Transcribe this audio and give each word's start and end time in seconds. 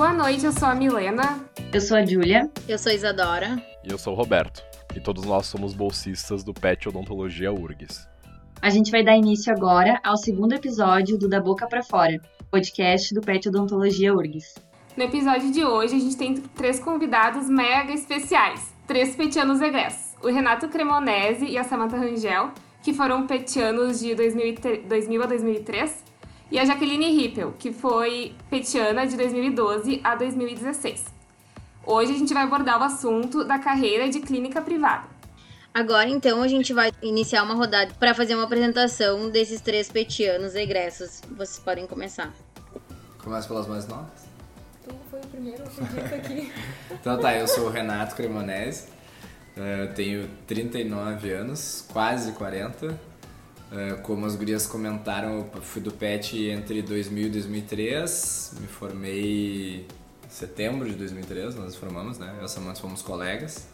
Boa 0.00 0.14
noite, 0.14 0.46
eu 0.46 0.52
sou 0.52 0.66
a 0.66 0.74
Milena. 0.74 1.44
Eu 1.70 1.78
sou 1.78 1.94
a 1.94 2.06
Júlia. 2.06 2.50
Eu 2.66 2.78
sou 2.78 2.90
a 2.90 2.94
Isadora. 2.94 3.62
E 3.84 3.92
eu 3.92 3.98
sou 3.98 4.14
o 4.14 4.16
Roberto. 4.16 4.64
E 4.96 4.98
todos 4.98 5.26
nós 5.26 5.44
somos 5.44 5.74
bolsistas 5.74 6.42
do 6.42 6.54
PET 6.54 6.88
Odontologia 6.88 7.52
URGS. 7.52 8.08
A 8.62 8.70
gente 8.70 8.90
vai 8.90 9.04
dar 9.04 9.14
início 9.14 9.52
agora 9.52 10.00
ao 10.02 10.16
segundo 10.16 10.54
episódio 10.54 11.18
do 11.18 11.28
Da 11.28 11.38
Boca 11.38 11.68
para 11.68 11.82
Fora, 11.82 12.18
podcast 12.50 13.12
do 13.14 13.20
PET 13.20 13.50
Odontologia 13.50 14.14
URGS. 14.14 14.54
No 14.96 15.04
episódio 15.04 15.52
de 15.52 15.62
hoje, 15.66 15.96
a 15.96 15.98
gente 15.98 16.16
tem 16.16 16.34
três 16.34 16.80
convidados 16.80 17.50
mega 17.50 17.92
especiais, 17.92 18.74
três 18.86 19.14
petianos 19.14 19.60
egressos. 19.60 20.14
O 20.22 20.28
Renato 20.28 20.66
Cremonese 20.70 21.44
e 21.44 21.58
a 21.58 21.64
Samantha 21.64 21.98
Rangel, 21.98 22.52
que 22.82 22.94
foram 22.94 23.26
petianos 23.26 24.00
de 24.00 24.14
2000 24.14 25.22
a 25.22 25.26
2003, 25.26 26.09
e 26.50 26.58
a 26.58 26.64
Jaqueline 26.64 27.14
Rippel, 27.14 27.54
que 27.58 27.72
foi 27.72 28.34
petiana 28.50 29.06
de 29.06 29.16
2012 29.16 30.00
a 30.02 30.16
2016. 30.16 31.04
Hoje 31.86 32.12
a 32.12 32.18
gente 32.18 32.34
vai 32.34 32.42
abordar 32.42 32.80
o 32.80 32.84
assunto 32.84 33.44
da 33.44 33.58
carreira 33.58 34.08
de 34.08 34.20
clínica 34.20 34.60
privada. 34.60 35.04
Agora, 35.72 36.08
então, 36.08 36.42
a 36.42 36.48
gente 36.48 36.72
vai 36.72 36.90
iniciar 37.00 37.44
uma 37.44 37.54
rodada 37.54 37.94
para 37.98 38.12
fazer 38.12 38.34
uma 38.34 38.44
apresentação 38.44 39.30
desses 39.30 39.60
três 39.60 39.88
petianos 39.88 40.56
egressos. 40.56 41.22
Vocês 41.30 41.60
podem 41.60 41.86
começar. 41.86 42.32
Começa 43.22 43.46
pelas 43.46 43.68
mais 43.68 43.86
novas. 43.86 44.28
Tu 44.82 44.92
foi 45.08 45.20
o 45.20 45.26
primeiro 45.28 45.62
a 45.62 46.16
aqui. 46.16 46.52
então 46.90 47.20
tá, 47.20 47.36
eu 47.36 47.46
sou 47.46 47.66
o 47.66 47.70
Renato 47.70 48.16
Cremonese, 48.16 48.88
eh, 49.56 49.86
tenho 49.94 50.28
39 50.46 51.30
anos, 51.30 51.86
quase 51.92 52.32
40. 52.32 53.09
É, 53.72 53.94
como 54.02 54.26
as 54.26 54.34
gurias 54.34 54.66
comentaram, 54.66 55.48
eu 55.54 55.62
fui 55.62 55.80
do 55.80 55.92
PET 55.92 56.48
entre 56.48 56.82
2000 56.82 57.26
e 57.26 57.30
2003, 57.30 58.54
me 58.60 58.66
formei 58.66 59.86
em 60.26 60.28
setembro 60.28 60.88
de 60.88 60.96
2003, 60.96 61.54
nós 61.54 61.64
nos 61.66 61.76
formamos, 61.76 62.18
né? 62.18 62.36
Eu 62.40 62.46
e 62.46 62.48
Samantha 62.48 62.80
fomos 62.80 63.00
colegas. 63.00 63.68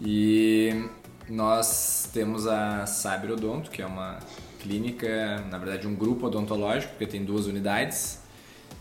E 0.00 0.88
nós 1.28 2.08
temos 2.12 2.46
a 2.46 2.86
Saber 2.86 3.32
Odonto, 3.32 3.70
que 3.70 3.82
é 3.82 3.86
uma 3.86 4.20
clínica, 4.60 5.44
na 5.50 5.58
verdade 5.58 5.86
um 5.88 5.94
grupo 5.96 6.26
odontológico, 6.26 6.92
porque 6.92 7.06
tem 7.06 7.24
duas 7.24 7.46
unidades, 7.46 8.20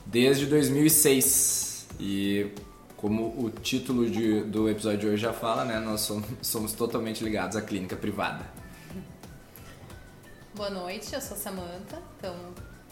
desde 0.05 0.45
2006. 0.45 1.87
E 1.99 2.51
como 2.95 3.43
o 3.43 3.49
título 3.49 4.07
de, 4.07 4.41
do 4.43 4.69
episódio 4.69 4.99
de 4.99 5.07
hoje 5.07 5.21
já 5.23 5.33
fala, 5.33 5.65
né, 5.65 5.79
nós 5.79 6.01
somos, 6.01 6.25
somos 6.43 6.73
totalmente 6.73 7.23
ligados 7.23 7.57
à 7.57 7.61
clínica 7.61 7.95
privada. 7.95 8.45
Boa 10.57 10.71
noite, 10.71 11.13
eu 11.13 11.21
sou 11.21 11.37
Samantha. 11.37 12.01
Então, 12.17 12.35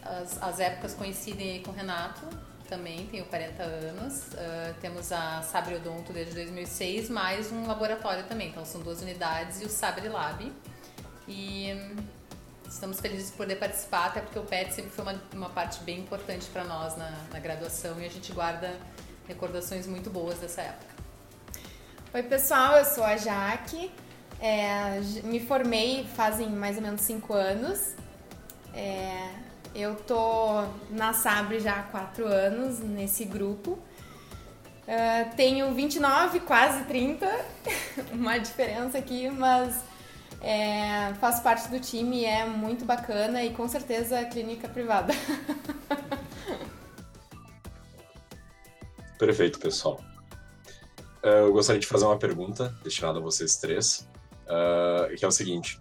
as, 0.03 0.39
as 0.39 0.59
épocas 0.59 0.93
coincidem 0.93 1.63
com 1.63 1.71
o 1.71 1.73
Renato, 1.73 2.21
também 2.69 3.07
tenho 3.07 3.25
40 3.25 3.63
anos. 3.63 4.27
Uh, 4.33 4.75
temos 4.79 5.11
a 5.11 5.41
Sabre 5.41 5.73
Odonto 5.73 6.13
desde 6.13 6.35
2006, 6.35 7.09
mais 7.09 7.51
um 7.51 7.65
laboratório 7.65 8.23
também. 8.25 8.49
Então, 8.49 8.63
são 8.63 8.81
duas 8.81 9.01
unidades 9.01 9.63
e 9.63 9.65
o 9.65 9.69
Sabre 9.69 10.07
Lab. 10.07 10.53
E 11.27 11.73
hum, 11.73 11.95
estamos 12.69 12.99
felizes 12.99 13.31
por 13.31 13.37
poder 13.37 13.55
participar, 13.55 14.09
até 14.09 14.21
porque 14.21 14.37
o 14.37 14.43
PET 14.43 14.71
sempre 14.71 14.91
foi 14.91 15.03
uma, 15.03 15.21
uma 15.33 15.49
parte 15.49 15.81
bem 15.83 16.01
importante 16.01 16.45
para 16.53 16.63
nós 16.65 16.95
na, 16.95 17.09
na 17.33 17.39
graduação 17.39 17.99
e 17.99 18.05
a 18.05 18.09
gente 18.09 18.31
guarda 18.31 18.77
recordações 19.27 19.87
muito 19.87 20.11
boas 20.11 20.37
dessa 20.37 20.61
época. 20.61 20.93
Oi, 22.13 22.21
pessoal, 22.21 22.77
eu 22.77 22.85
sou 22.85 23.03
a 23.03 23.17
Jaque. 23.17 23.91
É, 24.39 24.99
me 25.23 25.39
formei 25.39 26.05
fazem 26.15 26.49
mais 26.49 26.77
ou 26.77 26.83
menos 26.83 27.01
cinco 27.01 27.33
anos. 27.33 27.93
É, 28.73 29.29
eu 29.73 29.95
tô 29.95 30.63
na 30.89 31.13
Sabre 31.13 31.59
já 31.59 31.75
há 31.79 31.83
quatro 31.83 32.25
anos 32.25 32.79
nesse 32.79 33.25
grupo. 33.25 33.79
Uh, 34.87 35.35
tenho 35.35 35.73
29, 35.73 36.41
quase 36.41 36.83
30, 36.83 37.27
uma 38.13 38.37
diferença 38.37 38.99
aqui, 38.99 39.27
mas 39.31 39.83
é, 40.41 41.11
faço 41.15 41.41
parte 41.41 41.69
do 41.69 41.79
time 41.79 42.23
é 42.23 42.45
muito 42.45 42.85
bacana 42.85 43.43
e 43.43 43.51
com 43.51 43.67
certeza 43.67 44.23
clínica 44.25 44.69
privada. 44.69 45.11
Perfeito, 49.17 49.57
pessoal. 49.59 49.99
É, 51.23 51.39
eu 51.39 51.51
gostaria 51.51 51.79
de 51.79 51.87
fazer 51.87 52.05
uma 52.05 52.19
pergunta 52.19 52.77
destinada 52.83 53.17
a 53.17 53.21
vocês 53.21 53.55
três 53.55 54.07
uh, 54.45 55.15
que 55.15 55.25
é 55.25 55.27
o 55.27 55.31
seguinte: 55.31 55.79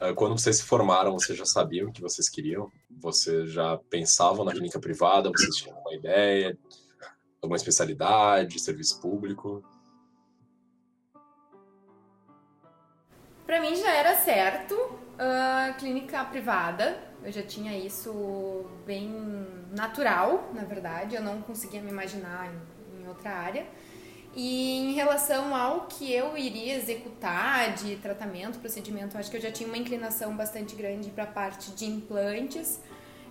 uh, 0.00 0.14
quando 0.14 0.38
vocês 0.38 0.56
se 0.56 0.62
formaram, 0.62 1.12
vocês 1.12 1.36
já 1.36 1.44
sabiam 1.44 1.88
o 1.88 1.92
que 1.92 2.00
vocês 2.00 2.28
queriam? 2.28 2.70
Vocês 2.90 3.52
já 3.52 3.78
pensavam 3.90 4.44
na 4.44 4.52
clínica 4.52 4.78
privada? 4.78 5.30
Vocês 5.30 5.56
tinham 5.56 5.78
uma 5.78 5.94
ideia? 5.94 6.56
Alguma 7.42 7.56
especialidade, 7.56 8.58
serviço 8.58 9.00
público? 9.00 9.62
Para 13.46 13.60
mim 13.60 13.76
já 13.76 13.94
era 13.94 14.16
certo 14.16 14.74
uh, 14.74 15.78
clínica 15.78 16.24
privada. 16.24 16.98
Eu 17.22 17.32
já 17.32 17.42
tinha 17.42 17.76
isso 17.76 18.66
bem 18.84 19.10
natural, 19.70 20.50
na 20.54 20.64
verdade. 20.64 21.14
Eu 21.14 21.22
não 21.22 21.40
conseguia 21.42 21.80
me 21.82 21.90
imaginar 21.90 22.52
em, 22.52 23.02
em 23.02 23.08
outra 23.08 23.30
área. 23.30 23.66
E 24.36 24.76
em 24.76 24.92
relação 24.92 25.56
ao 25.56 25.86
que 25.86 26.12
eu 26.12 26.36
iria 26.36 26.74
executar 26.74 27.72
de 27.72 27.96
tratamento, 27.96 28.58
procedimento, 28.58 29.16
acho 29.16 29.30
que 29.30 29.38
eu 29.38 29.40
já 29.40 29.50
tinha 29.50 29.66
uma 29.66 29.78
inclinação 29.78 30.36
bastante 30.36 30.76
grande 30.76 31.08
para 31.08 31.24
a 31.24 31.26
parte 31.26 31.70
de 31.70 31.86
implantes. 31.86 32.78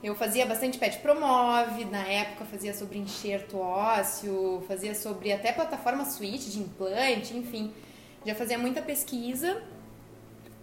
Eu 0.01 0.15
fazia 0.15 0.47
bastante 0.47 0.79
pet 0.79 0.97
promove, 0.97 1.85
na 1.85 2.07
época 2.07 2.45
fazia 2.45 2.73
sobre 2.73 2.97
enxerto 2.97 3.59
ósseo, 3.59 4.63
fazia 4.67 4.95
sobre 4.95 5.31
até 5.31 5.51
plataforma 5.51 6.05
suíte 6.05 6.49
de 6.49 6.57
implante, 6.59 7.37
enfim, 7.37 7.71
já 8.25 8.33
fazia 8.33 8.57
muita 8.57 8.81
pesquisa. 8.81 9.61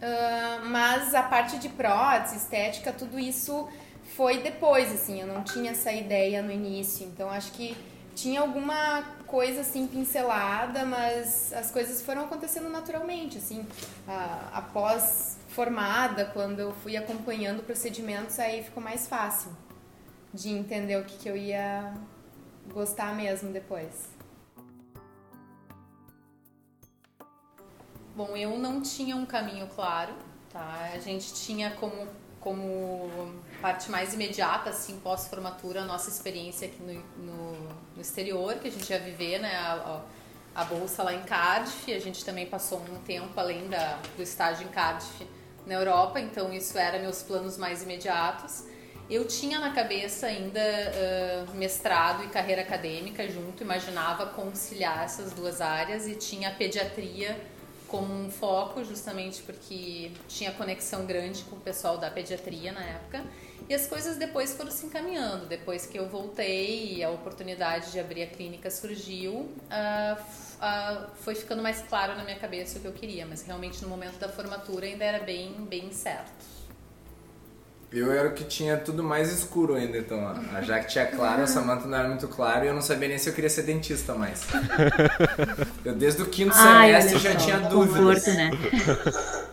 Uh, 0.02 0.66
mas 0.66 1.14
a 1.14 1.22
parte 1.22 1.56
de 1.60 1.69
prótese, 1.69 2.38
estética, 2.38 2.92
tudo 2.92 3.16
isso 3.16 3.69
foi 4.16 4.38
depois, 4.38 4.91
assim, 4.92 5.20
eu 5.20 5.26
não 5.28 5.44
tinha 5.44 5.70
essa 5.70 5.92
ideia 5.92 6.42
no 6.42 6.50
início. 6.50 7.06
Então 7.06 7.31
acho 7.31 7.52
que 7.52 7.76
tinha 8.14 8.41
alguma 8.41 9.04
coisa 9.32 9.62
assim 9.62 9.87
pincelada, 9.87 10.84
mas 10.84 11.54
as 11.54 11.70
coisas 11.70 12.03
foram 12.03 12.25
acontecendo 12.25 12.69
naturalmente, 12.69 13.38
assim, 13.38 13.66
após 14.53 15.38
formada, 15.48 16.26
quando 16.26 16.60
eu 16.60 16.75
fui 16.75 16.98
acompanhando 16.98 17.62
procedimentos, 17.62 18.38
aí 18.38 18.62
ficou 18.62 18.82
mais 18.82 19.09
fácil 19.09 19.50
de 20.34 20.50
entender 20.50 20.98
o 20.98 21.04
que, 21.06 21.16
que 21.16 21.31
eu 21.31 21.34
ia 21.34 21.94
gostar 22.75 23.16
mesmo 23.16 23.50
depois. 23.50 24.10
Bom, 28.14 28.37
eu 28.37 28.59
não 28.59 28.82
tinha 28.82 29.16
um 29.16 29.25
caminho 29.25 29.66
claro, 29.69 30.12
tá? 30.53 30.91
A 30.93 30.99
gente 30.99 31.32
tinha 31.32 31.70
como 31.70 32.06
como 32.38 33.32
parte 33.60 33.88
mais 33.88 34.12
imediata, 34.12 34.70
assim, 34.70 34.99
pós-formatura, 34.99 35.82
a 35.82 35.84
nossa 35.84 36.10
experiência 36.10 36.66
aqui 36.66 36.82
no, 36.82 36.93
no, 37.25 37.71
no, 37.97 38.03
exterior, 38.03 38.54
que 38.54 38.69
a 38.69 38.70
gente 38.70 38.91
ia 38.91 38.98
viver, 38.98 39.38
né, 39.38 39.54
a, 39.54 40.03
a, 40.54 40.64
bolsa 40.64 41.03
lá 41.03 41.14
em 41.14 41.22
Cardiff, 41.22 41.92
a 41.92 41.98
gente 41.98 42.25
também 42.25 42.47
passou 42.47 42.80
um 42.80 42.98
tempo 43.03 43.38
além 43.38 43.69
da, 43.69 43.98
do 44.16 44.22
estágio 44.22 44.66
em 44.66 44.70
Cardiff 44.70 45.26
na 45.66 45.75
Europa, 45.75 46.20
então 46.20 46.52
isso 46.52 46.76
era 46.78 46.98
meus 46.98 47.22
planos 47.22 47.56
mais 47.56 47.82
imediatos. 47.82 48.64
Eu 49.10 49.26
tinha 49.26 49.58
na 49.58 49.72
cabeça 49.72 50.26
ainda 50.26 50.60
uh, 50.60 51.54
mestrado 51.56 52.25
e 52.25 52.28
carreira 52.28 52.62
acadêmica 52.62 53.28
junto, 53.28 53.62
imaginava 53.62 54.26
conciliar 54.26 55.04
essas 55.04 55.32
duas 55.32 55.60
áreas 55.60 56.06
e 56.06 56.14
tinha 56.14 56.48
a 56.48 56.52
pediatria 56.52 57.38
como 57.92 58.14
um 58.14 58.31
foco, 58.31 58.82
justamente 58.84 59.42
porque 59.42 60.10
tinha 60.26 60.50
conexão 60.52 61.04
grande 61.04 61.44
com 61.44 61.56
o 61.56 61.60
pessoal 61.60 61.98
da 61.98 62.10
pediatria 62.10 62.72
na 62.72 62.82
época. 62.82 63.22
E 63.68 63.74
as 63.74 63.86
coisas 63.86 64.16
depois 64.16 64.54
foram 64.54 64.70
se 64.70 64.87
encaminhando. 64.87 65.46
Depois 65.46 65.87
que 65.87 65.98
eu 65.98 66.08
voltei 66.08 66.96
e 66.96 67.04
a 67.04 67.10
oportunidade 67.10 67.92
de 67.92 68.00
abrir 68.00 68.22
a 68.22 68.26
clínica 68.26 68.70
surgiu, 68.70 69.32
uh, 69.32 70.20
uh, 70.20 71.06
foi 71.22 71.34
ficando 71.34 71.62
mais 71.62 71.82
claro 71.88 72.16
na 72.16 72.25
minha 72.25 72.38
cabeça 72.38 72.78
o 72.78 72.81
que 72.81 72.87
eu 72.87 72.92
queria. 72.92 73.26
Mas 73.26 73.42
realmente 73.42 73.82
no 73.82 73.88
momento 73.88 74.19
da 74.19 74.28
formatura 74.28 74.87
ainda 74.87 75.04
era 75.04 75.25
bem, 75.25 75.52
bem 75.69 75.92
certo. 75.92 76.52
Eu 77.92 78.10
era 78.10 78.28
o 78.28 78.32
que 78.32 78.44
tinha 78.44 78.78
tudo 78.78 79.02
mais 79.02 79.31
escuro 79.31 79.75
ainda, 79.75 79.98
então. 79.98 80.26
A 80.54 80.62
Jaque 80.62 80.90
tinha 80.90 81.06
claro, 81.06 81.42
a 81.42 81.46
Samantha 81.46 81.87
não 81.87 81.98
era 81.98 82.08
muito 82.08 82.26
claro 82.26 82.64
e 82.64 82.69
eu 82.69 82.75
não 82.75 82.81
sabia 82.81 83.06
nem 83.06 83.19
se 83.19 83.28
eu 83.28 83.34
queria 83.34 83.50
ser 83.50 83.64
dentista 83.64 84.14
mais. 84.14 84.46
Eu 85.84 85.94
desde 85.94 86.22
o 86.22 86.26
quinto 86.26 86.54
Ai, 86.54 86.88
semestre 87.02 87.19
já 87.19 87.37
tinha 87.37 87.58
dúvidas. 87.60 88.25
Conforto, 88.25 88.31
né? 88.31 88.50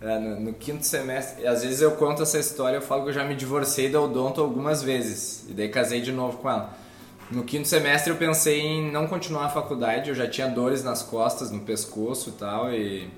É, 0.00 0.18
no, 0.18 0.40
no, 0.40 0.52
quinto 0.54 0.84
semestre, 0.86 1.46
às 1.46 1.62
vezes 1.62 1.82
eu 1.82 1.90
conto 1.92 2.22
essa 2.22 2.38
história, 2.38 2.78
eu 2.78 2.82
falo 2.82 3.02
que 3.02 3.10
eu 3.10 3.12
já 3.12 3.22
me 3.22 3.34
divorciei 3.34 3.90
da 3.90 4.00
Odonto 4.00 4.40
algumas 4.40 4.82
vezes. 4.82 5.44
E 5.48 5.52
daí 5.52 5.68
casei 5.68 6.00
de 6.00 6.10
novo 6.10 6.38
com 6.38 6.48
ela. 6.48 6.74
No 7.30 7.44
quinto 7.44 7.68
semestre 7.68 8.10
eu 8.10 8.16
pensei 8.16 8.60
em 8.60 8.90
não 8.90 9.06
continuar 9.06 9.46
a 9.46 9.48
faculdade, 9.50 10.08
eu 10.08 10.14
já 10.14 10.26
tinha 10.26 10.48
dores 10.48 10.82
nas 10.82 11.02
costas, 11.02 11.50
no 11.50 11.60
pescoço 11.60 12.30
e 12.30 12.32
tal, 12.32 12.72
e 12.72 13.08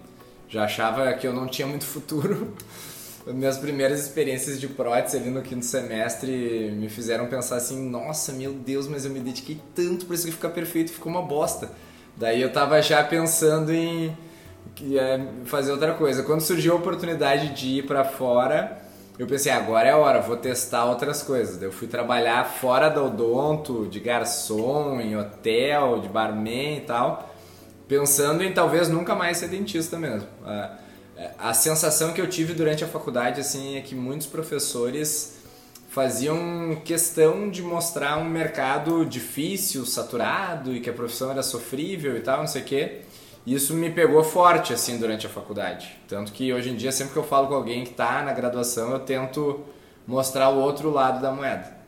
já 0.49 0.65
achava 0.65 1.13
que 1.15 1.27
eu 1.27 1.33
não 1.33 1.47
tinha 1.47 1.67
muito 1.67 1.87
futuro. 1.87 2.53
minhas 3.27 3.57
primeiras 3.57 4.01
experiências 4.01 4.61
de 4.61 4.67
prótese 4.67 5.17
ali 5.17 5.31
no 5.31 5.43
quinto 5.43 5.65
semestre 5.65 6.73
me 6.77 6.89
fizeram 6.89 7.29
pensar 7.29 7.57
assim, 7.57 7.89
nossa, 7.89 8.33
meu 8.33 8.53
Deus, 8.53 8.89
mas 8.89 9.05
eu 9.05 9.13
me 9.13 9.21
dediquei 9.21 9.61
tanto 9.75 10.07
para 10.07 10.17
isso 10.17 10.27
aqui 10.27 10.35
ficar 10.35 10.51
perfeito, 10.51 10.91
ficou 10.91 11.13
uma 11.13 11.23
bosta. 11.23 11.71
Daí 12.17 12.43
eu 12.43 12.53
tava 12.53 12.83
já 12.83 13.03
pensando 13.05 13.73
em 13.73 14.15
é, 14.81 15.21
fazer 15.45 15.73
outra 15.73 15.95
coisa. 15.95 16.23
Quando 16.23 16.41
surgiu 16.41 16.73
a 16.73 16.77
oportunidade 16.77 17.51
de 17.51 17.79
ir 17.79 17.87
para 17.87 18.05
fora, 18.05 18.83
eu 19.19 19.27
pensei, 19.27 19.53
agora 19.53 19.89
é 19.89 19.93
a 19.93 19.97
hora, 19.97 20.21
vou 20.21 20.37
testar 20.37 20.87
outras 20.87 21.23
coisas. 21.23 21.61
Eu 21.63 21.71
fui 21.71 21.87
trabalhar 21.87 22.45
fora 22.45 22.89
do 22.89 23.05
odonto, 23.05 23.87
de 23.87 24.01
garçom, 24.01 25.01
em 25.01 25.17
hotel, 25.17 26.01
de 26.01 26.09
barman 26.09 26.79
e 26.79 26.81
tal, 26.81 27.35
pensando 27.87 28.43
em 28.43 28.53
talvez 28.53 28.89
nunca 28.89 29.15
mais 29.15 29.37
ser 29.37 29.49
dentista 29.49 29.99
mesmo. 29.99 30.29
Ah, 30.45 30.79
a 31.39 31.55
sensação 31.55 32.13
que 32.13 32.21
eu 32.21 32.29
tive 32.29 32.55
durante 32.55 32.83
a 32.83 32.89
faculdade 32.89 33.41
assim 33.41 33.77
é 33.77 33.81
que 33.81 33.95
muitos 33.95 34.27
professores 34.27 35.41
faziam 35.89 36.81
questão 36.85 37.51
de 37.51 37.63
mostrar 37.63 38.17
um 38.17 38.25
mercado 38.25 39.05
difícil, 39.05 39.85
saturado 39.85 40.75
e 40.75 40.81
que 40.81 40.89
a 40.89 40.93
profissão 40.93 41.31
era 41.31 41.43
sofrível 41.43 42.17
e 42.17 42.21
tal, 42.21 42.39
não 42.39 42.47
sei 42.47 42.63
o 42.63 42.65
quê. 42.65 43.03
Isso 43.47 43.75
me 43.75 43.91
pegou 43.91 44.23
forte 44.23 44.73
assim 44.73 44.99
durante 44.99 45.27
a 45.27 45.31
faculdade. 45.31 45.97
Tanto 46.09 46.33
que 46.33 46.53
hoje 46.53 46.71
em 46.71 46.77
dia 46.77 46.93
sempre 46.93 47.13
que 47.13 47.19
eu 47.19 47.25
falo 47.25 47.49
com 47.49 47.55
alguém 47.55 47.83
que 47.83 47.91
está 47.91 48.23
na 48.23 48.33
graduação, 48.33 48.93
eu 48.93 49.01
tento 49.01 49.61
mostrar 50.07 50.49
o 50.51 50.61
outro 50.61 50.91
lado 50.91 51.21
da 51.21 51.33
moeda. 51.33 51.83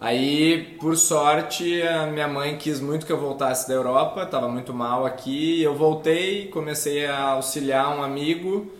Aí, 0.00 0.76
por 0.80 0.96
sorte, 0.96 1.82
a 1.82 2.06
minha 2.06 2.26
mãe 2.26 2.56
quis 2.56 2.80
muito 2.80 3.04
que 3.04 3.12
eu 3.12 3.20
voltasse 3.20 3.68
da 3.68 3.74
Europa, 3.74 4.22
estava 4.22 4.48
muito 4.48 4.72
mal 4.72 5.04
aqui. 5.04 5.62
Eu 5.62 5.74
voltei, 5.74 6.46
comecei 6.48 7.04
a 7.04 7.32
auxiliar 7.32 7.94
um 7.98 8.02
amigo 8.02 8.72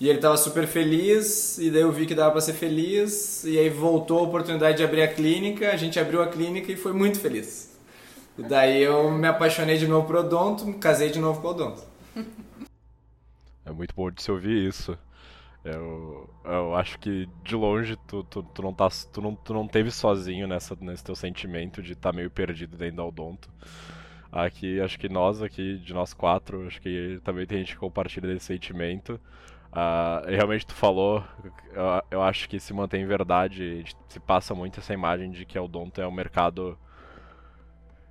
e 0.00 0.08
ele 0.08 0.18
estava 0.18 0.36
super 0.36 0.68
feliz. 0.68 1.58
E 1.58 1.70
daí 1.70 1.82
eu 1.82 1.90
vi 1.90 2.06
que 2.06 2.14
dava 2.14 2.30
para 2.30 2.40
ser 2.40 2.52
feliz. 2.52 3.42
E 3.44 3.58
aí 3.58 3.68
voltou 3.68 4.20
a 4.20 4.22
oportunidade 4.22 4.76
de 4.76 4.84
abrir 4.84 5.02
a 5.02 5.08
clínica. 5.08 5.72
A 5.72 5.76
gente 5.76 5.98
abriu 5.98 6.22
a 6.22 6.28
clínica 6.28 6.70
e 6.70 6.76
foi 6.76 6.92
muito 6.92 7.18
feliz. 7.18 7.67
E 8.38 8.42
daí 8.44 8.80
eu 8.80 9.10
me 9.10 9.26
apaixonei 9.26 9.76
de 9.76 9.88
novo 9.88 10.06
por 10.06 10.16
odonto, 10.16 10.64
me 10.64 10.74
casei 10.74 11.10
de 11.10 11.18
novo 11.18 11.42
com 11.42 11.48
odonto. 11.48 11.82
É 13.66 13.72
muito 13.72 13.92
bom 13.94 14.10
de 14.10 14.22
se 14.22 14.30
ouvir 14.30 14.68
isso. 14.68 14.96
Eu, 15.64 16.30
eu 16.44 16.74
acho 16.76 16.98
que 17.00 17.28
de 17.42 17.56
longe 17.56 17.96
tu, 18.06 18.22
tu, 18.24 18.42
tu, 18.42 18.62
não 18.62 18.72
tá, 18.72 18.88
tu, 19.12 19.20
não, 19.20 19.34
tu 19.34 19.52
não 19.52 19.66
teve 19.66 19.90
sozinho 19.90 20.46
nessa, 20.46 20.76
nesse 20.80 21.02
teu 21.02 21.16
sentimento 21.16 21.82
de 21.82 21.92
estar 21.92 22.12
tá 22.12 22.16
meio 22.16 22.30
perdido 22.30 22.76
dentro 22.76 22.96
do 22.96 23.06
odonto. 23.06 23.50
Aqui, 24.30 24.80
acho 24.80 24.98
que 24.98 25.08
nós 25.08 25.42
aqui, 25.42 25.78
de 25.78 25.92
nós 25.92 26.14
quatro, 26.14 26.66
acho 26.66 26.80
que 26.80 27.20
também 27.24 27.44
tem 27.44 27.58
gente 27.58 27.74
que 27.74 27.80
compartilha 27.80 28.28
desse 28.28 28.46
sentimento. 28.46 29.20
Uh, 29.72 30.26
realmente 30.28 30.66
tu 30.66 30.74
falou, 30.74 31.24
eu, 31.72 31.82
eu, 32.10 32.22
acho 32.22 32.48
que 32.48 32.60
se 32.60 32.72
mantém 32.72 33.04
verdade, 33.04 33.84
se 34.08 34.20
passa 34.20 34.54
muito 34.54 34.80
essa 34.80 34.94
imagem 34.94 35.30
de 35.30 35.44
que 35.44 35.58
o 35.58 35.64
odonto 35.64 36.00
é 36.00 36.06
um 36.06 36.12
mercado 36.12 36.78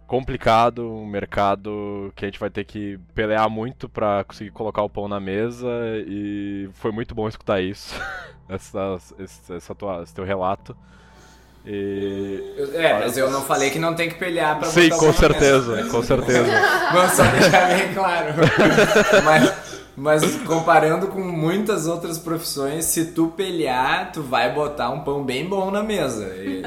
complicado, 0.08 0.90
um 0.90 1.06
mercado 1.06 2.12
que 2.16 2.24
a 2.24 2.28
gente 2.28 2.40
vai 2.40 2.50
ter 2.50 2.64
que 2.64 2.98
pelear 3.14 3.50
muito 3.50 3.90
para 3.90 4.24
conseguir 4.24 4.52
colocar 4.52 4.82
o 4.82 4.90
pão 4.90 5.08
na 5.08 5.20
mesa 5.20 5.68
e 6.08 6.70
foi 6.76 6.92
muito 6.92 7.14
bom 7.14 7.28
escutar 7.28 7.62
isso, 7.62 7.94
essa, 8.48 8.98
esse, 9.20 9.54
essa 9.54 9.76
tua, 9.76 10.02
esse 10.02 10.16
teu 10.16 10.24
relato. 10.24 10.76
E... 11.66 12.42
É, 12.76 12.94
mas 13.00 13.18
eu 13.18 13.30
não 13.30 13.42
falei 13.42 13.70
que 13.70 13.78
não 13.78 13.94
tem 13.94 14.08
que 14.08 14.16
pelear 14.16 14.58
pra 14.58 14.70
Sim, 14.70 14.90
com 14.90 15.12
certeza, 15.12 15.84
com 15.90 16.02
certeza. 16.02 16.50
Vamos 16.94 17.12
só 17.12 17.24
deixar 17.24 17.68
bem 17.68 17.94
claro. 17.94 18.34
mas, 19.26 19.84
mas 19.98 20.36
comparando 20.46 21.08
com 21.08 21.20
muitas 21.20 21.88
outras 21.88 22.20
profissões, 22.20 22.86
se 22.86 23.08
tu 23.14 23.34
pelear, 23.36 24.12
tu 24.12 24.22
vai 24.22 24.54
botar 24.54 24.92
um 24.92 25.00
pão 25.00 25.24
bem 25.24 25.46
bom 25.46 25.72
na 25.72 25.82
mesa. 25.82 26.28
E... 26.36 26.62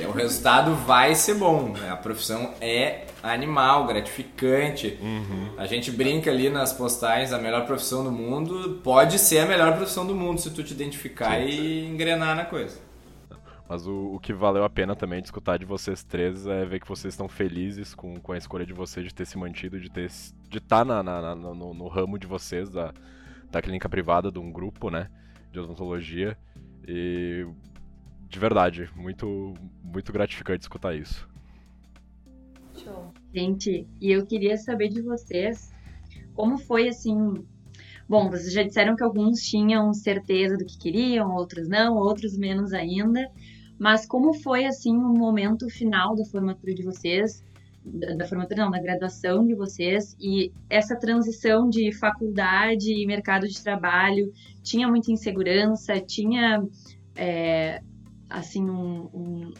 É, 0.00 0.08
o 0.08 0.10
resultado 0.10 0.74
vai 0.74 1.14
ser 1.14 1.34
bom. 1.34 1.68
Né? 1.68 1.88
A 1.88 1.96
profissão 1.96 2.50
é 2.60 3.04
animal, 3.22 3.86
gratificante. 3.86 4.98
Uhum. 5.00 5.50
A 5.56 5.66
gente 5.66 5.90
brinca 5.92 6.30
ali 6.30 6.50
nas 6.50 6.72
postagens, 6.72 7.32
a 7.32 7.38
melhor 7.38 7.64
profissão 7.64 8.02
do 8.02 8.10
mundo 8.10 8.80
pode 8.82 9.20
ser 9.20 9.38
a 9.38 9.46
melhor 9.46 9.76
profissão 9.76 10.04
do 10.04 10.14
mundo 10.14 10.40
se 10.40 10.50
tu 10.50 10.64
te 10.64 10.72
identificar 10.72 11.40
Sim. 11.40 11.46
e 11.46 11.86
engrenar 11.86 12.34
na 12.34 12.44
coisa. 12.44 12.78
Mas 13.68 13.86
o, 13.86 14.14
o, 14.14 14.20
que 14.20 14.32
valeu 14.32 14.62
a 14.62 14.70
pena 14.70 14.94
também 14.94 15.20
de 15.20 15.28
escutar 15.28 15.58
de 15.58 15.64
vocês 15.64 16.04
três 16.04 16.46
é 16.46 16.66
ver 16.66 16.80
que 16.80 16.88
vocês 16.88 17.14
estão 17.14 17.28
felizes 17.28 17.94
com, 17.94 18.20
com 18.20 18.32
a 18.32 18.38
escolha 18.38 18.66
de 18.66 18.74
vocês 18.74 19.06
de 19.06 19.14
ter 19.14 19.24
se 19.24 19.38
mantido, 19.38 19.80
de 19.80 19.90
ter 19.90 20.10
de 20.50 20.58
estar 20.58 20.78
tá 20.78 20.84
na, 20.84 21.02
na, 21.02 21.22
na 21.22 21.34
no, 21.34 21.72
no, 21.72 21.88
ramo 21.88 22.18
de 22.18 22.26
vocês, 22.26 22.68
da, 22.68 22.92
da 23.50 23.62
clínica 23.62 23.88
privada, 23.88 24.30
de 24.30 24.38
um 24.38 24.52
grupo, 24.52 24.90
né? 24.90 25.08
De 25.50 25.58
odontologia. 25.58 26.36
E 26.86 27.46
de 28.28 28.38
verdade, 28.38 28.90
muito, 28.94 29.54
muito 29.82 30.12
gratificante 30.12 30.62
escutar 30.62 30.94
isso. 30.94 31.26
Show. 32.76 33.12
Gente, 33.32 33.86
e 34.00 34.12
eu 34.12 34.26
queria 34.26 34.56
saber 34.56 34.88
de 34.88 35.00
vocês 35.00 35.72
como 36.34 36.58
foi 36.58 36.88
assim. 36.88 37.44
Bom, 38.08 38.28
vocês 38.28 38.52
já 38.52 38.62
disseram 38.62 38.96
que 38.96 39.02
alguns 39.02 39.40
tinham 39.40 39.94
certeza 39.94 40.58
do 40.58 40.66
que 40.66 40.76
queriam, 40.76 41.34
outros 41.34 41.68
não, 41.68 41.96
outros 41.96 42.36
menos 42.36 42.72
ainda. 42.72 43.30
Mas 43.78 44.06
como 44.06 44.32
foi 44.34 44.64
assim 44.66 44.96
o 44.96 45.14
momento 45.14 45.68
final 45.68 46.14
da 46.14 46.24
formatura 46.24 46.74
de 46.74 46.82
vocês, 46.82 47.42
da, 47.84 48.14
da 48.14 48.26
formatura 48.26 48.64
não, 48.64 48.70
da 48.70 48.80
graduação 48.80 49.46
de 49.46 49.54
vocês 49.54 50.16
e 50.18 50.52
essa 50.70 50.96
transição 50.96 51.68
de 51.68 51.92
faculdade 51.92 52.90
e 52.92 53.06
mercado 53.06 53.46
de 53.46 53.62
trabalho 53.62 54.32
tinha 54.62 54.88
muita 54.88 55.12
insegurança, 55.12 56.00
tinha 56.00 56.64
é, 57.16 57.82
assim, 58.30 58.68
um, 58.68 59.08
um, 59.12 59.52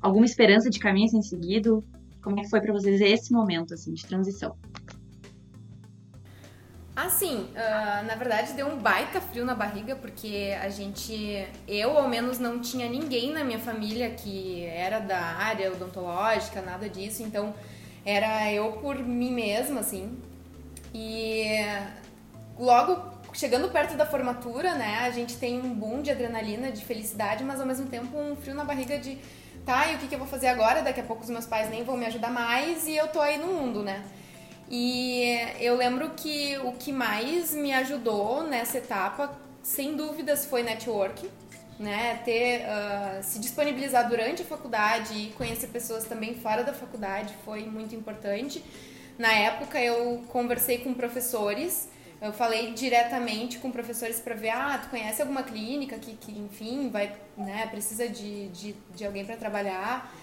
alguma 0.00 0.24
esperança 0.24 0.70
de 0.70 0.78
caminho 0.78 1.06
a 1.06 1.10
ser 1.10 1.22
seguido? 1.22 1.84
Como 2.22 2.38
é 2.38 2.42
que 2.42 2.50
foi 2.50 2.60
para 2.60 2.72
vocês 2.72 3.00
esse 3.00 3.32
momento, 3.32 3.74
assim, 3.74 3.92
de 3.92 4.06
transição? 4.06 4.56
Assim, 7.04 7.48
uh, 7.50 8.06
na 8.06 8.14
verdade 8.14 8.52
deu 8.52 8.68
um 8.68 8.76
baita 8.76 9.20
frio 9.20 9.44
na 9.44 9.56
barriga, 9.56 9.96
porque 9.96 10.56
a 10.62 10.68
gente, 10.68 11.44
eu 11.66 11.98
ao 11.98 12.08
menos 12.08 12.38
não 12.38 12.60
tinha 12.60 12.88
ninguém 12.88 13.32
na 13.32 13.42
minha 13.42 13.58
família 13.58 14.08
que 14.10 14.64
era 14.66 15.00
da 15.00 15.18
área 15.18 15.72
odontológica, 15.72 16.62
nada 16.62 16.88
disso, 16.88 17.24
então 17.24 17.52
era 18.06 18.52
eu 18.52 18.74
por 18.74 18.96
mim 19.00 19.32
mesma, 19.32 19.80
assim. 19.80 20.16
E 20.94 21.48
logo 22.56 23.02
chegando 23.32 23.68
perto 23.70 23.96
da 23.96 24.06
formatura, 24.06 24.74
né, 24.74 25.00
a 25.00 25.10
gente 25.10 25.38
tem 25.38 25.60
um 25.60 25.74
boom 25.74 26.02
de 26.02 26.10
adrenalina, 26.12 26.70
de 26.70 26.84
felicidade, 26.84 27.42
mas 27.42 27.60
ao 27.60 27.66
mesmo 27.66 27.86
tempo 27.86 28.16
um 28.16 28.36
frio 28.36 28.54
na 28.54 28.62
barriga 28.62 28.96
de 28.96 29.18
tá, 29.66 29.90
e 29.90 29.96
o 29.96 29.98
que, 29.98 30.06
que 30.06 30.14
eu 30.14 30.20
vou 30.20 30.28
fazer 30.28 30.46
agora? 30.46 30.82
Daqui 30.82 31.00
a 31.00 31.04
pouco 31.04 31.24
os 31.24 31.30
meus 31.30 31.46
pais 31.46 31.68
nem 31.68 31.82
vão 31.82 31.96
me 31.96 32.06
ajudar 32.06 32.30
mais 32.30 32.86
e 32.86 32.94
eu 32.94 33.08
tô 33.08 33.20
aí 33.20 33.38
no 33.38 33.48
mundo, 33.48 33.82
né? 33.82 34.04
E 34.72 35.38
eu 35.60 35.76
lembro 35.76 36.10
que 36.16 36.56
o 36.64 36.72
que 36.72 36.90
mais 36.90 37.52
me 37.52 37.72
ajudou 37.74 38.42
nessa 38.42 38.78
etapa, 38.78 39.38
sem 39.62 39.94
dúvidas, 39.94 40.46
foi 40.46 40.62
network, 40.62 41.30
né? 41.78 42.22
Ter, 42.24 42.62
uh, 42.62 43.22
se 43.22 43.38
disponibilizar 43.38 44.08
durante 44.08 44.40
a 44.42 44.44
faculdade 44.46 45.12
e 45.12 45.32
conhecer 45.32 45.66
pessoas 45.66 46.04
também 46.06 46.34
fora 46.34 46.64
da 46.64 46.72
faculdade 46.72 47.34
foi 47.44 47.66
muito 47.66 47.94
importante. 47.94 48.64
Na 49.18 49.32
época 49.32 49.78
eu 49.78 50.24
conversei 50.28 50.78
com 50.78 50.94
professores 50.94 51.88
eu 52.22 52.32
falei 52.32 52.72
diretamente 52.72 53.58
com 53.58 53.72
professores 53.72 54.20
para 54.20 54.36
ver, 54.36 54.50
ah, 54.50 54.78
tu 54.80 54.90
conhece 54.90 55.20
alguma 55.20 55.42
clínica 55.42 55.98
que, 55.98 56.14
que 56.14 56.30
enfim, 56.30 56.88
vai, 56.88 57.12
né, 57.36 57.66
precisa 57.66 58.08
de, 58.08 58.46
de, 58.50 58.76
de 58.94 59.04
alguém 59.04 59.24
para 59.26 59.36
trabalhar. 59.36 60.14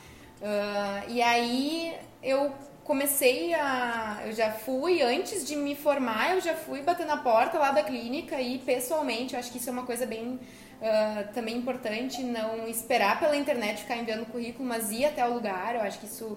Uh, 0.41 1.12
e 1.12 1.22
aí 1.22 1.94
eu 2.24 2.53
comecei 2.89 3.53
a. 3.53 4.24
Eu 4.25 4.31
já 4.31 4.51
fui, 4.51 5.03
antes 5.03 5.46
de 5.46 5.55
me 5.55 5.75
formar, 5.75 6.34
eu 6.34 6.41
já 6.41 6.55
fui 6.55 6.81
bater 6.81 7.05
na 7.05 7.17
porta 7.17 7.60
lá 7.60 7.69
da 7.72 7.84
clínica 7.84 8.41
e 8.41 8.58
pessoalmente, 8.58 9.36
eu 9.36 9.39
acho 9.39 9.51
que 9.51 9.60
isso 9.60 9.69
é 9.69 9.72
uma 9.72 9.86
coisa 9.86 10.08
bem 10.08 10.39
uh, 10.81 11.31
também 11.31 11.55
importante, 11.55 12.24
não 12.24 12.67
esperar 12.67 13.19
pela 13.19 13.38
internet 13.38 13.81
ficar 13.84 13.96
enviando 13.96 14.25
currículo, 14.25 14.67
mas 14.67 14.91
ir 14.91 15.05
até 15.05 15.24
o 15.24 15.31
lugar, 15.36 15.75
eu 15.75 15.81
acho 15.81 16.00
que 16.00 16.08
isso 16.08 16.36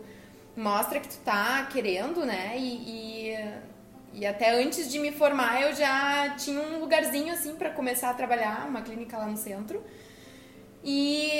mostra 0.55 1.01
que 1.01 1.09
tu 1.09 1.17
tá 1.25 1.67
querendo, 1.73 2.27
né? 2.27 2.53
E, 2.59 2.69
e 2.87 3.73
e 4.15 4.27
até 4.27 4.51
antes 4.51 4.93
de 4.93 4.99
me 4.99 5.11
formar, 5.11 5.63
eu 5.63 5.75
já 5.75 6.35
tinha 6.37 6.61
um 6.61 6.81
lugarzinho 6.81 7.33
assim 7.33 7.55
para 7.55 7.71
começar 7.71 8.11
a 8.11 8.15
trabalhar, 8.15 8.69
uma 8.69 8.83
clínica 8.83 9.17
lá 9.17 9.25
no 9.27 9.39
centro. 9.39 9.83
E 10.85 11.31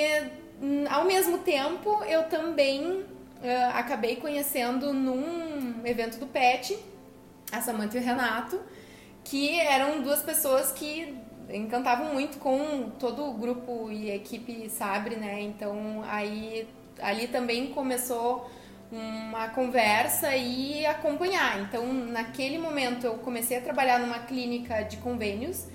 hum, 0.59 0.85
ao 0.89 1.05
mesmo 1.05 1.37
tempo, 1.37 2.03
eu 2.05 2.23
também 2.23 3.05
uh, 3.43 3.77
acabei 3.77 4.15
conhecendo 4.15 4.93
num 4.93 5.85
evento 5.85 6.17
do 6.17 6.25
PET 6.25 6.77
a 7.51 7.61
Samantha 7.61 7.97
e 7.97 8.01
o 8.01 8.03
Renato, 8.03 8.59
que 9.23 9.59
eram 9.59 10.01
duas 10.01 10.21
pessoas 10.23 10.71
que 10.71 11.15
encantavam 11.49 12.13
muito 12.13 12.39
com 12.39 12.89
todo 12.99 13.25
o 13.25 13.33
grupo 13.33 13.91
e 13.91 14.09
equipe 14.09 14.69
Sabre, 14.69 15.15
né? 15.15 15.41
Então 15.41 16.03
aí 16.07 16.67
ali 16.99 17.27
também 17.27 17.67
começou 17.67 18.49
uma 18.91 19.49
conversa 19.49 20.35
e 20.35 20.85
acompanhar. 20.85 21.61
Então, 21.61 21.91
naquele 21.91 22.59
momento, 22.59 23.05
eu 23.05 23.15
comecei 23.15 23.57
a 23.57 23.61
trabalhar 23.61 23.99
numa 23.99 24.19
clínica 24.19 24.83
de 24.83 24.97
convênios 24.97 25.65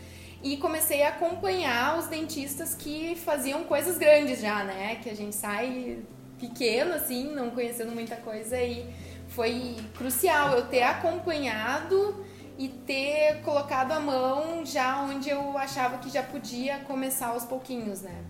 e 0.42 0.56
comecei 0.56 1.02
a 1.02 1.08
acompanhar 1.08 1.98
os 1.98 2.06
dentistas 2.06 2.74
que 2.74 3.16
faziam 3.16 3.64
coisas 3.64 3.98
grandes 3.98 4.40
já, 4.40 4.62
né? 4.62 5.00
Que 5.02 5.10
a 5.10 5.16
gente 5.16 5.34
sai 5.34 5.98
pequeno, 6.38 6.94
assim, 6.94 7.32
não 7.34 7.50
conhecendo 7.50 7.92
muita 7.92 8.16
coisa 8.16 8.60
e 8.62 8.86
foi 9.28 9.76
crucial 9.96 10.54
eu 10.56 10.66
ter 10.66 10.82
acompanhado 10.82 12.24
e 12.56 12.68
ter 12.68 13.40
colocado 13.42 13.92
a 13.92 14.00
mão 14.00 14.64
já 14.64 15.00
onde 15.02 15.28
eu 15.28 15.56
achava 15.56 15.98
que 15.98 16.10
já 16.10 16.22
podia 16.22 16.78
começar 16.80 17.28
aos 17.28 17.44
pouquinhos, 17.44 18.02
né? 18.02 18.24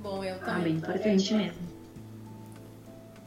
Bom, 0.00 0.22
eu 0.22 0.36
Ah, 0.36 0.44
também. 0.46 0.64
bem 0.64 0.72
importante 0.74 1.32
mesmo. 1.34 1.74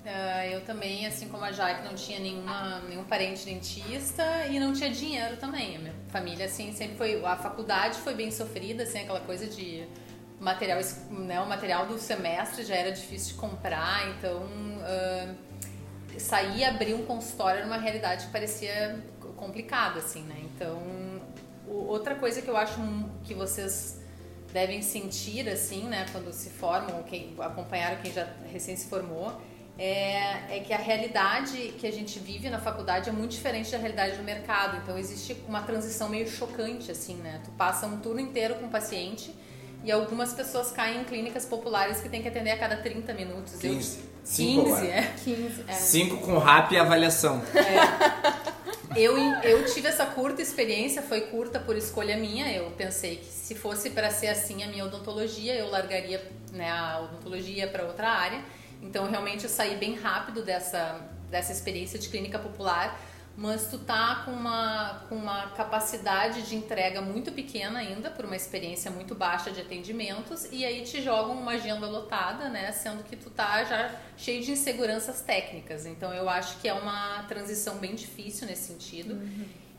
Ah, 0.05 0.45
eu 0.47 0.61
também, 0.61 1.05
assim 1.05 1.27
como 1.27 1.43
a 1.43 1.51
Jaque, 1.51 1.83
não 1.83 1.93
tinha 1.95 2.19
nenhuma, 2.19 2.79
nenhum 2.87 3.03
parente 3.03 3.43
dentista 3.43 4.23
e 4.49 4.59
não 4.59 4.71
tinha 4.71 4.89
dinheiro 4.89 5.35
também. 5.37 5.75
A 5.75 5.79
minha 5.79 5.93
família, 6.09 6.45
assim, 6.45 6.71
sempre 6.71 6.95
foi... 6.95 7.25
A 7.25 7.35
faculdade 7.35 7.97
foi 7.97 8.13
bem 8.13 8.31
sofrida, 8.31 8.83
assim, 8.83 8.99
aquela 8.99 9.19
coisa 9.19 9.47
de 9.47 9.85
material, 10.39 10.79
né, 11.09 11.41
o 11.41 11.47
material 11.47 11.85
do 11.85 11.97
semestre 11.97 12.63
já 12.63 12.75
era 12.75 12.91
difícil 12.91 13.33
de 13.33 13.39
comprar, 13.39 14.07
então 14.09 14.47
ah, 14.81 15.33
sair 16.19 16.59
e 16.59 16.65
abrir 16.65 16.93
um 16.93 17.05
consultório 17.05 17.59
era 17.59 17.67
uma 17.67 17.77
realidade 17.77 18.27
que 18.27 18.31
parecia 18.31 19.03
complicada, 19.35 19.99
assim, 19.99 20.23
né? 20.23 20.35
Então, 20.43 20.81
outra 21.67 22.15
coisa 22.15 22.41
que 22.41 22.47
eu 22.47 22.57
acho 22.57 22.79
que 23.23 23.33
vocês 23.33 24.01
devem 24.51 24.81
sentir, 24.81 25.47
assim, 25.47 25.83
né, 25.83 26.05
quando 26.11 26.33
se 26.33 26.49
formam, 26.49 26.97
ou 26.97 27.03
quem 27.03 27.35
acompanharam 27.39 28.01
quem 28.01 28.11
já 28.11 28.27
recém 28.51 28.75
se 28.75 28.87
formou, 28.87 29.39
é, 29.77 30.57
é 30.57 30.63
que 30.65 30.73
a 30.73 30.77
realidade 30.77 31.75
que 31.77 31.85
a 31.85 31.91
gente 31.91 32.17
vive 32.17 32.49
na 32.49 32.59
faculdade 32.59 33.09
é 33.09 33.11
muito 33.11 33.31
diferente 33.31 33.71
da 33.71 33.77
realidade 33.77 34.17
do 34.17 34.23
mercado. 34.23 34.77
Então 34.77 34.97
existe 34.97 35.37
uma 35.47 35.61
transição 35.61 36.09
meio 36.09 36.27
chocante, 36.27 36.89
assim, 36.89 37.15
né? 37.17 37.41
Tu 37.45 37.51
passa 37.51 37.85
um 37.85 37.99
turno 37.99 38.19
inteiro 38.19 38.55
com 38.55 38.65
o 38.65 38.69
paciente 38.69 39.31
e 39.83 39.91
algumas 39.91 40.33
pessoas 40.33 40.71
caem 40.71 41.01
em 41.01 41.03
clínicas 41.03 41.45
populares 41.45 41.99
que 42.01 42.09
tem 42.09 42.21
que 42.21 42.27
atender 42.27 42.51
a 42.51 42.57
cada 42.57 42.77
30 42.77 43.13
minutos. 43.13 43.53
Eu- 43.63 43.71
15. 43.71 44.07
Cinco 44.23 44.63
15, 44.65 44.75
agora. 44.75 44.87
é. 44.93 45.13
15, 45.23 45.63
é. 45.69 45.73
Cinco 45.73 46.17
com 46.17 46.37
rap 46.37 46.71
e 46.73 46.77
avaliação. 46.77 47.41
Eu, 48.95 49.17
eu 49.43 49.65
tive 49.65 49.87
essa 49.87 50.05
curta 50.05 50.41
experiência, 50.41 51.01
foi 51.01 51.21
curta 51.21 51.59
por 51.59 51.77
escolha 51.77 52.17
minha. 52.17 52.51
Eu 52.51 52.71
pensei 52.71 53.17
que 53.17 53.25
se 53.25 53.53
fosse 53.53 53.91
para 53.91 54.09
ser 54.09 54.27
assim 54.27 54.63
a 54.63 54.67
minha 54.67 54.83
odontologia, 54.85 55.53
eu 55.55 55.69
largaria 55.69 56.21
né, 56.51 56.69
a 56.71 57.01
odontologia 57.01 57.67
para 57.67 57.83
outra 57.83 58.09
área. 58.09 58.41
Então, 58.81 59.09
realmente, 59.09 59.43
eu 59.43 59.49
saí 59.49 59.75
bem 59.75 59.95
rápido 59.95 60.41
dessa, 60.43 60.99
dessa 61.29 61.51
experiência 61.51 61.99
de 61.99 62.09
clínica 62.09 62.39
popular. 62.39 62.99
Mas 63.37 63.67
tu 63.67 63.77
tá 63.77 64.23
com 64.25 64.31
uma, 64.31 65.03
com 65.07 65.15
uma 65.15 65.49
capacidade 65.51 66.41
de 66.41 66.55
entrega 66.55 67.01
muito 67.01 67.31
pequena 67.31 67.77
ainda, 67.77 68.09
por 68.09 68.25
uma 68.25 68.35
experiência 68.35 68.89
muito 68.89 69.13
baixa 69.13 69.51
de 69.51 69.61
atendimentos, 69.61 70.47
e 70.51 70.65
aí 70.65 70.81
te 70.83 71.03
jogam 71.03 71.37
uma 71.37 71.51
agenda 71.51 71.85
lotada, 71.85 72.49
né? 72.49 72.71
Sendo 72.71 73.03
que 73.03 73.15
tu 73.15 73.29
tá 73.29 73.63
já 73.63 73.93
cheio 74.17 74.43
de 74.43 74.53
inseguranças 74.53 75.21
técnicas. 75.21 75.85
Então 75.85 76.11
eu 76.11 76.27
acho 76.27 76.57
que 76.57 76.67
é 76.67 76.73
uma 76.73 77.23
transição 77.27 77.77
bem 77.77 77.93
difícil 77.93 78.47
nesse 78.47 78.73
sentido. 78.73 79.21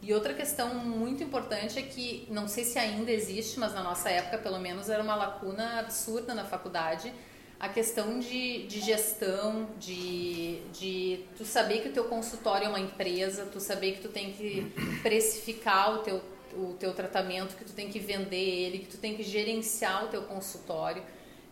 E 0.01 0.15
outra 0.15 0.33
questão 0.33 0.77
muito 0.77 1.25
importante 1.25 1.81
é 1.81 1.83
que, 1.83 2.29
não 2.31 2.47
sei 2.47 2.63
se 2.63 2.79
ainda 2.79 3.11
existe, 3.11 3.59
mas 3.59 3.75
na 3.75 3.83
nossa 3.83 4.09
época 4.09 4.39
pelo 4.39 4.61
menos 4.61 4.89
era 4.89 5.03
uma 5.03 5.17
lacuna 5.17 5.81
absurda 5.81 6.33
na 6.33 6.45
faculdade, 6.45 7.13
a 7.61 7.69
questão 7.69 8.21
de, 8.21 8.67
de 8.69 8.81
gestão, 8.81 9.69
de, 9.81 10.61
de 10.73 11.21
tu 11.37 11.45
saber 11.45 11.81
que 11.83 11.89
o 11.89 11.93
teu 11.93 12.05
consultório 12.05 12.67
é 12.67 12.69
uma 12.69 12.79
empresa, 12.81 13.47
tu 13.47 13.59
saber 13.61 13.93
que 13.97 14.01
tu 14.03 14.09
tem 14.09 14.33
que 14.33 14.73
precificar 15.03 15.95
o 15.95 15.99
teu, 15.99 16.23
o 16.55 16.75
teu 16.79 16.93
tratamento, 16.95 17.57
que 17.57 17.65
tu 17.65 17.73
tem 17.73 17.89
que 17.89 17.99
vender 17.99 18.37
ele, 18.37 18.79
que 18.79 18.87
tu 18.87 18.97
tem 18.99 19.17
que 19.17 19.23
gerenciar 19.25 20.05
o 20.05 20.09
teu 20.09 20.23
consultório, 20.23 21.03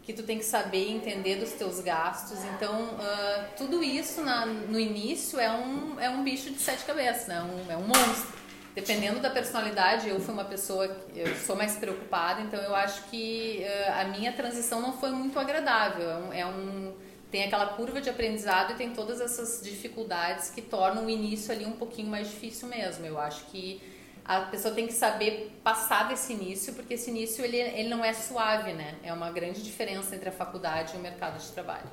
que 0.05 0.13
tu 0.13 0.23
tem 0.23 0.39
que 0.39 0.45
saber 0.45 0.89
entender 0.93 1.37
dos 1.37 1.51
teus 1.51 1.81
gastos. 1.81 2.39
Então, 2.55 2.91
ah, 3.01 3.49
tudo 3.57 3.83
isso 3.83 4.21
na- 4.23 4.47
no 4.47 4.79
início 4.79 5.41
é 5.41 5.51
um, 5.51 5.99
é 5.99 6.09
um 6.09 6.23
bicho 6.23 6.51
de 6.51 6.61
sete 6.61 6.85
cabeças, 6.85 7.27
né? 7.27 7.43
Um- 7.43 7.73
é 7.73 7.77
um 7.77 7.83
monstro. 7.89 8.46
Dependendo 8.77 9.21
da 9.21 9.31
personalidade, 9.31 10.09
eu 10.09 10.21
fui 10.21 10.35
uma 10.35 10.45
pessoa 10.45 10.87
que 10.89 11.19
eu 11.21 11.35
sou 11.37 11.57
mais 11.57 11.77
preocupada, 11.77 12.43
então 12.43 12.61
eu 12.61 12.77
acho 12.77 13.05
que 13.11 13.63
eh, 13.65 13.89
a 14.03 14.05
minha 14.05 14.33
transição 14.35 14.83
não 14.83 14.93
foi 14.93 15.11
muito 15.11 15.39
agradável. 15.39 16.09
É 16.11 16.17
um, 16.19 16.33
é 16.35 16.47
um- 16.47 16.95
tem 17.31 17.45
aquela 17.45 17.69
curva 17.69 18.01
de 18.03 18.11
aprendizado 18.11 18.73
e 18.73 18.77
tem 18.77 18.93
todas 18.93 19.21
essas 19.21 19.63
dificuldades 19.65 20.51
que 20.51 20.63
tornam 20.63 21.07
o 21.07 21.11
início 21.11 21.53
ali 21.53 21.65
um 21.67 21.73
pouquinho 21.73 22.09
mais 22.11 22.29
difícil 22.29 22.69
mesmo. 22.69 23.07
Eu 23.07 23.19
acho 23.19 23.47
que 23.47 23.83
a 24.25 24.43
pessoa 24.43 24.75
tem 24.75 24.87
que 24.87 24.93
saber 24.93 25.59
passar 25.65 26.09
desse 26.09 26.35
início, 26.35 26.75
porque 26.75 26.95
esse 26.95 27.11
início 27.11 27.45
ele, 27.45 27.57
ele 27.59 27.89
não 27.89 28.05
é 28.05 28.13
suave, 28.13 28.75
né? 28.75 28.97
É 29.03 29.13
uma 29.13 29.31
grande 29.31 29.63
diferença 29.63 30.15
entre 30.15 30.29
a 30.29 30.33
faculdade 30.33 30.95
e 30.95 30.99
o 30.99 31.03
mercado 31.03 31.39
de 31.41 31.49
trabalho. 31.53 31.89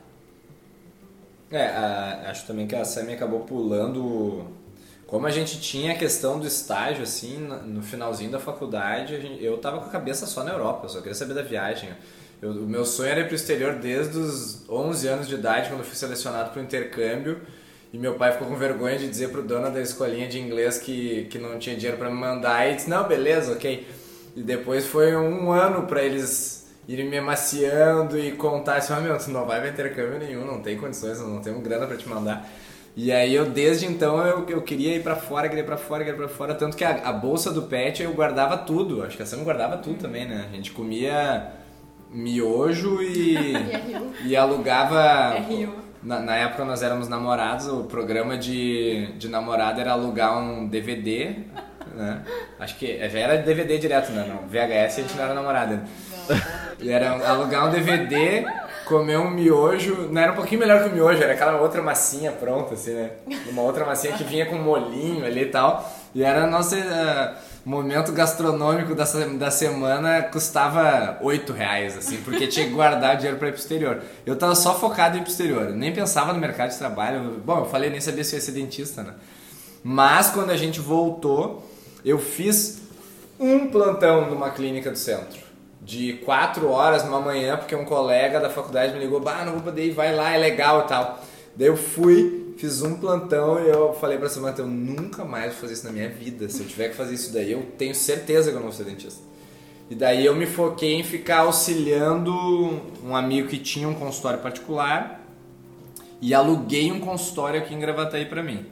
É, 1.51 1.67
a- 1.67 2.29
acho 2.31 2.47
também 2.47 2.67
que 2.67 2.75
a 2.75 2.83
Sammy 2.85 3.13
acabou 3.13 3.41
pulando. 3.41 4.47
Como 5.13 5.27
a 5.27 5.29
gente 5.29 5.61
tinha 5.61 5.91
a 5.91 5.95
questão 5.95 6.39
do 6.39 6.47
estágio, 6.47 7.03
assim, 7.03 7.37
no 7.37 7.83
finalzinho 7.83 8.31
da 8.31 8.39
faculdade, 8.39 9.21
gente- 9.21 9.43
eu 9.45 9.59
tava 9.59 9.77
com 9.77 9.85
a 9.85 9.89
cabeça 9.89 10.25
só 10.25 10.43
na 10.43 10.51
Europa, 10.51 10.85
eu 10.85 10.89
só 10.89 10.97
queria 11.01 11.13
saber 11.13 11.35
da 11.35 11.43
viagem. 11.43 11.87
Eu- 12.41 12.49
o 12.49 12.65
meu 12.65 12.83
sonho 12.83 13.11
era 13.11 13.19
ir 13.19 13.27
pro 13.27 13.35
exterior 13.35 13.75
desde 13.75 14.17
os 14.17 14.67
11 14.67 15.07
anos 15.07 15.27
de 15.27 15.35
idade, 15.35 15.69
quando 15.69 15.81
eu 15.81 15.85
fui 15.85 15.95
selecionado 15.95 16.49
pro 16.49 16.59
intercâmbio. 16.59 17.41
E 17.93 17.97
meu 17.99 18.15
pai 18.15 18.31
ficou 18.31 18.47
com 18.47 18.55
vergonha 18.55 18.97
de 18.97 19.07
dizer 19.07 19.29
pro 19.29 19.43
dono 19.43 19.69
da 19.69 19.79
escolinha 19.79 20.27
de 20.27 20.39
inglês 20.39 20.79
que, 20.79 21.25
que 21.29 21.37
não 21.37 21.59
tinha 21.59 21.75
dinheiro 21.75 21.99
para 21.99 22.09
me 22.09 22.17
mandar. 22.19 22.67
E 22.71 22.75
disse: 22.77 22.89
Não, 22.89 23.07
beleza, 23.07 23.51
ok. 23.51 23.87
E 24.35 24.41
depois 24.41 24.87
foi 24.87 25.15
um 25.15 25.51
ano 25.51 25.85
para 25.85 26.01
eles 26.01 26.73
irem 26.87 27.07
me 27.07 27.17
emaciando 27.17 28.17
e 28.17 28.31
contar 28.31 28.77
assim: 28.77 28.93
oh, 28.97 28.99
meu, 28.99 29.15
tu 29.19 29.29
não 29.29 29.45
vai 29.45 29.59
pra 29.61 29.69
intercâmbio 29.69 30.17
nenhum, 30.17 30.43
não 30.43 30.59
tem 30.59 30.75
condições, 30.75 31.19
não 31.19 31.39
tenho 31.39 31.59
grana 31.59 31.85
para 31.85 31.97
te 31.97 32.09
mandar. 32.09 32.49
E 32.95 33.11
aí 33.11 33.33
eu, 33.33 33.45
desde 33.49 33.87
então, 33.87 34.23
eu, 34.25 34.45
eu 34.47 34.61
queria 34.61 34.95
ir 34.95 35.01
pra 35.01 35.15
fora, 35.15 35.49
queria 35.49 35.63
ir 35.63 35.65
pra 35.65 35.77
fora, 35.77 36.03
queria 36.03 36.15
ir 36.15 36.19
pra 36.19 36.27
fora. 36.29 36.53
Tanto 36.53 36.77
que 36.77 36.83
a, 36.83 37.09
a 37.09 37.11
bolsa 37.11 37.51
do 37.51 37.63
pet 37.63 38.03
eu 38.03 38.13
guardava 38.13 38.55
tudo. 38.57 39.03
Acho 39.03 39.17
que 39.17 39.23
a 39.23 39.25
Sam 39.25 39.43
guardava 39.43 39.77
tudo 39.77 39.97
também, 39.97 40.27
né? 40.27 40.45
A 40.51 40.55
gente 40.55 40.71
comia 40.71 41.51
miojo 42.11 43.01
e, 43.01 43.35
e 44.25 44.35
alugava. 44.35 45.35
Na, 46.03 46.19
na 46.19 46.35
época 46.35 46.65
nós 46.65 46.83
éramos 46.83 47.07
namorados, 47.07 47.67
o 47.67 47.85
programa 47.85 48.37
de, 48.37 49.07
de 49.17 49.29
namorado 49.29 49.79
era 49.79 49.93
alugar 49.93 50.37
um 50.37 50.67
DVD, 50.67 51.35
né? 51.95 52.21
Acho 52.59 52.75
que 52.77 52.97
já 53.09 53.19
era 53.19 53.37
DVD 53.37 53.77
direto, 53.79 54.11
né? 54.11 54.25
No 54.27 54.47
VHS 54.47 54.99
a 54.99 55.01
gente 55.01 55.15
não 55.15 55.23
era 55.23 55.33
namorado. 55.33 55.75
né? 55.75 55.83
E 56.79 56.89
era 56.89 57.11
alugar 57.27 57.67
um 57.67 57.71
DVD, 57.71 58.45
comer 58.85 59.17
um 59.17 59.29
miojo, 59.29 60.09
não 60.11 60.21
era 60.21 60.31
um 60.31 60.35
pouquinho 60.35 60.59
melhor 60.61 60.83
que 60.83 60.89
o 60.89 60.93
miojo, 60.93 61.21
era 61.21 61.33
aquela 61.33 61.61
outra 61.61 61.81
massinha 61.81 62.31
pronta, 62.31 62.73
assim, 62.73 62.93
né? 62.93 63.11
Uma 63.49 63.61
outra 63.61 63.85
massinha 63.85 64.13
que 64.13 64.23
vinha 64.23 64.45
com 64.45 64.55
molinho 64.55 65.25
ali 65.25 65.43
e 65.43 65.49
tal. 65.49 65.91
E 66.13 66.23
era 66.23 66.45
nosso 66.45 66.75
eh, 66.75 67.35
momento 67.65 68.11
gastronômico 68.11 68.93
da, 68.93 69.05
da 69.37 69.49
semana, 69.49 70.23
custava 70.23 71.17
8 71.21 71.53
reais, 71.53 71.97
assim, 71.97 72.17
porque 72.17 72.47
tinha 72.47 72.65
que 72.65 72.73
guardar 72.73 73.15
dinheiro 73.15 73.37
pra 73.37 73.47
ir 73.47 73.51
pro 73.51 73.61
exterior. 73.61 74.01
Eu 74.25 74.35
tava 74.35 74.55
só 74.55 74.77
focado 74.77 75.17
em 75.17 75.21
ir 75.21 75.23
pro 75.23 75.31
exterior, 75.31 75.69
nem 75.71 75.93
pensava 75.93 76.33
no 76.33 76.39
mercado 76.39 76.71
de 76.71 76.77
trabalho. 76.77 77.41
Bom, 77.43 77.59
eu 77.59 77.65
falei, 77.65 77.89
nem 77.89 78.01
sabia 78.01 78.23
se 78.23 78.35
ia 78.35 78.41
ser 78.41 78.51
dentista, 78.51 79.03
né? 79.03 79.13
Mas 79.83 80.29
quando 80.29 80.51
a 80.51 80.57
gente 80.57 80.79
voltou, 80.79 81.67
eu 82.05 82.19
fiz 82.19 82.81
um 83.39 83.67
plantão 83.67 84.29
numa 84.29 84.49
clínica 84.49 84.89
do 84.91 84.97
centro. 84.97 85.42
De 85.85 86.13
quatro 86.25 86.69
horas 86.69 87.03
numa 87.03 87.19
manhã, 87.19 87.57
porque 87.57 87.75
um 87.75 87.83
colega 87.83 88.39
da 88.39 88.49
faculdade 88.49 88.93
me 88.93 88.99
ligou, 88.99 89.19
bah, 89.19 89.43
não 89.43 89.53
vou 89.53 89.61
poder 89.61 89.87
ir, 89.87 89.91
vai 89.91 90.15
lá, 90.15 90.33
é 90.33 90.37
legal 90.37 90.81
e 90.81 90.87
tal. 90.87 91.19
Daí 91.55 91.67
eu 91.67 91.75
fui, 91.77 92.55
fiz 92.57 92.81
um 92.81 92.95
plantão 92.95 93.63
e 93.63 93.69
eu 93.69 93.93
falei 93.93 94.17
pra 94.17 94.29
Samantha, 94.29 94.61
eu 94.61 94.67
nunca 94.67 95.25
mais 95.25 95.51
vou 95.51 95.61
fazer 95.61 95.73
isso 95.73 95.85
na 95.85 95.91
minha 95.91 96.09
vida. 96.09 96.47
Se 96.49 96.61
eu 96.61 96.67
tiver 96.67 96.89
que 96.89 96.95
fazer 96.95 97.13
isso 97.13 97.33
daí, 97.33 97.51
eu 97.51 97.63
tenho 97.77 97.93
certeza 97.93 98.49
que 98.49 98.55
eu 98.55 98.61
não 98.61 98.69
vou 98.69 98.71
ser 98.71 98.85
dentista. 98.85 99.21
E 99.89 99.95
daí 99.95 100.25
eu 100.25 100.35
me 100.35 100.45
foquei 100.45 100.93
em 100.93 101.03
ficar 101.03 101.39
auxiliando 101.39 102.33
um 103.03 103.15
amigo 103.15 103.49
que 103.49 103.57
tinha 103.57 103.87
um 103.87 103.93
consultório 103.93 104.39
particular 104.39 105.21
e 106.21 106.33
aluguei 106.33 106.91
um 106.91 106.99
consultório 106.99 107.59
aqui 107.59 107.75
em 107.75 107.79
Gravataí 107.79 108.25
pra 108.25 108.41
mim. 108.41 108.65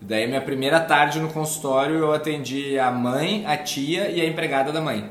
Daí 0.00 0.26
minha 0.26 0.40
primeira 0.40 0.80
tarde 0.80 1.20
no 1.20 1.28
consultório 1.28 1.96
eu 1.96 2.12
atendi 2.12 2.78
a 2.78 2.90
mãe, 2.90 3.44
a 3.46 3.56
tia 3.56 4.08
e 4.10 4.20
a 4.20 4.24
empregada 4.26 4.72
da 4.72 4.80
mãe. 4.80 5.10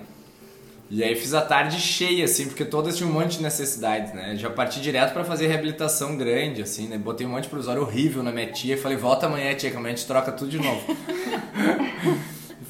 E 0.90 1.04
aí 1.04 1.16
fiz 1.16 1.34
a 1.34 1.42
tarde 1.42 1.80
cheia, 1.80 2.26
assim, 2.26 2.46
porque 2.46 2.64
todas 2.64 2.96
tinham 2.96 3.10
um 3.10 3.14
monte 3.14 3.38
de 3.38 3.44
necessidades, 3.44 4.14
né? 4.14 4.36
Já 4.36 4.52
parti 4.52 4.80
direto 4.80 5.14
pra 5.14 5.24
fazer 5.24 5.48
reabilitação 5.48 6.16
grande, 6.16 6.62
assim, 6.62 6.88
né? 6.88 6.98
Botei 6.98 7.26
um 7.26 7.32
monte 7.32 7.44
de 7.44 7.50
provisório 7.50 7.82
horrível 7.82 8.22
na 8.22 8.32
minha 8.32 8.52
tia 8.52 8.76
e 8.76 8.78
falei, 8.78 8.96
volta 8.96 9.26
amanhã, 9.26 9.56
tia, 9.56 9.72
que 9.72 9.78
amanhã 9.78 9.94
a 9.94 9.98
gente 9.98 10.08
troca 10.08 10.32
tudo 10.32 10.52
de 10.52 10.60
novo. 10.60 10.82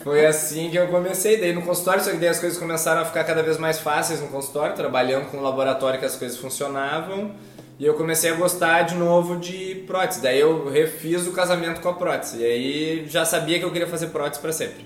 Foi 0.01 0.23
assim 0.23 0.69
que 0.69 0.77
eu 0.77 0.87
comecei, 0.87 1.39
daí 1.39 1.51
no 1.51 1.63
consultório, 1.63 2.03
só 2.03 2.11
que 2.11 2.17
daí 2.17 2.29
as 2.29 2.39
coisas 2.39 2.59
começaram 2.59 3.01
a 3.01 3.05
ficar 3.05 3.23
cada 3.23 3.41
vez 3.41 3.57
mais 3.57 3.79
fáceis 3.79 4.21
no 4.21 4.27
consultório, 4.27 4.75
trabalhando 4.75 5.31
com 5.31 5.37
um 5.37 5.41
laboratório 5.41 5.99
que 5.99 6.05
as 6.05 6.15
coisas 6.15 6.37
funcionavam, 6.37 7.31
e 7.79 7.85
eu 7.85 7.95
comecei 7.95 8.29
a 8.29 8.35
gostar 8.35 8.83
de 8.83 8.93
novo 8.93 9.37
de 9.37 9.83
prótese. 9.87 10.21
Daí 10.21 10.39
eu 10.39 10.69
refiz 10.69 11.25
o 11.25 11.31
casamento 11.31 11.81
com 11.81 11.89
a 11.89 11.93
prótese, 11.93 12.37
e 12.37 12.45
aí 12.45 13.05
já 13.07 13.25
sabia 13.25 13.57
que 13.57 13.65
eu 13.65 13.71
queria 13.71 13.87
fazer 13.87 14.07
prótese 14.07 14.39
para 14.39 14.53
sempre. 14.53 14.85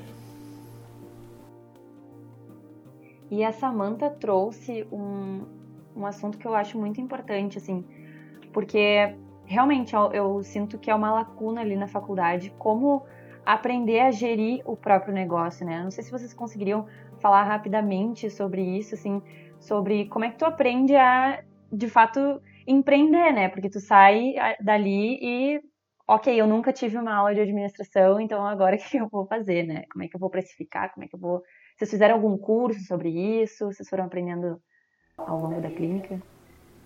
E 3.30 3.44
a 3.44 3.52
Samantha 3.52 4.10
trouxe 4.10 4.88
um, 4.92 5.46
um 5.96 6.06
assunto 6.06 6.38
que 6.38 6.48
eu 6.48 6.56
acho 6.56 6.78
muito 6.78 7.00
importante, 7.00 7.58
assim, 7.58 7.86
porque 8.52 9.16
realmente 9.46 9.96
eu, 9.96 10.12
eu 10.12 10.44
sinto 10.44 10.78
que 10.78 10.90
é 10.90 10.96
uma 10.96 11.12
lacuna 11.12 11.62
ali 11.62 11.76
na 11.76 11.88
faculdade, 11.88 12.54
como 12.58 13.06
aprender 13.46 14.00
a 14.02 14.12
gerir 14.12 14.62
o 14.66 14.76
próprio 14.76 15.14
negócio, 15.14 15.66
né? 15.66 15.84
Não 15.84 15.92
sei 15.92 16.04
se 16.04 16.12
vocês 16.12 16.34
conseguiriam 16.34 16.86
falar 17.20 17.44
rapidamente 17.44 18.30
sobre 18.30 18.62
isso, 18.62 18.96
assim, 18.96 19.22
sobre 19.60 20.06
como 20.06 20.26
é 20.26 20.30
que 20.30 20.38
tu 20.38 20.46
aprende 20.46 20.96
a, 20.96 21.44
de 21.72 21.88
fato, 21.88 22.42
empreender, 22.68 23.34
né? 23.34 23.50
Porque 23.50 23.70
tu 23.70 23.80
sai 23.80 24.36
dali 24.62 25.18
e, 25.22 25.62
ok, 26.08 26.40
eu 26.40 26.46
nunca 26.48 26.72
tive 26.72 26.98
uma 26.98 27.16
aula 27.16 27.34
de 27.34 27.42
administração, 27.42 28.20
então 28.20 28.46
agora 28.46 28.76
o 28.78 28.80
que 28.80 28.98
eu 28.98 29.10
vou 29.10 29.26
fazer, 29.26 29.64
né? 29.64 29.84
Como 29.92 30.04
é 30.04 30.08
que 30.08 30.16
eu 30.16 30.20
vou 30.20 30.30
precificar? 30.30 30.94
Como 30.94 31.04
é 31.06 31.08
que 31.08 31.16
eu 31.16 31.20
vou. 31.20 31.42
Vocês 31.80 31.92
fizeram 31.92 32.16
algum 32.16 32.38
curso 32.38 32.86
sobre 32.86 33.08
isso? 33.42 33.68
Vocês 33.68 33.88
foram 33.88 34.04
aprendendo 34.04 34.62
ao 35.18 35.40
longo 35.40 35.62
da 35.62 35.70
clínica? 35.70 36.22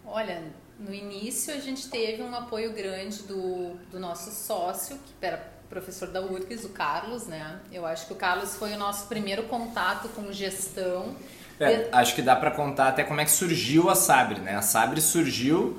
Olha, 0.05 0.43
no 0.79 0.93
início 0.93 1.51
a 1.51 1.57
gente 1.57 1.89
teve 1.89 2.21
um 2.21 2.35
apoio 2.35 2.71
grande 2.73 3.23
do, 3.23 3.73
do 3.89 3.99
nosso 3.99 4.29
sócio, 4.29 4.99
que 4.99 5.25
era 5.25 5.51
professor 5.67 6.09
da 6.09 6.21
URGS, 6.21 6.65
o 6.65 6.69
Carlos, 6.69 7.25
né? 7.25 7.59
Eu 7.71 7.87
acho 7.87 8.05
que 8.05 8.13
o 8.13 8.15
Carlos 8.15 8.55
foi 8.55 8.71
o 8.73 8.77
nosso 8.77 9.07
primeiro 9.07 9.45
contato 9.45 10.09
com 10.09 10.31
gestão. 10.31 11.15
É, 11.59 11.89
acho 11.91 12.13
que 12.13 12.21
dá 12.21 12.35
para 12.35 12.51
contar 12.51 12.89
até 12.89 13.03
como 13.03 13.19
é 13.19 13.25
que 13.25 13.31
surgiu 13.31 13.89
a 13.89 13.95
Sabre, 13.95 14.41
né? 14.41 14.55
A 14.55 14.61
Sabre 14.61 15.01
surgiu 15.01 15.75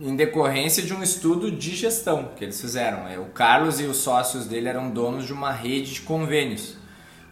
em 0.00 0.16
decorrência 0.16 0.82
de 0.82 0.92
um 0.92 1.00
estudo 1.00 1.48
de 1.48 1.76
gestão 1.76 2.32
que 2.34 2.42
eles 2.42 2.60
fizeram. 2.60 3.06
É, 3.06 3.20
o 3.20 3.26
Carlos 3.26 3.78
e 3.78 3.84
os 3.84 3.98
sócios 3.98 4.46
dele 4.46 4.68
eram 4.68 4.90
donos 4.90 5.26
de 5.26 5.32
uma 5.32 5.52
rede 5.52 5.94
de 5.94 6.00
convênios. 6.00 6.82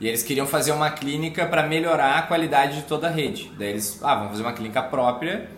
E 0.02 0.09
eles 0.09 0.25
queriam 0.25 0.49
fazer 0.49 0.73
uma 0.73 0.90
clínica 0.90 1.47
para 1.47 1.62
melhorar 1.62 2.18
a 2.18 2.23
qualidade 2.23 2.78
de 2.78 2.82
toda 2.82 3.06
a 3.06 3.11
rede. 3.11 3.52
Daí 3.56 3.68
eles, 3.68 4.00
ah, 4.02 4.16
vamos 4.16 4.30
fazer 4.32 4.42
uma 4.42 4.52
clínica 4.52 4.82
própria 4.82 5.49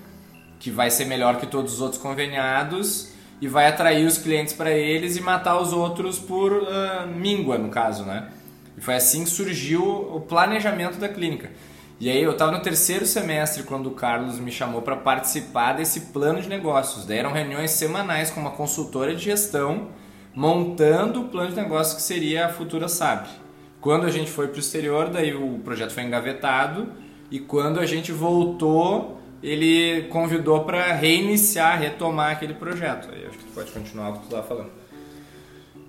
que 0.60 0.70
vai 0.70 0.90
ser 0.90 1.06
melhor 1.06 1.38
que 1.40 1.46
todos 1.46 1.72
os 1.72 1.80
outros 1.80 2.00
conveniados 2.00 3.14
e 3.40 3.48
vai 3.48 3.68
atrair 3.68 4.06
os 4.06 4.18
clientes 4.18 4.52
para 4.52 4.70
eles 4.70 5.16
e 5.16 5.22
matar 5.22 5.58
os 5.58 5.72
outros 5.72 6.18
por 6.18 6.52
uh, 6.52 7.06
míngua, 7.06 7.56
no 7.56 7.70
caso, 7.70 8.04
né? 8.04 8.28
E 8.76 8.82
foi 8.82 8.96
assim 8.96 9.24
que 9.24 9.30
surgiu 9.30 9.82
o 9.82 10.20
planejamento 10.20 10.98
da 10.98 11.08
clínica. 11.08 11.50
E 11.98 12.10
aí 12.10 12.22
eu 12.22 12.32
estava 12.32 12.52
no 12.52 12.60
terceiro 12.60 13.06
semestre 13.06 13.62
quando 13.62 13.86
o 13.86 13.92
Carlos 13.92 14.38
me 14.38 14.52
chamou 14.52 14.82
para 14.82 14.96
participar 14.96 15.72
desse 15.72 16.12
plano 16.12 16.42
de 16.42 16.50
negócios. 16.50 17.06
Daí 17.06 17.16
eram 17.16 17.32
reuniões 17.32 17.70
semanais 17.70 18.30
com 18.30 18.40
uma 18.40 18.50
consultora 18.50 19.14
de 19.14 19.24
gestão 19.24 19.88
montando 20.34 21.22
o 21.22 21.28
plano 21.28 21.48
de 21.48 21.56
negócio 21.56 21.96
que 21.96 22.02
seria 22.02 22.44
a 22.44 22.48
futura 22.50 22.88
SAP. 22.88 23.43
Quando 23.84 24.06
a 24.06 24.10
gente 24.10 24.30
foi 24.30 24.48
para 24.48 24.56
o 24.56 24.60
exterior, 24.60 25.10
daí 25.10 25.34
o 25.34 25.58
projeto 25.58 25.90
foi 25.90 26.04
engavetado 26.04 26.90
e 27.30 27.38
quando 27.38 27.78
a 27.78 27.84
gente 27.84 28.12
voltou, 28.12 29.20
ele 29.42 30.04
convidou 30.08 30.64
para 30.64 30.94
reiniciar, 30.94 31.78
retomar 31.78 32.32
aquele 32.32 32.54
projeto. 32.54 33.10
Aí 33.12 33.26
acho 33.26 33.36
que 33.36 33.44
tu 33.44 33.52
pode 33.52 33.70
continuar 33.72 34.08
o 34.08 34.12
que 34.14 34.18
tu 34.20 34.24
estava 34.24 34.42
falando. 34.42 34.70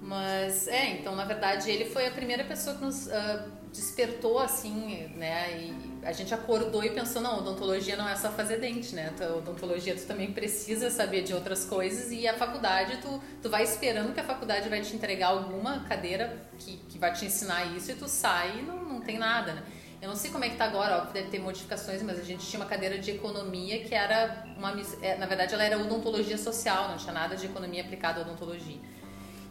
Mas, 0.01 0.67
é, 0.67 0.99
então, 0.99 1.15
na 1.15 1.23
verdade, 1.23 1.71
ele 1.71 1.85
foi 1.85 2.05
a 2.05 2.11
primeira 2.11 2.43
pessoa 2.43 2.75
que 2.75 2.83
nos 2.83 3.07
uh, 3.07 3.49
despertou, 3.71 4.39
assim, 4.39 5.07
né? 5.15 5.57
E 5.57 5.73
a 6.05 6.11
gente 6.11 6.33
acordou 6.33 6.83
e 6.83 6.91
pensou, 6.91 7.21
não, 7.21 7.39
odontologia 7.39 7.97
não 7.97 8.07
é 8.07 8.15
só 8.15 8.29
fazer 8.31 8.57
dente, 8.57 8.93
né? 8.93 9.11
A 9.19 9.35
odontologia 9.35 9.95
tu 9.95 10.05
também 10.05 10.31
precisa 10.31 10.91
saber 10.91 11.23
de 11.23 11.33
outras 11.33 11.65
coisas 11.65 12.11
e 12.11 12.27
a 12.27 12.33
faculdade, 12.35 12.97
tu, 13.01 13.21
tu 13.41 13.49
vai 13.49 13.63
esperando 13.63 14.13
que 14.13 14.19
a 14.19 14.23
faculdade 14.23 14.69
vai 14.69 14.81
te 14.81 14.95
entregar 14.95 15.29
alguma 15.29 15.79
cadeira 15.79 16.45
que, 16.59 16.77
que 16.89 16.99
vai 16.99 17.11
te 17.11 17.25
ensinar 17.25 17.75
isso 17.75 17.91
e 17.91 17.95
tu 17.95 18.07
sai 18.07 18.59
e 18.59 18.61
não, 18.61 18.85
não 18.85 19.01
tem 19.01 19.17
nada, 19.17 19.53
né? 19.53 19.63
Eu 20.01 20.09
não 20.09 20.15
sei 20.15 20.29
como 20.29 20.45
é 20.45 20.49
que 20.49 20.55
tá 20.55 20.65
agora, 20.65 20.97
óbvio, 20.97 21.13
deve 21.13 21.29
ter 21.29 21.39
modificações, 21.39 22.03
mas 22.03 22.19
a 22.19 22.23
gente 22.23 22.45
tinha 22.45 22.59
uma 22.59 22.67
cadeira 22.67 22.99
de 22.99 23.09
economia 23.09 23.83
que 23.83 23.95
era 23.95 24.45
uma... 24.55 24.75
É, 25.01 25.17
na 25.17 25.25
verdade, 25.25 25.55
ela 25.55 25.63
era 25.63 25.79
odontologia 25.79 26.37
social, 26.37 26.89
não 26.89 26.97
tinha 26.97 27.13
nada 27.13 27.35
de 27.35 27.47
economia 27.47 27.81
aplicada 27.81 28.19
à 28.19 28.21
odontologia. 28.21 28.77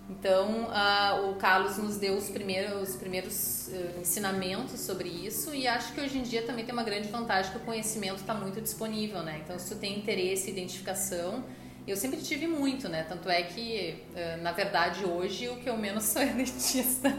Então, 0.09 0.65
uh, 0.65 1.31
o 1.31 1.35
Carlos 1.37 1.79
nos 1.79 1.97
deu 1.97 2.15
os 2.15 2.29
primeiros, 2.29 2.91
os 2.91 2.97
primeiros 2.97 3.69
uh, 3.69 4.01
ensinamentos 4.01 4.81
sobre 4.81 5.09
isso 5.09 5.55
e 5.55 5.67
acho 5.67 5.95
que 5.95 6.01
hoje 6.01 6.19
em 6.19 6.23
dia 6.23 6.43
também 6.43 6.65
tem 6.65 6.75
uma 6.75 6.83
grande 6.83 7.09
vantagem 7.09 7.51
que 7.51 7.57
o 7.57 7.61
conhecimento 7.61 8.17
está 8.17 8.35
muito 8.35 8.61
disponível, 8.61 9.23
né? 9.23 9.41
Então, 9.43 9.59
se 9.59 9.75
tu 9.75 9.81
tem 9.81 9.99
interesse 9.99 10.51
identificação, 10.51 11.43
eu 11.87 11.97
sempre 11.97 12.21
tive 12.21 12.47
muito, 12.47 12.87
né? 12.87 13.05
Tanto 13.09 13.31
é 13.31 13.43
que, 13.45 14.05
uh, 14.11 14.43
na 14.43 14.53
verdade, 14.53 15.07
hoje 15.07 15.49
o 15.49 15.57
que 15.57 15.71
eu 15.71 15.77
menos 15.77 16.05
sou 16.09 16.21
é 16.21 16.27
dentista. 16.27 17.11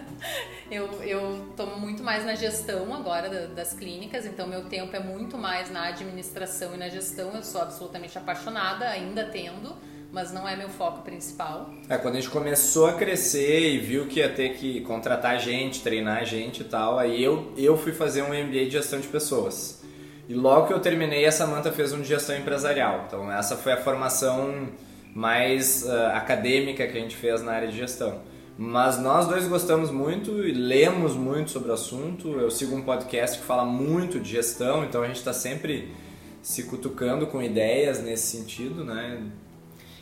Eu, 0.69 1.01
eu 1.01 1.53
tomo 1.57 1.79
muito 1.79 2.03
mais 2.03 2.23
na 2.23 2.35
gestão 2.35 2.93
agora 2.93 3.29
da, 3.29 3.47
das 3.47 3.73
clínicas, 3.73 4.27
então 4.27 4.45
meu 4.45 4.65
tempo 4.65 4.95
é 4.95 4.99
muito 4.99 5.39
mais 5.39 5.71
na 5.71 5.87
administração 5.87 6.75
e 6.75 6.77
na 6.77 6.89
gestão. 6.89 7.33
Eu 7.33 7.43
sou 7.43 7.61
absolutamente 7.61 8.15
apaixonada, 8.15 8.87
ainda 8.89 9.25
tendo 9.25 9.75
mas 10.15 10.31
não 10.31 10.47
é 10.47 10.55
meu 10.55 10.69
foco 10.69 11.01
principal. 11.01 11.69
É, 11.89 11.97
quando 11.97 12.15
a 12.15 12.21
gente 12.21 12.31
começou 12.31 12.87
a 12.87 12.93
crescer 12.93 13.73
e 13.73 13.79
viu 13.79 14.07
que 14.07 14.21
ia 14.21 14.29
ter 14.29 14.53
que 14.53 14.79
contratar 14.79 15.37
gente, 15.41 15.81
treinar 15.81 16.23
gente 16.23 16.61
e 16.61 16.63
tal, 16.63 16.97
aí 16.97 17.21
eu, 17.21 17.51
eu 17.57 17.77
fui 17.77 17.91
fazer 17.91 18.21
um 18.21 18.29
MBA 18.29 18.63
de 18.63 18.69
gestão 18.69 18.97
de 19.01 19.09
pessoas. 19.09 19.83
E 20.29 20.33
logo 20.33 20.67
que 20.67 20.73
eu 20.73 20.79
terminei, 20.79 21.25
a 21.25 21.31
Samantha 21.33 21.69
fez 21.69 21.91
um 21.91 22.01
de 22.01 22.07
gestão 22.07 22.37
empresarial. 22.37 23.03
Então 23.05 23.29
essa 23.29 23.57
foi 23.57 23.73
a 23.73 23.77
formação 23.77 24.69
mais 25.13 25.83
uh, 25.83 25.91
acadêmica 26.13 26.87
que 26.87 26.97
a 26.97 27.01
gente 27.01 27.17
fez 27.17 27.43
na 27.43 27.51
área 27.51 27.67
de 27.67 27.75
gestão. 27.75 28.21
Mas 28.57 28.97
nós 28.97 29.27
dois 29.27 29.45
gostamos 29.49 29.91
muito 29.91 30.47
e 30.47 30.53
lemos 30.53 31.13
muito 31.13 31.51
sobre 31.51 31.71
o 31.71 31.73
assunto. 31.73 32.39
Eu 32.39 32.49
sigo 32.49 32.73
um 32.73 32.83
podcast 32.83 33.37
que 33.37 33.43
fala 33.43 33.65
muito 33.65 34.17
de 34.21 34.31
gestão, 34.31 34.85
então 34.85 35.03
a 35.03 35.07
gente 35.07 35.17
está 35.17 35.33
sempre 35.33 35.93
se 36.41 36.63
cutucando 36.63 37.27
com 37.27 37.41
ideias 37.41 38.01
nesse 38.01 38.37
sentido, 38.37 38.85
né? 38.85 39.21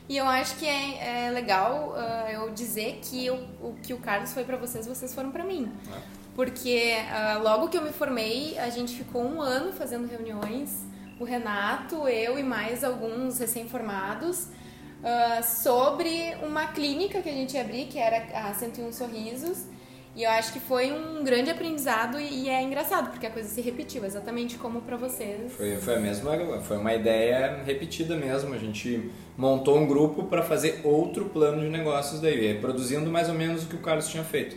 E 0.08 0.18
eu 0.18 0.28
acho 0.28 0.58
que 0.58 0.66
é, 0.66 1.28
é 1.28 1.32
legal 1.32 1.96
uh, 1.96 2.30
eu 2.30 2.52
dizer 2.52 3.00
que 3.02 3.30
o, 3.30 3.36
o 3.62 3.76
que 3.82 3.94
o 3.94 3.98
Carlos 3.98 4.34
foi 4.34 4.44
para 4.44 4.58
vocês, 4.58 4.86
vocês 4.86 5.14
foram 5.14 5.32
para 5.32 5.44
mim. 5.44 5.72
É. 5.92 6.24
Porque 6.36 6.96
uh, 6.96 7.44
logo 7.44 7.70
que 7.70 7.78
eu 7.78 7.82
me 7.82 7.92
formei, 7.92 8.58
a 8.58 8.70
gente 8.70 8.96
ficou 8.96 9.24
um 9.24 9.42
ano 9.42 9.72
fazendo 9.72 10.08
reuniões, 10.08 10.84
o 11.20 11.24
Renato, 11.24 12.08
eu 12.08 12.38
e 12.38 12.44
mais 12.44 12.84
alguns 12.84 13.40
recém-formados, 13.40 14.48
uh, 14.48 15.44
sobre 15.44 16.36
uma 16.44 16.68
clínica 16.68 17.22
que 17.22 17.30
a 17.30 17.34
gente 17.34 17.54
ia 17.54 17.62
abrir, 17.62 17.86
que 17.86 18.00
era 18.00 18.50
a 18.50 18.54
101 18.54 18.92
Sorrisos, 18.92 19.66
e 20.16 20.24
eu 20.24 20.30
acho 20.30 20.54
que 20.54 20.60
foi 20.60 20.92
um 20.92 21.24
grande 21.24 21.50
aprendizado 21.50 22.20
e 22.20 22.48
é 22.48 22.62
engraçado, 22.62 23.10
porque 23.10 23.26
a 23.26 23.32
coisa 23.32 23.50
se 23.50 23.62
repetiu, 23.62 24.06
exatamente 24.06 24.60
como 24.60 24.82
para 24.82 24.96
vocês. 24.96 25.52
Foi, 25.52 25.76
foi 25.78 25.96
a 25.96 26.00
mesma, 26.00 26.62
foi 26.62 26.78
uma 26.78 26.94
ideia 26.94 27.64
repetida 27.66 28.16
mesmo. 28.16 28.54
A 28.54 28.60
gente 28.60 29.12
montou 29.36 29.76
um 29.76 29.88
grupo 29.88 30.26
para 30.26 30.44
fazer 30.44 30.82
outro 30.84 31.26
plano 31.26 31.62
de 31.62 31.70
negócios 31.70 32.22
daí, 32.22 32.60
produzindo 32.60 33.10
mais 33.10 33.28
ou 33.28 33.34
menos 33.34 33.64
o 33.64 33.68
que 33.68 33.76
o 33.76 33.80
Carlos 33.80 34.08
tinha 34.08 34.24
feito. 34.24 34.56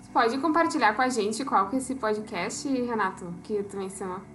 Você 0.00 0.10
pode 0.12 0.36
compartilhar 0.38 0.96
com 0.96 1.02
a 1.02 1.08
gente 1.08 1.44
qual 1.44 1.68
que 1.68 1.76
é 1.76 1.78
esse 1.78 1.94
podcast, 1.94 2.68
Renato, 2.68 3.32
que 3.44 3.62
tu 3.62 3.76
mencionou? 3.76 4.33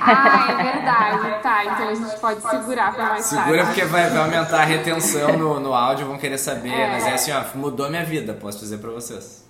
Ah, 0.00 0.46
é 0.50 0.72
verdade. 0.72 1.42
Tá, 1.42 1.64
então 1.64 1.88
a 1.88 1.94
gente 1.94 2.20
pode 2.20 2.40
segurar 2.42 2.94
pra 2.94 3.06
mais 3.10 3.30
tarde. 3.30 3.44
Segura 3.44 3.66
porque 3.66 3.84
vai, 3.84 4.10
vai 4.10 4.18
aumentar 4.18 4.62
a 4.62 4.64
retenção 4.64 5.36
no, 5.38 5.60
no 5.60 5.74
áudio, 5.74 6.06
vão 6.06 6.18
querer 6.18 6.38
saber. 6.38 6.70
É. 6.70 6.90
Mas 6.90 7.06
é 7.06 7.12
assim, 7.12 7.32
ó, 7.32 7.44
mudou 7.54 7.88
minha 7.88 8.04
vida, 8.04 8.34
posso 8.34 8.58
dizer 8.58 8.78
pra 8.78 8.90
vocês. 8.90 9.46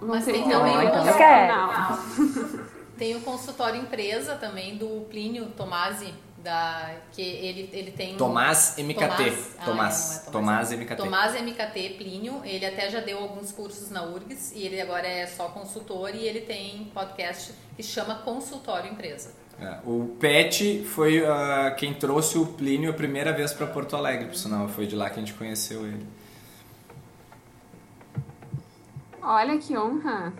Mas 0.00 0.24
tem 0.24 0.48
também 0.48 0.76
o 0.76 0.90
consultório. 0.90 2.62
Tem 2.98 3.16
o 3.16 3.20
consultório 3.20 3.80
empresa 3.80 4.34
também 4.34 4.76
do 4.76 5.06
Plínio 5.08 5.46
Tomasi, 5.56 6.12
da, 6.42 6.96
que 7.12 7.22
ele, 7.22 7.70
ele 7.72 7.90
tem... 7.92 8.16
Tomás 8.16 8.74
MKT. 8.76 9.00
Tomás, 9.00 9.56
Tomás, 9.56 9.58
ah, 9.58 9.62
é, 9.62 9.62
é 9.62 9.64
Tomás, 9.64 10.28
Tomás 10.30 10.72
MKT. 10.72 10.96
Tomás 10.96 11.40
MKT 11.40 11.94
Plínio, 11.96 12.40
ele 12.44 12.66
até 12.66 12.90
já 12.90 13.00
deu 13.00 13.18
alguns 13.18 13.52
cursos 13.52 13.90
na 13.90 14.02
URGS 14.04 14.52
e 14.54 14.66
ele 14.66 14.80
agora 14.80 15.06
é 15.06 15.26
só 15.26 15.48
consultor 15.48 16.14
e 16.14 16.26
ele 16.26 16.40
tem 16.40 16.90
podcast 16.92 17.52
que 17.76 17.82
chama 17.82 18.16
Consultório 18.16 18.90
Empresa. 18.90 19.34
É, 19.60 19.78
o 19.84 20.16
Pet 20.18 20.84
foi 20.84 21.20
uh, 21.20 21.74
quem 21.76 21.94
trouxe 21.94 22.36
o 22.36 22.46
Plínio 22.46 22.90
a 22.90 22.94
primeira 22.94 23.32
vez 23.32 23.52
para 23.52 23.66
Porto 23.66 23.94
Alegre, 23.94 24.26
por 24.26 24.36
sinal, 24.36 24.68
foi 24.68 24.86
de 24.86 24.96
lá 24.96 25.08
que 25.08 25.16
a 25.16 25.18
gente 25.20 25.34
conheceu 25.34 25.86
ele. 25.86 26.06
Olha 29.22 29.56
que 29.58 29.76
honra! 29.76 30.32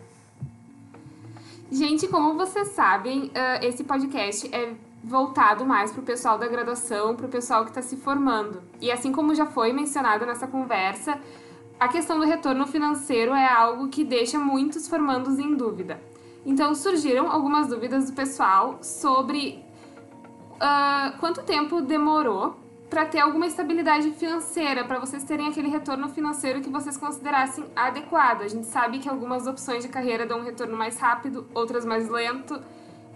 Gente, 1.70 2.08
como 2.08 2.34
vocês 2.34 2.68
sabem, 2.68 3.26
uh, 3.26 3.64
esse 3.64 3.84
podcast 3.84 4.52
é 4.52 4.74
voltado 5.02 5.64
mais 5.66 5.90
para 5.90 6.00
o 6.00 6.04
pessoal 6.04 6.38
da 6.38 6.46
graduação, 6.46 7.16
para 7.16 7.26
o 7.26 7.28
pessoal 7.28 7.64
que 7.64 7.70
está 7.70 7.82
se 7.82 7.96
formando. 7.96 8.62
E 8.80 8.90
assim 8.90 9.10
como 9.10 9.34
já 9.34 9.46
foi 9.46 9.72
mencionado 9.72 10.24
nessa 10.24 10.46
conversa, 10.46 11.18
a 11.80 11.88
questão 11.88 12.18
do 12.18 12.24
retorno 12.24 12.66
financeiro 12.66 13.32
é 13.34 13.46
algo 13.46 13.88
que 13.88 14.04
deixa 14.04 14.38
muitos 14.38 14.86
formandos 14.86 15.38
em 15.38 15.56
dúvida. 15.56 16.00
Então 16.46 16.74
surgiram 16.74 17.30
algumas 17.30 17.66
dúvidas 17.66 18.08
do 18.08 18.12
pessoal 18.14 18.78
sobre 18.82 19.64
uh, 20.54 21.18
quanto 21.18 21.42
tempo 21.42 21.80
demorou 21.80 22.56
para 22.88 23.06
ter 23.06 23.20
alguma 23.20 23.46
estabilidade 23.46 24.10
financeira, 24.10 24.84
para 24.84 24.98
vocês 24.98 25.24
terem 25.24 25.48
aquele 25.48 25.68
retorno 25.68 26.08
financeiro 26.10 26.60
que 26.60 26.68
vocês 26.68 26.96
considerassem 26.96 27.64
adequado. 27.74 28.42
A 28.42 28.48
gente 28.48 28.66
sabe 28.66 28.98
que 28.98 29.08
algumas 29.08 29.46
opções 29.46 29.82
de 29.82 29.88
carreira 29.88 30.26
dão 30.26 30.40
um 30.40 30.44
retorno 30.44 30.76
mais 30.76 30.98
rápido, 30.98 31.46
outras 31.54 31.86
mais 31.86 32.08
lento, 32.08 32.62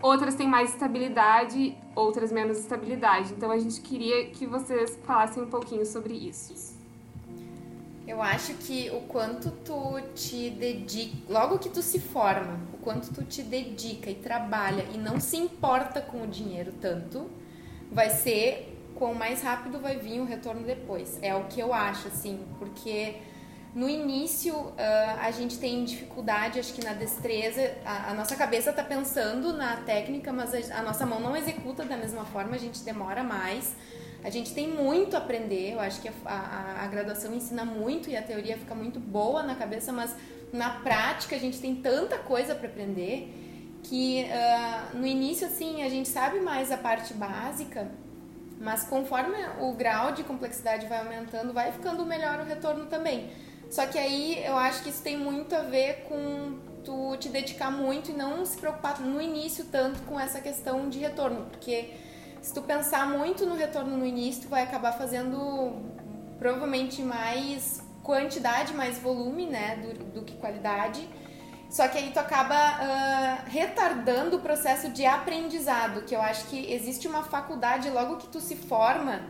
outras 0.02 0.35
têm 0.35 0.48
mais 0.48 0.70
estabilidade, 0.70 1.76
outras 1.94 2.30
menos 2.30 2.59
estabilidade. 2.59 3.32
Então 3.32 3.50
a 3.50 3.59
gente 3.59 3.80
queria 3.80 4.26
que 4.26 4.46
vocês 4.46 4.98
falassem 5.04 5.42
um 5.42 5.48
pouquinho 5.48 5.85
sobre 5.85 6.14
isso. 6.14 6.76
Eu 8.06 8.22
acho 8.22 8.54
que 8.54 8.88
o 8.90 9.00
quanto 9.02 9.50
tu 9.50 10.00
te 10.14 10.48
dedica, 10.50 11.16
logo 11.28 11.59
que 11.59 11.68
tu 11.68 11.82
se 11.82 11.98
forma, 11.98 12.61
o 12.72 12.78
quanto 12.78 13.12
tu 13.12 13.24
te 13.24 13.42
dedica 13.42 14.09
e 14.09 14.14
trabalha 14.14 14.87
e 14.94 14.98
não 14.98 15.18
se 15.18 15.37
importa 15.37 16.00
com 16.00 16.22
o 16.22 16.26
dinheiro 16.26 16.72
tanto, 16.80 17.28
vai 17.90 18.11
ser 18.11 18.76
quão 18.94 19.12
mais 19.12 19.42
rápido 19.42 19.80
vai 19.80 19.96
vir 19.96 20.20
o 20.20 20.24
retorno 20.24 20.62
depois. 20.62 21.18
É 21.20 21.35
o 21.35 21.44
que 21.44 21.59
eu 21.59 21.74
acho, 21.74 22.06
assim, 22.06 22.38
porque 22.61 23.16
no 23.76 23.90
início 23.90 24.54
uh, 24.54 24.74
a 25.20 25.30
gente 25.30 25.58
tem 25.58 25.84
dificuldade, 25.84 26.58
acho 26.58 26.72
que 26.72 26.82
na 26.82 26.94
destreza, 26.94 27.76
a, 27.84 28.10
a 28.10 28.14
nossa 28.14 28.34
cabeça 28.34 28.70
está 28.70 28.82
pensando 28.82 29.52
na 29.52 29.76
técnica, 29.76 30.32
mas 30.32 30.54
a, 30.54 30.78
a, 30.78 30.82
nossa 30.82 31.04
mão 31.04 31.20
não 31.20 31.36
executa 31.36 31.84
da 31.84 31.94
mesma 31.94 32.24
forma, 32.24 32.56
a 32.56 32.58
gente 32.58 32.82
demora 32.82 33.22
mais. 33.22 33.76
A 34.24 34.30
gente 34.30 34.54
tem 34.54 34.66
muito 34.66 35.14
a 35.14 35.18
aprender, 35.18 35.74
eu 35.74 35.80
acho 35.80 36.00
que 36.00 36.08
a, 36.08 36.84
a 36.84 36.86
graduação 36.86 37.34
ensina 37.34 37.66
muito 37.66 38.08
e 38.08 38.16
a 38.16 38.22
teoria 38.22 38.56
fica 38.56 38.74
muito 38.74 38.98
boa 38.98 39.42
na 39.42 39.54
cabeça, 39.54 39.92
mas 39.92 40.16
na 40.54 40.70
prática 40.70 41.36
a 41.36 41.38
gente 41.38 41.60
tem 41.60 41.76
tanta 41.76 42.16
coisa 42.16 42.54
para 42.54 42.68
aprender 42.68 43.30
que 43.82 44.24
uh, 44.24 44.96
no 44.96 45.06
início 45.06 45.46
assim 45.46 45.82
a 45.82 45.90
gente 45.90 46.08
sabe 46.08 46.40
mais 46.40 46.72
a 46.72 46.78
parte 46.78 47.12
básica 47.12 47.90
mas 48.58 48.84
conforme 48.84 49.36
o 49.60 49.72
grau 49.74 50.12
de 50.12 50.24
complexidade 50.24 50.86
vai 50.86 51.00
aumentando, 51.00 51.52
vai 51.52 51.72
ficando 51.72 52.06
melhor 52.06 52.40
o 52.40 52.44
retorno 52.44 52.86
também. 52.86 53.30
Só 53.70 53.87
que 53.87 53.98
aí 53.98 54.44
eu 54.44 54.57
acho 54.57 54.83
que 54.83 54.90
isso 54.90 55.02
tem 55.02 55.16
muito 55.16 55.55
a 55.55 55.62
ver 55.62 56.05
com 56.09 56.59
tu 56.85 57.16
te 57.16 57.29
dedicar 57.29 57.70
muito 57.70 58.11
e 58.11 58.14
não 58.14 58.44
se 58.46 58.57
preocupar 58.57 59.00
no 59.00 59.20
início 59.20 59.64
tanto 59.64 60.00
com 60.02 60.18
essa 60.18 60.40
questão 60.40 60.88
de 60.88 61.00
retorno, 61.00 61.46
porque 61.50 61.90
se 62.40 62.55
tu 62.55 62.62
pensar 62.62 63.09
muito 63.09 63.44
no 63.44 63.57
retorno 63.57 63.96
no 63.96 64.07
início, 64.07 64.42
tu 64.42 64.48
vai 64.48 64.62
acabar 64.62 64.92
fazendo 64.92 65.83
provavelmente 66.38 67.02
mais 67.02 67.83
quantidade, 68.05 68.72
mais 68.72 68.98
volume, 68.98 69.46
né, 69.46 69.76
do, 69.76 70.20
do 70.20 70.22
que 70.22 70.37
qualidade. 70.37 71.09
Só 71.68 71.88
que 71.88 71.98
aí 71.98 72.12
tu 72.12 72.20
acaba 72.20 72.55
uh, 72.55 73.50
retardando 73.50 74.37
o 74.37 74.40
processo 74.40 74.88
de 74.90 75.05
aprendizado, 75.05 76.02
que 76.02 76.14
eu 76.14 76.22
acho 76.22 76.46
que 76.46 76.72
existe 76.72 77.09
uma 77.09 77.24
faculdade 77.24 77.90
logo 77.90 78.18
que 78.18 78.29
tu 78.29 78.40
se 78.40 78.55
forma, 78.55 79.22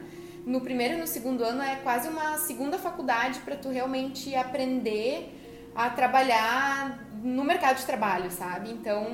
no 0.46 0.60
primeiro 0.60 0.94
e 0.94 0.96
no 0.96 1.06
segundo 1.06 1.44
ano 1.44 1.62
é 1.62 1.76
quase 1.76 2.08
uma 2.08 2.38
segunda 2.38 2.78
faculdade 2.78 3.40
para 3.40 3.56
tu 3.56 3.68
realmente 3.68 4.34
aprender 4.34 5.34
a 5.74 5.90
trabalhar 5.90 7.04
no 7.22 7.44
mercado 7.44 7.78
de 7.78 7.84
trabalho, 7.84 8.30
sabe? 8.30 8.70
Então, 8.70 9.06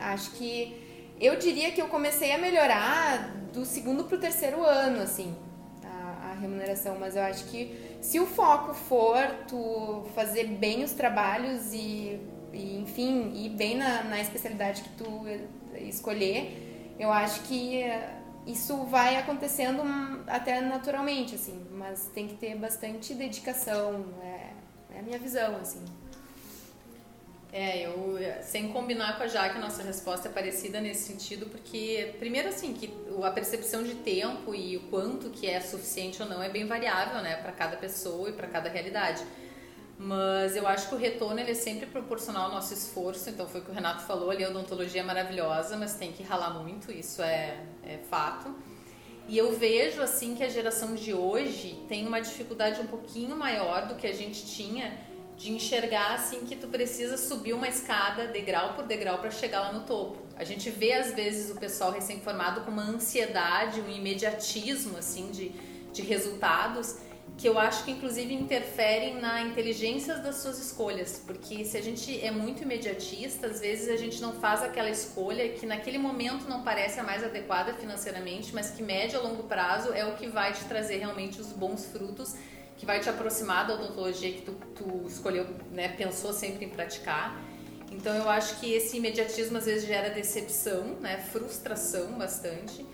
acho 0.00 0.32
que 0.32 0.76
eu 1.20 1.36
diria 1.36 1.70
que 1.70 1.80
eu 1.80 1.86
comecei 1.86 2.32
a 2.32 2.38
melhorar 2.38 3.30
do 3.52 3.64
segundo 3.64 4.04
pro 4.04 4.18
terceiro 4.18 4.64
ano, 4.64 5.00
assim, 5.00 5.34
a, 5.84 6.30
a 6.30 6.34
remuneração, 6.34 6.98
mas 6.98 7.16
eu 7.16 7.22
acho 7.22 7.44
que 7.46 7.96
se 8.02 8.18
o 8.18 8.26
foco 8.26 8.74
for 8.74 9.24
tu 9.48 10.04
fazer 10.14 10.44
bem 10.44 10.82
os 10.82 10.92
trabalhos 10.92 11.72
e 11.72 12.20
e 12.52 12.78
enfim, 12.78 13.32
ir 13.34 13.50
bem 13.50 13.76
na, 13.76 14.02
na 14.04 14.20
especialidade 14.20 14.82
que 14.82 14.88
tu 14.90 15.24
escolher, 15.88 16.94
eu 16.98 17.12
acho 17.12 17.42
que 17.42 17.84
isso 18.46 18.84
vai 18.84 19.16
acontecendo 19.16 19.82
até 20.26 20.60
naturalmente, 20.60 21.34
assim, 21.34 21.66
mas 21.72 22.10
tem 22.14 22.26
que 22.26 22.34
ter 22.34 22.54
bastante 22.56 23.14
dedicação, 23.14 24.04
é, 24.22 24.52
é 24.94 24.98
a 24.98 25.02
minha 25.02 25.18
visão, 25.18 25.56
assim. 25.56 25.84
É, 27.52 27.84
eu, 27.84 28.16
sem 28.42 28.68
combinar 28.68 29.16
com 29.16 29.24
a 29.24 29.26
Jaque, 29.26 29.58
a 29.58 29.60
nossa 29.60 29.82
resposta 29.82 30.28
é 30.28 30.30
parecida 30.30 30.80
nesse 30.80 31.12
sentido, 31.12 31.46
porque, 31.46 32.14
primeiro, 32.18 32.48
assim, 32.48 32.72
que 32.72 32.92
a 33.24 33.30
percepção 33.30 33.82
de 33.82 33.96
tempo 33.96 34.54
e 34.54 34.76
o 34.76 34.82
quanto 34.82 35.30
que 35.30 35.48
é 35.48 35.60
suficiente 35.60 36.22
ou 36.22 36.28
não 36.28 36.40
é 36.40 36.48
bem 36.48 36.66
variável, 36.66 37.20
né, 37.22 37.36
para 37.36 37.50
cada 37.50 37.76
pessoa 37.76 38.30
e 38.30 38.32
para 38.32 38.46
cada 38.46 38.68
realidade. 38.68 39.24
Mas 40.02 40.56
eu 40.56 40.66
acho 40.66 40.88
que 40.88 40.94
o 40.94 40.98
retorno 40.98 41.38
ele 41.38 41.50
é 41.50 41.54
sempre 41.54 41.84
proporcional 41.84 42.44
ao 42.44 42.52
nosso 42.52 42.72
esforço. 42.72 43.28
Então 43.28 43.46
foi 43.46 43.60
o 43.60 43.64
que 43.64 43.70
o 43.70 43.74
Renato 43.74 44.02
falou 44.04 44.30
ali, 44.30 44.42
a 44.42 44.48
odontologia 44.48 45.02
é 45.02 45.04
maravilhosa, 45.04 45.76
mas 45.76 45.94
tem 45.94 46.10
que 46.10 46.22
ralar 46.22 46.58
muito, 46.58 46.90
isso 46.90 47.20
é, 47.20 47.62
é 47.84 47.98
fato. 48.08 48.54
E 49.28 49.36
eu 49.36 49.52
vejo 49.58 50.00
assim 50.00 50.34
que 50.34 50.42
a 50.42 50.48
geração 50.48 50.94
de 50.94 51.12
hoje 51.12 51.84
tem 51.86 52.06
uma 52.06 52.18
dificuldade 52.18 52.80
um 52.80 52.86
pouquinho 52.86 53.36
maior 53.36 53.88
do 53.88 53.94
que 53.94 54.06
a 54.06 54.14
gente 54.14 54.46
tinha 54.46 54.98
de 55.36 55.52
enxergar 55.52 56.14
assim 56.14 56.46
que 56.46 56.56
tu 56.56 56.68
precisa 56.68 57.18
subir 57.18 57.52
uma 57.52 57.68
escada 57.68 58.26
degrau 58.26 58.72
por 58.72 58.86
degrau 58.86 59.18
para 59.18 59.30
chegar 59.30 59.60
lá 59.60 59.72
no 59.72 59.80
topo. 59.80 60.18
A 60.34 60.44
gente 60.44 60.70
vê 60.70 60.94
às 60.94 61.12
vezes 61.12 61.54
o 61.54 61.60
pessoal 61.60 61.92
recém-formado 61.92 62.62
com 62.62 62.70
uma 62.70 62.84
ansiedade, 62.84 63.82
um 63.82 63.90
imediatismo 63.90 64.96
assim 64.96 65.30
de, 65.30 65.50
de 65.92 66.00
resultados 66.00 66.96
que 67.36 67.48
eu 67.48 67.58
acho 67.58 67.84
que 67.84 67.90
inclusive 67.90 68.34
interferem 68.34 69.18
na 69.18 69.40
inteligência 69.42 70.16
das 70.16 70.36
suas 70.36 70.58
escolhas, 70.58 71.22
porque 71.26 71.64
se 71.64 71.76
a 71.76 71.82
gente 71.82 72.20
é 72.22 72.30
muito 72.30 72.62
imediatista, 72.62 73.46
às 73.46 73.60
vezes 73.60 73.88
a 73.88 73.96
gente 73.96 74.20
não 74.20 74.34
faz 74.34 74.62
aquela 74.62 74.90
escolha 74.90 75.48
que 75.48 75.64
naquele 75.64 75.98
momento 75.98 76.48
não 76.48 76.62
parece 76.62 77.00
a 77.00 77.02
mais 77.02 77.24
adequada 77.24 77.72
financeiramente, 77.74 78.54
mas 78.54 78.70
que 78.70 78.82
médio 78.82 79.18
a 79.18 79.22
longo 79.22 79.44
prazo 79.44 79.92
é 79.92 80.04
o 80.04 80.16
que 80.16 80.26
vai 80.26 80.52
te 80.52 80.64
trazer 80.64 80.98
realmente 80.98 81.40
os 81.40 81.48
bons 81.48 81.86
frutos, 81.86 82.34
que 82.76 82.84
vai 82.84 83.00
te 83.00 83.08
aproximar 83.08 83.66
da 83.66 83.74
odontologia 83.74 84.32
que 84.32 84.42
tu, 84.42 84.52
tu 84.74 85.06
escolheu, 85.06 85.46
né, 85.70 85.88
pensou 85.88 86.32
sempre 86.32 86.64
em 86.66 86.68
praticar. 86.68 87.40
Então 87.90 88.14
eu 88.14 88.28
acho 88.28 88.60
que 88.60 88.72
esse 88.72 88.98
imediatismo 88.98 89.58
às 89.58 89.66
vezes 89.66 89.86
gera 89.86 90.10
decepção, 90.10 90.96
né, 91.00 91.18
frustração 91.30 92.12
bastante. 92.18 92.86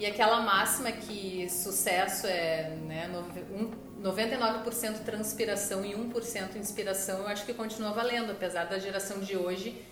E 0.00 0.06
aquela 0.06 0.40
máxima 0.40 0.90
que 0.90 1.46
sucesso 1.50 2.26
é 2.26 2.70
né, 2.86 3.06
um, 3.52 4.02
99% 4.02 5.04
transpiração 5.04 5.84
e 5.84 5.92
1% 5.92 6.56
inspiração, 6.56 7.18
eu 7.18 7.26
acho 7.26 7.44
que 7.44 7.52
continua 7.52 7.92
valendo, 7.92 8.32
apesar 8.32 8.64
da 8.64 8.78
geração 8.78 9.20
de 9.20 9.36
hoje 9.36 9.84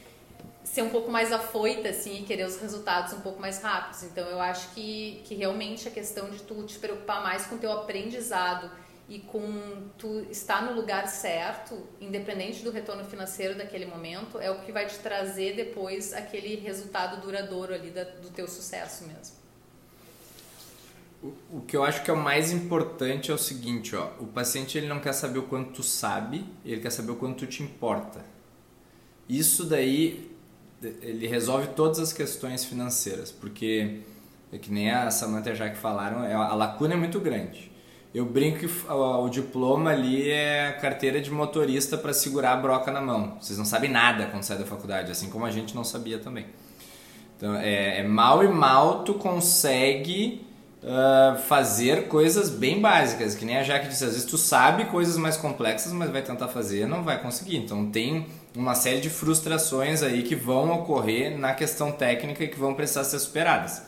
ser 0.64 0.80
um 0.80 0.88
pouco 0.88 1.10
mais 1.10 1.30
afoita 1.30 1.90
assim 1.90 2.22
e 2.22 2.22
querer 2.22 2.46
os 2.46 2.58
resultados 2.58 3.12
um 3.12 3.20
pouco 3.20 3.38
mais 3.38 3.60
rápidos. 3.60 4.02
Então 4.04 4.26
eu 4.28 4.40
acho 4.40 4.70
que, 4.70 5.20
que 5.26 5.34
realmente 5.34 5.86
a 5.86 5.90
questão 5.90 6.30
de 6.30 6.38
tu 6.38 6.62
te 6.62 6.78
preocupar 6.78 7.22
mais 7.22 7.44
com 7.44 7.56
o 7.56 7.58
teu 7.58 7.70
aprendizado 7.70 8.70
e 9.10 9.18
com 9.18 9.90
tu 9.98 10.26
estar 10.30 10.62
no 10.62 10.72
lugar 10.72 11.06
certo, 11.06 11.86
independente 12.00 12.64
do 12.64 12.70
retorno 12.70 13.04
financeiro 13.04 13.58
daquele 13.58 13.84
momento, 13.84 14.40
é 14.40 14.50
o 14.50 14.60
que 14.60 14.72
vai 14.72 14.86
te 14.86 14.98
trazer 15.00 15.54
depois 15.54 16.14
aquele 16.14 16.56
resultado 16.56 17.20
duradouro 17.20 17.74
ali 17.74 17.90
da, 17.90 18.04
do 18.04 18.30
teu 18.30 18.48
sucesso 18.48 19.04
mesmo. 19.04 19.47
O, 21.20 21.60
que 21.62 21.76
eu 21.76 21.82
acho 21.82 22.04
que 22.04 22.10
é 22.10 22.14
o 22.14 22.16
mais 22.16 22.52
importante 22.52 23.30
é 23.30 23.34
o 23.34 23.38
seguinte, 23.38 23.96
ó, 23.96 24.08
o 24.20 24.26
paciente 24.26 24.78
ele 24.78 24.86
não 24.86 25.00
quer 25.00 25.12
saber 25.12 25.40
o 25.40 25.42
quanto 25.42 25.72
tu 25.72 25.82
sabe, 25.82 26.44
ele 26.64 26.80
quer 26.80 26.90
saber 26.90 27.10
o 27.10 27.16
quanto 27.16 27.38
tu 27.38 27.46
te 27.46 27.60
importa. 27.60 28.24
Isso 29.28 29.64
daí 29.64 30.30
ele 30.80 31.26
resolve 31.26 31.68
todas 31.68 31.98
as 31.98 32.12
questões 32.12 32.64
financeiras, 32.64 33.32
porque 33.32 34.02
é 34.52 34.58
que 34.58 34.72
nem 34.72 34.92
a 34.92 35.10
Samantha 35.10 35.54
já 35.54 35.68
que 35.68 35.76
falaram, 35.76 36.24
é, 36.24 36.34
a 36.34 36.54
lacuna 36.54 36.94
é 36.94 36.96
muito 36.96 37.18
grande. 37.18 37.70
Eu 38.14 38.24
brinco 38.24 38.60
que 38.60 38.70
o 38.88 39.28
diploma 39.28 39.90
ali 39.90 40.30
é 40.30 40.72
carteira 40.80 41.20
de 41.20 41.30
motorista 41.30 41.98
para 41.98 42.12
segurar 42.12 42.52
a 42.52 42.56
broca 42.56 42.90
na 42.90 43.02
mão. 43.02 43.36
Vocês 43.40 43.58
não 43.58 43.66
sabem 43.66 43.90
nada 43.90 44.26
quando 44.26 44.44
sai 44.44 44.56
da 44.56 44.64
faculdade, 44.64 45.10
assim 45.10 45.28
como 45.28 45.44
a 45.44 45.50
gente 45.50 45.74
não 45.74 45.84
sabia 45.84 46.18
também. 46.18 46.46
Então 47.36 47.54
é, 47.56 48.00
é 48.00 48.02
mal 48.02 48.42
e 48.42 48.48
mal 48.48 49.04
tu 49.04 49.14
consegue 49.14 50.47
uh, 50.82 51.38
fazer 51.42 52.08
coisas 52.08 52.50
bem 52.50 52.80
básicas, 52.80 53.34
que 53.34 53.44
nem 53.44 53.56
a 53.56 53.62
Jaque 53.62 53.88
disse, 53.88 54.04
às 54.04 54.12
vezes 54.12 54.24
tu 54.24 54.38
sabe 54.38 54.86
coisas 54.86 55.16
mais 55.16 55.36
complexas, 55.36 55.92
mas 55.92 56.10
vai 56.10 56.22
tentar 56.22 56.48
fazer 56.48 56.86
não 56.86 57.02
vai 57.02 57.20
conseguir. 57.20 57.56
Então 57.56 57.90
tem 57.90 58.26
uma 58.54 58.74
série 58.74 59.00
de 59.00 59.10
frustrações 59.10 60.02
aí 60.02 60.22
que 60.22 60.34
vão 60.34 60.72
ocorrer 60.72 61.38
na 61.38 61.54
questão 61.54 61.92
técnica 61.92 62.44
e 62.44 62.48
que 62.48 62.58
vão 62.58 62.74
precisar 62.74 63.04
ser 63.04 63.18
superadas. 63.18 63.82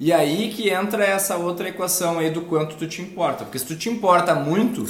E 0.00 0.12
aí 0.12 0.52
que 0.52 0.70
entra 0.70 1.04
essa 1.04 1.36
outra 1.36 1.68
equação 1.68 2.20
aí 2.20 2.30
do 2.30 2.42
quanto 2.42 2.76
tu 2.76 2.86
te 2.86 3.02
importa. 3.02 3.44
Porque 3.44 3.58
se 3.58 3.66
tu 3.66 3.76
te 3.76 3.88
importa 3.88 4.32
muito, 4.34 4.84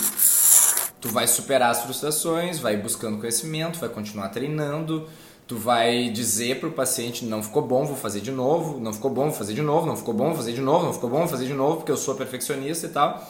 tu 1.01 1.09
vai 1.09 1.27
superar 1.27 1.71
as 1.71 1.83
frustrações, 1.83 2.59
vai 2.59 2.77
buscando 2.77 3.19
conhecimento, 3.19 3.79
vai 3.79 3.89
continuar 3.89 4.29
treinando, 4.29 5.09
tu 5.49 5.57
vai 5.57 6.11
dizer 6.11 6.61
para 6.61 6.69
o 6.69 6.73
paciente 6.73 7.25
não 7.25 7.43
ficou 7.43 7.63
bom, 7.63 7.87
vou 7.87 7.97
fazer 7.97 8.21
de 8.21 8.31
novo, 8.31 8.79
não 8.79 8.93
ficou 8.93 9.11
bom, 9.11 9.25
vou 9.25 9.33
fazer 9.33 9.55
de 9.55 9.63
novo, 9.63 9.87
não 9.87 9.97
ficou 9.97 10.13
bom, 10.13 10.27
vou 10.27 10.37
fazer 10.37 10.53
de 10.53 10.61
novo, 10.61 10.85
não 10.85 10.93
ficou 10.93 11.09
bom, 11.09 11.21
vou 11.21 11.29
fazer 11.29 11.47
de 11.47 11.55
novo, 11.55 11.79
porque 11.79 11.91
eu 11.91 11.97
sou 11.97 12.15
perfeccionista 12.15 12.87
e 12.87 12.91
tal. 12.91 13.27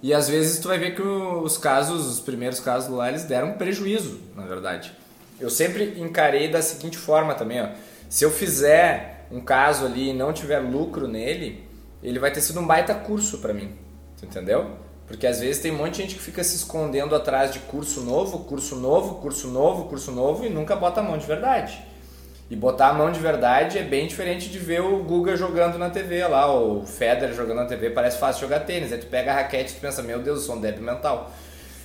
E 0.00 0.14
às 0.14 0.28
vezes 0.28 0.60
tu 0.60 0.68
vai 0.68 0.78
ver 0.78 0.94
que 0.94 1.02
os 1.02 1.58
casos, 1.58 2.06
os 2.06 2.20
primeiros 2.20 2.60
casos 2.60 2.88
lá, 2.88 3.08
eles 3.08 3.24
deram 3.24 3.54
prejuízo, 3.54 4.20
na 4.36 4.44
verdade. 4.44 4.92
Eu 5.40 5.50
sempre 5.50 6.00
encarei 6.00 6.48
da 6.48 6.62
seguinte 6.62 6.96
forma 6.96 7.34
também, 7.34 7.60
ó. 7.60 7.70
Se 8.08 8.24
eu 8.24 8.30
fizer 8.30 9.26
um 9.30 9.40
caso 9.40 9.84
ali 9.84 10.10
e 10.10 10.14
não 10.14 10.32
tiver 10.32 10.60
lucro 10.60 11.08
nele, 11.08 11.68
ele 12.00 12.20
vai 12.20 12.30
ter 12.30 12.40
sido 12.40 12.60
um 12.60 12.66
baita 12.66 12.94
curso 12.94 13.38
para 13.38 13.52
mim. 13.52 13.72
Entendeu? 14.22 14.76
Porque 15.08 15.26
às 15.26 15.40
vezes 15.40 15.60
tem 15.62 15.72
um 15.72 15.78
monte 15.78 15.94
de 15.94 16.02
gente 16.02 16.14
que 16.14 16.20
fica 16.20 16.44
se 16.44 16.54
escondendo 16.54 17.16
atrás 17.16 17.50
de 17.50 17.60
curso 17.60 18.02
novo, 18.02 18.40
curso 18.40 18.76
novo, 18.76 19.14
curso 19.16 19.48
novo, 19.48 19.84
curso 19.86 20.12
novo 20.12 20.44
e 20.44 20.50
nunca 20.50 20.76
bota 20.76 21.00
a 21.00 21.02
mão 21.02 21.16
de 21.16 21.26
verdade. 21.26 21.82
E 22.50 22.56
botar 22.56 22.88
a 22.88 22.92
mão 22.92 23.10
de 23.10 23.18
verdade 23.18 23.78
é 23.78 23.82
bem 23.82 24.06
diferente 24.06 24.50
de 24.50 24.58
ver 24.58 24.82
o 24.82 25.02
Guga 25.02 25.34
jogando 25.36 25.78
na 25.78 25.88
TV 25.88 26.26
lá, 26.26 26.54
o 26.54 26.84
Federer 26.84 27.34
jogando 27.34 27.58
na 27.58 27.66
TV, 27.66 27.90
parece 27.90 28.18
fácil 28.18 28.42
jogar 28.42 28.60
tênis. 28.60 28.92
Aí 28.92 28.98
tu 28.98 29.06
pega 29.06 29.32
a 29.32 29.34
raquete 29.34 29.72
e 29.72 29.76
tu 29.76 29.80
pensa, 29.80 30.02
meu 30.02 30.18
Deus, 30.20 30.40
eu 30.40 30.44
sou 30.44 30.56
um 30.56 30.60
débil 30.60 30.82
mental. 30.82 31.30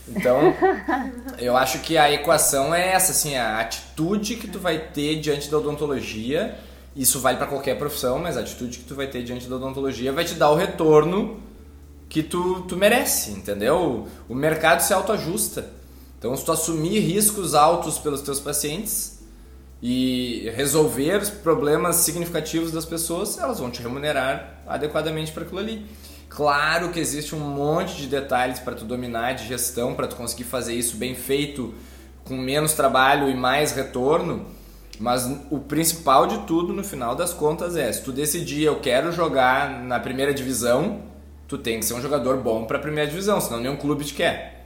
Então, 0.07 0.53
eu 1.39 1.55
acho 1.55 1.79
que 1.79 1.97
a 1.97 2.11
equação 2.11 2.75
é 2.75 2.89
essa, 2.93 3.11
assim, 3.11 3.37
a 3.37 3.59
atitude 3.59 4.35
que 4.35 4.47
tu 4.47 4.59
vai 4.59 4.77
ter 4.77 5.19
diante 5.19 5.49
da 5.49 5.57
odontologia, 5.57 6.55
isso 6.95 7.19
vale 7.19 7.37
para 7.37 7.47
qualquer 7.47 7.77
profissão, 7.77 8.19
mas 8.19 8.37
a 8.37 8.41
atitude 8.41 8.79
que 8.79 8.85
tu 8.85 8.95
vai 8.95 9.07
ter 9.07 9.23
diante 9.23 9.49
da 9.49 9.55
odontologia 9.55 10.11
vai 10.11 10.25
te 10.25 10.35
dar 10.35 10.49
o 10.49 10.55
retorno 10.55 11.41
que 12.13 12.21
tu, 12.21 12.61
tu 12.67 12.77
merece, 12.77 13.31
entendeu? 13.31 14.07
O 14.29 14.35
mercado 14.35 14.81
se 14.81 14.93
autoajusta. 14.93 15.67
Então, 16.19 16.37
se 16.37 16.45
tu 16.45 16.51
assumir 16.51 16.99
riscos 16.99 17.55
altos 17.55 17.97
pelos 17.97 18.21
teus 18.21 18.39
pacientes 18.39 19.23
e 19.81 20.47
resolver 20.55 21.25
problemas 21.41 21.95
significativos 21.97 22.71
das 22.71 22.85
pessoas, 22.85 23.39
elas 23.39 23.57
vão 23.57 23.71
te 23.71 23.81
remunerar 23.81 24.61
adequadamente 24.67 25.31
para 25.31 25.41
aquilo 25.41 25.57
ali. 25.57 25.87
Claro 26.29 26.89
que 26.89 26.99
existe 26.99 27.33
um 27.33 27.39
monte 27.39 27.95
de 27.95 28.05
detalhes 28.05 28.59
para 28.59 28.75
tu 28.75 28.85
dominar 28.85 29.33
de 29.33 29.47
gestão, 29.47 29.95
para 29.95 30.05
tu 30.05 30.15
conseguir 30.15 30.43
fazer 30.43 30.75
isso 30.75 30.97
bem 30.97 31.15
feito, 31.15 31.73
com 32.23 32.37
menos 32.37 32.73
trabalho 32.73 33.27
e 33.27 33.35
mais 33.35 33.71
retorno, 33.71 34.45
mas 34.99 35.27
o 35.49 35.57
principal 35.57 36.27
de 36.27 36.45
tudo 36.45 36.73
no 36.73 36.83
final 36.83 37.15
das 37.15 37.33
contas 37.33 37.75
é, 37.75 37.91
se 37.91 38.03
tu 38.03 38.11
decidir 38.11 38.65
eu 38.65 38.79
quero 38.79 39.11
jogar 39.11 39.81
na 39.81 39.99
primeira 39.99 40.31
divisão, 40.31 41.11
tu 41.53 41.57
tem 41.59 41.79
que 41.79 41.85
ser 41.85 41.93
um 41.93 42.01
jogador 42.01 42.37
bom 42.37 42.65
para 42.65 42.77
a 42.77 42.81
primeira 42.81 43.07
divisão, 43.07 43.39
senão 43.39 43.59
nenhum 43.59 43.77
clube 43.77 44.03
te 44.03 44.13
quer. 44.15 44.65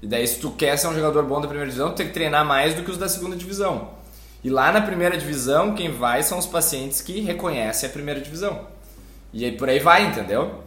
E 0.00 0.06
daí, 0.06 0.26
se 0.26 0.38
tu 0.38 0.50
quer 0.52 0.76
ser 0.76 0.86
um 0.86 0.94
jogador 0.94 1.24
bom 1.24 1.40
da 1.40 1.48
primeira 1.48 1.66
divisão, 1.66 1.90
tu 1.90 1.96
tem 1.96 2.06
que 2.06 2.12
treinar 2.12 2.44
mais 2.44 2.74
do 2.74 2.82
que 2.82 2.90
os 2.90 2.98
da 2.98 3.08
segunda 3.08 3.34
divisão. 3.34 3.90
E 4.44 4.50
lá 4.50 4.70
na 4.70 4.80
primeira 4.80 5.16
divisão, 5.16 5.74
quem 5.74 5.90
vai 5.90 6.22
são 6.22 6.38
os 6.38 6.46
pacientes 6.46 7.00
que 7.00 7.20
reconhecem 7.20 7.88
a 7.88 7.92
primeira 7.92 8.20
divisão. 8.20 8.66
E 9.32 9.44
aí 9.44 9.52
por 9.52 9.68
aí 9.68 9.80
vai, 9.80 10.04
entendeu? 10.04 10.62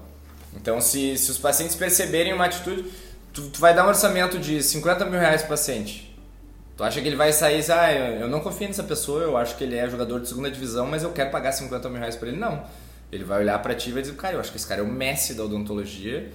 Então, 0.54 0.82
se, 0.82 1.18
se 1.18 1.32
os 1.32 1.38
pacientes 1.38 1.76
perceberem 1.76 2.34
uma 2.34 2.46
atitude, 2.46 2.92
tu, 3.32 3.50
tu 3.50 3.60
vai 3.60 3.74
dar 3.74 3.86
um 3.86 3.90
orçamento 3.90 4.40
de 4.40 4.62
50 4.62 5.06
mil 5.06 5.20
reais 5.20 5.42
pro 5.42 5.52
paciente. 5.52 6.14
Tu 6.76 6.84
acha 6.84 7.00
que 7.00 7.08
ele 7.08 7.16
vai 7.16 7.32
sair 7.32 7.56
e 7.56 7.60
dizer, 7.62 7.74
ah, 7.74 7.94
eu, 7.94 8.22
eu 8.22 8.28
não 8.28 8.40
confio 8.40 8.68
nessa 8.68 8.84
pessoa, 8.84 9.24
eu 9.24 9.38
acho 9.38 9.56
que 9.56 9.64
ele 9.64 9.78
é 9.78 9.90
jogador 9.90 10.20
de 10.20 10.28
segunda 10.28 10.52
divisão, 10.52 10.86
mas 10.88 11.04
eu 11.04 11.12
quero 11.12 11.30
pagar 11.30 11.52
50 11.52 11.88
mil 11.90 12.00
reais 12.00 12.16
pra 12.16 12.28
ele. 12.28 12.38
Não. 12.38 12.64
Ele 13.12 13.24
vai 13.24 13.40
olhar 13.40 13.58
para 13.62 13.74
ti 13.74 13.90
e 13.90 13.94
vai 13.94 14.02
dizer, 14.02 14.16
cara, 14.16 14.36
eu 14.36 14.40
acho 14.40 14.52
que 14.52 14.58
esse 14.58 14.68
cara 14.68 14.82
é 14.82 14.84
o 14.84 14.88
Messi 14.88 15.34
da 15.34 15.44
odontologia, 15.44 16.32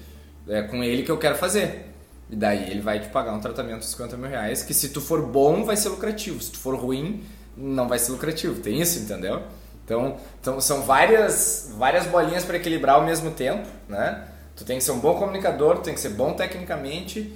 é 0.49 0.63
com 0.63 0.83
ele 0.83 1.03
que 1.03 1.11
eu 1.11 1.19
quero 1.19 1.37
fazer. 1.37 1.93
E 2.31 2.37
daí 2.37 2.71
ele 2.71 2.81
vai 2.81 2.99
te 2.99 3.09
pagar 3.09 3.35
um 3.35 3.41
tratamento 3.41 3.81
de 3.81 3.87
50 3.87 4.17
mil 4.17 4.31
reais, 4.31 4.63
que 4.63 4.73
se 4.73 4.89
tu 4.89 5.01
for 5.01 5.21
bom, 5.21 5.65
vai 5.65 5.77
ser 5.77 5.91
lucrativo. 5.91 6.43
Se 6.43 6.51
tu 6.51 6.59
for 6.59 6.75
ruim, 6.75 7.23
não 7.57 7.89
vai 7.89 7.99
ser 7.99 8.13
lucrativo. 8.13 8.61
Tem 8.61 8.81
isso, 8.81 8.99
entendeu? 8.99 9.43
Então, 9.85 10.17
então 10.41 10.61
são 10.61 10.83
várias, 10.83 11.75
várias 11.77 12.07
bolinhas 12.07 12.45
para 12.45 12.57
equilibrar 12.57 12.97
ao 12.97 13.05
mesmo 13.05 13.31
tempo, 13.33 13.69
né? 13.89 14.25
Tu 14.57 14.65
tem 14.65 14.79
que 14.79 14.85
ser 14.85 14.93
um 14.93 14.99
bom 14.99 15.15
comunicador, 15.19 15.77
tu 15.77 15.83
tem 15.83 15.95
que 15.95 16.01
ser 16.01 16.11
bom 16.11 16.33
tecnicamente 16.33 17.33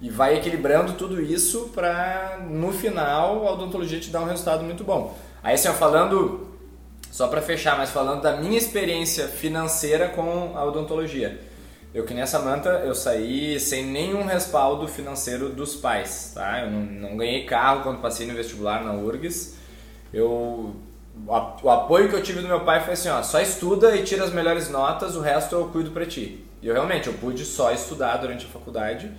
e 0.00 0.08
vai 0.08 0.36
equilibrando 0.36 0.92
tudo 0.92 1.20
isso 1.20 1.70
para 1.74 2.38
no 2.48 2.72
final 2.72 3.46
a 3.46 3.52
odontologia 3.52 3.98
te 3.98 4.10
dar 4.10 4.20
um 4.20 4.26
resultado 4.26 4.64
muito 4.64 4.84
bom. 4.84 5.16
Aí 5.42 5.54
assim, 5.54 5.68
falando 5.72 6.47
só 7.10 7.28
para 7.28 7.42
fechar, 7.42 7.76
mas 7.76 7.90
falando 7.90 8.22
da 8.22 8.36
minha 8.36 8.58
experiência 8.58 9.26
financeira 9.26 10.08
com 10.08 10.52
a 10.56 10.64
odontologia. 10.64 11.40
Eu 11.94 12.04
que 12.04 12.12
nessa 12.12 12.38
manta 12.38 12.68
eu 12.84 12.94
saí 12.94 13.58
sem 13.58 13.84
nenhum 13.84 14.24
respaldo 14.24 14.86
financeiro 14.86 15.48
dos 15.48 15.74
pais, 15.74 16.32
tá? 16.34 16.60
Eu 16.60 16.70
não, 16.70 16.80
não 16.80 17.16
ganhei 17.16 17.44
carro 17.44 17.82
quando 17.82 18.00
passei 18.00 18.26
no 18.26 18.34
vestibular 18.34 18.84
na 18.84 18.92
URGS. 18.92 19.56
Eu 20.12 20.76
o 21.62 21.70
apoio 21.70 22.08
que 22.08 22.14
eu 22.14 22.22
tive 22.22 22.40
do 22.40 22.46
meu 22.46 22.60
pai 22.60 22.80
foi 22.84 22.92
assim, 22.92 23.08
ó, 23.08 23.22
só 23.22 23.40
estuda 23.40 23.96
e 23.96 24.04
tira 24.04 24.22
as 24.22 24.32
melhores 24.32 24.70
notas, 24.70 25.16
o 25.16 25.20
resto 25.20 25.56
eu 25.56 25.66
cuido 25.68 25.90
para 25.90 26.06
ti. 26.06 26.44
E 26.62 26.68
eu 26.68 26.74
realmente 26.74 27.08
eu 27.08 27.14
pude 27.14 27.44
só 27.44 27.72
estudar 27.72 28.18
durante 28.18 28.46
a 28.46 28.48
faculdade, 28.48 29.10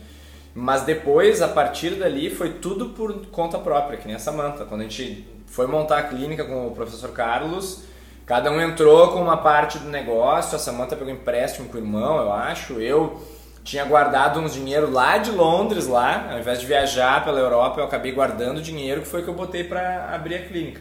mas 0.53 0.83
depois, 0.83 1.41
a 1.41 1.47
partir 1.47 1.95
dali, 1.95 2.29
foi 2.29 2.53
tudo 2.53 2.89
por 2.89 3.27
conta 3.27 3.57
própria, 3.59 3.97
que 3.97 4.07
nem 4.07 4.15
essa 4.15 4.31
manta. 4.31 4.65
Quando 4.65 4.81
a 4.81 4.83
gente 4.85 5.27
foi 5.49 5.67
montar 5.67 5.97
a 5.97 6.03
clínica 6.03 6.45
com 6.45 6.67
o 6.67 6.71
professor 6.71 7.11
Carlos, 7.11 7.83
Cada 8.29 8.51
um 8.51 8.61
entrou 8.61 9.07
com 9.07 9.23
uma 9.23 9.37
parte 9.37 9.79
do 9.79 9.89
negócio, 9.89 10.55
a 10.55 10.59
Samantha 10.59 10.95
pegou 10.95 11.11
empréstimo 11.11 11.67
com 11.67 11.77
o 11.77 11.81
irmão, 11.81 12.19
eu 12.19 12.31
acho. 12.31 12.73
Eu 12.73 13.19
tinha 13.63 13.83
guardado 13.83 14.39
uns 14.39 14.53
dinheiro 14.53 14.91
lá 14.91 15.17
de 15.17 15.31
Londres, 15.31 15.87
lá, 15.87 16.29
ao 16.31 16.37
invés 16.37 16.59
de 16.59 16.67
viajar 16.67 17.25
pela 17.25 17.39
Europa, 17.39 17.81
eu 17.81 17.85
acabei 17.85 18.11
guardando 18.11 18.61
dinheiro 18.61 19.01
que 19.01 19.07
foi 19.07 19.23
que 19.23 19.29
eu 19.29 19.33
botei 19.33 19.63
para 19.63 20.13
abrir 20.13 20.35
a 20.35 20.45
clínica. 20.45 20.79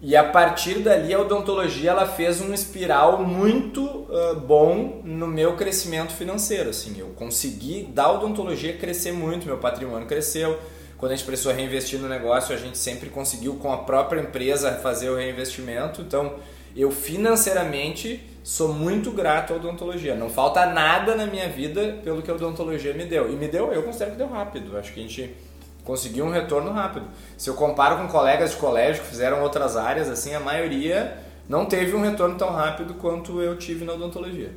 E 0.00 0.16
a 0.16 0.22
partir 0.22 0.78
dali 0.78 1.12
a 1.12 1.18
odontologia 1.18 1.90
ela 1.90 2.06
fez 2.06 2.40
um 2.40 2.54
espiral 2.54 3.24
muito 3.24 3.82
uh, 3.82 4.36
bom 4.36 5.00
no 5.02 5.26
meu 5.26 5.56
crescimento 5.56 6.12
financeiro, 6.12 6.70
assim, 6.70 6.94
eu 6.96 7.08
consegui 7.16 7.82
da 7.92 8.12
odontologia 8.12 8.76
crescer 8.76 9.10
muito, 9.10 9.44
meu 9.44 9.58
patrimônio 9.58 10.06
cresceu. 10.06 10.56
Quando 11.04 11.12
a 11.12 11.16
gente 11.16 11.26
precisou 11.26 11.52
reinvestir 11.52 12.00
no 12.00 12.08
negócio, 12.08 12.54
a 12.54 12.58
gente 12.58 12.78
sempre 12.78 13.10
conseguiu 13.10 13.56
com 13.56 13.70
a 13.70 13.76
própria 13.76 14.22
empresa 14.22 14.72
fazer 14.76 15.10
o 15.10 15.16
reinvestimento. 15.16 16.00
Então, 16.00 16.36
eu 16.74 16.90
financeiramente 16.90 18.26
sou 18.42 18.72
muito 18.72 19.10
grato 19.10 19.52
à 19.52 19.56
odontologia. 19.56 20.14
Não 20.14 20.30
falta 20.30 20.64
nada 20.64 21.14
na 21.14 21.26
minha 21.26 21.46
vida 21.46 21.98
pelo 22.02 22.22
que 22.22 22.30
a 22.30 22.34
odontologia 22.34 22.94
me 22.94 23.04
deu. 23.04 23.30
E 23.30 23.36
me 23.36 23.46
deu, 23.46 23.70
eu 23.70 23.82
considero 23.82 24.12
que 24.12 24.16
deu 24.16 24.28
rápido. 24.28 24.78
Acho 24.78 24.94
que 24.94 25.00
a 25.00 25.02
gente 25.02 25.36
conseguiu 25.84 26.24
um 26.24 26.30
retorno 26.30 26.72
rápido. 26.72 27.04
Se 27.36 27.50
eu 27.50 27.54
comparo 27.54 27.98
com 27.98 28.08
colegas 28.08 28.52
de 28.52 28.56
colégio 28.56 29.02
que 29.02 29.10
fizeram 29.10 29.42
outras 29.42 29.76
áreas, 29.76 30.08
assim, 30.08 30.34
a 30.34 30.40
maioria 30.40 31.18
não 31.46 31.66
teve 31.66 31.94
um 31.94 32.00
retorno 32.00 32.38
tão 32.38 32.48
rápido 32.48 32.94
quanto 32.94 33.42
eu 33.42 33.58
tive 33.58 33.84
na 33.84 33.92
odontologia. 33.92 34.52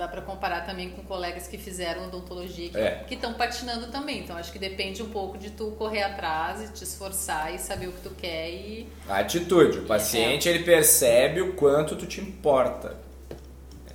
Dá 0.00 0.08
para 0.08 0.22
comparar 0.22 0.64
também 0.64 0.88
com 0.88 1.02
colegas 1.02 1.46
que 1.46 1.58
fizeram 1.58 2.06
odontologia 2.06 2.70
que 2.70 2.78
É. 2.78 3.04
estão 3.10 3.34
patinando 3.34 3.88
também. 3.88 4.20
Então 4.20 4.34
acho 4.34 4.50
que 4.50 4.58
depende 4.58 5.02
um 5.02 5.10
pouco 5.10 5.36
de 5.36 5.50
tu 5.50 5.72
correr 5.72 6.02
atrás 6.02 6.62
e 6.62 6.72
te 6.72 6.84
esforçar 6.84 7.54
e 7.54 7.58
saber 7.58 7.88
o 7.88 7.92
que 7.92 8.00
tu 8.00 8.10
quer 8.14 8.48
e 8.48 8.88
A 9.06 9.18
atitude. 9.18 9.80
O 9.80 9.86
paciente 9.86 10.48
ele 10.48 10.64
percebe 10.64 11.42
o 11.42 11.52
quanto 11.52 11.96
tu 11.96 12.06
te 12.06 12.18
importa, 12.18 12.96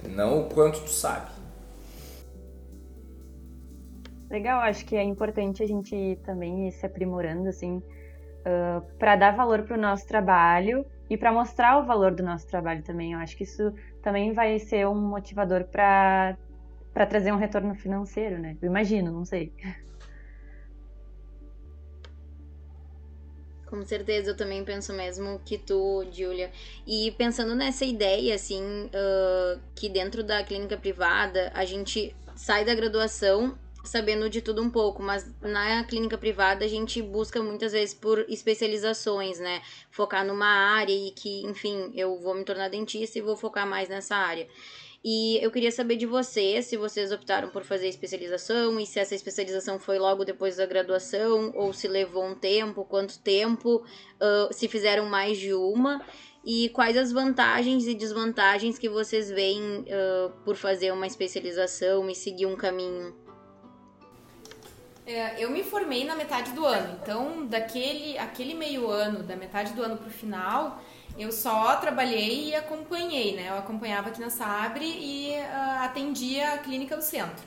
não 0.07 0.41
o 0.41 0.43
quanto 0.47 0.79
tu 0.81 0.91
sabe. 0.91 1.31
Legal, 4.29 4.59
acho 4.61 4.85
que 4.85 4.95
é 4.95 5.01
importante 5.03 5.63
a 5.63 5.67
gente 5.67 6.19
também 6.23 6.67
ir 6.67 6.71
se 6.71 6.85
aprimorando, 6.85 7.49
assim, 7.49 7.81
para 8.99 9.15
dar 9.15 9.35
valor 9.35 9.63
para 9.63 9.75
o 9.75 9.81
nosso 9.81 10.05
trabalho 10.07 10.85
e 11.09 11.17
para 11.17 11.31
mostrar 11.31 11.77
o 11.79 11.85
valor 11.85 12.13
do 12.13 12.23
nosso 12.23 12.47
trabalho 12.47 12.83
também. 12.83 13.13
Eu 13.13 13.19
acho 13.19 13.35
que 13.35 13.43
isso 13.43 13.73
também 14.01 14.33
vai 14.33 14.57
ser 14.59 14.87
um 14.87 14.95
motivador 14.95 15.65
para 15.65 16.37
para 16.93 17.05
trazer 17.05 17.33
um 17.33 17.37
retorno 17.37 17.75
financeiro, 17.75 18.39
né? 18.39 18.55
Eu 18.61 18.69
imagino, 18.69 19.11
não 19.11 19.25
sei. 19.25 19.51
Com 23.65 23.83
certeza, 23.83 24.31
eu 24.31 24.37
também 24.37 24.63
penso 24.63 24.93
mesmo 24.93 25.41
que 25.43 25.57
tu, 25.57 26.05
Julia. 26.09 26.49
E 26.87 27.11
pensando 27.17 27.53
nessa 27.53 27.83
ideia, 27.83 28.33
assim, 28.33 28.89
ah, 28.93 29.59
que 29.75 29.89
dentro 29.89 30.23
da 30.23 30.41
clínica 30.41 30.77
privada 30.77 31.51
a 31.53 31.65
gente 31.65 32.15
sai 32.33 32.63
da 32.63 32.73
graduação 32.73 33.57
sabendo 33.85 34.29
de 34.29 34.41
tudo 34.41 34.61
um 34.61 34.69
pouco, 34.69 35.01
mas 35.01 35.29
na 35.41 35.83
clínica 35.83 36.17
privada 36.17 36.65
a 36.65 36.67
gente 36.67 37.01
busca 37.01 37.41
muitas 37.41 37.71
vezes 37.71 37.93
por 37.93 38.25
especializações, 38.29 39.39
né? 39.39 39.61
Focar 39.89 40.25
numa 40.25 40.47
área 40.47 40.93
e 40.93 41.11
que, 41.11 41.45
enfim, 41.45 41.91
eu 41.95 42.19
vou 42.19 42.35
me 42.35 42.43
tornar 42.43 42.69
dentista 42.69 43.17
e 43.17 43.21
vou 43.21 43.35
focar 43.35 43.67
mais 43.67 43.89
nessa 43.89 44.15
área. 44.15 44.47
E 45.07 45.37
eu 45.39 45.51
queria 45.51 45.71
saber 45.71 45.97
de 45.97 46.07
vocês, 46.07 46.65
se 46.65 46.77
vocês 46.77 47.11
optaram 47.11 47.49
por 47.49 47.63
fazer 47.63 47.87
especialização 47.87 48.79
e 48.79 48.87
se 48.87 48.99
essa 48.99 49.13
especialização 49.13 49.77
foi 49.77 49.99
logo 49.99 50.25
depois 50.25 50.55
da 50.55 50.65
graduação 50.65 51.51
ou 51.53 51.71
se 51.71 51.87
levou 51.87 52.25
um 52.25 52.33
tempo, 52.33 52.83
quanto 52.83 53.19
tempo, 53.19 53.85
ah, 54.19 54.49
se 54.51 54.67
fizeram 54.67 55.05
mais 55.05 55.37
de 55.37 55.53
uma 55.53 56.03
e 56.43 56.69
quais 56.69 56.97
as 56.97 57.11
vantagens 57.11 57.85
e 57.85 57.93
desvantagens 57.93 58.79
que 58.79 58.89
vocês 58.89 59.29
veem 59.29 59.85
ah, 59.91 60.31
por 60.43 60.55
fazer 60.55 60.91
uma 60.91 61.05
especialização 61.05 62.09
e 62.09 62.15
seguir 62.15 62.47
um 62.47 62.55
caminho. 62.55 63.24
É, 65.05 65.43
eu 65.43 65.51
me 65.51 65.63
formei 65.63 66.03
na 66.03 66.15
metade 66.15 66.51
do 66.51 66.65
ano, 66.65 66.97
então 66.99 67.45
daquele 67.45 68.17
aquele 68.17 68.55
meio 68.55 68.89
ano, 68.89 69.21
da 69.21 69.35
metade 69.35 69.73
do 69.73 69.83
ano 69.83 69.97
pro 69.97 70.09
final, 70.09 70.81
eu 71.17 71.31
só 71.31 71.75
trabalhei 71.75 72.49
e 72.49 72.55
acompanhei, 72.55 73.35
né? 73.35 73.49
Eu 73.49 73.57
acompanhava 73.57 74.09
aqui 74.09 74.19
na 74.19 74.31
Sabre 74.31 74.85
e 74.85 75.35
ah, 75.37 75.83
atendia 75.85 76.53
a 76.53 76.57
clínica 76.57 76.97
do 76.97 77.03
centro. 77.03 77.45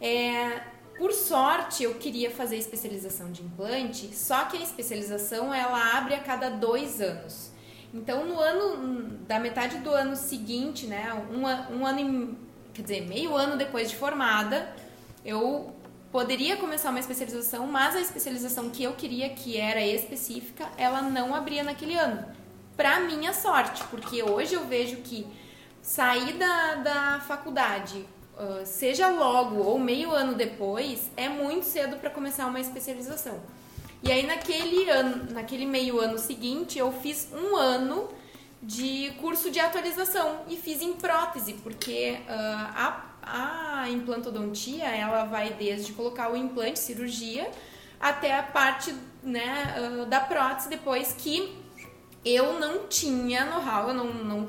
É, 0.00 0.62
por 0.96 1.12
sorte, 1.12 1.84
eu 1.84 1.94
queria 1.94 2.30
fazer 2.30 2.56
especialização 2.56 3.30
de 3.30 3.42
implante, 3.42 4.14
só 4.16 4.46
que 4.46 4.56
a 4.56 4.60
especialização 4.60 5.52
ela 5.52 5.96
abre 5.96 6.14
a 6.14 6.20
cada 6.20 6.48
dois 6.48 7.00
anos. 7.00 7.52
Então, 7.92 8.26
no 8.26 8.40
ano 8.40 9.18
da 9.28 9.38
metade 9.38 9.78
do 9.78 9.90
ano 9.90 10.16
seguinte, 10.16 10.86
né? 10.86 11.12
Um, 11.30 11.78
um 11.78 11.86
ano 11.86 12.00
e 12.00 12.72
quer 12.72 12.82
dizer, 12.82 13.06
meio 13.06 13.36
ano 13.36 13.56
depois 13.56 13.90
de 13.90 13.96
formada, 13.96 14.74
eu 15.24 15.72
poderia 16.10 16.56
começar 16.56 16.90
uma 16.90 17.00
especialização, 17.00 17.66
mas 17.66 17.94
a 17.94 18.00
especialização 18.00 18.70
que 18.70 18.82
eu 18.82 18.92
queria, 18.92 19.28
que 19.30 19.56
era 19.56 19.80
específica, 19.80 20.68
ela 20.76 21.02
não 21.02 21.34
abria 21.34 21.62
naquele 21.62 21.96
ano. 21.96 22.24
Pra 22.76 23.00
minha 23.00 23.32
sorte, 23.32 23.82
porque 23.90 24.22
hoje 24.22 24.54
eu 24.54 24.66
vejo 24.66 24.96
que 24.98 25.26
sair 25.82 26.34
da, 26.34 26.74
da 26.76 27.20
faculdade, 27.20 28.06
uh, 28.36 28.64
seja 28.64 29.08
logo 29.08 29.62
ou 29.62 29.78
meio 29.78 30.12
ano 30.12 30.34
depois, 30.34 31.10
é 31.16 31.28
muito 31.28 31.64
cedo 31.64 31.96
para 31.96 32.10
começar 32.10 32.46
uma 32.46 32.60
especialização. 32.60 33.40
E 34.02 34.12
aí 34.12 34.24
naquele 34.26 34.88
ano, 34.88 35.32
naquele 35.32 35.66
meio 35.66 35.98
ano 36.00 36.18
seguinte, 36.18 36.78
eu 36.78 36.92
fiz 36.92 37.28
um 37.32 37.56
ano 37.56 38.08
de 38.62 39.12
curso 39.20 39.50
de 39.50 39.60
atualização 39.60 40.42
e 40.48 40.56
fiz 40.56 40.80
em 40.80 40.92
prótese, 40.92 41.54
porque 41.54 42.18
uh, 42.28 42.32
a, 42.76 43.07
a 43.32 43.88
implantodontia 43.90 44.84
ela 44.84 45.24
vai 45.24 45.50
desde 45.54 45.92
colocar 45.92 46.30
o 46.30 46.36
implante, 46.36 46.78
cirurgia, 46.78 47.50
até 48.00 48.36
a 48.36 48.42
parte 48.42 48.94
né, 49.22 49.74
uh, 49.78 50.06
da 50.06 50.20
prótese 50.20 50.68
depois 50.68 51.12
que 51.12 51.56
eu 52.24 52.58
não 52.58 52.86
tinha 52.88 53.44
know-how, 53.46 53.88
eu 53.88 53.94
não, 53.94 54.12
não 54.12 54.48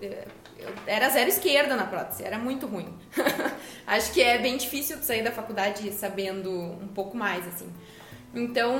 eu 0.00 0.74
era 0.86 1.08
zero 1.08 1.28
esquerda 1.28 1.76
na 1.76 1.86
prótese, 1.86 2.24
era 2.24 2.38
muito 2.38 2.66
ruim. 2.66 2.92
Acho 3.86 4.12
que 4.12 4.22
é 4.22 4.38
bem 4.38 4.56
difícil 4.56 4.98
sair 5.02 5.22
da 5.22 5.30
faculdade 5.30 5.90
sabendo 5.92 6.50
um 6.50 6.88
pouco 6.88 7.16
mais, 7.16 7.46
assim. 7.46 7.72
Então, 8.34 8.76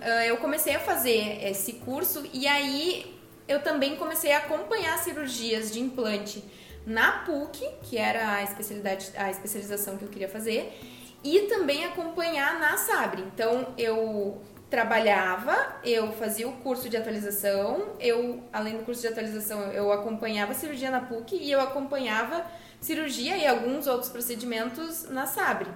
ah, 0.00 0.26
eu 0.26 0.36
comecei 0.38 0.74
a 0.74 0.80
fazer 0.80 1.44
esse 1.44 1.74
curso 1.74 2.24
e 2.32 2.46
aí 2.46 3.18
eu 3.48 3.62
também 3.62 3.96
comecei 3.96 4.32
a 4.32 4.38
acompanhar 4.38 4.98
cirurgias 4.98 5.70
de 5.72 5.80
implante 5.80 6.42
na 6.86 7.24
PUC, 7.24 7.68
que 7.82 7.96
era 7.96 8.34
a 8.34 8.42
especialidade, 8.42 9.10
a 9.16 9.30
especialização 9.30 9.96
que 9.96 10.04
eu 10.04 10.08
queria 10.08 10.28
fazer, 10.28 10.78
e 11.22 11.40
também 11.42 11.84
acompanhar 11.84 12.58
na 12.58 12.76
Sabre. 12.76 13.22
Então, 13.22 13.74
eu 13.76 14.40
trabalhava, 14.70 15.80
eu 15.84 16.12
fazia 16.12 16.48
o 16.48 16.52
curso 16.58 16.88
de 16.88 16.96
atualização, 16.96 17.96
eu, 17.98 18.42
além 18.52 18.78
do 18.78 18.84
curso 18.84 19.00
de 19.00 19.08
atualização, 19.08 19.60
eu 19.72 19.92
acompanhava 19.92 20.54
cirurgia 20.54 20.90
na 20.90 21.00
PUC 21.00 21.36
e 21.36 21.50
eu 21.50 21.60
acompanhava 21.60 22.46
cirurgia 22.80 23.36
e 23.36 23.46
alguns 23.46 23.88
outros 23.88 24.08
procedimentos 24.08 25.10
na 25.10 25.26
Sabre. 25.26 25.68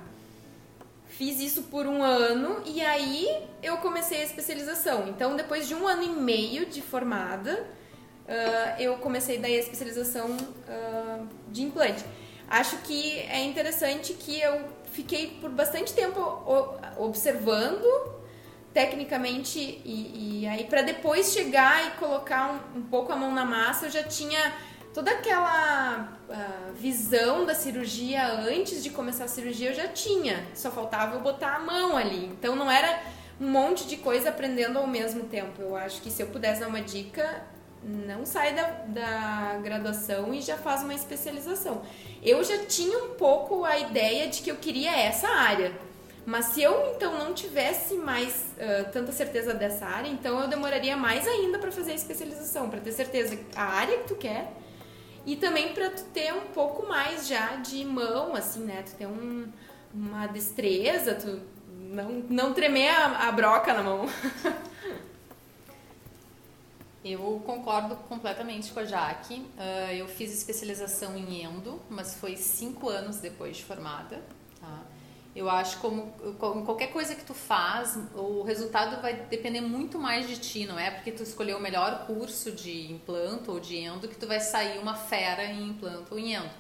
Fiz 1.09 1.41
isso 1.41 1.65
por 1.65 1.87
um 1.87 2.03
ano 2.03 2.63
e 2.65 2.81
aí 2.81 3.29
eu 3.63 3.77
comecei 3.79 4.21
a 4.21 4.25
especialização. 4.25 5.09
Então, 5.09 5.37
depois 5.37 5.69
de 5.69 5.75
um 5.75 5.87
ano 5.87 6.03
e 6.03 6.09
meio 6.09 6.67
de 6.67 6.81
formada, 6.81 7.67
uh, 8.29 8.81
eu 8.81 8.97
comecei 8.99 9.39
daí 9.39 9.57
a 9.57 9.61
especialização 9.61 10.31
uh, 10.31 11.29
de 11.49 11.63
implante. 11.63 12.05
Acho 12.49 12.77
que 12.79 13.21
é 13.21 13.43
interessante 13.45 14.13
que 14.15 14.41
eu 14.41 14.69
fiquei 14.93 15.39
por 15.41 15.51
bastante 15.51 15.93
tempo 15.93 16.21
observando 16.99 17.85
tecnicamente 18.73 19.59
e, 19.59 20.43
e 20.43 20.47
aí 20.47 20.65
para 20.65 20.83
depois 20.83 21.33
chegar 21.33 21.87
e 21.87 21.91
colocar 21.93 22.61
um, 22.75 22.79
um, 22.81 22.83
pouco 22.83 23.13
a 23.13 23.17
mão 23.17 23.33
na 23.33 23.45
massa 23.45 23.87
eu 23.87 23.91
já 23.91 24.03
tinha 24.03 24.53
toda 24.93 25.11
aquela 25.13 26.19
uh, 26.29 26.75
visão 26.75 27.45
da 27.45 27.55
cirurgia 27.55 28.27
antes 28.27 28.83
de 28.83 28.91
começar 28.91 29.25
a 29.25 29.29
cirurgia 29.29 29.71
eu 29.71 29.75
já 29.75 29.89
tinha. 29.89 30.45
Só 30.55 30.71
faltava 30.71 31.17
eu 31.17 31.21
botar 31.21 31.57
a 31.57 31.59
mão 31.59 31.97
ali. 31.97 32.27
Então 32.27 32.55
não 32.55 32.71
era 32.71 33.03
um 33.41 33.49
monte 33.49 33.87
de 33.87 33.97
coisa 33.97 34.31
aprendendo 34.31 34.79
ao 34.79 34.87
mesmo 34.87 35.25
tempo. 35.25 35.61
Eu 35.61 35.75
acho 35.75 36.01
que 36.01 36.11
se 36.11 36.23
eu 36.23 36.29
pudesse 36.29 36.61
dar 36.61 36.69
uma 36.69 36.81
dica 36.81 37.43
não 37.85 38.25
sai 38.25 38.55
da, 38.55 38.63
da 38.87 39.61
graduação 39.63 40.33
e 40.33 40.41
já 40.41 40.57
faz 40.57 40.83
uma 40.83 40.95
especialização 40.95 41.83
eu 42.23 42.43
já 42.43 42.65
tinha 42.67 42.99
um 43.05 43.11
pouco 43.11 43.65
a 43.65 43.79
ideia 43.79 44.29
de 44.29 44.43
que 44.43 44.51
eu 44.51 44.57
queria 44.57 44.97
essa 44.97 45.29
área 45.29 45.73
mas 46.27 46.47
se 46.47 46.63
eu 46.63 46.95
então 46.97 47.19
não 47.19 47.35
tivesse 47.35 47.95
mais 47.97 48.55
uh, 48.57 48.91
tanta 48.91 49.13
certeza 49.13 49.53
dessa 49.53 49.85
área, 49.85 50.09
então 50.09 50.41
eu 50.41 50.49
demoraria 50.49 50.97
mais 50.97 51.29
ainda 51.29 51.59
para 51.59 51.71
fazer 51.71 51.93
a 51.93 51.95
especialização, 51.95 52.71
para 52.71 52.81
ter 52.81 52.93
certeza 52.93 53.39
a 53.55 53.65
área 53.65 53.99
que 53.99 54.09
tu 54.09 54.15
quer 54.15 54.51
e 55.27 55.37
também 55.37 55.75
para 55.75 55.91
tu 55.91 56.03
ter 56.05 56.33
um 56.33 56.47
pouco 56.53 56.87
mais 56.87 57.27
já 57.27 57.57
de 57.57 57.85
mão, 57.85 58.35
assim, 58.35 58.61
né? 58.65 58.83
Tu 58.87 58.95
ter 58.97 59.07
um, 59.07 59.47
uma 59.93 60.27
destreza, 60.27 61.15
tu 61.15 61.41
não, 61.69 62.25
não 62.29 62.55
tremer 62.55 62.89
a, 62.89 63.29
a 63.29 63.33
broca 63.33 63.75
na 63.75 63.83
mão. 63.83 64.07
Eu 67.05 67.43
concordo 67.45 67.97
completamente 68.09 68.73
com 68.73 68.81
a 68.81 68.85
Jaque. 68.87 69.35
Uh, 69.35 69.93
eu 69.93 70.09
fiz 70.09 70.33
especialização 70.33 71.15
em 71.19 71.43
endo, 71.43 71.79
mas 71.91 72.15
foi 72.15 72.35
cinco 72.35 72.89
anos 72.89 73.19
depois 73.19 73.59
de 73.59 73.65
formada. 73.65 74.23
Tá? 74.59 74.83
Eu 75.37 75.51
acho 75.51 75.79
como 75.81 76.13
qualquer 76.65 76.93
coisa 76.93 77.15
que 77.15 77.25
tu 77.25 77.35
faz, 77.35 77.99
o 78.15 78.43
resultado 78.43 79.03
vai 79.03 79.15
depender 79.27 79.61
muito 79.61 79.99
mais 79.99 80.29
de 80.29 80.39
ti, 80.39 80.65
não 80.65 80.79
é 80.79 80.93
porque 80.93 81.11
tu 81.11 81.25
escolheu 81.25 81.59
o 81.59 81.61
melhor 81.61 82.07
curso 82.07 82.53
de 82.53 82.91
implanto 82.93 83.51
ou 83.51 83.59
de 83.59 83.77
endo 83.77 84.07
que 84.07 84.15
tu 84.15 84.29
vai 84.29 84.39
sair 84.39 84.79
uma 84.79 84.95
fera 84.95 85.45
em 85.45 85.71
implanto 85.71 86.15
ou 86.15 86.19
em 86.19 86.35
endo. 86.35 86.51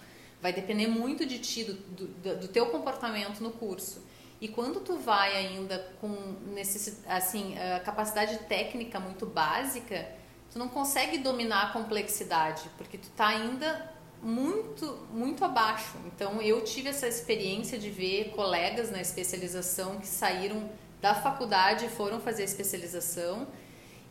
Vai 0.42 0.52
depender 0.52 0.88
muito 0.88 1.24
de 1.24 1.38
ti, 1.38 1.64
do, 1.64 1.74
do, 1.74 2.40
do 2.40 2.48
teu 2.48 2.66
comportamento 2.66 3.40
no 3.40 3.52
curso. 3.52 4.04
E 4.40 4.48
quando 4.48 4.80
tu 4.80 4.98
vai 4.98 5.37
ainda 5.37 5.78
com 6.00 6.09
necessidade, 6.52 7.07
assim, 7.07 7.57
a 7.57 7.80
capacidade 7.80 8.37
técnica 8.40 8.98
muito 8.98 9.24
básica, 9.24 10.07
tu 10.55 10.59
não 10.61 10.69
consegue 10.69 11.19
dominar 11.19 11.64
a 11.64 11.67
complexidade, 11.73 12.62
porque 12.79 12.97
tu 12.97 13.09
tá 13.11 13.27
ainda 13.27 13.93
muito, 14.23 14.87
muito 15.12 15.45
abaixo. 15.45 15.97
Então 16.07 16.40
eu 16.40 16.62
tive 16.62 16.90
essa 16.90 17.09
experiência 17.09 17.77
de 17.77 17.90
ver 17.90 18.31
colegas 18.37 18.88
na 18.88 19.01
especialização 19.01 19.99
que 19.99 20.07
saíram 20.07 20.71
da 21.01 21.12
faculdade 21.12 21.87
e 21.87 21.88
foram 21.88 22.21
fazer 22.21 22.43
a 22.43 22.45
especialização 22.45 23.49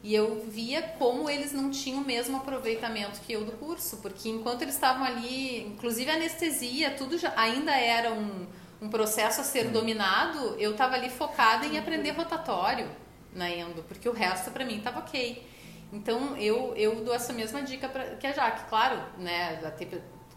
e 0.03 0.13
eu 0.13 0.45
via 0.49 0.81
como 0.99 1.29
eles 1.29 1.53
não 1.53 1.71
tinham 1.71 2.01
o 2.01 2.05
mesmo 2.05 2.35
aproveitamento 2.35 3.21
que 3.21 3.31
eu 3.31 3.45
do 3.45 3.53
curso, 3.53 3.97
porque 4.01 4.27
enquanto 4.27 4.63
eles 4.63 4.75
estavam 4.75 5.05
ali, 5.05 5.65
inclusive 5.65 6.11
a 6.11 6.15
anestesia, 6.15 6.91
tudo 6.91 7.17
já, 7.17 7.33
ainda 7.37 7.71
era 7.71 8.11
um, 8.11 8.45
um 8.81 8.89
processo 8.89 9.39
a 9.39 9.45
ser 9.45 9.69
dominado, 9.69 10.57
eu 10.59 10.71
estava 10.71 10.95
ali 10.95 11.09
focada 11.09 11.65
em 11.65 11.77
aprender 11.79 12.11
rotatório 12.11 12.89
na 13.33 13.49
endo, 13.49 13.81
porque 13.83 14.09
o 14.09 14.11
resto 14.11 14.51
para 14.51 14.65
mim 14.65 14.79
estava 14.79 14.99
ok. 14.99 15.52
Então, 15.93 16.35
eu, 16.37 16.75
eu 16.75 17.03
dou 17.05 17.13
essa 17.13 17.31
mesma 17.31 17.61
dica 17.61 17.87
pra, 17.87 18.15
que 18.15 18.25
a 18.25 18.33
Jaque, 18.33 18.67
claro, 18.67 18.99
né? 19.19 19.57
Tem 19.77 19.87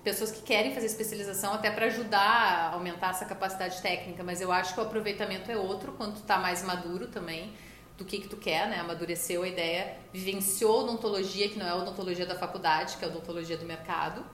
pessoas 0.04 0.30
que 0.30 0.42
querem 0.42 0.74
fazer 0.74 0.84
especialização 0.84 1.54
até 1.54 1.70
para 1.70 1.86
ajudar 1.86 2.20
a 2.20 2.74
aumentar 2.74 3.10
essa 3.10 3.24
capacidade 3.24 3.80
técnica, 3.80 4.22
mas 4.22 4.42
eu 4.42 4.52
acho 4.52 4.74
que 4.74 4.80
o 4.80 4.82
aproveitamento 4.82 5.50
é 5.50 5.56
outro 5.56 5.92
quando 5.92 6.16
tu 6.16 6.22
tá 6.22 6.38
mais 6.38 6.62
maduro 6.62 7.08
também 7.08 7.54
do 7.96 8.04
que 8.04 8.18
que 8.18 8.28
tu 8.28 8.36
quer, 8.36 8.68
né? 8.68 8.78
Amadureceu 8.80 9.42
a 9.42 9.48
ideia, 9.48 9.96
vivenciou 10.12 10.82
odontologia, 10.82 11.48
que 11.48 11.58
não 11.58 11.66
é 11.66 11.70
a 11.70 11.76
odontologia 11.76 12.26
da 12.26 12.36
faculdade, 12.36 12.98
que 12.98 13.04
é 13.04 13.08
a 13.08 13.10
odontologia 13.10 13.56
do 13.56 13.64
mercado. 13.64 14.24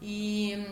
E 0.00 0.66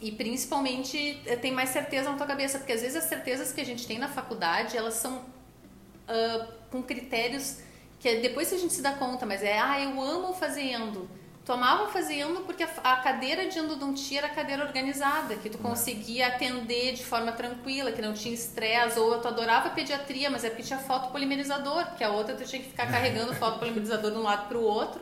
e 0.00 0.10
principalmente 0.10 1.20
eh, 1.26 1.36
tem 1.36 1.52
mais 1.52 1.68
certeza 1.68 2.10
na 2.10 2.16
tua 2.16 2.26
cabeça, 2.26 2.58
porque 2.58 2.72
às 2.72 2.80
vezes 2.80 2.96
as 2.96 3.04
certezas 3.04 3.52
que 3.52 3.60
a 3.60 3.64
gente 3.64 3.86
tem 3.86 3.98
na 3.98 4.08
faculdade, 4.08 4.76
elas 4.76 4.94
são 4.94 5.16
uh, 5.18 6.52
com 6.70 6.82
critérios 6.82 7.58
que 8.04 8.08
é 8.10 8.16
depois 8.16 8.52
a 8.52 8.58
gente 8.58 8.74
se 8.74 8.82
dá 8.82 8.92
conta, 8.92 9.24
mas 9.24 9.42
é, 9.42 9.58
ah, 9.58 9.80
eu 9.80 9.98
amo 9.98 10.34
fazendo. 10.34 11.08
Tu 11.42 11.50
amava 11.50 11.88
fazendo 11.88 12.42
porque 12.42 12.62
a, 12.62 12.68
a 12.84 12.96
cadeira 12.96 13.48
de 13.48 13.58
endodontia 13.58 14.18
era 14.18 14.28
cadeira 14.28 14.62
organizada, 14.62 15.36
que 15.36 15.48
tu 15.48 15.56
conseguia 15.56 16.26
atender 16.26 16.92
de 16.92 17.02
forma 17.02 17.32
tranquila, 17.32 17.92
que 17.92 18.02
não 18.02 18.12
tinha 18.12 18.34
estresse, 18.34 18.98
ou 18.98 19.18
tu 19.22 19.28
adorava 19.28 19.70
pediatria, 19.70 20.28
mas 20.28 20.44
é 20.44 20.50
porque 20.50 20.62
tinha 20.62 20.78
fotopolimerizador, 20.80 21.86
porque 21.86 22.04
a 22.04 22.10
outra 22.10 22.34
tu 22.34 22.44
tinha 22.44 22.60
que 22.60 22.68
ficar 22.68 22.88
carregando 22.92 23.34
fotopolimerizador 23.36 24.10
de 24.10 24.18
um 24.18 24.22
lado 24.22 24.48
para 24.48 24.58
o 24.58 24.62
outro, 24.62 25.00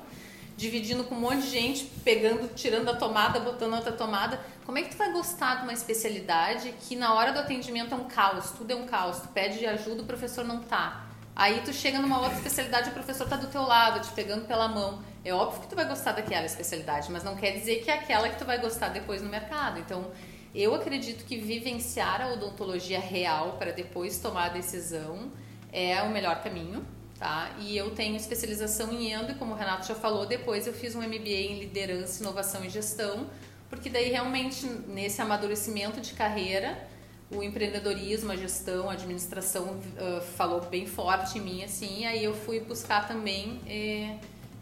dividindo 0.56 1.02
com 1.02 1.16
um 1.16 1.20
monte 1.22 1.42
de 1.42 1.50
gente, 1.50 1.86
pegando, 2.04 2.54
tirando 2.54 2.88
a 2.88 2.94
tomada, 2.94 3.40
botando 3.40 3.74
outra 3.74 3.90
tomada. 3.90 4.38
Como 4.64 4.78
é 4.78 4.82
que 4.82 4.90
tu 4.90 4.96
vai 4.96 5.10
gostar 5.10 5.56
de 5.56 5.62
uma 5.64 5.72
especialidade 5.72 6.72
que 6.82 6.94
na 6.94 7.14
hora 7.14 7.32
do 7.32 7.40
atendimento 7.40 7.92
é 7.92 7.96
um 7.96 8.04
caos, 8.04 8.52
tudo 8.52 8.70
é 8.70 8.76
um 8.76 8.86
caos, 8.86 9.18
tu 9.18 9.28
pede 9.30 9.66
ajuda, 9.66 10.02
o 10.02 10.06
professor 10.06 10.44
não 10.44 10.60
tá. 10.60 11.10
Aí 11.34 11.62
tu 11.64 11.72
chega 11.72 11.98
numa 11.98 12.20
outra 12.20 12.36
especialidade, 12.36 12.90
o 12.90 12.92
professor 12.92 13.26
tá 13.28 13.36
do 13.36 13.46
teu 13.46 13.62
lado, 13.62 14.00
te 14.00 14.12
pegando 14.12 14.46
pela 14.46 14.68
mão. 14.68 15.02
É 15.24 15.32
óbvio 15.32 15.62
que 15.62 15.68
tu 15.68 15.74
vai 15.74 15.86
gostar 15.86 16.12
daquela 16.12 16.44
especialidade, 16.44 17.10
mas 17.10 17.24
não 17.24 17.36
quer 17.36 17.52
dizer 17.52 17.82
que 17.82 17.90
é 17.90 17.94
aquela 17.94 18.28
que 18.28 18.38
tu 18.38 18.44
vai 18.44 18.58
gostar 18.58 18.88
depois 18.88 19.22
no 19.22 19.30
mercado. 19.30 19.78
Então, 19.78 20.10
eu 20.54 20.74
acredito 20.74 21.24
que 21.24 21.38
vivenciar 21.38 22.20
a 22.20 22.28
odontologia 22.32 23.00
real 23.00 23.52
para 23.58 23.72
depois 23.72 24.18
tomar 24.18 24.46
a 24.46 24.48
decisão 24.50 25.32
é 25.72 26.02
o 26.02 26.10
melhor 26.10 26.42
caminho, 26.42 26.84
tá? 27.18 27.50
E 27.58 27.74
eu 27.74 27.92
tenho 27.92 28.14
especialização 28.16 28.92
em 28.92 29.10
endo, 29.12 29.32
e 29.32 29.34
como 29.34 29.54
o 29.54 29.56
Renato 29.56 29.86
já 29.86 29.94
falou, 29.94 30.26
depois 30.26 30.66
eu 30.66 30.74
fiz 30.74 30.94
um 30.94 31.00
MBA 31.00 31.30
em 31.30 31.60
liderança, 31.60 32.22
inovação 32.22 32.62
e 32.62 32.68
gestão, 32.68 33.26
porque 33.70 33.88
daí 33.88 34.10
realmente 34.10 34.66
nesse 34.66 35.22
amadurecimento 35.22 35.98
de 36.02 36.12
carreira 36.12 36.86
o 37.34 37.42
empreendedorismo, 37.42 38.32
a 38.32 38.36
gestão, 38.36 38.90
a 38.90 38.92
administração 38.92 39.76
uh, 39.76 40.20
falou 40.36 40.60
bem 40.60 40.86
forte 40.86 41.38
em 41.38 41.40
mim, 41.40 41.64
assim, 41.64 42.00
e 42.00 42.06
aí 42.06 42.24
eu 42.24 42.34
fui 42.34 42.60
buscar 42.60 43.08
também 43.08 43.60
eh, 43.66 44.16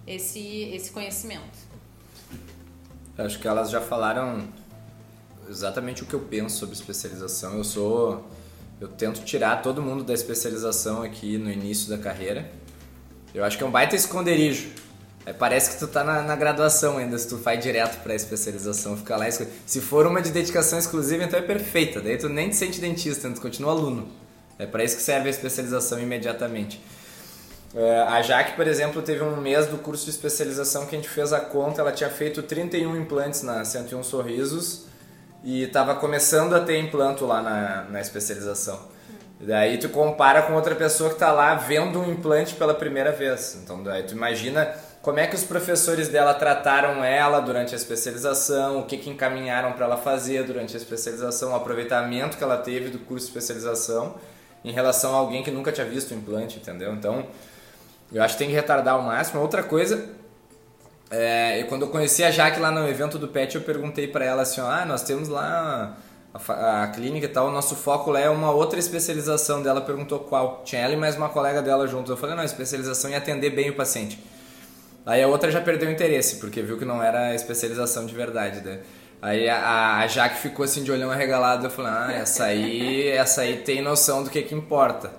esse, 0.06 0.70
esse 0.72 0.90
conhecimento. 0.90 1.58
Acho 3.18 3.38
que 3.38 3.46
elas 3.46 3.70
já 3.70 3.80
falaram 3.80 4.48
exatamente 5.48 6.02
o 6.02 6.06
que 6.06 6.14
eu 6.14 6.20
penso 6.20 6.56
sobre 6.58 6.74
especialização. 6.74 7.56
Eu 7.56 7.64
sou. 7.64 8.30
Eu 8.80 8.88
tento 8.88 9.22
tirar 9.24 9.60
todo 9.60 9.82
mundo 9.82 10.02
da 10.02 10.14
especialização 10.14 11.02
aqui 11.02 11.36
no 11.36 11.50
início 11.50 11.90
da 11.90 11.98
carreira. 11.98 12.50
Eu 13.34 13.44
acho 13.44 13.58
que 13.58 13.62
é 13.62 13.66
um 13.66 13.70
baita 13.70 13.94
esconderijo. 13.94 14.70
É, 15.26 15.32
parece 15.32 15.72
que 15.72 15.78
tu 15.78 15.86
tá 15.86 16.02
na, 16.02 16.22
na, 16.22 16.34
graduação 16.34 16.96
ainda, 16.96 17.18
se 17.18 17.28
tu 17.28 17.36
vai 17.36 17.58
direto 17.58 18.02
pra 18.02 18.14
especialização, 18.14 18.96
fica 18.96 19.16
lá. 19.16 19.26
Se 19.30 19.80
for 19.80 20.06
uma 20.06 20.22
de 20.22 20.30
dedicação 20.30 20.78
exclusiva, 20.78 21.24
então 21.24 21.38
é 21.38 21.42
perfeita. 21.42 22.00
Daí 22.00 22.16
tu 22.16 22.28
nem 22.28 22.48
te 22.48 22.56
sente 22.56 22.80
dentista, 22.80 23.30
tu 23.30 23.40
continua 23.40 23.72
aluno. 23.72 24.08
É 24.58 24.66
para 24.66 24.82
isso 24.82 24.96
que 24.96 25.02
serve 25.02 25.28
a 25.28 25.30
especialização 25.30 26.00
imediatamente. 26.00 26.82
É, 27.74 28.00
a 28.00 28.20
Jaque, 28.22 28.56
por 28.56 28.66
exemplo, 28.66 29.00
teve 29.02 29.22
um 29.22 29.36
mês 29.36 29.66
do 29.66 29.78
curso 29.78 30.04
de 30.04 30.10
especialização 30.10 30.86
que 30.86 30.96
a 30.96 30.98
gente 30.98 31.08
fez 31.08 31.32
a 31.32 31.40
conta, 31.40 31.80
ela 31.80 31.92
tinha 31.92 32.10
feito 32.10 32.42
31 32.42 32.96
implantes 32.96 33.42
na 33.42 33.64
101 33.64 34.02
Sorrisos 34.02 34.86
e 35.44 35.62
estava 35.62 35.94
começando 35.94 36.54
a 36.54 36.60
ter 36.60 36.78
implanto 36.78 37.26
lá 37.26 37.40
na, 37.40 37.82
na 37.84 38.00
especialização. 38.00 38.88
Daí 39.40 39.78
tu 39.78 39.88
compara 39.88 40.42
com 40.42 40.52
outra 40.54 40.74
pessoa 40.74 41.08
que 41.08 41.16
está 41.16 41.32
lá 41.32 41.54
vendo 41.54 42.00
um 42.00 42.10
implante 42.10 42.54
pela 42.54 42.74
primeira 42.74 43.12
vez. 43.12 43.58
Então 43.62 43.82
daí 43.82 44.02
tu 44.02 44.12
imagina 44.12 44.68
como 45.03 45.18
é 45.18 45.26
que 45.26 45.34
os 45.34 45.44
professores 45.44 46.09
dela 46.09 46.34
trataram 46.34 47.03
ela 47.03 47.40
durante 47.40 47.74
a 47.74 47.76
especialização, 47.76 48.80
o 48.80 48.84
que, 48.84 48.98
que 48.98 49.09
encaminharam 49.09 49.72
para 49.72 49.86
ela 49.86 49.96
fazer 49.96 50.44
durante 50.44 50.76
a 50.76 50.78
especialização, 50.78 51.53
o 51.53 51.55
aproveitamento 51.55 52.36
que 52.36 52.44
ela 52.44 52.59
teve 52.59 52.90
do 52.90 52.98
curso 52.98 53.24
de 53.26 53.30
especialização 53.30 54.16
em 54.62 54.72
relação 54.72 55.14
a 55.14 55.18
alguém 55.18 55.42
que 55.42 55.51
nunca 55.51 55.72
tinha 55.72 55.86
visto 55.86 56.11
o 56.11 56.14
implante, 56.14 56.59
entendeu? 56.59 56.92
Então, 56.92 57.26
eu 58.12 58.22
acho 58.22 58.34
que 58.34 58.40
tem 58.40 58.48
que 58.48 58.55
retardar 58.55 58.94
ao 58.94 59.03
máximo. 59.03 59.40
Outra 59.40 59.62
coisa, 59.62 60.07
é, 61.11 61.64
quando 61.70 61.82
eu 61.82 61.88
conheci 61.88 62.22
a 62.22 62.30
Jaque 62.30 62.61
lá 62.61 62.70
no 62.70 62.86
evento 62.86 63.18
do 63.18 63.26
PET, 63.26 63.55
eu 63.55 63.62
perguntei 63.62 64.07
para 64.07 64.24
ela 64.24 64.42
assim, 64.42 64.61
ah, 64.61 64.84
nós 64.84 65.03
temos 65.03 65.28
lá 65.28 65.96
a, 66.34 66.82
a, 66.82 66.88
clínica 66.88 67.24
e 67.24 67.28
tal, 67.28 67.48
o 67.48 67.51
nosso 67.51 67.74
foco 67.74 68.11
lá 68.11 68.20
é 68.20 68.28
uma 68.28 68.51
outra 68.51 68.78
especialização 68.78 69.62
dela, 69.62 69.80
perguntou 69.80 70.18
qual. 70.20 70.61
Tinha 70.62 70.82
ela 70.82 70.92
e 70.92 70.96
mais 70.96 71.16
uma 71.16 71.30
colega 71.30 71.62
dela 71.62 71.86
juntos. 71.86 72.11
Eu 72.11 72.18
falei, 72.18 72.36
não, 72.36 72.44
especialização 72.44 73.11
em 73.11 73.14
atender 73.14 73.48
bem 73.48 73.70
o 73.70 73.74
paciente. 73.74 74.22
Aí 75.05 75.22
a 75.22 75.28
outra 75.28 75.51
já 75.51 75.61
perdeu 75.61 75.88
o 75.88 75.92
interesse, 75.92 76.36
porque 76.36 76.62
viu 76.62 76.78
que 76.78 76.84
não 76.84 77.03
era 77.03 77.34
especialização 77.34 78.07
de 78.07 78.14
verdade, 78.14 78.61
né? 78.61 78.80
Aí 79.22 79.48
a, 79.48 79.98
a 79.98 80.07
Jaque 80.07 80.38
ficou 80.40 80.64
assim 80.64 80.82
de 80.82 80.90
olhão 80.90 81.11
arregalado, 81.11 81.66
eu 81.66 81.70
falei, 81.70 81.92
ah, 81.92 82.12
essa 82.12 82.44
aí, 82.44 83.09
essa 83.09 83.42
aí 83.42 83.59
tem 83.59 83.82
noção 83.82 84.22
do 84.22 84.30
que 84.30 84.42
que 84.42 84.55
importa. 84.55 85.12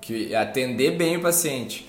Que 0.00 0.34
atender 0.34 0.92
bem 0.92 1.16
o 1.16 1.20
paciente. 1.20 1.88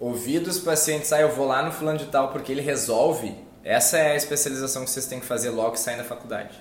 Ouvir 0.00 0.40
dos 0.40 0.58
pacientes, 0.58 1.12
ah, 1.12 1.20
eu 1.20 1.30
vou 1.30 1.46
lá 1.46 1.62
no 1.62 1.70
fulano 1.70 1.98
de 1.98 2.06
tal 2.06 2.32
porque 2.32 2.50
ele 2.50 2.60
resolve. 2.60 3.34
Essa 3.62 3.98
é 3.98 4.12
a 4.12 4.16
especialização 4.16 4.84
que 4.84 4.90
vocês 4.90 5.06
têm 5.06 5.20
que 5.20 5.26
fazer 5.26 5.50
logo 5.50 5.72
que 5.72 5.80
saem 5.80 5.96
da 5.96 6.04
faculdade. 6.04 6.54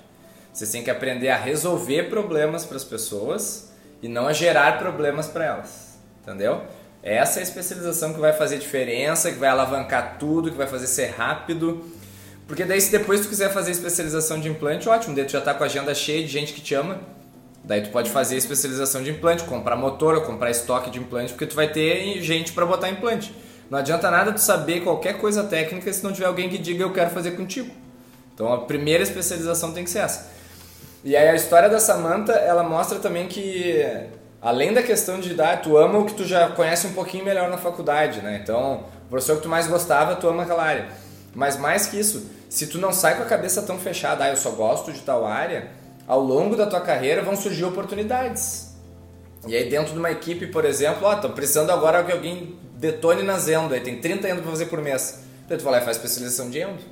Vocês 0.53 0.69
têm 0.71 0.83
que 0.83 0.91
aprender 0.91 1.29
a 1.29 1.37
resolver 1.37 2.03
problemas 2.03 2.63
para 2.65 2.77
as 2.77 2.83
pessoas 2.83 3.71
e 4.01 4.07
não 4.07 4.27
a 4.27 4.33
gerar 4.33 4.77
problemas 4.77 5.27
para 5.27 5.45
elas. 5.45 5.97
Entendeu? 6.21 6.61
Essa 7.03 7.39
é 7.39 7.41
a 7.41 7.43
especialização 7.43 8.13
que 8.13 8.19
vai 8.19 8.31
fazer 8.31 8.57
diferença, 8.57 9.29
que 9.29 9.37
vai 9.37 9.49
alavancar 9.49 10.15
tudo, 10.17 10.49
que 10.49 10.57
vai 10.57 10.67
fazer 10.67 10.87
ser 10.87 11.07
rápido. 11.07 11.83
Porque 12.47 12.63
daí 12.63 12.79
se 12.79 12.91
depois 12.91 13.19
tu 13.19 13.27
quiser 13.27 13.51
fazer 13.51 13.71
especialização 13.71 14.39
de 14.39 14.47
implante, 14.47 14.87
ótimo, 14.87 15.13
daí 15.13 15.25
tu 15.25 15.33
já 15.33 15.41
tá 15.41 15.53
com 15.53 15.63
a 15.63 15.65
agenda 15.65 15.93
cheia 15.93 16.21
de 16.21 16.29
gente 16.29 16.53
que 16.53 16.61
te 16.61 16.73
ama. 16.73 17.01
Daí 17.61 17.81
tu 17.81 17.89
pode 17.89 18.09
fazer 18.09 18.37
especialização 18.37 19.03
de 19.03 19.11
implante, 19.11 19.43
comprar 19.43 19.75
motor, 19.75 20.21
comprar 20.25 20.49
estoque 20.49 20.89
de 20.89 20.99
implante, 20.99 21.33
porque 21.33 21.45
tu 21.45 21.55
vai 21.55 21.69
ter 21.69 22.21
gente 22.21 22.53
para 22.53 22.65
botar 22.65 22.89
implante. 22.89 23.35
Não 23.69 23.79
adianta 23.79 24.09
nada 24.09 24.31
tu 24.31 24.39
saber 24.39 24.81
qualquer 24.81 25.17
coisa 25.17 25.43
técnica 25.43 25.91
se 25.91 26.03
não 26.03 26.13
tiver 26.13 26.27
alguém 26.27 26.49
que 26.49 26.57
diga 26.57 26.83
eu 26.83 26.93
quero 26.93 27.09
fazer 27.09 27.31
contigo. 27.31 27.73
Então 28.33 28.51
a 28.51 28.61
primeira 28.61 29.03
especialização 29.03 29.73
tem 29.73 29.83
que 29.83 29.89
ser 29.89 29.99
essa. 29.99 30.31
E 31.03 31.17
aí 31.17 31.27
a 31.27 31.35
história 31.35 31.69
da 31.69 31.79
Samantha, 31.79 32.33
ela 32.33 32.63
mostra 32.63 32.99
também 32.99 33.27
que 33.27 33.85
além 34.43 34.73
da 34.73 34.83
questão 34.83 35.21
de 35.21 35.33
dar, 35.33 35.61
tu 35.61 35.77
ama 35.77 35.99
o 35.99 36.05
que 36.05 36.13
tu 36.13 36.25
já 36.25 36.49
conhece 36.49 36.85
um 36.85 36.93
pouquinho 36.93 37.23
melhor 37.23 37.49
na 37.49 37.57
faculdade, 37.57 38.21
né? 38.21 38.41
Então, 38.43 38.83
o 39.05 39.09
professor 39.09 39.37
que 39.37 39.43
tu 39.43 39.49
mais 39.49 39.67
gostava, 39.67 40.17
tu 40.17 40.27
ama 40.27 40.43
aquela 40.43 40.63
área. 40.63 40.89
Mas 41.33 41.57
mais 41.57 41.87
que 41.87 41.97
isso, 41.97 42.29
se 42.49 42.67
tu 42.67 42.77
não 42.77 42.91
sai 42.91 43.15
com 43.15 43.23
a 43.23 43.25
cabeça 43.25 43.61
tão 43.61 43.79
fechada, 43.79 44.25
ah, 44.25 44.29
eu 44.29 44.35
só 44.35 44.51
gosto 44.51 44.91
de 44.91 44.99
tal 44.99 45.25
área, 45.25 45.71
ao 46.05 46.19
longo 46.19 46.57
da 46.57 46.67
tua 46.67 46.81
carreira 46.81 47.21
vão 47.21 47.37
surgir 47.37 47.63
oportunidades. 47.63 48.73
E 49.47 49.55
aí 49.55 49.69
dentro 49.69 49.93
de 49.93 49.99
uma 49.99 50.11
equipe, 50.11 50.47
por 50.47 50.65
exemplo, 50.65 51.07
ó, 51.07 51.13
estão 51.13 51.31
precisando 51.31 51.71
agora 51.71 52.03
que 52.03 52.11
alguém 52.11 52.57
detone 52.75 53.23
na 53.23 53.39
Zendo, 53.39 53.73
aí 53.73 53.79
tem 53.79 53.99
30 54.01 54.27
endo 54.27 54.41
para 54.41 54.51
fazer 54.51 54.65
por 54.65 54.81
mês. 54.81 55.23
Daí 55.47 55.57
tu 55.57 55.63
vai 55.63 55.73
lá 55.73 55.79
e 55.79 55.85
faz 55.85 55.97
especialização 55.97 56.49
de 56.49 56.59
endo. 56.59 56.83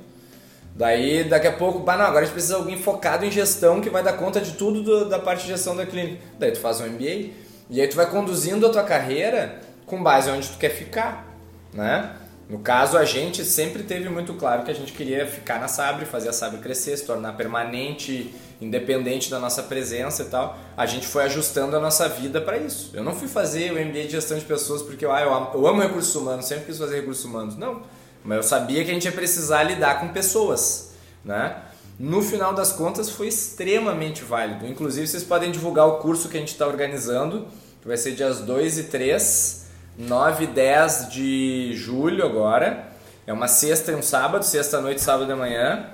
Daí, 0.74 1.24
daqui 1.24 1.46
a 1.46 1.52
pouco, 1.52 1.80
bah, 1.80 1.98
não, 1.98 2.06
agora 2.06 2.20
a 2.20 2.24
gente 2.24 2.32
precisa 2.32 2.54
de 2.54 2.60
alguém 2.60 2.78
focado 2.78 3.26
em 3.26 3.30
gestão 3.30 3.80
que 3.80 3.90
vai 3.90 4.02
dar 4.02 4.14
conta 4.14 4.40
de 4.40 4.52
tudo 4.52 4.82
do, 4.82 5.04
da 5.04 5.18
parte 5.18 5.42
de 5.42 5.48
gestão 5.48 5.76
da 5.76 5.84
clínica. 5.84 6.22
Daí 6.38 6.50
tu 6.50 6.60
faz 6.60 6.80
um 6.80 6.86
MBA 6.86 7.41
e 7.72 7.80
aí 7.80 7.88
tu 7.88 7.96
vai 7.96 8.08
conduzindo 8.08 8.64
a 8.64 8.70
tua 8.70 8.84
carreira 8.84 9.60
com 9.84 10.00
base 10.00 10.30
onde 10.30 10.48
tu 10.48 10.58
quer 10.58 10.68
ficar, 10.68 11.26
né? 11.72 12.16
No 12.48 12.58
caso, 12.58 12.98
a 12.98 13.04
gente 13.04 13.44
sempre 13.44 13.82
teve 13.82 14.08
muito 14.08 14.34
claro 14.34 14.62
que 14.62 14.70
a 14.70 14.74
gente 14.74 14.92
queria 14.92 15.26
ficar 15.26 15.58
na 15.58 15.68
Sabre, 15.68 16.04
fazer 16.04 16.28
a 16.28 16.32
Sabre 16.32 16.60
crescer, 16.60 16.96
se 16.96 17.06
tornar 17.06 17.32
permanente, 17.32 18.34
independente 18.60 19.30
da 19.30 19.38
nossa 19.38 19.62
presença 19.62 20.22
e 20.22 20.26
tal. 20.26 20.58
A 20.76 20.84
gente 20.84 21.06
foi 21.06 21.24
ajustando 21.24 21.74
a 21.74 21.80
nossa 21.80 22.08
vida 22.08 22.40
para 22.40 22.58
isso. 22.58 22.90
Eu 22.92 23.02
não 23.02 23.14
fui 23.14 23.26
fazer 23.26 23.72
o 23.72 23.74
MBA 23.74 24.02
de 24.02 24.10
gestão 24.10 24.38
de 24.38 24.44
pessoas 24.44 24.82
porque 24.82 25.06
ah, 25.06 25.22
eu, 25.22 25.32
amo, 25.32 25.50
eu 25.54 25.66
amo 25.66 25.80
recursos 25.80 26.14
humanos, 26.14 26.44
sempre 26.44 26.66
quis 26.66 26.78
fazer 26.78 26.96
recursos 26.96 27.24
humanos. 27.24 27.56
Não 27.56 27.82
mas 28.24 28.36
eu 28.36 28.42
sabia 28.42 28.84
que 28.84 28.90
a 28.90 28.94
gente 28.94 29.04
ia 29.04 29.12
precisar 29.12 29.62
lidar 29.64 30.00
com 30.00 30.08
pessoas, 30.08 30.92
né? 31.24 31.56
No 31.98 32.22
final 32.22 32.54
das 32.54 32.72
contas 32.72 33.10
foi 33.10 33.28
extremamente 33.28 34.24
válido. 34.24 34.66
Inclusive 34.66 35.06
vocês 35.06 35.22
podem 35.22 35.50
divulgar 35.50 35.86
o 35.86 35.98
curso 35.98 36.28
que 36.28 36.36
a 36.36 36.40
gente 36.40 36.52
está 36.52 36.66
organizando, 36.66 37.46
que 37.82 37.88
vai 37.88 37.96
ser 37.96 38.12
dias 38.12 38.40
2 38.40 38.78
e 38.78 38.84
3, 38.84 39.66
9 39.98 40.44
e 40.44 40.46
10 40.46 41.10
de 41.10 41.72
julho 41.74 42.24
agora. 42.24 42.86
É 43.26 43.32
uma 43.32 43.48
sexta 43.48 43.92
e 43.92 43.94
um 43.94 44.02
sábado, 44.02 44.44
sexta 44.44 44.80
noite 44.80 45.00
sábado 45.00 45.26
de 45.26 45.34
manhã. 45.34 45.90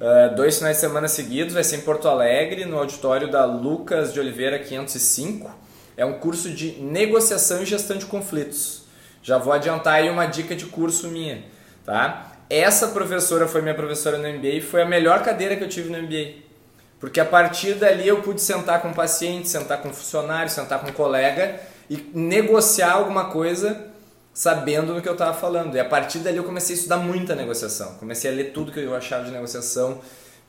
Uh, 0.00 0.34
dois 0.34 0.58
finais 0.58 0.76
de 0.76 0.80
semana 0.80 1.06
seguidos, 1.06 1.54
vai 1.54 1.64
ser 1.64 1.76
em 1.76 1.80
Porto 1.80 2.08
Alegre, 2.08 2.64
no 2.64 2.78
auditório 2.78 3.30
da 3.30 3.44
Lucas 3.44 4.12
de 4.12 4.18
Oliveira 4.18 4.58
505. 4.58 5.50
É 5.96 6.04
um 6.04 6.14
curso 6.14 6.50
de 6.50 6.80
negociação 6.80 7.62
e 7.62 7.66
gestão 7.66 7.96
de 7.96 8.06
conflitos. 8.06 8.84
Já 9.22 9.38
vou 9.38 9.52
adiantar 9.52 9.94
aí 9.94 10.08
uma 10.08 10.26
dica 10.26 10.54
de 10.54 10.66
curso 10.66 11.08
minha 11.08 11.42
tá? 11.88 12.32
Essa 12.50 12.88
professora 12.88 13.48
foi 13.48 13.62
minha 13.62 13.74
professora 13.74 14.18
no 14.18 14.28
MBA 14.28 14.48
e 14.48 14.60
foi 14.60 14.82
a 14.82 14.84
melhor 14.84 15.22
cadeira 15.22 15.56
que 15.56 15.64
eu 15.64 15.68
tive 15.68 15.88
no 15.88 16.02
MBA. 16.02 16.47
Porque 17.00 17.20
a 17.20 17.24
partir 17.24 17.74
dali 17.74 18.06
eu 18.06 18.22
pude 18.22 18.40
sentar 18.40 18.82
com 18.82 18.92
paciente, 18.92 19.48
sentar 19.48 19.80
com 19.80 19.92
funcionário, 19.92 20.50
sentar 20.50 20.80
com 20.80 20.92
colega 20.92 21.60
e 21.88 22.10
negociar 22.12 22.92
alguma 22.92 23.26
coisa 23.26 23.86
sabendo 24.34 24.94
do 24.94 25.02
que 25.02 25.08
eu 25.08 25.14
estava 25.14 25.34
falando. 25.34 25.74
E 25.76 25.80
a 25.80 25.84
partir 25.84 26.18
dali 26.20 26.36
eu 26.36 26.44
comecei 26.44 26.74
a 26.74 26.78
estudar 26.78 26.98
muita 26.98 27.34
negociação. 27.34 27.94
Comecei 27.94 28.30
a 28.30 28.34
ler 28.34 28.52
tudo 28.52 28.72
que 28.72 28.80
eu 28.80 28.94
achava 28.94 29.24
de 29.24 29.30
negociação, 29.30 30.00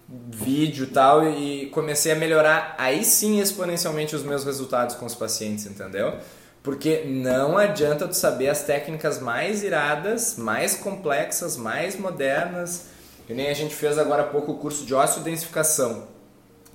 vídeo 0.07 0.85
e 0.85 0.87
tal, 0.87 1.27
e 1.27 1.67
comecei 1.67 2.11
a 2.11 2.15
melhorar 2.15 2.75
aí 2.77 3.03
sim 3.03 3.39
exponencialmente 3.39 4.15
os 4.15 4.23
meus 4.23 4.43
resultados 4.43 4.95
com 4.95 5.05
os 5.05 5.15
pacientes, 5.15 5.65
entendeu? 5.65 6.15
Porque 6.61 7.03
não 7.05 7.57
adianta 7.57 8.07
tu 8.07 8.15
saber 8.15 8.49
as 8.49 8.63
técnicas 8.63 9.19
mais 9.19 9.63
iradas, 9.63 10.35
mais 10.35 10.75
complexas, 10.75 11.55
mais 11.55 11.97
modernas. 11.97 12.87
Que 13.25 13.33
nem 13.33 13.49
a 13.49 13.53
gente 13.53 13.73
fez 13.73 13.97
agora 13.97 14.23
há 14.23 14.25
pouco 14.25 14.51
o 14.51 14.57
curso 14.57 14.85
de 14.85 14.93
osteodensificação. 14.93 16.18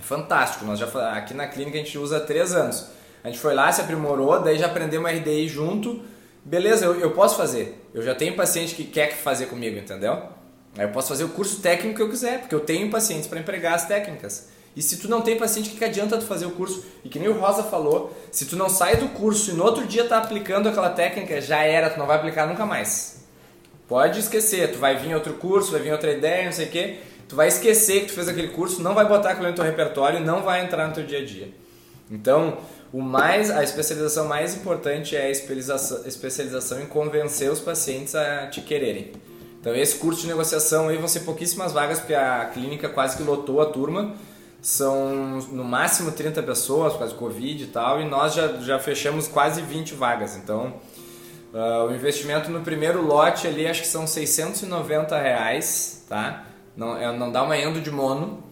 Fantástico. 0.05 0.64
Nós 0.64 0.78
já 0.78 0.86
aqui 1.16 1.32
na 1.32 1.46
clínica 1.46 1.78
a 1.78 1.80
gente 1.82 1.96
usa 1.96 2.18
há 2.18 2.20
três 2.20 2.55
anos. 2.55 2.86
A 3.22 3.28
gente 3.28 3.38
foi 3.38 3.55
lá, 3.55 3.72
se 3.72 3.80
aprimorou, 3.80 4.40
daí 4.42 4.59
já 4.59 4.66
aprendemos 4.66 5.11
RDI 5.11 5.48
junto. 5.48 6.02
Beleza, 6.44 6.84
eu, 6.84 7.00
eu 7.00 7.11
posso 7.12 7.36
fazer. 7.36 7.82
Eu 7.94 8.02
já 8.02 8.14
tenho 8.14 8.36
paciente 8.36 8.74
que 8.74 8.84
quer 8.84 9.14
fazer 9.16 9.46
comigo, 9.46 9.78
entendeu? 9.78 10.12
Aí 10.76 10.84
eu 10.84 10.90
posso 10.90 11.09
fazer 11.09 11.24
o 11.24 11.30
curso 11.30 11.62
técnico 11.62 11.96
que 11.96 12.02
eu 12.02 12.11
quiser, 12.11 12.40
porque 12.40 12.55
eu 12.55 12.61
tenho 12.61 12.90
pacientes 12.90 13.26
para 13.26 13.38
empregar 13.38 13.74
as 13.74 13.86
técnicas. 13.86 14.48
E 14.76 14.82
se 14.82 14.98
tu 14.98 15.09
não 15.09 15.22
tem 15.22 15.38
paciente, 15.38 15.70
o 15.70 15.72
que, 15.72 15.84
adianta 15.84 16.18
tu 16.18 16.26
fazer 16.26 16.46
o 16.46 16.50
curso? 16.50 16.84
E 17.02 17.09
que 17.09 17.18
nem 17.18 17.28
o 17.28 17.38
Rosa 17.38 17.62
falou, 17.62 18.14
se 18.30 18.44
tu 18.44 18.57
não 18.57 18.68
sai 18.68 18.96
do 18.96 19.09
curso 19.11 19.52
e 19.52 19.55
no 19.55 19.64
outro 19.64 19.86
dia 19.86 20.05
tá 20.05 20.18
aplicando 20.18 20.68
aquela 20.68 20.90
técnica, 20.90 21.40
já 21.40 21.62
era, 21.62 21.88
tu 21.88 21.98
não 21.98 22.07
vai 22.07 22.16
aplicar 22.16 22.46
nunca 22.46 22.66
mais. 22.66 23.24
Pode 23.88 24.18
esquecer, 24.18 24.72
tu 24.72 24.78
vai 24.78 24.96
vir 24.96 25.14
outro 25.14 25.34
curso, 25.34 25.70
vai 25.70 25.80
vir 25.80 25.92
outra 25.92 26.11
ideia, 26.11 26.44
não 26.44 26.52
sei 26.52 26.66
o 26.66 26.70
quê. 26.70 26.98
Tu 27.29 27.37
vai 27.37 27.49
esquecer 27.49 28.01
que 28.01 28.07
tu 28.07 28.12
fez 28.12 28.29
aquele 28.29 28.49
curso, 28.49 28.83
não 28.83 28.95
vai 28.95 29.07
botar 29.07 29.31
aquilo 29.31 29.49
no 29.49 29.55
teu 29.55 29.64
repertório 29.64 30.20
não 30.20 30.43
vai 30.43 30.64
entrar 30.64 30.87
no 30.87 30.95
teu 30.95 31.05
dia 31.05 31.18
a 31.18 31.25
dia. 31.25 31.53
Então, 32.11 32.59
o 32.93 33.01
mais, 33.01 33.51
a 33.51 33.62
especialização 33.62 34.27
mais 34.27 34.55
importante 34.55 35.16
é 35.16 35.27
a 35.27 35.31
especialização, 35.31 36.07
especialização 36.07 36.81
em 36.81 36.87
convencer 36.87 37.51
os 37.51 37.61
pacientes 37.61 38.14
a 38.14 38.47
te 38.47 38.61
quererem. 38.61 39.12
Então, 39.61 39.75
esse 39.75 39.97
curso 39.97 40.20
de 40.20 40.29
negociação 40.29 40.89
aí 40.89 40.99
vão 40.99 41.09
ser 41.09 41.20
pouquíssimas 41.20 41.72
vagas, 41.72 41.99
porque 41.99 42.14
a 42.14 42.45
clínica 42.53 42.89
quase 42.89 43.16
que 43.16 43.22
lotou 43.22 43.61
a 43.62 43.66
turma 43.66 44.14
são 44.61 45.41
no 45.51 45.64
máximo 45.64 46.12
30 46.12 46.43
pessoas 46.43 46.93
do 46.95 47.14
Covid 47.16 47.64
e 47.64 47.66
tal, 47.66 48.01
e 48.01 48.05
nós 48.05 48.35
já, 48.35 48.47
já 48.61 48.79
fechamos 48.79 49.27
quase 49.27 49.61
20 49.62 49.95
vagas. 49.95 50.37
Então, 50.37 50.75
uh, 51.53 51.89
o 51.89 51.95
investimento 51.95 52.51
no 52.51 52.61
primeiro 52.61 53.03
lote 53.03 53.47
ali 53.47 53.66
acho 53.66 53.83
que 53.83 53.89
são 53.89 54.07
690 54.07 55.18
reais, 55.18 56.05
tá? 56.09 56.45
Não, 56.77 56.97
é, 56.97 57.16
não 57.16 57.31
dá 57.31 57.43
uma 57.43 57.57
endo 57.57 57.81
de 57.81 57.91
mono, 57.91 58.43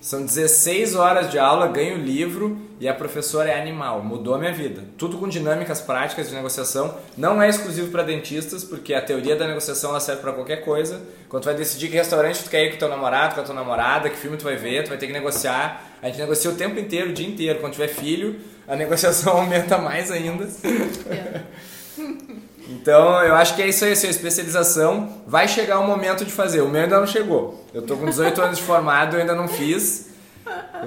São 0.00 0.24
16 0.24 0.96
horas 0.96 1.30
de 1.30 1.38
aula, 1.38 1.68
ganho 1.68 1.96
livro 1.96 2.58
e 2.80 2.88
a 2.88 2.92
professora 2.92 3.48
é 3.50 3.60
animal. 3.60 4.02
Mudou 4.02 4.34
a 4.34 4.38
minha 4.38 4.52
vida. 4.52 4.82
Tudo 4.98 5.16
com 5.16 5.28
dinâmicas 5.28 5.80
práticas 5.80 6.28
de 6.28 6.34
negociação. 6.34 6.96
Não 7.16 7.40
é 7.40 7.48
exclusivo 7.48 7.92
para 7.92 8.02
dentistas, 8.02 8.64
porque 8.64 8.92
a 8.92 9.00
teoria 9.00 9.36
da 9.36 9.46
negociação 9.46 9.90
ela 9.90 10.00
serve 10.00 10.20
para 10.20 10.32
qualquer 10.32 10.64
coisa. 10.64 11.00
Quando 11.28 11.44
tu 11.44 11.46
vai 11.46 11.54
decidir 11.54 11.88
que 11.88 11.94
restaurante 11.94 12.42
tu 12.42 12.50
quer 12.50 12.64
ir 12.64 12.72
com 12.72 12.78
teu 12.78 12.88
namorado, 12.88 13.36
com 13.36 13.40
a 13.40 13.44
tua 13.44 13.54
namorada, 13.54 14.10
que 14.10 14.16
filme 14.16 14.36
tu 14.36 14.42
vai 14.42 14.56
ver, 14.56 14.82
tu 14.82 14.88
vai 14.88 14.98
ter 14.98 15.06
que 15.06 15.12
negociar. 15.12 15.84
A 16.02 16.08
gente 16.08 16.18
negocia 16.18 16.50
o 16.50 16.54
tempo 16.56 16.80
inteiro, 16.80 17.10
o 17.10 17.12
dia 17.12 17.28
inteiro. 17.28 17.60
Quando 17.60 17.74
tiver 17.74 17.86
filho, 17.86 18.40
a 18.66 18.74
negociação 18.76 19.34
aumenta 19.34 19.78
mais 19.78 20.10
ainda. 20.10 20.48
Então, 22.82 23.22
eu 23.22 23.36
acho 23.36 23.54
que 23.54 23.62
é 23.62 23.68
isso 23.68 23.84
aí, 23.84 23.92
assim, 23.92 24.08
a 24.08 24.10
especialização 24.10 25.22
vai 25.24 25.46
chegar 25.46 25.78
o 25.78 25.86
momento 25.86 26.24
de 26.24 26.32
fazer. 26.32 26.62
O 26.62 26.68
meu 26.68 26.82
ainda 26.82 26.98
não 26.98 27.06
chegou. 27.06 27.64
Eu 27.72 27.82
tô 27.82 27.96
com 27.96 28.06
18 28.06 28.42
anos 28.42 28.58
de 28.58 28.64
formado, 28.64 29.14
eu 29.14 29.20
ainda 29.20 29.36
não 29.36 29.46
fiz. 29.46 30.10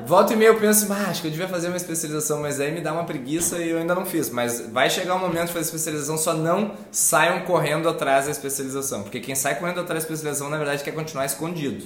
Volta 0.06 0.34
e 0.34 0.36
meia 0.36 0.50
eu 0.50 0.60
penso, 0.60 0.92
ah, 0.92 1.06
acho 1.10 1.22
que 1.22 1.28
eu 1.28 1.32
devia 1.32 1.48
fazer 1.48 1.70
uma 1.70 1.78
especialização, 1.78 2.42
mas 2.42 2.60
aí 2.60 2.70
me 2.74 2.82
dá 2.82 2.92
uma 2.92 3.06
preguiça 3.06 3.60
e 3.60 3.70
eu 3.70 3.78
ainda 3.78 3.96
não 3.96 4.06
fiz. 4.06 4.30
Mas 4.30 4.60
vai 4.74 4.90
chegar 4.90 5.16
o 5.16 5.20
momento 5.20 5.48
de 5.48 5.54
fazer 5.54 5.68
especialização, 5.68 6.18
só 6.18 6.34
não 6.34 6.74
saiam 6.92 7.40
correndo 7.46 7.88
atrás 7.88 8.26
da 8.26 8.32
especialização. 8.32 9.04
Porque 9.04 9.22
quem 9.22 9.34
sai 9.34 9.56
correndo 9.56 9.80
atrás 9.80 10.04
da 10.04 10.06
especialização, 10.10 10.50
na 10.50 10.58
verdade, 10.58 10.84
quer 10.84 10.92
continuar 10.92 11.26
escondido. 11.26 11.86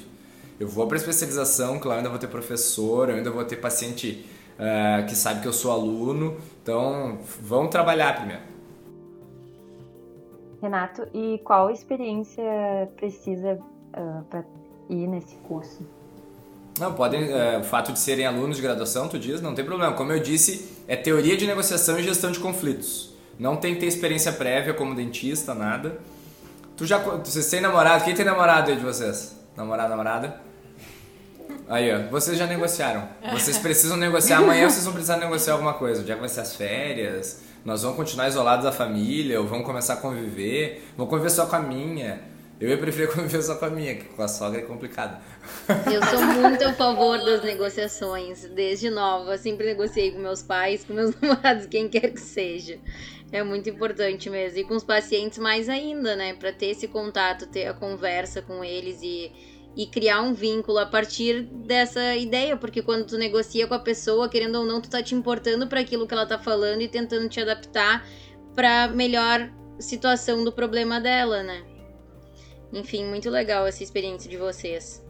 Eu 0.60 0.68
vou 0.68 0.88
para 0.88 0.98
especialização, 0.98 1.78
claro, 1.78 2.00
ainda 2.00 2.10
vou 2.10 2.18
ter 2.18 2.28
professor, 2.28 3.12
eu 3.12 3.16
ainda 3.18 3.30
vou 3.30 3.46
ter 3.46 3.58
paciente 3.58 4.26
uh, 4.58 5.06
que 5.06 5.16
sabe 5.16 5.42
que 5.42 5.48
eu 5.48 5.54
sou 5.54 5.72
aluno. 5.72 6.36
Então, 6.64 7.20
vamos 7.40 7.70
trabalhar 7.70 8.16
primeiro. 8.16 8.49
Renato, 10.62 11.08
e 11.14 11.40
qual 11.44 11.70
experiência 11.72 12.44
precisa 12.98 13.54
uh, 13.54 13.60
ah, 13.94 14.24
para 14.30 14.44
ir 14.90 15.08
nesse 15.08 15.36
curso? 15.38 15.86
Não, 16.78 16.94
podem, 16.94 17.24
uh, 17.32 17.60
o 17.60 17.64
fato 17.64 17.94
de 17.94 18.00
serem 18.00 18.26
alunos 18.26 18.58
de 18.58 18.62
graduação, 18.62 19.08
tu 19.08 19.18
diz, 19.18 19.42
não 19.42 19.56
tem 19.56 19.64
problema. 19.64 19.94
Como 19.94 20.12
eu 20.12 20.20
disse, 20.20 20.78
é 20.88 20.96
teoria 20.96 21.38
de 21.38 21.48
negociação 21.48 21.98
e 21.98 22.04
gestão 22.04 22.32
de 22.32 22.40
conflitos. 22.40 23.14
Não 23.38 23.56
tem 23.56 23.74
que 23.74 23.80
ter 23.80 23.88
experiência 23.88 24.34
prévia 24.34 24.74
como 24.74 24.94
dentista, 24.94 25.54
nada. 25.54 26.00
Tu 26.76 26.86
já, 26.86 26.98
vocês 26.98 27.50
têm 27.50 27.62
namorado? 27.62 28.04
Quem 28.04 28.14
tem 28.14 28.26
namorado 28.26 28.70
aí 28.70 28.78
de 28.78 28.84
vocês? 28.84 29.38
Namorado, 29.56 29.90
namorada? 29.90 30.42
Aí, 31.70 31.94
ó, 31.94 32.10
vocês 32.10 32.38
já 32.38 32.48
negociaram. 32.48 33.08
Vocês 33.32 33.58
precisam 33.58 33.96
negociar 33.96 34.38
amanhã, 34.40 34.70
vocês 34.70 34.84
vão 34.84 34.94
precisar 34.94 35.18
negociar 35.18 35.54
alguma 35.54 35.74
coisa. 35.74 36.06
Já 36.06 36.16
vai 36.16 36.28
ser 36.28 36.42
as 36.42 36.56
férias, 36.56 37.42
nós 37.64 37.84
vamos 37.84 37.98
continuar 37.98 38.28
isolados 38.28 38.66
da 38.66 38.72
família, 38.72 39.40
ou 39.40 39.48
vamos 39.48 39.66
começar 39.66 39.94
a 39.94 39.98
conviver, 39.98 40.84
vamos 40.96 41.10
conviver 41.10 41.30
só 41.30 41.46
com 41.46 41.56
a 41.56 41.60
minha. 41.60 42.22
Eu 42.60 42.68
ia 42.68 42.78
preferir 42.78 43.08
conviver 43.14 43.42
só 43.42 43.56
com 43.56 43.66
a 43.66 43.70
minha, 43.70 43.96
que 43.96 44.06
com 44.06 44.22
a 44.22 44.28
sogra 44.28 44.60
é 44.60 44.64
complicado. 44.64 45.22
Eu 45.92 46.04
sou 46.06 46.22
muito 46.22 46.64
a 46.64 46.74
favor 46.74 47.18
das 47.18 47.44
negociações, 47.44 48.46
desde 48.50 48.90
nova. 48.90 49.38
Sempre 49.38 49.68
negociei 49.68 50.12
com 50.12 50.20
meus 50.20 50.44
pais, 50.44 50.84
com 50.84 50.94
meus 50.94 51.16
namorados, 51.20 51.68
quem 51.68 51.88
quer 51.88 52.12
que 52.12 52.20
seja. 52.20 52.78
É 53.32 53.44
muito 53.44 53.70
importante 53.70 54.30
mesmo. 54.30 54.60
E 54.60 54.64
com 54.64 54.76
os 54.76 54.84
pacientes 54.84 55.38
mais 55.38 55.70
ainda, 55.70 56.16
né? 56.16 56.34
Para 56.34 56.52
ter 56.52 56.68
esse 56.68 56.88
contato, 56.88 57.48
ter 57.48 57.68
a 57.68 57.74
conversa 57.74 58.42
com 58.42 58.64
eles 58.64 59.00
e 59.02 59.32
e 59.76 59.86
criar 59.88 60.22
um 60.22 60.34
vínculo 60.34 60.78
a 60.78 60.86
partir 60.86 61.44
dessa 61.44 62.16
ideia, 62.16 62.58
porque 62.58 62.82
quando 62.82 63.06
tu 63.06 63.18
negocia 63.18 63.68
com 63.68 63.74
a 63.74 63.80
pessoa, 63.80 64.28
querendo 64.28 64.60
ou 64.60 64.66
não, 64.66 64.82
tu 64.82 64.90
tá 64.90 65.02
te 65.02 65.16
importando 65.16 65.68
para 65.68 65.80
aquilo 65.80 66.08
que 66.08 66.14
ela 66.14 66.26
tá 66.26 66.38
falando 66.38 66.82
e 66.82 66.88
tentando 66.88 67.30
te 67.30 67.40
adaptar 67.40 68.06
para 68.56 68.88
melhor 68.90 69.50
situação 69.80 70.44
do 70.44 70.52
problema 70.52 71.00
dela, 71.00 71.44
né? 71.44 71.64
Enfim, 72.74 73.06
muito 73.06 73.30
legal 73.30 73.66
essa 73.66 73.84
experiência 73.84 74.30
de 74.30 74.38
vocês. 74.38 75.04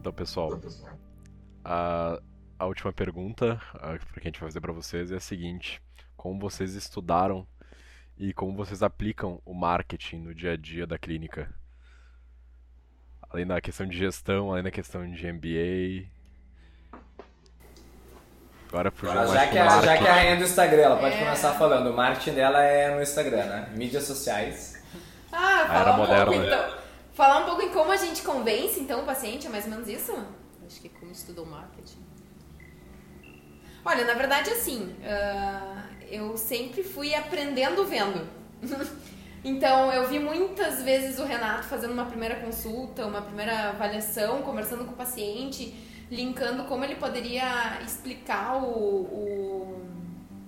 Então, 0.00 0.12
pessoal, 0.12 0.60
a, 1.64 2.20
a 2.58 2.66
última 2.66 2.92
pergunta 2.92 3.60
que 4.12 4.20
a 4.20 4.22
gente 4.22 4.40
vai 4.40 4.48
fazer 4.48 4.60
para 4.60 4.72
vocês 4.72 5.12
é 5.12 5.16
a 5.16 5.20
seguinte: 5.20 5.82
como 6.16 6.40
vocês 6.40 6.74
estudaram 6.74 7.46
e 8.18 8.32
como 8.32 8.56
vocês 8.56 8.82
aplicam 8.82 9.40
o 9.44 9.54
marketing 9.54 10.16
no 10.18 10.34
dia 10.34 10.52
a 10.52 10.56
dia 10.56 10.86
da 10.86 10.98
clínica? 10.98 11.54
Além 13.30 13.46
da 13.46 13.60
questão 13.60 13.86
de 13.86 13.96
gestão, 13.96 14.50
além 14.50 14.64
da 14.64 14.70
questão 14.70 15.08
de 15.08 15.32
MBA. 15.32 16.08
Agora 18.68 18.90
fugiu 18.90 19.14
mais 19.14 19.30
já, 19.30 19.46
que 19.46 19.58
a, 19.58 19.82
já 19.82 19.98
que 19.98 20.06
a 20.06 20.12
rainha 20.12 20.36
do 20.36 20.42
Instagram, 20.42 20.82
ela 20.82 20.96
pode 20.96 21.14
é. 21.14 21.18
começar 21.20 21.54
falando. 21.54 21.90
O 21.90 21.96
marketing 21.96 22.34
dela 22.34 22.62
é 22.62 22.94
no 22.94 23.00
Instagram, 23.00 23.44
né? 23.46 23.72
Mídias 23.76 24.04
sociais. 24.04 24.82
Ah, 25.30 25.66
falar 25.68 25.94
um 25.94 25.98
moderna. 25.98 26.26
pouco 26.26 26.42
então. 26.44 26.78
Falar 27.12 27.38
um 27.40 27.44
pouco 27.44 27.62
em 27.62 27.70
como 27.70 27.92
a 27.92 27.96
gente 27.96 28.22
convence 28.22 28.80
então 28.80 29.02
o 29.02 29.06
paciente, 29.06 29.46
é 29.46 29.50
mais 29.50 29.64
ou 29.64 29.70
menos 29.70 29.88
isso? 29.88 30.12
Acho 30.66 30.80
que 30.80 30.88
como 30.88 31.12
estudou 31.12 31.46
marketing. 31.46 32.04
Olha, 33.84 34.04
na 34.04 34.14
verdade 34.14 34.50
assim, 34.50 34.94
uh, 35.00 35.87
eu 36.10 36.36
sempre 36.36 36.82
fui 36.82 37.14
aprendendo 37.14 37.84
vendo. 37.84 38.26
então, 39.44 39.92
eu 39.92 40.08
vi 40.08 40.18
muitas 40.18 40.82
vezes 40.82 41.18
o 41.18 41.24
Renato 41.24 41.64
fazendo 41.64 41.92
uma 41.92 42.06
primeira 42.06 42.36
consulta, 42.36 43.06
uma 43.06 43.22
primeira 43.22 43.70
avaliação, 43.70 44.42
conversando 44.42 44.84
com 44.84 44.92
o 44.92 44.96
paciente, 44.96 45.74
linkando 46.10 46.64
como 46.64 46.84
ele 46.84 46.96
poderia 46.96 47.80
explicar 47.84 48.62
o, 48.62 48.66
o, 48.66 49.82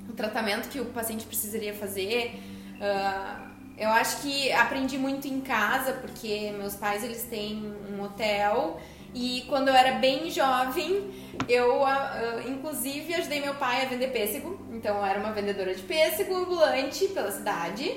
o 0.09 0.13
tratamento 0.13 0.69
que 0.69 0.81
o 0.81 0.87
paciente 0.87 1.27
precisaria 1.27 1.75
fazer. 1.75 2.41
Uh, 2.77 3.51
eu 3.77 3.89
acho 3.89 4.21
que 4.21 4.53
aprendi 4.53 4.99
muito 4.99 5.27
em 5.27 5.41
casa, 5.41 5.95
porque 5.95 6.53
meus 6.59 6.75
pais 6.75 7.03
eles 7.03 7.23
têm 7.25 7.73
um 7.91 8.03
hotel 8.03 8.79
e 9.15 9.45
quando 9.49 9.69
eu 9.69 9.75
era 9.75 9.99
bem 9.99 10.31
jovem, 10.31 11.11
eu 11.49 11.83
uh, 11.83 12.49
inclusive 12.49 13.15
ajudei 13.15 13.41
meu 13.41 13.55
pai 13.55 13.83
a 13.83 13.89
vender 13.89 14.09
pêssego. 14.09 14.59
Então 14.71 14.97
eu 14.97 15.05
era 15.05 15.19
uma 15.19 15.33
vendedora 15.33 15.75
de 15.75 15.83
pêssego 15.83 16.35
ambulante 16.35 17.09
pela 17.09 17.31
cidade. 17.31 17.93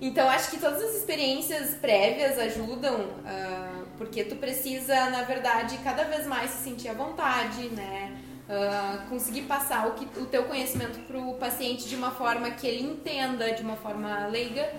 Então 0.00 0.28
acho 0.28 0.50
que 0.50 0.58
todas 0.58 0.82
as 0.82 0.96
experiências 0.96 1.74
prévias 1.74 2.38
ajudam, 2.38 3.00
uh, 3.00 3.86
porque 3.96 4.24
tu 4.24 4.36
precisa, 4.36 5.08
na 5.10 5.22
verdade, 5.22 5.78
cada 5.82 6.04
vez 6.04 6.26
mais 6.26 6.50
se 6.50 6.64
sentir 6.64 6.88
à 6.88 6.92
vontade, 6.92 7.68
né? 7.68 8.16
Uh, 8.48 9.08
conseguir 9.08 9.42
passar 9.42 9.88
o, 9.88 9.92
que, 9.92 10.20
o 10.20 10.26
teu 10.26 10.44
conhecimento 10.44 11.00
para 11.00 11.18
o 11.18 11.34
paciente 11.34 11.88
de 11.88 11.96
uma 11.96 12.12
forma 12.12 12.50
que 12.50 12.66
ele 12.66 12.84
entenda, 12.84 13.52
de 13.52 13.62
uma 13.62 13.76
forma 13.76 14.26
leiga. 14.26 14.70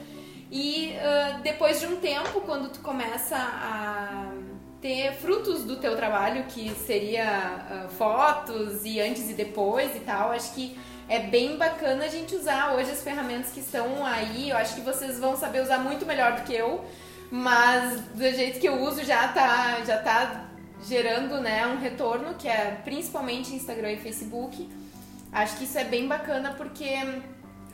E 0.51 0.95
uh, 0.95 1.41
depois 1.41 1.79
de 1.79 1.87
um 1.87 1.97
tempo, 1.97 2.41
quando 2.41 2.69
tu 2.69 2.79
começa 2.79 3.35
a 3.35 4.31
ter 4.87 5.11
frutos 5.15 5.65
do 5.65 5.75
teu 5.75 5.97
trabalho, 5.97 6.45
que 6.45 6.69
seria 6.73 7.65
uh, 7.69 7.89
fotos 7.89 8.85
e 8.85 9.01
antes 9.01 9.29
e 9.29 9.33
depois 9.33 9.93
e 9.97 9.99
tal. 9.99 10.31
Acho 10.31 10.53
que 10.53 10.79
é 11.09 11.19
bem 11.19 11.57
bacana 11.57 12.05
a 12.05 12.07
gente 12.07 12.33
usar 12.33 12.73
hoje 12.73 12.91
as 12.91 13.03
ferramentas 13.03 13.51
que 13.51 13.59
estão 13.59 14.05
aí. 14.05 14.49
Eu 14.49 14.55
acho 14.55 14.75
que 14.75 14.81
vocês 14.81 15.19
vão 15.19 15.35
saber 15.35 15.61
usar 15.61 15.79
muito 15.79 16.05
melhor 16.05 16.37
do 16.37 16.43
que 16.43 16.53
eu, 16.53 16.85
mas 17.29 17.99
do 17.99 18.31
jeito 18.31 18.61
que 18.61 18.67
eu 18.69 18.81
uso 18.81 19.03
já 19.03 19.27
tá, 19.27 19.83
já 19.85 19.97
tá 19.97 20.45
gerando 20.81 21.41
né, 21.41 21.67
um 21.67 21.77
retorno, 21.77 22.35
que 22.35 22.47
é 22.47 22.79
principalmente 22.85 23.53
Instagram 23.53 23.91
e 23.91 23.97
Facebook. 23.97 24.69
Acho 25.33 25.57
que 25.57 25.65
isso 25.65 25.77
é 25.77 25.83
bem 25.83 26.07
bacana 26.07 26.53
porque 26.53 26.95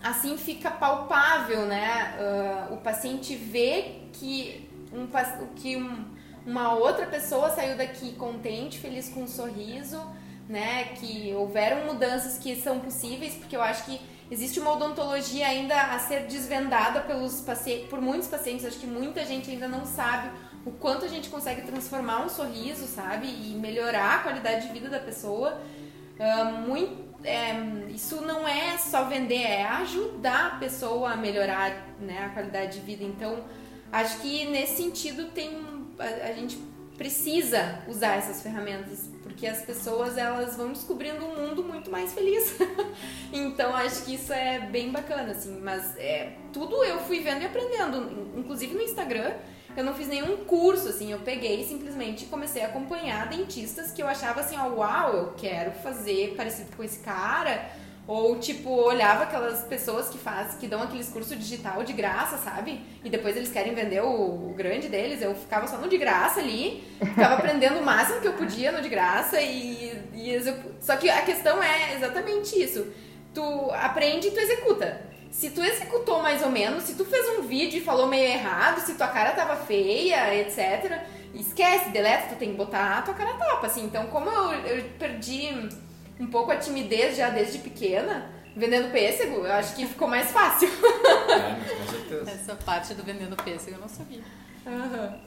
assim 0.01 0.35
fica 0.35 0.71
palpável, 0.71 1.67
né? 1.67 2.15
Uh, 2.17 2.73
o 2.73 2.77
paciente 2.77 3.35
vê 3.35 4.01
que 4.13 4.67
um, 4.91 5.07
que 5.55 5.77
um, 5.77 6.12
uma 6.45 6.73
outra 6.73 7.05
pessoa 7.05 7.49
saiu 7.51 7.77
daqui 7.77 8.13
contente, 8.13 8.79
feliz 8.79 9.09
com 9.09 9.23
um 9.23 9.27
sorriso, 9.27 10.01
né? 10.47 10.85
Que 10.95 11.33
houveram 11.35 11.85
mudanças 11.85 12.37
que 12.37 12.55
são 12.55 12.79
possíveis, 12.79 13.35
porque 13.35 13.55
eu 13.55 13.61
acho 13.61 13.85
que 13.85 14.01
existe 14.29 14.59
uma 14.59 14.73
odontologia 14.73 15.47
ainda 15.47 15.79
a 15.79 15.99
ser 15.99 16.27
desvendada 16.27 17.01
pelos 17.01 17.41
pacientes, 17.41 17.87
por 17.89 18.01
muitos 18.01 18.27
pacientes. 18.27 18.65
Acho 18.65 18.79
que 18.79 18.87
muita 18.87 19.25
gente 19.25 19.49
ainda 19.49 19.67
não 19.67 19.85
sabe 19.85 20.29
o 20.65 20.71
quanto 20.71 21.05
a 21.05 21.07
gente 21.07 21.29
consegue 21.29 21.61
transformar 21.61 22.25
um 22.25 22.29
sorriso, 22.29 22.87
sabe? 22.87 23.27
E 23.27 23.55
melhorar 23.55 24.15
a 24.15 24.19
qualidade 24.19 24.67
de 24.67 24.73
vida 24.73 24.89
da 24.89 24.99
pessoa. 24.99 25.61
Uh, 26.19 26.67
muito, 26.67 27.03
é, 27.23 27.53
isso 27.89 28.21
não 28.21 28.47
é 28.47 28.77
só 28.77 29.05
vender, 29.05 29.41
é 29.41 29.63
ajudar 29.63 30.47
a 30.47 30.55
pessoa 30.57 31.11
a 31.11 31.15
melhorar 31.15 31.87
né, 31.99 32.25
a 32.25 32.29
qualidade 32.29 32.79
de 32.79 32.85
vida. 32.85 33.03
Então, 33.03 33.43
acho 33.91 34.19
que 34.19 34.45
nesse 34.45 34.77
sentido 34.83 35.31
tem 35.31 35.72
a, 35.99 36.27
a 36.29 36.33
gente 36.33 36.57
precisa 36.97 37.79
usar 37.87 38.17
essas 38.17 38.41
ferramentas 38.41 39.09
porque 39.23 39.47
as 39.47 39.61
pessoas 39.63 40.17
elas 40.17 40.55
vão 40.55 40.71
descobrindo 40.71 41.25
um 41.25 41.35
mundo 41.35 41.63
muito 41.63 41.89
mais 41.89 42.13
feliz. 42.13 42.55
Então 43.33 43.75
acho 43.75 44.05
que 44.05 44.13
isso 44.13 44.31
é 44.31 44.59
bem 44.59 44.91
bacana 44.91 45.31
assim 45.31 45.59
mas 45.59 45.97
é 45.97 46.33
tudo 46.51 46.83
eu 46.83 46.99
fui 46.99 47.19
vendo 47.19 47.41
e 47.41 47.45
aprendendo. 47.45 48.29
Inclusive 48.37 48.75
no 48.75 48.81
Instagram 48.81 49.33
eu 49.75 49.83
não 49.83 49.95
fiz 49.95 50.07
nenhum 50.07 50.37
curso 50.45 50.89
assim 50.89 51.11
eu 51.11 51.19
peguei 51.19 51.63
simplesmente 51.63 52.25
comecei 52.25 52.61
a 52.61 52.67
acompanhar 52.67 53.27
dentistas 53.27 53.91
que 53.91 54.03
eu 54.03 54.07
achava 54.07 54.41
assim 54.41 54.55
ó, 54.55 54.67
uau 54.67 55.13
eu 55.15 55.33
quero 55.35 55.71
fazer 55.71 56.35
parecido 56.35 56.75
com 56.75 56.83
esse 56.83 56.99
cara 56.99 57.71
Ou, 58.05 58.37
tipo, 58.37 58.69
olhava 58.69 59.23
aquelas 59.23 59.63
pessoas 59.63 60.09
que 60.09 60.17
faz, 60.17 60.55
que 60.55 60.67
dão 60.67 60.81
aqueles 60.81 61.09
cursos 61.09 61.37
digital 61.39 61.83
de 61.83 61.93
graça, 61.93 62.37
sabe? 62.37 62.81
E 63.01 63.09
depois 63.09 63.37
eles 63.37 63.49
querem 63.49 63.73
vender 63.73 64.01
o, 64.01 64.49
o 64.49 64.53
grande 64.57 64.89
deles. 64.89 65.21
Eu 65.21 65.33
ficava 65.33 65.67
só 65.67 65.77
no 65.77 65.87
de 65.87 65.97
graça 65.97 66.41
ali, 66.41 66.83
ficava 66.99 67.35
aprendendo 67.35 67.79
o 67.79 67.85
máximo 67.85 68.19
que 68.19 68.27
eu 68.27 68.33
podia 68.33 68.73
no 68.73 68.81
de 68.81 68.89
graça 68.89 69.39
e, 69.41 69.97
e 70.13 70.37
Só 70.81 70.97
que 70.97 71.09
a 71.09 71.21
questão 71.21 71.63
é 71.63 71.95
exatamente 71.95 72.61
isso. 72.61 72.85
Tu 73.33 73.71
aprende 73.71 74.27
e 74.27 74.31
tu 74.31 74.39
executa. 74.39 75.01
Se 75.31 75.49
tu 75.49 75.63
executou 75.63 76.21
mais 76.21 76.43
ou 76.43 76.49
menos, 76.49 76.83
se 76.83 76.95
tu 76.95 77.05
fez 77.05 77.39
um 77.39 77.43
vídeo 77.43 77.79
e 77.79 77.81
falou 77.81 78.05
meio 78.05 78.29
errado, 78.33 78.81
se 78.81 78.95
tua 78.95 79.07
cara 79.07 79.31
tava 79.31 79.55
feia, 79.55 80.35
etc., 80.35 81.01
esquece, 81.33 81.89
deleta, 81.89 82.27
tu 82.29 82.35
tem 82.35 82.51
que 82.51 82.57
botar 82.57 82.99
a 82.99 83.01
tua 83.01 83.13
cara 83.13 83.33
tapa, 83.33 83.65
assim. 83.65 83.85
Então, 83.85 84.07
como 84.07 84.29
eu, 84.29 84.51
eu 84.67 84.83
perdi 84.99 85.49
um 86.19 86.27
pouco 86.27 86.51
a 86.51 86.57
timidez 86.57 87.17
já 87.17 87.29
desde 87.29 87.59
pequena, 87.59 88.29
vendendo 88.55 88.91
pêssego, 88.91 89.45
eu 89.45 89.53
acho 89.53 89.75
que 89.75 89.85
ficou 89.87 90.07
mais 90.07 90.31
fácil. 90.31 90.69
É, 91.33 91.75
com 91.75 91.91
certeza. 91.91 92.31
Essa 92.31 92.55
parte 92.55 92.93
do 92.93 93.03
vendendo 93.03 93.35
pêssego 93.35 93.77
eu 93.77 93.81
não 93.81 93.89
sabia. 93.89 94.21
Uhum. 94.65 95.19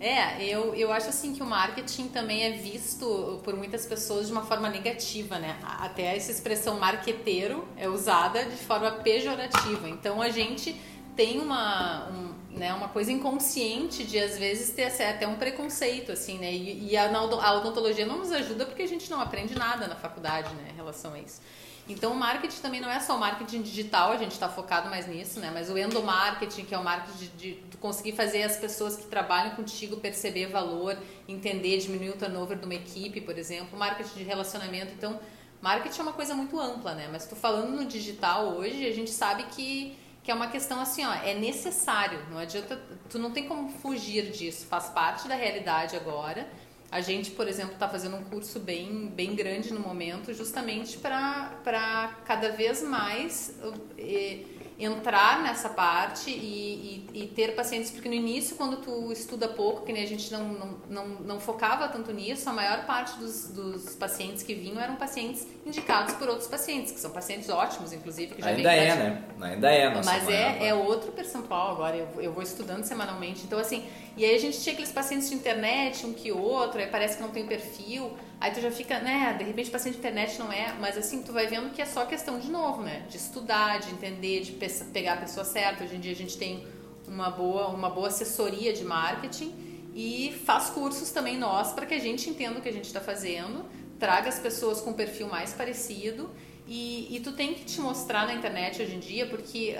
É, 0.00 0.44
eu, 0.44 0.74
eu 0.74 0.92
acho 0.92 1.08
assim 1.08 1.34
que 1.34 1.42
o 1.42 1.46
marketing 1.46 2.08
também 2.08 2.44
é 2.44 2.52
visto 2.52 3.40
por 3.42 3.56
muitas 3.56 3.84
pessoas 3.84 4.26
de 4.26 4.32
uma 4.32 4.42
forma 4.42 4.68
negativa, 4.68 5.38
né? 5.38 5.56
Até 5.62 6.16
essa 6.16 6.30
expressão 6.30 6.78
marqueteiro 6.78 7.66
é 7.76 7.88
usada 7.88 8.44
de 8.44 8.56
forma 8.56 8.90
pejorativa. 8.90 9.88
Então 9.88 10.22
a 10.22 10.28
gente 10.28 10.80
tem 11.16 11.40
uma, 11.40 12.08
um, 12.10 12.34
né, 12.50 12.72
uma 12.72 12.88
coisa 12.88 13.12
inconsciente 13.12 14.04
de 14.04 14.18
às 14.18 14.38
vezes 14.38 14.70
ter 14.70 14.84
até 14.84 15.26
um 15.26 15.36
preconceito, 15.36 16.12
assim, 16.12 16.38
né? 16.38 16.52
E, 16.52 16.90
e 16.90 16.96
a, 16.96 17.10
a 17.10 17.52
odontologia 17.54 18.06
não 18.06 18.18
nos 18.18 18.32
ajuda 18.32 18.66
porque 18.66 18.82
a 18.82 18.88
gente 18.88 19.10
não 19.10 19.20
aprende 19.20 19.54
nada 19.54 19.86
na 19.86 19.94
faculdade, 19.94 20.52
né, 20.54 20.70
em 20.72 20.76
relação 20.76 21.14
a 21.14 21.18
isso. 21.18 21.40
Então, 21.88 22.12
o 22.12 22.14
marketing 22.14 22.60
também 22.60 22.80
não 22.82 22.90
é 22.90 23.00
só 23.00 23.16
o 23.16 23.18
marketing 23.18 23.62
digital, 23.62 24.12
a 24.12 24.18
gente 24.18 24.32
está 24.32 24.46
focado 24.46 24.90
mais 24.90 25.06
nisso, 25.06 25.40
né? 25.40 25.50
Mas 25.52 25.70
o 25.70 25.78
endomarketing, 25.78 26.66
que 26.66 26.74
é 26.74 26.78
o 26.78 26.84
marketing 26.84 27.30
de, 27.38 27.54
de, 27.54 27.76
conseguir 27.78 28.12
fazer 28.12 28.42
as 28.42 28.58
pessoas 28.58 28.94
que 28.94 29.06
trabalham 29.06 29.56
contigo 29.56 29.96
perceber 29.96 30.48
valor, 30.48 30.98
entender, 31.26 31.78
diminuir 31.78 32.10
o 32.10 32.16
turnover 32.16 32.58
de 32.58 32.66
uma 32.66 32.74
equipe, 32.74 33.22
por 33.22 33.38
exemplo. 33.38 33.78
Marketing 33.78 34.18
de 34.18 34.22
relacionamento. 34.22 34.92
Então, 34.92 35.18
marketing 35.62 36.00
é 36.00 36.02
uma 36.02 36.12
coisa 36.12 36.34
muito 36.34 36.60
ampla, 36.60 36.94
né? 36.94 37.08
Mas 37.10 37.26
tu 37.26 37.34
falando 37.34 37.70
no 37.74 37.86
digital 37.86 38.48
hoje, 38.48 38.86
a 38.86 38.92
gente 38.92 39.10
sabe 39.10 39.44
que 39.44 39.96
que 40.28 40.32
é 40.32 40.34
uma 40.34 40.48
questão 40.48 40.78
assim, 40.78 41.06
ó, 41.06 41.14
é 41.14 41.32
necessário, 41.32 42.20
não 42.30 42.36
adianta, 42.36 42.78
tu 43.08 43.18
não 43.18 43.30
tem 43.30 43.48
como 43.48 43.70
fugir 43.70 44.30
disso, 44.30 44.66
faz 44.66 44.90
parte 44.90 45.26
da 45.26 45.34
realidade 45.34 45.96
agora. 45.96 46.46
A 46.90 47.00
gente, 47.00 47.30
por 47.30 47.48
exemplo, 47.48 47.72
está 47.72 47.88
fazendo 47.88 48.16
um 48.16 48.24
curso 48.24 48.60
bem, 48.60 49.06
bem 49.06 49.34
grande 49.34 49.72
no 49.72 49.80
momento, 49.80 50.34
justamente 50.34 50.98
para 50.98 52.14
cada 52.26 52.50
vez 52.50 52.82
mais 52.82 53.58
eh, 53.96 54.40
entrar 54.78 55.42
nessa 55.42 55.68
parte 55.68 56.30
e, 56.30 57.04
e, 57.12 57.24
e, 57.24 57.26
ter 57.26 57.56
pacientes, 57.56 57.90
porque 57.90 58.08
no 58.08 58.14
início, 58.14 58.56
quando 58.56 58.76
tu 58.76 59.10
estuda 59.10 59.48
pouco, 59.48 59.84
que 59.84 59.92
nem 59.92 60.04
a 60.04 60.06
gente 60.06 60.32
não, 60.32 60.48
não, 60.48 60.78
não, 60.88 61.08
não 61.08 61.40
focava 61.40 61.88
tanto 61.88 62.12
nisso, 62.12 62.48
a 62.48 62.52
maior 62.52 62.86
parte 62.86 63.18
dos, 63.18 63.48
dos 63.48 63.96
pacientes 63.96 64.44
que 64.44 64.54
vinham 64.54 64.80
eram 64.80 64.94
pacientes 64.94 65.46
indicados 65.66 66.14
por 66.14 66.28
outros 66.28 66.46
pacientes, 66.46 66.92
que 66.92 67.00
são 67.00 67.10
pacientes 67.10 67.48
ótimos, 67.48 67.92
inclusive. 67.92 68.36
Que 68.36 68.42
já 68.42 68.50
Ainda 68.50 68.72
é, 68.72 68.94
né? 68.94 69.24
Ainda 69.40 69.70
é, 69.70 69.90
nossa 69.92 70.12
Mas 70.12 70.28
é, 70.28 70.68
é 70.68 70.74
outro 70.74 71.10
percentual 71.10 71.72
agora, 71.72 71.96
eu, 71.96 72.08
eu 72.20 72.32
vou 72.32 72.42
estudando 72.44 72.84
semanalmente. 72.84 73.42
Então, 73.44 73.58
assim, 73.58 73.84
e 74.16 74.24
aí 74.24 74.36
a 74.36 74.38
gente 74.38 74.60
tinha 74.60 74.74
aqueles 74.74 74.92
pacientes 74.92 75.28
de 75.28 75.34
internet, 75.34 76.06
um 76.06 76.12
que 76.12 76.30
outro, 76.30 76.78
aí 76.78 76.86
parece 76.86 77.16
que 77.16 77.22
não 77.22 77.30
tem 77.30 77.46
perfil. 77.46 78.12
Aí 78.40 78.52
tu 78.52 78.60
já 78.60 78.70
fica, 78.70 79.00
né, 79.00 79.34
de 79.36 79.44
repente 79.44 79.68
paciente 79.68 79.94
de 79.94 79.98
internet 79.98 80.38
não 80.38 80.52
é, 80.52 80.72
mas 80.78 80.96
assim, 80.96 81.22
tu 81.22 81.32
vai 81.32 81.48
vendo 81.48 81.70
que 81.70 81.82
é 81.82 81.86
só 81.86 82.06
questão 82.06 82.38
de 82.38 82.48
novo, 82.48 82.82
né, 82.82 83.04
de 83.08 83.16
estudar, 83.16 83.80
de 83.80 83.90
entender, 83.90 84.42
de 84.42 84.52
pegar 84.92 85.14
a 85.14 85.16
pessoa 85.16 85.44
certa. 85.44 85.82
Hoje 85.82 85.96
em 85.96 86.00
dia 86.00 86.12
a 86.12 86.16
gente 86.16 86.38
tem 86.38 86.64
uma 87.06 87.30
boa, 87.30 87.68
uma 87.68 87.90
boa 87.90 88.08
assessoria 88.08 88.72
de 88.72 88.84
marketing 88.84 89.52
e 89.92 90.40
faz 90.44 90.70
cursos 90.70 91.10
também 91.10 91.36
nós 91.36 91.72
para 91.72 91.84
que 91.84 91.94
a 91.94 91.98
gente 91.98 92.30
entenda 92.30 92.60
o 92.60 92.62
que 92.62 92.68
a 92.68 92.72
gente 92.72 92.84
está 92.84 93.00
fazendo, 93.00 93.64
traga 93.98 94.28
as 94.28 94.38
pessoas 94.38 94.80
com 94.80 94.90
um 94.90 94.94
perfil 94.94 95.26
mais 95.26 95.52
parecido 95.52 96.30
e, 96.68 97.16
e, 97.16 97.20
tu 97.20 97.32
tem 97.32 97.54
que 97.54 97.64
te 97.64 97.80
mostrar 97.80 98.26
na 98.26 98.34
internet 98.34 98.82
hoje 98.82 98.94
em 98.94 99.00
dia, 99.00 99.26
porque 99.26 99.74
uh, 99.74 99.78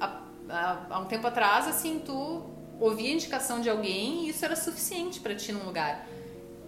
há, 0.00 0.22
há 0.88 0.98
um 1.00 1.06
tempo 1.06 1.26
atrás, 1.26 1.66
assim, 1.66 1.98
tu 1.98 2.44
ouvia 2.78 3.10
a 3.10 3.12
indicação 3.12 3.60
de 3.60 3.68
alguém 3.68 4.26
e 4.26 4.28
isso 4.28 4.44
era 4.44 4.54
suficiente 4.54 5.18
para 5.18 5.34
ti 5.34 5.50
num 5.50 5.64
lugar. 5.64 6.06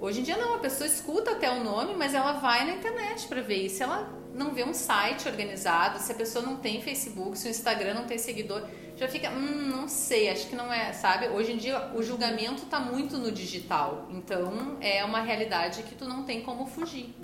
Hoje 0.01 0.21
em 0.21 0.23
dia 0.23 0.37
não, 0.37 0.55
a 0.55 0.59
pessoa 0.59 0.87
escuta 0.87 1.33
até 1.33 1.51
o 1.51 1.63
nome, 1.63 1.95
mas 1.95 2.15
ela 2.15 2.33
vai 2.33 2.67
na 2.67 2.73
internet 2.73 3.27
para 3.27 3.41
ver. 3.41 3.69
Se 3.69 3.83
ela 3.83 4.09
não 4.35 4.53
vê 4.53 4.65
um 4.65 4.75
site 4.75 5.29
organizado, 5.29 5.99
se 5.99 6.11
a 6.11 6.15
pessoa 6.15 6.45
não 6.45 6.57
tem 6.57 6.83
Facebook, 6.83 7.39
se 7.39 7.47
o 7.47 7.51
Instagram 7.51 7.95
não 7.95 8.05
tem 8.05 8.19
seguidor, 8.19 8.63
já 8.97 9.09
fica, 9.09 9.31
hum, 9.31 9.71
não 9.71 9.89
sei, 9.89 10.29
acho 10.29 10.49
que 10.49 10.57
não 10.57 10.73
é, 10.73 10.93
sabe? 10.93 11.29
Hoje 11.29 11.53
em 11.53 11.57
dia 11.57 11.91
o 11.95 12.03
julgamento 12.03 12.65
está 12.65 12.79
muito 12.79 13.17
no 13.17 13.31
digital, 13.31 14.09
então 14.11 14.77
é 14.81 15.05
uma 15.05 15.21
realidade 15.21 15.83
que 15.85 15.95
tu 15.95 16.05
não 16.05 16.25
tem 16.25 16.43
como 16.43 16.67
fugir. 16.67 17.15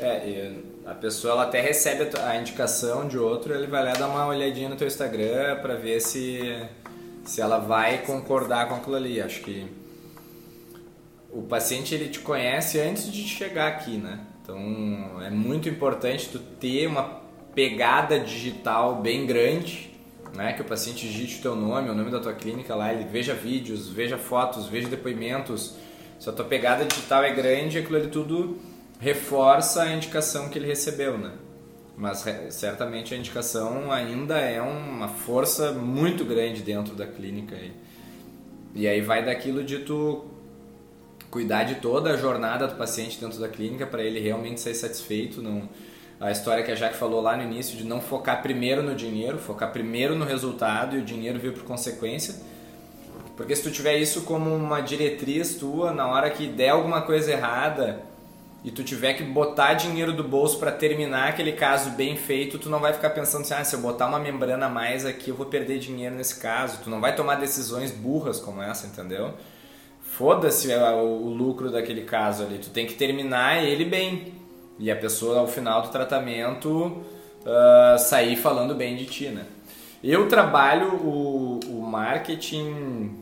É, 0.00 0.56
a 0.84 0.94
pessoa 0.94 1.34
ela 1.34 1.42
até 1.44 1.60
recebe 1.60 2.08
a 2.18 2.36
indicação 2.36 3.06
de 3.06 3.16
outro, 3.16 3.54
ele 3.54 3.68
vai 3.68 3.84
lá 3.84 3.92
dar 3.92 4.08
uma 4.08 4.26
olhadinha 4.26 4.68
no 4.68 4.76
teu 4.76 4.88
Instagram 4.88 5.60
para 5.60 5.76
ver 5.76 6.00
se 6.00 6.40
se 7.24 7.40
ela 7.40 7.58
vai 7.58 8.02
concordar 8.02 8.68
com 8.68 8.74
aquilo 8.74 8.96
ali. 8.96 9.20
Acho 9.20 9.40
que 9.40 9.66
o 11.34 11.42
paciente 11.42 11.94
ele 11.94 12.08
te 12.08 12.20
conhece 12.20 12.80
antes 12.80 13.12
de 13.12 13.26
chegar 13.26 13.66
aqui, 13.66 13.96
né? 13.96 14.20
Então 14.40 15.20
é 15.20 15.30
muito 15.30 15.68
importante 15.68 16.28
tu 16.28 16.38
ter 16.38 16.86
uma 16.86 17.22
pegada 17.54 18.20
digital 18.20 19.02
bem 19.02 19.26
grande, 19.26 19.90
né? 20.32 20.52
Que 20.52 20.62
o 20.62 20.64
paciente 20.64 21.06
digite 21.06 21.40
o 21.40 21.42
teu 21.42 21.56
nome, 21.56 21.90
o 21.90 21.94
nome 21.94 22.10
da 22.10 22.20
tua 22.20 22.34
clínica 22.34 22.74
lá, 22.74 22.92
ele 22.92 23.04
veja 23.04 23.34
vídeos, 23.34 23.88
veja 23.88 24.16
fotos, 24.16 24.66
veja 24.66 24.88
depoimentos. 24.88 25.74
Se 26.20 26.30
a 26.30 26.32
tua 26.32 26.44
pegada 26.44 26.84
digital 26.84 27.24
é 27.24 27.34
grande, 27.34 27.78
aquilo 27.78 27.96
ali 27.96 28.08
tudo 28.08 28.58
reforça 29.00 29.82
a 29.82 29.92
indicação 29.92 30.48
que 30.48 30.56
ele 30.56 30.66
recebeu, 30.66 31.18
né? 31.18 31.32
Mas 31.96 32.24
certamente 32.50 33.12
a 33.12 33.16
indicação 33.16 33.90
ainda 33.90 34.38
é 34.38 34.60
uma 34.60 35.08
força 35.08 35.72
muito 35.72 36.24
grande 36.24 36.62
dentro 36.62 36.94
da 36.94 37.06
clínica. 37.06 37.56
E, 37.56 37.72
e 38.74 38.88
aí 38.88 39.00
vai 39.00 39.24
daquilo 39.24 39.62
de 39.62 39.80
tu 39.80 40.33
cuidar 41.34 41.64
de 41.64 41.74
toda 41.74 42.12
a 42.12 42.16
jornada 42.16 42.68
do 42.68 42.76
paciente 42.76 43.20
dentro 43.20 43.40
da 43.40 43.48
clínica 43.48 43.84
para 43.84 44.04
ele 44.04 44.20
realmente 44.20 44.60
ser 44.60 44.72
satisfeito. 44.72 45.42
Não, 45.42 45.68
a 46.20 46.30
história 46.30 46.62
que 46.62 46.70
a 46.70 46.76
Jaque 46.76 46.96
falou 46.96 47.20
lá 47.20 47.36
no 47.36 47.42
início 47.42 47.76
de 47.76 47.82
não 47.82 48.00
focar 48.00 48.40
primeiro 48.40 48.84
no 48.84 48.94
dinheiro, 48.94 49.36
focar 49.36 49.72
primeiro 49.72 50.14
no 50.14 50.24
resultado 50.24 50.94
e 50.94 51.00
o 51.00 51.04
dinheiro 51.04 51.40
vir 51.40 51.52
por 51.52 51.64
consequência. 51.64 52.36
Porque 53.36 53.56
se 53.56 53.64
tu 53.64 53.72
tiver 53.72 53.96
isso 53.96 54.22
como 54.22 54.54
uma 54.54 54.80
diretriz 54.80 55.56
tua, 55.56 55.92
na 55.92 56.06
hora 56.06 56.30
que 56.30 56.46
der 56.46 56.68
alguma 56.68 57.02
coisa 57.02 57.32
errada 57.32 58.00
e 58.62 58.70
tu 58.70 58.84
tiver 58.84 59.14
que 59.14 59.24
botar 59.24 59.74
dinheiro 59.74 60.12
do 60.12 60.22
bolso 60.22 60.60
para 60.60 60.70
terminar 60.70 61.30
aquele 61.30 61.50
caso 61.50 61.90
bem 61.90 62.16
feito, 62.16 62.60
tu 62.60 62.70
não 62.70 62.78
vai 62.78 62.92
ficar 62.92 63.10
pensando 63.10 63.40
assim, 63.42 63.54
ah, 63.54 63.64
se 63.64 63.74
eu 63.74 63.80
botar 63.80 64.06
uma 64.06 64.20
membrana 64.20 64.66
a 64.66 64.68
mais 64.68 65.04
aqui, 65.04 65.30
eu 65.30 65.34
vou 65.34 65.46
perder 65.46 65.80
dinheiro 65.80 66.14
nesse 66.14 66.38
caso. 66.38 66.78
Tu 66.84 66.88
não 66.88 67.00
vai 67.00 67.16
tomar 67.16 67.34
decisões 67.34 67.90
burras 67.90 68.38
como 68.38 68.62
essa, 68.62 68.86
entendeu? 68.86 69.34
Foda-se 70.16 70.72
o, 70.74 71.28
lucro 71.28 71.70
daquele 71.70 72.02
caso 72.02 72.44
ali, 72.44 72.58
tu 72.58 72.70
tem 72.70 72.86
que 72.86 72.94
terminar 72.94 73.62
ele 73.64 73.84
bem. 73.84 74.32
E 74.78 74.90
a 74.90 74.96
pessoa, 74.96 75.40
ao 75.40 75.46
final 75.46 75.82
do 75.82 75.88
tratamento, 75.88 77.02
uh, 77.44 77.98
sair 77.98 78.36
falando 78.36 78.74
bem 78.74 78.96
de 78.96 79.06
ti, 79.06 79.28
né? 79.28 79.44
Eu 80.02 80.28
trabalho 80.28 80.94
o, 80.94 81.60
o 81.68 81.80
marketing, 81.80 83.16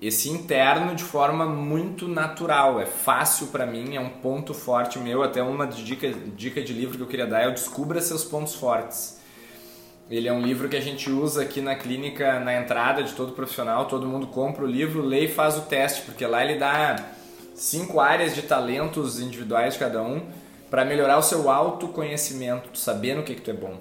esse 0.00 0.30
interno, 0.30 0.94
de 0.94 1.02
forma 1.02 1.44
muito 1.44 2.06
natural. 2.06 2.80
É 2.80 2.86
fácil 2.86 3.48
para 3.48 3.66
mim, 3.66 3.96
é 3.96 4.00
um 4.00 4.10
ponto 4.10 4.54
forte 4.54 4.98
meu. 4.98 5.22
Até 5.22 5.42
uma 5.42 5.66
dica, 5.66 6.10
dica 6.36 6.62
de 6.62 6.72
livro 6.72 6.96
que 6.96 7.02
eu 7.02 7.06
queria 7.06 7.26
dar 7.26 7.40
é 7.40 7.48
o 7.48 7.52
Descubra 7.52 8.00
Seus 8.00 8.24
Pontos 8.24 8.54
Fortes. 8.54 9.19
Ele 10.10 10.26
é 10.26 10.32
um 10.32 10.42
livro 10.42 10.68
que 10.68 10.76
a 10.76 10.80
gente 10.80 11.08
usa 11.08 11.42
aqui 11.42 11.60
na 11.60 11.76
clínica, 11.76 12.40
na 12.40 12.60
entrada 12.60 13.00
de 13.04 13.12
todo 13.12 13.32
profissional. 13.32 13.86
Todo 13.86 14.08
mundo 14.08 14.26
compra 14.26 14.64
o 14.64 14.66
livro, 14.66 15.00
lê 15.00 15.26
e 15.26 15.28
faz 15.28 15.56
o 15.56 15.60
teste, 15.62 16.02
porque 16.02 16.26
lá 16.26 16.44
ele 16.44 16.58
dá 16.58 16.96
cinco 17.54 18.00
áreas 18.00 18.34
de 18.34 18.42
talentos 18.42 19.20
individuais 19.20 19.74
de 19.74 19.78
cada 19.78 20.02
um 20.02 20.22
para 20.68 20.84
melhorar 20.84 21.16
o 21.16 21.22
seu 21.22 21.48
autoconhecimento, 21.48 22.76
saber 22.76 23.14
no 23.14 23.22
que, 23.22 23.36
que 23.36 23.40
tu 23.40 23.50
é 23.50 23.54
bom. 23.54 23.78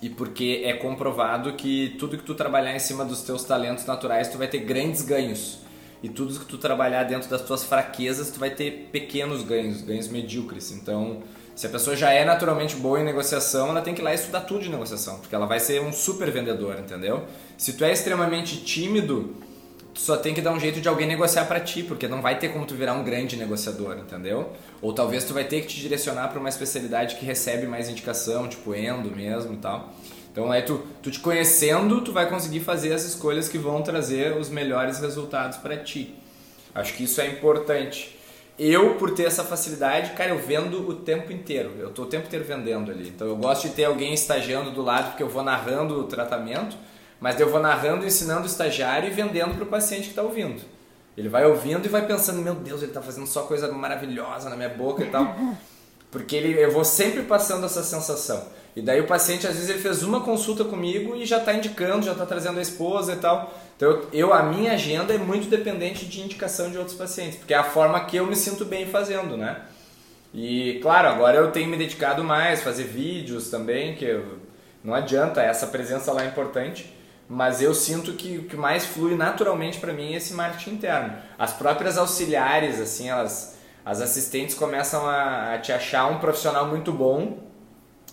E 0.00 0.08
porque 0.08 0.62
é 0.64 0.72
comprovado 0.72 1.52
que 1.52 1.94
tudo 1.98 2.16
que 2.16 2.24
tu 2.24 2.34
trabalhar 2.34 2.74
em 2.74 2.78
cima 2.78 3.04
dos 3.04 3.22
teus 3.22 3.44
talentos 3.44 3.84
naturais, 3.84 4.28
tu 4.28 4.38
vai 4.38 4.48
ter 4.48 4.60
grandes 4.60 5.02
ganhos. 5.02 5.58
E 6.02 6.08
tudo 6.08 6.38
que 6.38 6.46
tu 6.46 6.56
trabalhar 6.56 7.04
dentro 7.04 7.28
das 7.28 7.42
tuas 7.42 7.64
fraquezas, 7.64 8.30
tu 8.30 8.38
vai 8.38 8.50
ter 8.50 8.88
pequenos 8.92 9.42
ganhos, 9.42 9.82
ganhos 9.82 10.08
medíocres. 10.08 10.72
Então, 10.72 11.22
se 11.54 11.66
a 11.66 11.70
pessoa 11.70 11.94
já 11.94 12.10
é 12.10 12.24
naturalmente 12.24 12.74
boa 12.76 13.00
em 13.00 13.04
negociação, 13.04 13.68
ela 13.68 13.80
tem 13.80 13.94
que 13.94 14.00
ir 14.00 14.04
lá 14.04 14.12
estudar 14.12 14.40
tudo 14.40 14.62
de 14.62 14.68
negociação, 14.68 15.18
porque 15.18 15.34
ela 15.34 15.46
vai 15.46 15.60
ser 15.60 15.80
um 15.80 15.92
super 15.92 16.30
vendedor, 16.30 16.78
entendeu? 16.78 17.24
Se 17.56 17.74
tu 17.74 17.84
é 17.84 17.92
extremamente 17.92 18.56
tímido, 18.64 19.36
tu 19.94 20.00
só 20.00 20.16
tem 20.16 20.34
que 20.34 20.40
dar 20.40 20.52
um 20.52 20.58
jeito 20.58 20.80
de 20.80 20.88
alguém 20.88 21.06
negociar 21.06 21.44
para 21.44 21.60
ti, 21.60 21.84
porque 21.84 22.08
não 22.08 22.20
vai 22.20 22.38
ter 22.38 22.48
como 22.48 22.66
tu 22.66 22.74
virar 22.74 22.94
um 22.94 23.04
grande 23.04 23.36
negociador, 23.36 23.96
entendeu? 23.98 24.52
Ou 24.82 24.92
talvez 24.92 25.22
tu 25.22 25.32
vai 25.32 25.44
ter 25.44 25.60
que 25.60 25.68
te 25.68 25.80
direcionar 25.80 26.28
para 26.28 26.40
uma 26.40 26.48
especialidade 26.48 27.14
que 27.14 27.24
recebe 27.24 27.66
mais 27.66 27.88
indicação, 27.88 28.48
tipo 28.48 28.74
endo 28.74 29.14
mesmo 29.14 29.54
e 29.54 29.58
tal. 29.58 29.94
Então 30.32 30.50
aí 30.50 30.62
tu, 30.62 30.82
tu 31.00 31.12
te 31.12 31.20
conhecendo, 31.20 32.00
tu 32.00 32.12
vai 32.12 32.28
conseguir 32.28 32.58
fazer 32.58 32.92
as 32.92 33.04
escolhas 33.04 33.48
que 33.48 33.56
vão 33.56 33.80
trazer 33.82 34.36
os 34.36 34.48
melhores 34.48 34.98
resultados 34.98 35.58
para 35.58 35.76
ti. 35.76 36.12
Acho 36.74 36.94
que 36.94 37.04
isso 37.04 37.20
é 37.20 37.28
importante. 37.28 38.18
Eu, 38.58 38.94
por 38.94 39.10
ter 39.12 39.24
essa 39.24 39.42
facilidade, 39.42 40.12
cara, 40.12 40.30
eu 40.30 40.38
vendo 40.38 40.88
o 40.88 40.94
tempo 40.94 41.32
inteiro. 41.32 41.72
Eu 41.78 41.90
tô 41.90 42.02
o 42.02 42.06
tempo 42.06 42.26
inteiro 42.26 42.44
vendendo 42.44 42.90
ali. 42.90 43.08
Então 43.08 43.26
eu 43.26 43.36
gosto 43.36 43.68
de 43.68 43.74
ter 43.74 43.84
alguém 43.84 44.14
estagiando 44.14 44.70
do 44.70 44.82
lado, 44.82 45.10
porque 45.10 45.22
eu 45.22 45.28
vou 45.28 45.42
narrando 45.42 45.98
o 45.98 46.04
tratamento 46.04 46.76
mas 47.24 47.40
eu 47.40 47.48
vou 47.48 47.58
narrando, 47.58 48.04
ensinando 48.04 48.42
o 48.42 48.46
estagiário 48.46 49.08
e 49.08 49.10
vendendo 49.10 49.54
para 49.54 49.64
o 49.64 49.66
paciente 49.66 50.02
que 50.02 50.08
está 50.10 50.20
ouvindo. 50.20 50.60
Ele 51.16 51.28
vai 51.28 51.46
ouvindo 51.46 51.86
e 51.86 51.88
vai 51.88 52.06
pensando, 52.06 52.42
meu 52.42 52.54
Deus, 52.54 52.82
ele 52.82 52.90
está 52.90 53.00
fazendo 53.00 53.26
só 53.26 53.44
coisa 53.44 53.72
maravilhosa 53.72 54.50
na 54.50 54.56
minha 54.56 54.68
boca 54.68 55.02
e 55.02 55.08
tal. 55.08 55.34
Porque 56.12 56.36
ele, 56.36 56.62
eu 56.62 56.70
vou 56.70 56.84
sempre 56.84 57.22
passando 57.22 57.64
essa 57.64 57.82
sensação. 57.82 58.46
E 58.76 58.82
daí 58.82 59.00
o 59.00 59.06
paciente, 59.06 59.46
às 59.46 59.54
vezes, 59.54 59.70
ele 59.70 59.78
fez 59.78 60.02
uma 60.02 60.20
consulta 60.20 60.64
comigo 60.64 61.14
e 61.14 61.24
já 61.24 61.38
está 61.38 61.54
indicando, 61.54 62.06
já 62.06 62.12
está 62.12 62.26
trazendo 62.26 62.58
a 62.58 62.62
esposa 62.62 63.12
e 63.12 63.16
tal. 63.16 63.54
Então, 63.76 64.02
eu, 64.12 64.32
a 64.32 64.42
minha 64.42 64.72
agenda 64.72 65.14
é 65.14 65.18
muito 65.18 65.48
dependente 65.48 66.06
de 66.06 66.20
indicação 66.20 66.70
de 66.70 66.78
outros 66.78 66.96
pacientes, 66.96 67.38
porque 67.38 67.54
é 67.54 67.56
a 67.56 67.64
forma 67.64 68.04
que 68.04 68.16
eu 68.16 68.26
me 68.26 68.34
sinto 68.34 68.64
bem 68.64 68.86
fazendo, 68.86 69.36
né? 69.36 69.62
E, 70.32 70.80
claro, 70.82 71.08
agora 71.08 71.38
eu 71.38 71.52
tenho 71.52 71.68
me 71.68 71.76
dedicado 71.76 72.24
mais, 72.24 72.62
fazer 72.62 72.84
vídeos 72.84 73.50
também, 73.50 73.94
que 73.94 74.04
eu, 74.04 74.38
não 74.82 74.92
adianta, 74.92 75.40
essa 75.40 75.68
presença 75.68 76.12
lá 76.12 76.24
é 76.24 76.26
importante 76.26 76.92
mas 77.28 77.62
eu 77.62 77.74
sinto 77.74 78.12
que 78.12 78.38
o 78.38 78.44
que 78.44 78.56
mais 78.56 78.84
flui 78.84 79.16
naturalmente 79.16 79.78
para 79.78 79.92
mim 79.92 80.12
é 80.12 80.16
esse 80.16 80.34
marketing 80.34 80.72
interno. 80.72 81.16
As 81.38 81.52
próprias 81.52 81.96
auxiliares, 81.96 82.80
assim, 82.80 83.08
elas, 83.08 83.56
as 83.84 84.00
assistentes 84.00 84.54
começam 84.54 85.06
a, 85.06 85.54
a 85.54 85.58
te 85.58 85.72
achar 85.72 86.06
um 86.06 86.18
profissional 86.18 86.66
muito 86.66 86.92
bom 86.92 87.38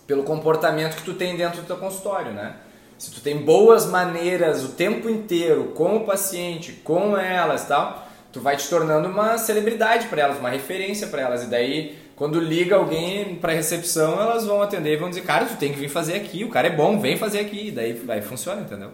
pelo 0.06 0.24
comportamento 0.24 0.96
que 0.96 1.04
tu 1.04 1.14
tem 1.14 1.36
dentro 1.36 1.62
do 1.62 1.68
teu 1.68 1.78
consultório, 1.78 2.32
né? 2.32 2.56
Se 2.98 3.10
tu 3.12 3.22
tem 3.22 3.38
boas 3.38 3.88
maneiras 3.88 4.64
o 4.64 4.70
tempo 4.70 5.10
inteiro 5.10 5.72
com 5.76 5.98
o 5.98 6.06
paciente, 6.06 6.74
com 6.84 7.18
elas, 7.18 7.66
tal, 7.66 8.08
tu 8.32 8.40
vai 8.40 8.56
te 8.56 8.70
tornando 8.70 9.08
uma 9.08 9.38
celebridade 9.38 10.08
para 10.08 10.22
elas, 10.22 10.38
uma 10.38 10.50
referência 10.50 11.08
para 11.08 11.22
elas. 11.22 11.44
E 11.44 11.48
daí, 11.48 11.98
quando 12.16 12.40
liga 12.40 12.76
alguém 12.76 13.36
para 13.36 13.54
recepção, 13.54 14.22
elas 14.22 14.46
vão 14.46 14.62
atender 14.62 14.94
e 14.94 14.98
vão 14.98 15.10
dizer: 15.10 15.22
"Cara, 15.22 15.46
tu 15.46 15.58
tem 15.58 15.74
que 15.74 15.80
vir 15.80 15.90
fazer 15.90 16.16
aqui, 16.16 16.44
o 16.44 16.50
cara 16.50 16.68
é 16.68 16.76
bom, 16.76 17.00
vem 17.00 17.18
fazer 17.18 17.40
aqui". 17.40 17.70
E 17.70 17.72
daí 17.72 17.94
vai 17.94 18.22
funciona, 18.22 18.62
entendeu? 18.62 18.92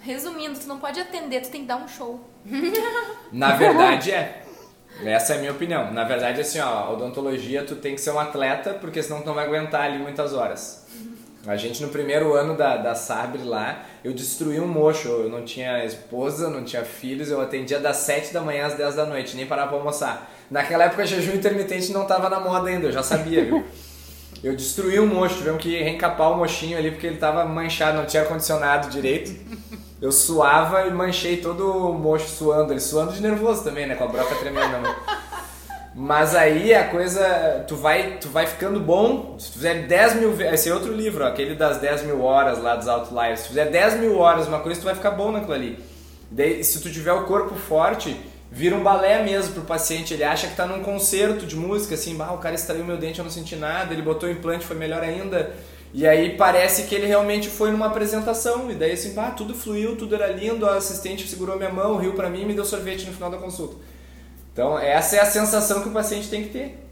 Resumindo, 0.00 0.58
tu 0.58 0.66
não 0.66 0.78
pode 0.78 0.98
atender, 0.98 1.42
tu 1.42 1.50
tem 1.50 1.60
que 1.62 1.66
dar 1.68 1.76
um 1.76 1.86
show. 1.86 2.20
Na 3.30 3.54
verdade 3.54 4.10
é. 4.10 4.42
Essa 5.04 5.34
é 5.34 5.36
a 5.36 5.38
minha 5.38 5.52
opinião. 5.52 5.92
Na 5.92 6.04
verdade, 6.04 6.40
assim, 6.40 6.58
ó, 6.60 6.92
odontologia 6.92 7.64
tu 7.64 7.76
tem 7.76 7.94
que 7.94 8.00
ser 8.00 8.10
um 8.10 8.18
atleta, 8.18 8.74
porque 8.74 9.02
senão 9.02 9.20
tu 9.20 9.26
não 9.26 9.34
vai 9.34 9.46
aguentar 9.46 9.82
ali 9.82 9.98
muitas 9.98 10.32
horas. 10.32 10.86
A 11.46 11.56
gente 11.56 11.80
no 11.82 11.88
primeiro 11.88 12.34
ano 12.34 12.56
da, 12.56 12.76
da 12.76 12.94
Sabre 12.94 13.42
lá, 13.42 13.84
eu 14.04 14.12
destruí 14.12 14.60
um 14.60 14.66
mocho. 14.66 15.08
Eu 15.08 15.30
não 15.30 15.44
tinha 15.44 15.84
esposa, 15.84 16.50
não 16.50 16.64
tinha 16.64 16.84
filhos, 16.84 17.30
eu 17.30 17.40
atendia 17.40 17.78
das 17.78 17.98
7 17.98 18.34
da 18.34 18.40
manhã 18.40 18.66
às 18.66 18.74
10 18.74 18.96
da 18.96 19.06
noite, 19.06 19.36
nem 19.36 19.46
parava 19.46 19.68
pra 19.68 19.78
almoçar. 19.78 20.30
Naquela 20.50 20.84
época 20.84 21.06
jejum 21.06 21.34
intermitente 21.34 21.92
não 21.92 22.04
tava 22.04 22.28
na 22.28 22.40
moda 22.40 22.68
ainda, 22.68 22.86
eu 22.86 22.92
já 22.92 23.02
sabia, 23.02 23.44
viu? 23.44 23.64
Eu 24.42 24.54
destruí 24.54 25.00
um 25.00 25.06
mocho, 25.06 25.36
tivemos 25.38 25.62
que 25.62 25.82
reencapar 25.82 26.32
o 26.32 26.36
mochinho 26.36 26.76
ali 26.76 26.90
porque 26.90 27.06
ele 27.06 27.16
tava 27.16 27.44
manchado, 27.44 27.98
não 27.98 28.06
tinha 28.06 28.22
ar-condicionado 28.22 28.88
direito. 28.88 29.32
Eu 30.00 30.12
suava 30.12 30.86
e 30.86 30.92
manchei 30.92 31.38
todo 31.38 31.90
o 31.90 31.92
mocho 31.92 32.28
suando, 32.28 32.72
ele 32.72 32.80
suando 32.80 33.12
de 33.12 33.20
nervoso 33.20 33.64
também, 33.64 33.86
né? 33.86 33.96
Com 33.96 34.04
a 34.04 34.08
broca 34.08 34.34
tremendo 34.36 34.80
na 34.80 34.96
Mas 35.94 36.36
aí 36.36 36.72
a 36.72 36.86
coisa, 36.86 37.64
tu 37.66 37.74
vai, 37.74 38.18
tu 38.20 38.28
vai 38.28 38.46
ficando 38.46 38.78
bom, 38.78 39.34
se 39.36 39.48
tu 39.50 39.54
fizer 39.54 39.86
10 39.88 40.14
mil 40.14 40.40
esse 40.40 40.68
é 40.68 40.74
outro 40.74 40.92
livro, 40.92 41.24
ó, 41.24 41.26
aquele 41.26 41.56
das 41.56 41.78
10 41.78 42.04
mil 42.04 42.22
horas 42.22 42.62
lá 42.62 42.76
dos 42.76 42.86
Outliers, 42.86 43.40
se 43.40 43.46
tu 43.46 43.48
fizer 43.48 43.64
10 43.64 43.98
mil 43.98 44.16
horas 44.16 44.46
uma 44.46 44.60
coisa, 44.60 44.80
tu 44.80 44.84
vai 44.84 44.94
ficar 44.94 45.10
bom 45.10 45.32
naquilo 45.32 45.54
ali. 45.54 45.84
Daí, 46.30 46.62
se 46.62 46.80
tu 46.80 46.92
tiver 46.92 47.12
o 47.12 47.24
corpo 47.24 47.56
forte, 47.56 48.16
vira 48.52 48.76
um 48.76 48.82
balé 48.82 49.24
mesmo 49.24 49.54
pro 49.54 49.62
paciente, 49.62 50.14
ele 50.14 50.22
acha 50.22 50.46
que 50.46 50.54
tá 50.54 50.66
num 50.66 50.84
concerto 50.84 51.44
de 51.44 51.56
música, 51.56 51.96
assim, 51.96 52.14
bah, 52.14 52.32
o 52.32 52.38
cara 52.38 52.54
extraiu 52.54 52.84
meu 52.84 52.96
dente, 52.96 53.18
eu 53.18 53.24
não 53.24 53.32
senti 53.32 53.56
nada, 53.56 53.92
ele 53.92 54.02
botou 54.02 54.28
o 54.28 54.32
implante, 54.32 54.64
foi 54.64 54.76
melhor 54.76 55.02
ainda. 55.02 55.52
E 55.92 56.06
aí 56.06 56.36
parece 56.36 56.84
que 56.84 56.94
ele 56.94 57.06
realmente 57.06 57.48
foi 57.48 57.70
numa 57.70 57.86
apresentação, 57.86 58.70
e 58.70 58.74
daí 58.74 58.92
assim, 58.92 59.14
pá, 59.14 59.30
tudo 59.30 59.54
fluiu, 59.54 59.96
tudo 59.96 60.14
era 60.14 60.28
lindo, 60.28 60.66
a 60.66 60.76
assistente 60.76 61.26
segurou 61.26 61.56
minha 61.56 61.72
mão, 61.72 61.96
riu 61.96 62.12
para 62.14 62.28
mim 62.28 62.42
e 62.42 62.44
me 62.44 62.54
deu 62.54 62.64
sorvete 62.64 63.06
no 63.06 63.12
final 63.12 63.30
da 63.30 63.38
consulta. 63.38 63.76
Então, 64.52 64.78
essa 64.78 65.16
é 65.16 65.20
a 65.20 65.26
sensação 65.26 65.82
que 65.82 65.88
o 65.88 65.92
paciente 65.92 66.28
tem 66.28 66.42
que 66.42 66.50
ter. 66.50 66.84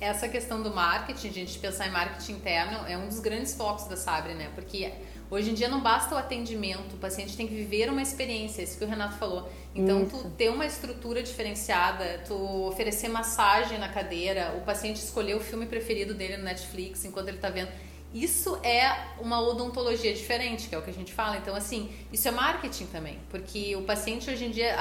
Essa 0.00 0.28
questão 0.28 0.62
do 0.62 0.74
marketing, 0.74 1.32
gente 1.32 1.58
pensar 1.58 1.86
em 1.86 1.90
marketing 1.90 2.32
interno, 2.32 2.86
é 2.88 2.96
um 2.96 3.06
dos 3.06 3.20
grandes 3.20 3.54
focos 3.54 3.84
da 3.84 3.96
Sabre, 3.96 4.34
né? 4.34 4.48
Porque 4.54 4.92
Hoje 5.32 5.50
em 5.50 5.54
dia 5.54 5.66
não 5.66 5.80
basta 5.80 6.14
o 6.14 6.18
atendimento, 6.18 6.92
o 6.94 6.98
paciente 6.98 7.34
tem 7.34 7.48
que 7.48 7.54
viver 7.54 7.88
uma 7.88 8.02
experiência, 8.02 8.60
isso 8.60 8.76
que 8.76 8.84
o 8.84 8.86
Renato 8.86 9.16
falou. 9.16 9.50
Então, 9.74 10.02
isso. 10.02 10.18
tu 10.18 10.30
ter 10.32 10.50
uma 10.50 10.66
estrutura 10.66 11.22
diferenciada, 11.22 12.22
tu 12.26 12.34
oferecer 12.66 13.08
massagem 13.08 13.78
na 13.78 13.88
cadeira, 13.88 14.54
o 14.58 14.60
paciente 14.60 14.96
escolher 14.96 15.34
o 15.34 15.40
filme 15.40 15.64
preferido 15.64 16.12
dele 16.12 16.36
no 16.36 16.44
Netflix 16.44 17.06
enquanto 17.06 17.28
ele 17.28 17.38
está 17.38 17.48
vendo. 17.48 17.70
Isso 18.12 18.60
é 18.62 18.94
uma 19.20 19.40
odontologia 19.40 20.12
diferente, 20.12 20.68
que 20.68 20.74
é 20.74 20.78
o 20.78 20.82
que 20.82 20.90
a 20.90 20.92
gente 20.92 21.14
fala. 21.14 21.38
Então, 21.38 21.54
assim, 21.56 21.90
isso 22.12 22.28
é 22.28 22.30
marketing 22.30 22.84
também. 22.88 23.18
Porque 23.30 23.74
o 23.74 23.84
paciente 23.84 24.28
hoje 24.28 24.44
em 24.44 24.50
dia, 24.50 24.76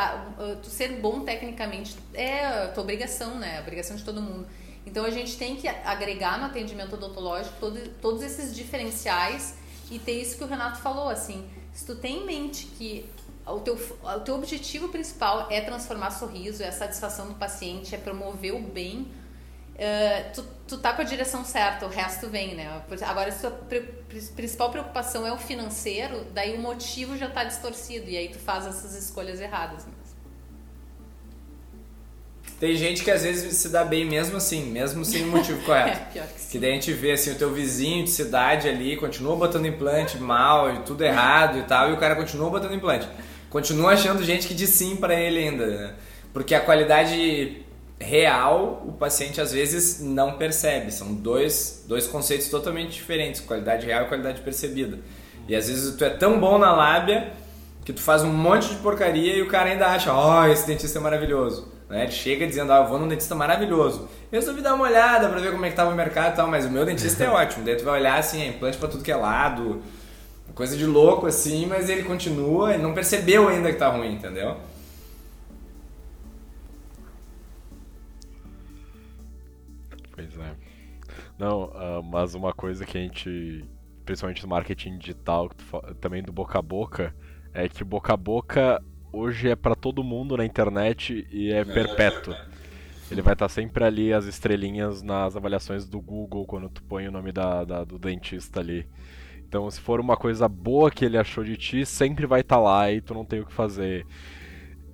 tu 0.62 0.70
ser 0.70 0.99
bom 0.99 1.22
tecnicamente 1.22 1.95
é 2.14 2.45
a 2.45 2.68
tua 2.68 2.84
obrigação, 2.84 3.39
né? 3.39 3.60
A 3.60 3.62
obrigação 3.62 3.95
de 3.95 4.04
todo 4.04 4.22
mundo. 4.22 4.45
Então, 4.86 5.06
a 5.06 5.12
gente 5.12 5.38
tem 5.38 5.56
que 5.56 5.70
agregar 5.70 6.38
no 6.39 6.47
atendimento 6.47 6.95
odontológico 6.95 7.56
todo, 7.58 7.80
todos 8.02 8.22
esses 8.22 8.54
diferenciais 8.54 9.61
e 9.92 10.00
ter 10.00 10.22
isso 10.22 10.38
que 10.38 10.44
o 10.44 10.48
Renato 10.48 10.80
falou, 10.80 11.10
assim, 11.10 11.48
se 11.74 11.86
tu 11.86 11.96
tem 11.96 12.24
em 12.24 12.26
mente 12.26 12.66
que 12.66 13.06
o 13.46 13.60
teu, 13.60 13.76
o 13.76 14.20
teu 14.22 14.36
objetivo 14.36 14.88
principal 14.88 15.48
é 15.50 15.60
transformar 15.62 16.12
sorriso, 16.12 16.64
é 16.64 16.70
a 16.70 16.72
satisfação 16.72 17.28
do 17.28 17.36
paciente, 17.36 17.94
é 17.94 17.98
promover 17.98 18.54
o 18.54 18.60
bem, 18.62 19.02
uh, 19.76 20.34
tu, 20.34 20.46
tu 20.68 20.78
tá 20.78 20.94
com 20.94 21.02
a 21.02 21.06
direção 21.06 21.44
certa, 21.44 21.86
o 21.86 21.89
resto 21.89 22.30
vem, 22.30 22.56
né? 22.56 22.82
Agora, 23.06 23.32
se 23.32 23.46
a 23.46 23.52
pre 23.52 23.82
principal 24.36 24.70
preocupação 24.70 25.28
é 25.28 25.34
o 25.34 25.38
financeiro, 25.38 26.26
daí 26.34 26.56
o 26.56 26.60
motivo 26.60 27.18
já 27.18 27.30
tá 27.30 27.44
distorcido, 27.44 28.10
e 28.10 28.18
aí 28.18 28.30
tu 28.30 28.39
faz 28.39 28.66
essas 28.66 28.96
escolhas 28.96 29.42
erradas. 29.42 29.86
Né? 29.86 29.94
Tem 32.62 32.76
gente 32.76 33.03
que 33.03 33.09
às 33.09 33.24
vezes 33.24 33.57
se 33.57 33.70
dá 33.70 33.84
bem 33.84 34.05
mesmo 34.05 34.38
assim, 34.38 34.66
mesmo 34.66 35.03
sem 35.03 35.24
o 35.24 35.28
motivo 35.30 35.59
correto. 35.66 35.97
é, 36.14 36.14
pior 36.14 36.28
que 36.28 36.39
sim. 36.39 36.51
Que 36.51 36.59
daí 36.59 36.70
a 36.70 36.74
gente 36.76 36.93
vê 36.93 37.14
assim, 37.14 37.32
o 37.32 37.36
teu 37.36 37.51
vizinho 37.51 38.03
de 38.03 38.12
cidade 38.12 38.70
ali 38.70 38.95
continua 38.97 39.36
botando 39.36 39.66
implante 39.66 40.20
mal 40.20 40.72
e 40.72 40.80
tudo 40.84 41.03
errado 41.03 41.57
e 41.57 41.64
tal, 41.64 41.89
e 41.89 41.93
o 41.93 41.97
cara 41.97 42.16
continua 42.16 42.51
botando 42.51 42.76
implante. 42.76 43.07
Continua 43.49 43.93
achando 43.93 44.24
gente 44.24 44.47
que 44.47 44.53
diz 44.53 44.70
sim 44.70 44.95
para 44.95 45.16
ele 45.16 45.39
ainda, 45.39 45.66
né? 45.66 45.93
Porque 46.32 46.53
a 46.53 46.59
qualidade 46.59 47.64
real 47.99 48.84
o 48.86 48.91
paciente 48.91 49.41
às 49.41 49.51
vezes 49.51 49.99
não 49.99 50.34
percebe. 50.34 50.91
São 50.91 51.16
dois, 51.16 51.84
dois 51.88 52.05
conceitos 52.05 52.47
totalmente 52.47 52.91
diferentes, 52.91 53.41
qualidade 53.41 53.88
real 53.88 54.03
e 54.03 54.07
qualidade 54.07 54.39
percebida. 54.41 54.99
E 55.47 55.55
às 55.55 55.68
vezes 55.68 55.95
tu 55.95 56.05
é 56.05 56.12
tão 56.12 56.39
bom 56.39 56.59
na 56.59 56.72
lábia 56.72 57.34
que 57.84 57.91
tu 57.91 58.03
faz 58.03 58.22
um 58.22 58.32
monte 58.32 58.70
de 58.70 58.76
porcaria 58.76 59.36
e 59.36 59.41
o 59.41 59.47
cara 59.47 59.72
ainda 59.72 59.88
acha, 59.88 60.14
ó, 60.14 60.43
oh, 60.43 60.45
esse 60.45 60.68
dentista 60.68 60.99
é 60.99 61.01
maravilhoso. 61.01 61.81
Né? 61.92 62.04
Ele 62.04 62.12
chega 62.14 62.48
dizendo, 62.48 62.72
ah, 62.72 62.78
eu 62.78 62.88
vou 62.88 62.98
num 62.98 63.06
dentista 63.06 63.36
maravilhoso. 63.36 64.08
Eu 64.32 64.39
resolvi 64.39 64.62
dar 64.62 64.76
uma 64.76 64.86
olhada 64.86 65.28
para 65.28 65.42
ver 65.42 65.52
como 65.52 65.66
é 65.66 65.70
que 65.70 65.76
tava 65.76 65.92
o 65.92 65.96
mercado 65.96 66.32
e 66.32 66.36
tal, 66.38 66.48
mas 66.48 66.66
o 66.66 66.72
meu 66.72 66.86
dentista 66.86 67.26
é 67.26 67.28
ótimo. 67.30 67.66
Daí 67.66 67.76
tu 67.76 67.84
vai 67.84 68.00
olhar 68.00 68.18
assim, 68.18 68.42
é 68.42 68.48
implante 68.48 68.78
para 68.78 68.88
tudo 68.88 69.04
que 69.04 69.12
é 69.12 69.16
lado, 69.16 69.84
coisa 70.56 70.78
de 70.78 70.86
louco 70.86 71.28
assim, 71.28 71.66
mas 71.66 71.89
ele 71.89 72.04
continua 72.04 72.76
e 72.76 72.78
não 72.78 72.94
percebeu 72.94 73.50
ainda 73.50 73.74
que 73.74 73.78
tá 73.78 73.89
ruim, 73.89 74.14
entendeu? 74.14 74.56
Pois 80.14 80.30
é. 80.39 80.56
Não, 81.38 81.66
uh, 81.66 82.02
mas 82.02 82.34
uma 82.36 82.54
coisa 82.54 82.86
que 82.86 82.98
a 82.98 83.02
gente, 83.02 83.66
principalmente 84.06 84.42
no 84.44 84.48
marketing 84.48 84.98
digital, 84.98 85.50
também 86.00 86.24
do 86.24 86.32
boca 86.32 86.58
a 86.58 86.62
boca, 86.62 87.14
é 87.54 87.68
que 87.68 87.84
boca 87.84 88.14
a 88.14 88.18
boca 88.18 88.82
hoje 89.12 89.49
é 89.49 89.55
para 89.55 89.76
todo 89.76 90.03
mundo 90.03 90.38
na 90.38 90.45
internet 90.45 91.28
e 91.32 91.51
é 91.51 91.64
perpétuo. 91.64 92.34
Ele 93.12 93.22
vai 93.22 93.34
estar 93.34 93.47
tá 93.47 93.49
sempre 93.49 93.84
ali 93.84 94.14
as 94.14 94.26
estrelinhas 94.26 95.01
nas 95.01 95.36
avaliações 95.36 95.86
do 95.86 95.99
Google 95.99 96.45
quando 96.45 96.70
tu 96.70 96.82
põe 96.84 97.07
o 97.07 97.12
nome 97.12 97.32
da, 97.32 97.66
da, 97.66 97.84
do 97.84 97.99
dentista 97.99 98.62
ali. 98.62 98.88
Então, 99.45 99.70
se 99.70 99.82
for 99.82 99.99
uma 99.99 100.16
coisa 100.16 100.47
boa 100.47 100.89
que 100.89 101.03
ele 101.03 101.18
achou 101.18 101.43
de 101.43 101.57
ti, 101.57 101.86
sempre 101.86 102.26
vai 102.26 102.39
estar 102.39 102.55
tá 102.55 102.62
lá 102.62 102.89
e 102.89 103.01
tu 103.01 103.14
não 103.14 103.26
tem 103.26 103.41
o 103.41 103.45
que 103.45 103.51
fazer. 103.51 104.05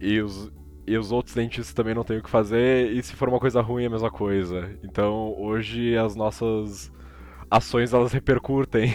E 0.01 0.20
os, 0.20 0.51
e 0.88 0.97
os 0.97 1.11
outros 1.11 1.36
dentistas 1.36 1.76
também 1.76 1.93
não 1.93 2.03
têm 2.03 2.18
o 2.18 2.24
que 2.24 2.30
fazer. 2.30 2.91
E 2.91 3.03
se 3.03 3.13
for 3.13 3.30
uma 3.30 3.39
coisa 3.39 3.61
ruim, 3.61 3.84
é 3.84 3.86
a 3.86 3.91
mesma 3.91 4.09
coisa. 4.09 4.76
Então, 4.84 5.36
hoje 5.38 5.95
as 5.95 6.15
nossas 6.15 6.91
ações 7.50 7.93
elas 7.93 8.12
repercutem 8.12 8.93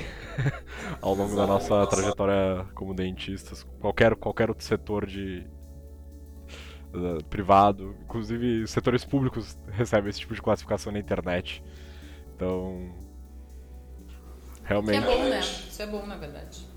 ao 1.00 1.14
longo 1.14 1.34
da 1.34 1.46
nossa 1.46 1.86
trajetória 1.86 2.66
como 2.74 2.94
dentistas. 2.94 3.64
Qualquer, 3.80 4.14
qualquer 4.16 4.48
outro 4.48 4.64
setor 4.64 5.06
de 5.06 5.46
uh, 6.94 7.24
privado, 7.24 7.96
inclusive 8.02 8.66
setores 8.66 9.04
públicos 9.04 9.58
recebem 9.70 10.10
esse 10.10 10.20
tipo 10.20 10.34
de 10.34 10.42
classificação 10.42 10.92
na 10.92 10.98
internet. 10.98 11.62
Então, 12.34 12.94
realmente. 14.62 14.98
Isso 14.98 15.10
é 15.10 15.16
bom, 15.16 15.28
né? 15.28 15.40
Isso 15.40 15.82
é 15.82 15.86
bom, 15.86 16.06
na 16.06 16.16
verdade. 16.16 16.72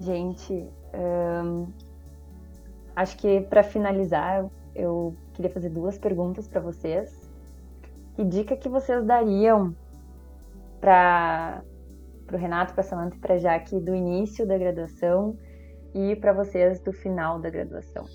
Gente, 0.00 0.68
acho 2.94 3.16
que 3.16 3.40
para 3.42 3.62
finalizar, 3.62 4.44
eu 4.74 5.16
queria 5.32 5.50
fazer 5.50 5.70
duas 5.70 5.96
perguntas 5.96 6.48
para 6.48 6.60
vocês. 6.60 7.23
Que 8.14 8.24
dica 8.24 8.56
que 8.56 8.68
vocês 8.68 9.04
dariam 9.04 9.74
para 10.80 11.62
o 12.32 12.36
Renato, 12.36 12.74
para 12.74 12.82
Samantha 12.82 13.16
e 13.16 13.18
para 13.18 13.38
Jaque 13.38 13.80
do 13.80 13.94
início 13.94 14.46
da 14.46 14.56
graduação 14.56 15.36
e 15.94 16.14
para 16.16 16.32
vocês 16.32 16.78
do 16.80 16.92
final 16.92 17.40
da 17.40 17.50
graduação? 17.50 18.06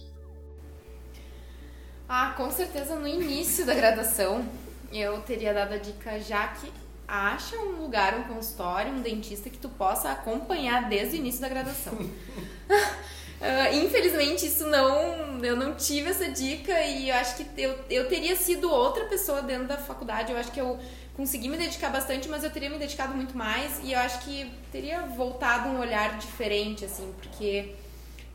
Ah, 2.08 2.34
com 2.36 2.50
certeza 2.50 2.96
no 2.96 3.08
início 3.08 3.66
da 3.66 3.74
graduação 3.74 4.44
eu 4.92 5.22
teria 5.22 5.54
dado 5.54 5.74
a 5.74 5.78
dica 5.78 6.20
já 6.20 6.48
que 6.48 6.72
acha 7.08 7.58
um 7.58 7.82
lugar, 7.82 8.18
um 8.20 8.24
consultório, 8.24 8.94
um 8.94 9.02
dentista 9.02 9.50
que 9.50 9.58
tu 9.58 9.70
possa 9.70 10.12
acompanhar 10.12 10.88
desde 10.88 11.18
o 11.18 11.20
início 11.20 11.42
da 11.42 11.50
graduação. 11.50 11.94
Uh, 13.40 13.86
infelizmente, 13.86 14.46
isso 14.46 14.68
não. 14.68 15.44
Eu 15.44 15.56
não 15.56 15.74
tive 15.74 16.10
essa 16.10 16.30
dica 16.30 16.82
e 16.84 17.10
eu 17.10 17.16
acho 17.16 17.38
que 17.38 17.62
eu, 17.62 17.80
eu 17.90 18.10
teria 18.10 18.36
sido 18.36 18.70
outra 18.70 19.06
pessoa 19.06 19.42
dentro 19.42 19.68
da 19.68 19.78
faculdade. 19.78 20.32
Eu 20.32 20.38
acho 20.38 20.52
que 20.52 20.60
eu 20.60 20.78
consegui 21.16 21.48
me 21.48 21.58
dedicar 21.58 21.90
bastante, 21.90 22.28
mas 22.28 22.44
eu 22.44 22.50
teria 22.50 22.70
me 22.70 22.78
dedicado 22.78 23.16
muito 23.16 23.38
mais 23.38 23.80
e 23.84 23.94
eu 23.94 24.00
acho 24.00 24.20
que 24.26 24.52
teria 24.72 25.02
voltado 25.04 25.70
um 25.70 25.80
olhar 25.80 26.18
diferente, 26.18 26.86
assim, 26.86 27.14
porque. 27.22 27.76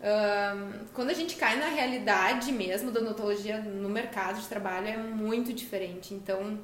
Uh, 0.01 0.85
quando 0.93 1.09
a 1.09 1.15
gente 1.15 1.35
cai 1.35 1.59
na 1.59 1.69
realidade 1.69 2.53
mesmo 2.53 2.91
da 2.91 3.01
odontologia 3.01 3.59
no 3.59 3.89
mercado 3.89 4.39
de 4.39 4.47
trabalho 4.47 4.87
é 4.87 4.99
muito 4.99 5.51
diferente. 5.51 6.13
Então, 6.13 6.61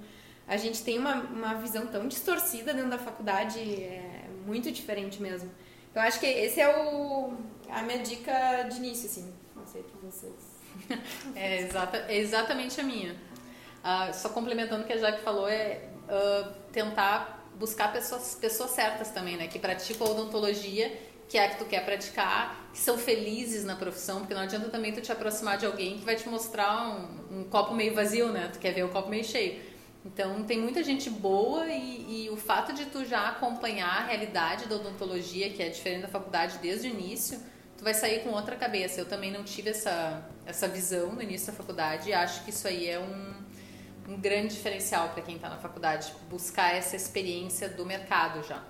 a 0.46 0.58
gente 0.58 0.82
tem 0.82 0.98
uma, 0.98 1.14
uma 1.22 1.54
visão 1.54 1.86
tão 1.86 2.06
distorcida 2.06 2.74
dentro 2.74 2.90
da 2.90 2.98
faculdade, 2.98 3.58
é 3.58 4.24
muito 4.44 4.70
diferente 4.70 5.22
mesmo. 5.22 5.50
Então, 5.90 6.02
acho 6.02 6.20
que 6.20 6.26
esse 6.26 6.60
é 6.60 6.68
o, 6.68 7.32
a 7.72 7.82
minha 7.82 7.98
dica 7.98 8.62
de 8.70 8.76
início, 8.76 9.06
assim. 9.06 9.32
Não 9.54 9.66
sei 9.66 9.82
para 9.82 10.10
vocês. 10.10 10.60
é, 11.34 11.62
exata, 11.62 11.96
é 12.08 12.16
exatamente 12.18 12.80
a 12.80 12.84
minha. 12.84 13.12
Uh, 13.12 14.12
só 14.12 14.28
complementando 14.28 14.84
o 14.84 14.86
que 14.86 14.92
a 14.92 14.98
Jaque 14.98 15.22
falou, 15.22 15.48
é 15.48 15.88
uh, 16.08 16.52
tentar 16.72 17.48
buscar 17.54 17.92
pessoas, 17.92 18.36
pessoas 18.40 18.70
certas 18.70 19.10
também, 19.10 19.36
né? 19.36 19.46
Que 19.46 19.58
praticam 19.58 20.06
a 20.06 20.10
odontologia, 20.10 20.98
que 21.28 21.38
é 21.38 21.46
a 21.46 21.48
que 21.50 21.58
tu 21.58 21.64
quer 21.64 21.84
praticar, 21.84 22.70
que 22.72 22.78
são 22.78 22.98
felizes 22.98 23.64
na 23.64 23.76
profissão, 23.76 24.20
porque 24.20 24.34
não 24.34 24.42
adianta 24.42 24.68
também 24.68 24.92
tu 24.92 25.00
te 25.00 25.12
aproximar 25.12 25.58
de 25.58 25.66
alguém 25.66 25.98
que 25.98 26.04
vai 26.04 26.16
te 26.16 26.28
mostrar 26.28 26.88
um, 26.88 27.40
um 27.40 27.44
copo 27.44 27.74
meio 27.74 27.94
vazio, 27.94 28.28
né? 28.32 28.50
Tu 28.52 28.58
quer 28.58 28.72
ver 28.72 28.84
o 28.84 28.88
copo 28.88 29.08
meio 29.08 29.24
cheio. 29.24 29.60
Então 30.04 30.42
tem 30.44 30.58
muita 30.58 30.82
gente 30.82 31.10
boa 31.10 31.66
e, 31.66 32.24
e, 32.24 32.30
o 32.30 32.36
fato 32.36 32.72
de 32.72 32.86
tu 32.86 33.04
já 33.04 33.28
acompanhar 33.28 34.02
a 34.02 34.06
realidade 34.06 34.66
da 34.66 34.76
odontologia, 34.76 35.50
que 35.50 35.62
é 35.62 35.68
diferente 35.68 36.02
da 36.02 36.08
faculdade 36.08 36.58
desde 36.58 36.88
o 36.88 36.90
início, 36.90 37.38
tu 37.80 37.84
vai 37.84 37.94
sair 37.94 38.22
com 38.22 38.28
outra 38.28 38.56
cabeça. 38.56 39.00
Eu 39.00 39.06
também 39.06 39.32
não 39.32 39.42
tive 39.42 39.70
essa, 39.70 40.22
essa 40.44 40.68
visão 40.68 41.12
no 41.12 41.22
início 41.22 41.50
da 41.50 41.56
faculdade 41.56 42.10
e 42.10 42.12
acho 42.12 42.44
que 42.44 42.50
isso 42.50 42.68
aí 42.68 42.86
é 42.86 43.00
um, 43.00 44.12
um 44.12 44.20
grande 44.20 44.54
diferencial 44.54 45.08
para 45.08 45.22
quem 45.22 45.36
está 45.36 45.48
na 45.48 45.56
faculdade, 45.56 46.12
buscar 46.28 46.76
essa 46.76 46.94
experiência 46.94 47.70
do 47.70 47.86
mercado 47.86 48.46
já. 48.46 48.62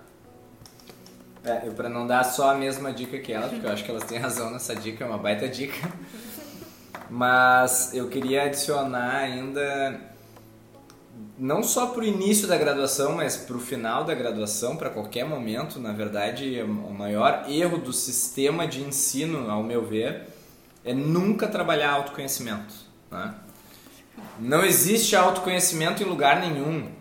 É, 1.43 1.67
eu 1.67 1.73
para 1.73 1.89
não 1.89 2.07
dar 2.07 2.23
só 2.23 2.51
a 2.51 2.55
mesma 2.55 2.93
dica 2.93 3.19
que 3.19 3.33
elas, 3.33 3.51
porque 3.51 3.65
eu 3.65 3.71
acho 3.71 3.83
que 3.83 3.91
elas 3.91 4.05
têm 4.05 4.17
razão 4.17 4.49
nessa 4.49 4.73
dica, 4.73 5.03
é 5.03 5.07
uma 5.07 5.17
baita 5.17 5.45
dica. 5.49 5.91
Mas 7.09 7.93
eu 7.93 8.07
queria 8.07 8.43
adicionar 8.43 9.17
ainda 9.17 9.99
não 11.41 11.63
só 11.63 11.87
para 11.87 12.01
o 12.01 12.05
início 12.05 12.47
da 12.47 12.55
graduação, 12.55 13.13
mas 13.13 13.35
para 13.35 13.57
o 13.57 13.59
final 13.59 14.03
da 14.03 14.13
graduação, 14.13 14.77
para 14.77 14.91
qualquer 14.91 15.25
momento, 15.25 15.79
na 15.79 15.91
verdade, 15.91 16.61
o 16.61 16.93
maior 16.93 17.45
erro 17.49 17.79
do 17.79 17.91
sistema 17.91 18.67
de 18.67 18.83
ensino, 18.83 19.49
ao 19.49 19.63
meu 19.63 19.83
ver, 19.83 20.27
é 20.85 20.93
nunca 20.93 21.47
trabalhar 21.47 21.93
autoconhecimento. 21.93 22.75
Né? 23.09 23.33
Não 24.39 24.63
existe 24.63 25.15
autoconhecimento 25.15 26.03
em 26.03 26.05
lugar 26.05 26.39
nenhum. 26.39 26.91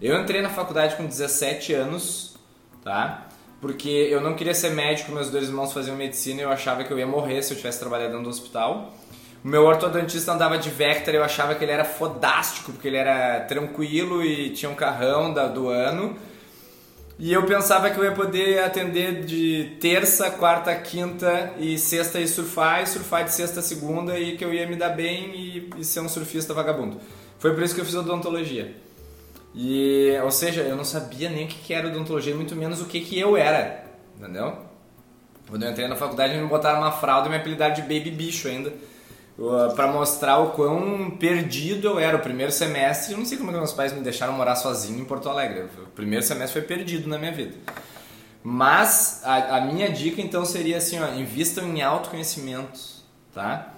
Eu 0.00 0.22
entrei 0.22 0.40
na 0.40 0.50
faculdade 0.50 0.94
com 0.94 1.04
17 1.04 1.74
anos, 1.74 2.36
tá? 2.84 3.26
Porque 3.60 3.88
eu 3.88 4.20
não 4.20 4.36
queria 4.36 4.54
ser 4.54 4.70
médico, 4.70 5.10
meus 5.10 5.30
dois 5.30 5.48
irmãos 5.48 5.72
faziam 5.72 5.96
medicina 5.96 6.42
e 6.42 6.44
eu 6.44 6.52
achava 6.52 6.84
que 6.84 6.92
eu 6.92 6.98
ia 6.98 7.08
morrer 7.08 7.42
se 7.42 7.52
eu 7.52 7.56
tivesse 7.56 7.80
trabalhado 7.80 8.22
do 8.22 8.28
hospital. 8.28 8.94
O 9.42 9.48
meu 9.48 9.64
ortodontista 9.64 10.32
andava 10.32 10.58
de 10.58 10.68
Vector, 10.68 11.14
eu 11.14 11.24
achava 11.24 11.54
que 11.54 11.64
ele 11.64 11.72
era 11.72 11.84
fodástico, 11.84 12.72
porque 12.72 12.88
ele 12.88 12.98
era 12.98 13.40
tranquilo 13.40 14.22
e 14.22 14.50
tinha 14.50 14.70
um 14.70 14.74
carrão 14.74 15.32
da, 15.32 15.46
do 15.48 15.68
ano. 15.68 16.14
E 17.18 17.32
eu 17.32 17.44
pensava 17.46 17.90
que 17.90 17.98
eu 17.98 18.04
ia 18.04 18.12
poder 18.12 18.62
atender 18.62 19.24
de 19.24 19.76
terça, 19.80 20.30
quarta, 20.30 20.74
quinta 20.74 21.52
e 21.58 21.78
sexta 21.78 22.20
e 22.20 22.28
surfar, 22.28 22.82
e 22.82 22.86
surfar 22.86 23.24
de 23.24 23.32
sexta 23.32 23.60
a 23.60 23.62
segunda 23.62 24.18
e 24.18 24.36
que 24.36 24.44
eu 24.44 24.52
ia 24.52 24.66
me 24.66 24.76
dar 24.76 24.90
bem 24.90 25.34
e, 25.34 25.70
e 25.78 25.84
ser 25.84 26.00
um 26.00 26.08
surfista 26.08 26.52
vagabundo. 26.52 27.00
Foi 27.38 27.54
por 27.54 27.62
isso 27.62 27.74
que 27.74 27.80
eu 27.80 27.84
fiz 27.84 27.94
odontologia. 27.94 28.74
E, 29.54 30.18
ou 30.22 30.30
seja, 30.30 30.60
eu 30.62 30.76
não 30.76 30.84
sabia 30.84 31.30
nem 31.30 31.46
o 31.46 31.48
que 31.48 31.72
era 31.72 31.88
odontologia, 31.88 32.34
muito 32.34 32.54
menos 32.54 32.80
o 32.80 32.84
que, 32.84 33.00
que 33.00 33.18
eu 33.18 33.36
era, 33.36 33.84
entendeu? 34.18 34.56
Quando 35.48 35.62
eu 35.62 35.70
entrei 35.70 35.88
na 35.88 35.96
faculdade, 35.96 36.36
me 36.36 36.46
botaram 36.46 36.78
uma 36.78 36.92
fralda 36.92 37.28
e 37.28 37.30
me 37.30 37.36
apelidaram 37.36 37.74
de 37.74 37.82
baby 37.82 38.10
bicho 38.10 38.46
ainda 38.48 38.72
para 39.74 39.86
mostrar 39.90 40.38
o 40.38 40.50
quão 40.50 41.10
perdido 41.10 41.88
eu 41.88 41.98
era. 41.98 42.16
O 42.16 42.20
primeiro 42.20 42.52
semestre, 42.52 43.12
eu 43.12 43.18
não 43.18 43.24
sei 43.24 43.38
como 43.38 43.50
é 43.50 43.54
que 43.54 43.58
meus 43.58 43.72
pais 43.72 43.92
me 43.92 44.00
deixaram 44.00 44.34
morar 44.34 44.56
sozinho 44.56 45.00
em 45.00 45.04
Porto 45.04 45.28
Alegre. 45.28 45.62
O 45.78 45.86
primeiro 45.94 46.24
semestre 46.24 46.60
foi 46.60 46.68
perdido 46.68 47.08
na 47.08 47.18
minha 47.18 47.32
vida. 47.32 47.54
Mas 48.42 49.22
a, 49.24 49.56
a 49.56 49.60
minha 49.62 49.90
dica 49.90 50.20
então 50.20 50.44
seria 50.44 50.76
assim, 50.76 50.98
ó, 50.98 51.08
invistam 51.14 51.64
em 51.64 51.82
autoconhecimento, 51.82 52.80
tá? 53.34 53.74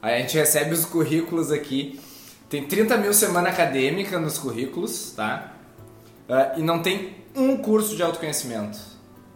Aí 0.00 0.14
a 0.14 0.18
gente 0.18 0.36
recebe 0.36 0.72
os 0.72 0.84
currículos 0.84 1.50
aqui. 1.50 2.00
Tem 2.48 2.64
30 2.64 2.96
mil 2.98 3.12
semana 3.12 3.48
acadêmica 3.48 4.18
nos 4.18 4.38
currículos, 4.38 5.12
tá? 5.16 5.52
Uh, 6.28 6.60
e 6.60 6.62
não 6.62 6.80
tem 6.80 7.16
um 7.34 7.56
curso 7.56 7.96
de 7.96 8.02
autoconhecimento. 8.02 8.78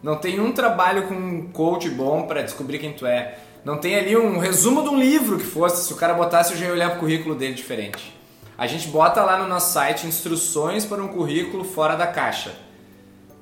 Não 0.02 0.16
tem 0.16 0.40
um 0.40 0.52
trabalho 0.52 1.06
com 1.06 1.14
um 1.14 1.50
coach 1.50 1.88
bom 1.90 2.26
para 2.26 2.42
descobrir 2.42 2.78
quem 2.78 2.92
tu 2.92 3.06
é 3.06 3.38
não 3.64 3.78
tem 3.78 3.94
ali 3.94 4.16
um 4.16 4.38
resumo 4.38 4.82
de 4.82 4.88
um 4.88 4.98
livro 4.98 5.38
que 5.38 5.44
fosse, 5.44 5.86
se 5.86 5.92
o 5.92 5.96
cara 5.96 6.14
botasse 6.14 6.52
eu 6.52 6.58
já 6.58 6.66
ia 6.66 6.72
olhar 6.72 6.98
currículo 6.98 7.34
dele 7.34 7.54
diferente. 7.54 8.16
A 8.58 8.66
gente 8.66 8.88
bota 8.88 9.22
lá 9.22 9.38
no 9.38 9.48
nosso 9.48 9.72
site 9.72 10.06
instruções 10.06 10.84
para 10.84 11.02
um 11.02 11.08
currículo 11.08 11.64
fora 11.64 11.96
da 11.96 12.06
caixa. 12.06 12.54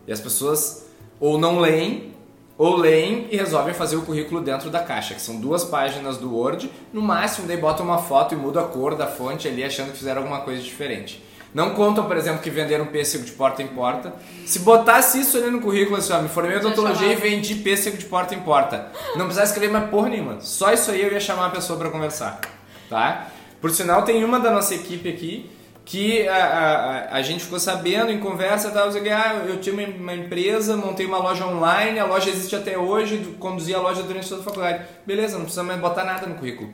E 0.07 0.13
as 0.13 0.21
pessoas 0.21 0.87
ou 1.19 1.39
não 1.39 1.59
leem, 1.59 2.15
ou 2.57 2.77
leem 2.77 3.29
e 3.31 3.37
resolvem 3.37 3.73
fazer 3.73 3.97
o 3.97 4.03
currículo 4.03 4.43
dentro 4.43 4.71
da 4.71 4.81
caixa, 4.81 5.15
que 5.15 5.23
são 5.23 5.41
duas 5.41 5.65
páginas 5.65 6.19
do 6.19 6.35
Word, 6.35 6.71
no 6.93 7.01
máximo 7.01 7.47
daí 7.47 7.57
botam 7.57 7.87
uma 7.87 7.99
foto 7.99 8.35
e 8.35 8.37
muda 8.37 8.61
a 8.61 8.65
cor 8.65 8.95
da 8.95 9.07
fonte 9.07 9.49
ali 9.49 9.65
achando 9.65 9.93
que 9.93 9.99
fizeram 9.99 10.23
alguma 10.23 10.41
coisa 10.41 10.63
diferente. 10.63 11.23
Não 11.53 11.71
contam, 11.71 12.05
por 12.05 12.17
exemplo, 12.17 12.41
que 12.41 12.51
venderam 12.51 12.87
pêssego 12.87 13.25
de 13.25 13.33
porta 13.33 13.63
em 13.63 13.67
porta. 13.67 14.15
Se 14.47 14.61
botasse 14.61 15.21
isso 15.21 15.37
ali 15.37 15.51
no 15.51 15.61
currículo, 15.61 15.97
assim, 15.97 16.13
ó, 16.13 16.23
me 16.23 16.29
formei 16.29 16.57
em 16.57 16.59
odontologia 16.59 17.13
e 17.13 17.17
vendi 17.17 17.57
pêssego 17.57 17.97
de 17.97 18.05
porta 18.05 18.35
em 18.35 18.41
porta. 18.41 18.91
Não 19.17 19.25
precisava 19.25 19.47
escrever 19.47 19.71
mais 19.73 19.91
porra 19.91 20.09
nenhuma. 20.11 20.41
Só 20.41 20.73
isso 20.73 20.91
aí 20.91 21.03
eu 21.03 21.13
ia 21.13 21.21
chamar 21.21 21.47
a 21.47 21.51
pessoa 21.51 21.79
para 21.79 21.91
conversar, 21.91 22.41
tá? 22.89 23.29
Por 23.61 23.71
sinal, 23.71 24.03
tem 24.03 24.25
uma 24.25 24.39
da 24.39 24.51
nossa 24.51 24.75
equipe 24.75 25.09
aqui 25.09 25.51
que 25.85 26.29
a, 26.29 26.37
a, 26.37 27.17
a 27.17 27.23
gente 27.23 27.43
ficou 27.43 27.59
sabendo 27.59 28.13
em 28.13 28.21
conversa 28.21 28.71
tal, 28.71 28.89
ah, 28.89 29.45
eu 29.49 29.61
tinha 29.61 29.75
uma 29.75 30.15
empresa, 30.15 30.77
montei 30.77 31.05
uma 31.05 31.19
loja 31.19 31.45
online, 31.45 31.99
a 31.99 32.05
loja 32.05 32.31
existe 32.31 32.55
até 32.55 32.79
hoje, 32.79 33.35
conduzi 33.41 33.75
a 33.75 33.81
loja 33.81 34.05
durante 34.05 34.29
toda 34.29 34.41
a 34.41 34.45
faculdade. 34.45 34.85
Beleza, 35.05 35.35
não 35.35 35.47
precisa 35.47 35.65
mais 35.65 35.81
botar 35.81 36.05
nada 36.05 36.29
no 36.29 36.37
currículo. 36.37 36.73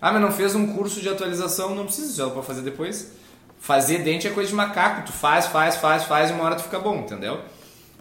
Ah, 0.00 0.12
mas 0.12 0.22
não 0.22 0.32
fez 0.32 0.54
um 0.54 0.68
curso 0.74 1.02
de 1.02 1.10
atualização, 1.10 1.74
não 1.74 1.84
precisa, 1.84 2.24
já 2.24 2.30
para 2.30 2.42
fazer 2.42 2.62
depois. 2.62 3.12
Fazer 3.64 4.00
dente 4.00 4.28
é 4.28 4.30
coisa 4.30 4.50
de 4.50 4.54
macaco. 4.54 5.06
Tu 5.06 5.12
faz, 5.12 5.46
faz, 5.46 5.76
faz, 5.76 6.04
faz 6.04 6.28
e 6.28 6.34
uma 6.34 6.44
hora 6.44 6.54
tu 6.54 6.64
fica 6.64 6.78
bom, 6.78 6.96
entendeu? 6.96 7.40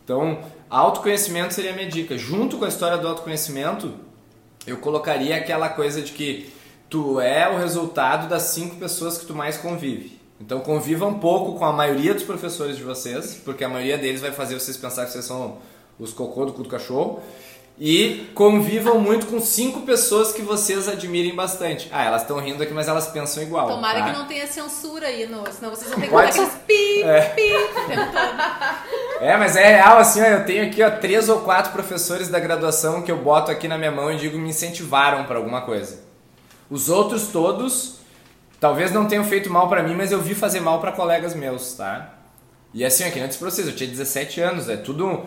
Então, 0.04 0.40
autoconhecimento 0.70 1.54
seria 1.54 1.72
a 1.72 1.74
minha 1.74 1.88
dica. 1.88 2.18
Junto 2.18 2.58
com 2.58 2.66
a 2.66 2.68
história 2.68 2.98
do 2.98 3.08
autoconhecimento, 3.08 3.94
eu 4.68 4.76
colocaria 4.80 5.38
aquela 5.38 5.70
coisa 5.70 6.02
de 6.02 6.12
que 6.12 6.54
tu 6.90 7.18
é 7.22 7.48
o 7.50 7.58
resultado 7.58 8.28
das 8.28 8.42
cinco 8.44 8.76
pessoas 8.76 9.18
que 9.18 9.26
tu 9.26 9.34
mais 9.34 9.56
convive. 9.56 10.20
Então 10.38 10.60
conviva 10.60 11.06
um 11.06 11.18
pouco 11.18 11.58
com 11.58 11.64
a 11.64 11.72
maioria 11.72 12.14
dos 12.14 12.24
professores 12.24 12.76
de 12.76 12.84
vocês, 12.84 13.42
porque 13.46 13.64
a 13.64 13.70
maioria 13.70 13.98
deles 13.98 14.20
vai 14.20 14.34
fazer 14.34 14.60
vocês 14.60 14.76
pensar 14.76 15.06
que 15.06 15.14
vocês 15.14 15.24
são 15.24 15.60
os 15.98 16.12
cocô 16.12 16.44
do 16.44 16.52
cu 16.52 16.64
do 16.64 16.70
cachorro. 16.70 17.22
E 17.80 18.30
convivam 18.36 19.00
muito 19.00 19.26
com 19.26 19.42
cinco 19.42 19.82
pessoas 19.82 20.32
que 20.32 20.44
vocês 20.44 20.88
admirem 20.88 21.36
bastante. 21.36 21.90
Ah, 21.92 22.06
elas 22.06 22.22
estão 22.22 22.40
rindo 22.40 22.62
aqui, 22.62 22.72
mas 22.72 22.88
elas 22.88 23.08
pensam 23.08 23.42
igual. 23.42 23.68
Tomara 23.68 24.00
tá? 24.00 24.06
que 24.12 24.18
não 24.18 24.28
tenha 24.28 24.46
censura 24.46 25.08
aí, 25.08 25.26
no, 25.26 25.44
senão 25.52 25.72
vocês 25.72 25.90
vão 25.90 26.00
ter 26.00 26.08
que 26.08 26.16
aqueles 26.16 26.54
pi, 26.68 27.04
É. 27.04 27.22
pi. 27.30 27.52
É, 29.20 29.38
mas 29.38 29.56
é 29.56 29.78
real, 29.78 29.98
assim, 29.98 30.22
ó, 30.22 30.26
eu 30.26 30.46
tenho 30.46 30.66
aqui, 30.68 30.84
ó, 30.84 30.92
três 30.92 31.30
ou 31.30 31.40
quatro 31.42 31.72
professores 31.72 32.28
da 32.28 32.40
graduação 32.40 33.02
que 33.02 33.12
eu 33.12 33.18
boto 33.18 33.50
aqui 33.50 33.68
na 33.68 33.78
minha 33.78 33.92
mão 33.92 34.12
e 34.12 34.18
digo 34.18 34.38
me 34.38 34.50
incentivaram 34.50 35.24
pra 35.26 35.38
alguma 35.38 35.62
coisa. 35.62 36.02
Os 36.70 36.90
outros 36.90 37.28
todos, 37.28 38.00
talvez 38.60 38.92
não 38.92 39.08
tenham 39.08 39.24
feito 39.24 39.50
mal 39.50 39.68
pra 39.68 39.82
mim, 39.82 39.96
mas 39.96 40.12
eu 40.12 40.22
vi 40.22 40.36
fazer 40.36 40.60
mal 40.60 40.80
pra 40.80 40.92
colegas 40.92 41.34
meus, 41.34 41.74
tá? 41.74 42.14
E 42.74 42.84
assim, 42.86 43.04
aqui 43.04 43.20
antes 43.20 43.38
pra 43.38 43.50
vocês, 43.50 43.68
eu 43.68 43.76
tinha 43.76 43.90
17 43.90 44.42
anos, 44.42 44.70
é 44.70 44.78
tudo. 44.78 45.24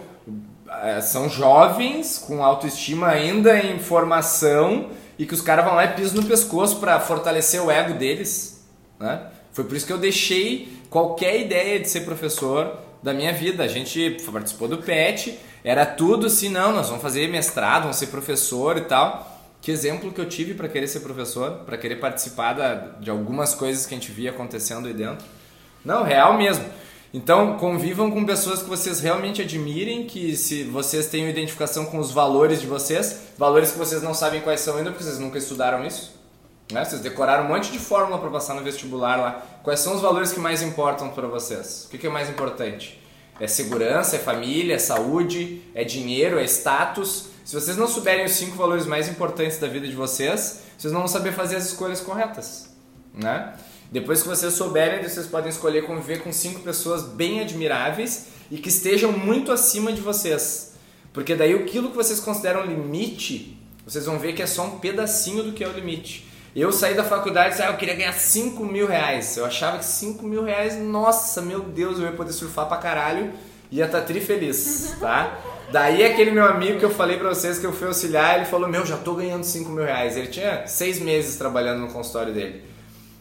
É, 0.82 1.00
São 1.00 1.28
jovens 1.28 2.18
com 2.18 2.42
autoestima 2.44 3.08
ainda 3.08 3.58
em 3.58 3.78
formação 3.78 4.88
e 5.18 5.24
que 5.26 5.34
os 5.34 5.40
caras 5.40 5.64
vão 5.64 5.74
lá 5.74 5.84
e 5.84 5.88
pisam 5.94 6.20
no 6.22 6.28
pescoço 6.28 6.76
pra 6.78 7.00
fortalecer 7.00 7.62
o 7.62 7.70
ego 7.70 7.94
deles, 7.94 8.64
né? 8.98 9.22
Foi 9.52 9.64
por 9.64 9.74
isso 9.76 9.86
que 9.86 9.92
eu 9.92 9.98
deixei 9.98 10.68
qualquer 10.90 11.40
ideia 11.40 11.80
de 11.80 11.88
ser 11.88 12.00
professor 12.02 12.76
da 13.02 13.14
minha 13.14 13.32
vida. 13.32 13.62
A 13.64 13.68
gente 13.68 14.18
participou 14.30 14.68
do 14.68 14.78
PET, 14.78 15.38
era 15.64 15.86
tudo 15.86 16.26
assim, 16.26 16.50
não, 16.50 16.72
nós 16.72 16.88
vamos 16.88 17.02
fazer 17.02 17.26
mestrado, 17.28 17.82
vamos 17.82 17.96
ser 17.96 18.08
professor 18.08 18.76
e 18.76 18.82
tal. 18.82 19.32
Que 19.62 19.70
exemplo 19.72 20.12
que 20.12 20.20
eu 20.20 20.28
tive 20.28 20.52
para 20.52 20.68
querer 20.68 20.86
ser 20.86 21.00
professor, 21.00 21.60
para 21.64 21.78
querer 21.78 21.96
participar 21.96 22.52
da- 22.52 22.74
de 23.00 23.10
algumas 23.10 23.54
coisas 23.54 23.86
que 23.86 23.94
a 23.94 23.98
gente 23.98 24.12
via 24.12 24.30
acontecendo 24.30 24.86
aí 24.86 24.92
dentro. 24.94 25.24
Não, 25.84 26.02
real 26.02 26.36
mesmo. 26.36 26.64
Então, 27.16 27.56
convivam 27.56 28.10
com 28.10 28.26
pessoas 28.26 28.62
que 28.62 28.68
vocês 28.68 29.00
realmente 29.00 29.40
admirem, 29.40 30.04
que 30.04 30.36
se 30.36 30.64
vocês 30.64 31.06
tenham 31.06 31.30
identificação 31.30 31.86
com 31.86 31.98
os 31.98 32.12
valores 32.12 32.60
de 32.60 32.66
vocês, 32.66 33.20
valores 33.38 33.72
que 33.72 33.78
vocês 33.78 34.02
não 34.02 34.12
sabem 34.12 34.42
quais 34.42 34.60
são 34.60 34.76
ainda, 34.76 34.90
porque 34.90 35.02
vocês 35.02 35.18
nunca 35.18 35.38
estudaram 35.38 35.82
isso. 35.82 36.14
Né? 36.70 36.84
Vocês 36.84 37.00
decoraram 37.00 37.46
um 37.46 37.48
monte 37.48 37.72
de 37.72 37.78
fórmula 37.78 38.18
para 38.18 38.28
passar 38.28 38.52
no 38.52 38.62
vestibular 38.62 39.16
lá. 39.16 39.46
Quais 39.62 39.80
são 39.80 39.94
os 39.94 40.02
valores 40.02 40.30
que 40.30 40.38
mais 40.38 40.60
importam 40.60 41.08
para 41.08 41.26
vocês? 41.26 41.86
O 41.86 41.88
que, 41.88 41.96
que 41.96 42.06
é 42.06 42.10
mais 42.10 42.28
importante? 42.28 43.00
É 43.40 43.46
segurança, 43.46 44.16
é 44.16 44.18
família, 44.18 44.74
é 44.74 44.78
saúde, 44.78 45.62
é 45.74 45.84
dinheiro, 45.84 46.38
é 46.38 46.44
status. 46.44 47.28
Se 47.46 47.54
vocês 47.54 47.78
não 47.78 47.88
souberem 47.88 48.26
os 48.26 48.32
cinco 48.32 48.58
valores 48.58 48.84
mais 48.84 49.08
importantes 49.08 49.56
da 49.56 49.68
vida 49.68 49.88
de 49.88 49.94
vocês, 49.94 50.60
vocês 50.76 50.92
não 50.92 51.00
vão 51.00 51.08
saber 51.08 51.32
fazer 51.32 51.56
as 51.56 51.64
escolhas 51.64 51.98
corretas, 51.98 52.68
né? 53.14 53.54
Depois 53.90 54.22
que 54.22 54.28
vocês 54.28 54.52
souberem, 54.54 55.02
vocês 55.02 55.26
podem 55.26 55.48
escolher 55.48 55.84
conviver 55.86 56.22
com 56.22 56.32
cinco 56.32 56.60
pessoas 56.60 57.04
bem 57.04 57.40
admiráveis 57.40 58.26
e 58.50 58.58
que 58.58 58.68
estejam 58.68 59.12
muito 59.12 59.52
acima 59.52 59.92
de 59.92 60.00
vocês. 60.00 60.74
Porque 61.12 61.34
daí 61.34 61.54
aquilo 61.54 61.90
que 61.90 61.96
vocês 61.96 62.20
consideram 62.20 62.66
limite, 62.66 63.58
vocês 63.84 64.04
vão 64.04 64.18
ver 64.18 64.34
que 64.34 64.42
é 64.42 64.46
só 64.46 64.64
um 64.64 64.78
pedacinho 64.78 65.44
do 65.44 65.52
que 65.52 65.62
é 65.62 65.68
o 65.68 65.72
limite. 65.72 66.28
Eu 66.54 66.72
saí 66.72 66.94
da 66.94 67.04
faculdade 67.04 67.48
e 67.48 67.50
disse, 67.50 67.62
ah, 67.62 67.70
eu 67.70 67.76
queria 67.76 67.94
ganhar 67.94 68.12
5 68.12 68.64
mil 68.64 68.86
reais. 68.86 69.36
Eu 69.36 69.44
achava 69.44 69.78
que 69.78 69.84
5 69.84 70.24
mil 70.26 70.42
reais, 70.42 70.76
nossa, 70.76 71.40
meu 71.42 71.60
Deus, 71.60 71.98
eu 71.98 72.06
ia 72.06 72.12
poder 72.12 72.32
surfar 72.32 72.66
pra 72.66 72.78
caralho 72.78 73.30
e 73.70 73.76
ia 73.76 73.84
estar 73.84 74.00
tri 74.02 74.20
feliz, 74.20 74.94
tá? 74.98 75.38
Daí 75.70 76.04
aquele 76.04 76.30
meu 76.30 76.44
amigo 76.44 76.78
que 76.78 76.84
eu 76.84 76.90
falei 76.90 77.18
pra 77.18 77.28
vocês 77.28 77.58
que 77.58 77.66
eu 77.66 77.72
fui 77.72 77.88
auxiliar, 77.88 78.36
ele 78.36 78.44
falou, 78.44 78.68
meu, 78.68 78.86
já 78.86 78.96
tô 78.96 79.14
ganhando 79.14 79.44
5 79.44 79.70
mil 79.70 79.84
reais. 79.84 80.16
Ele 80.16 80.28
tinha 80.28 80.66
seis 80.66 81.00
meses 81.00 81.36
trabalhando 81.36 81.80
no 81.80 81.88
consultório 81.88 82.32
dele. 82.32 82.62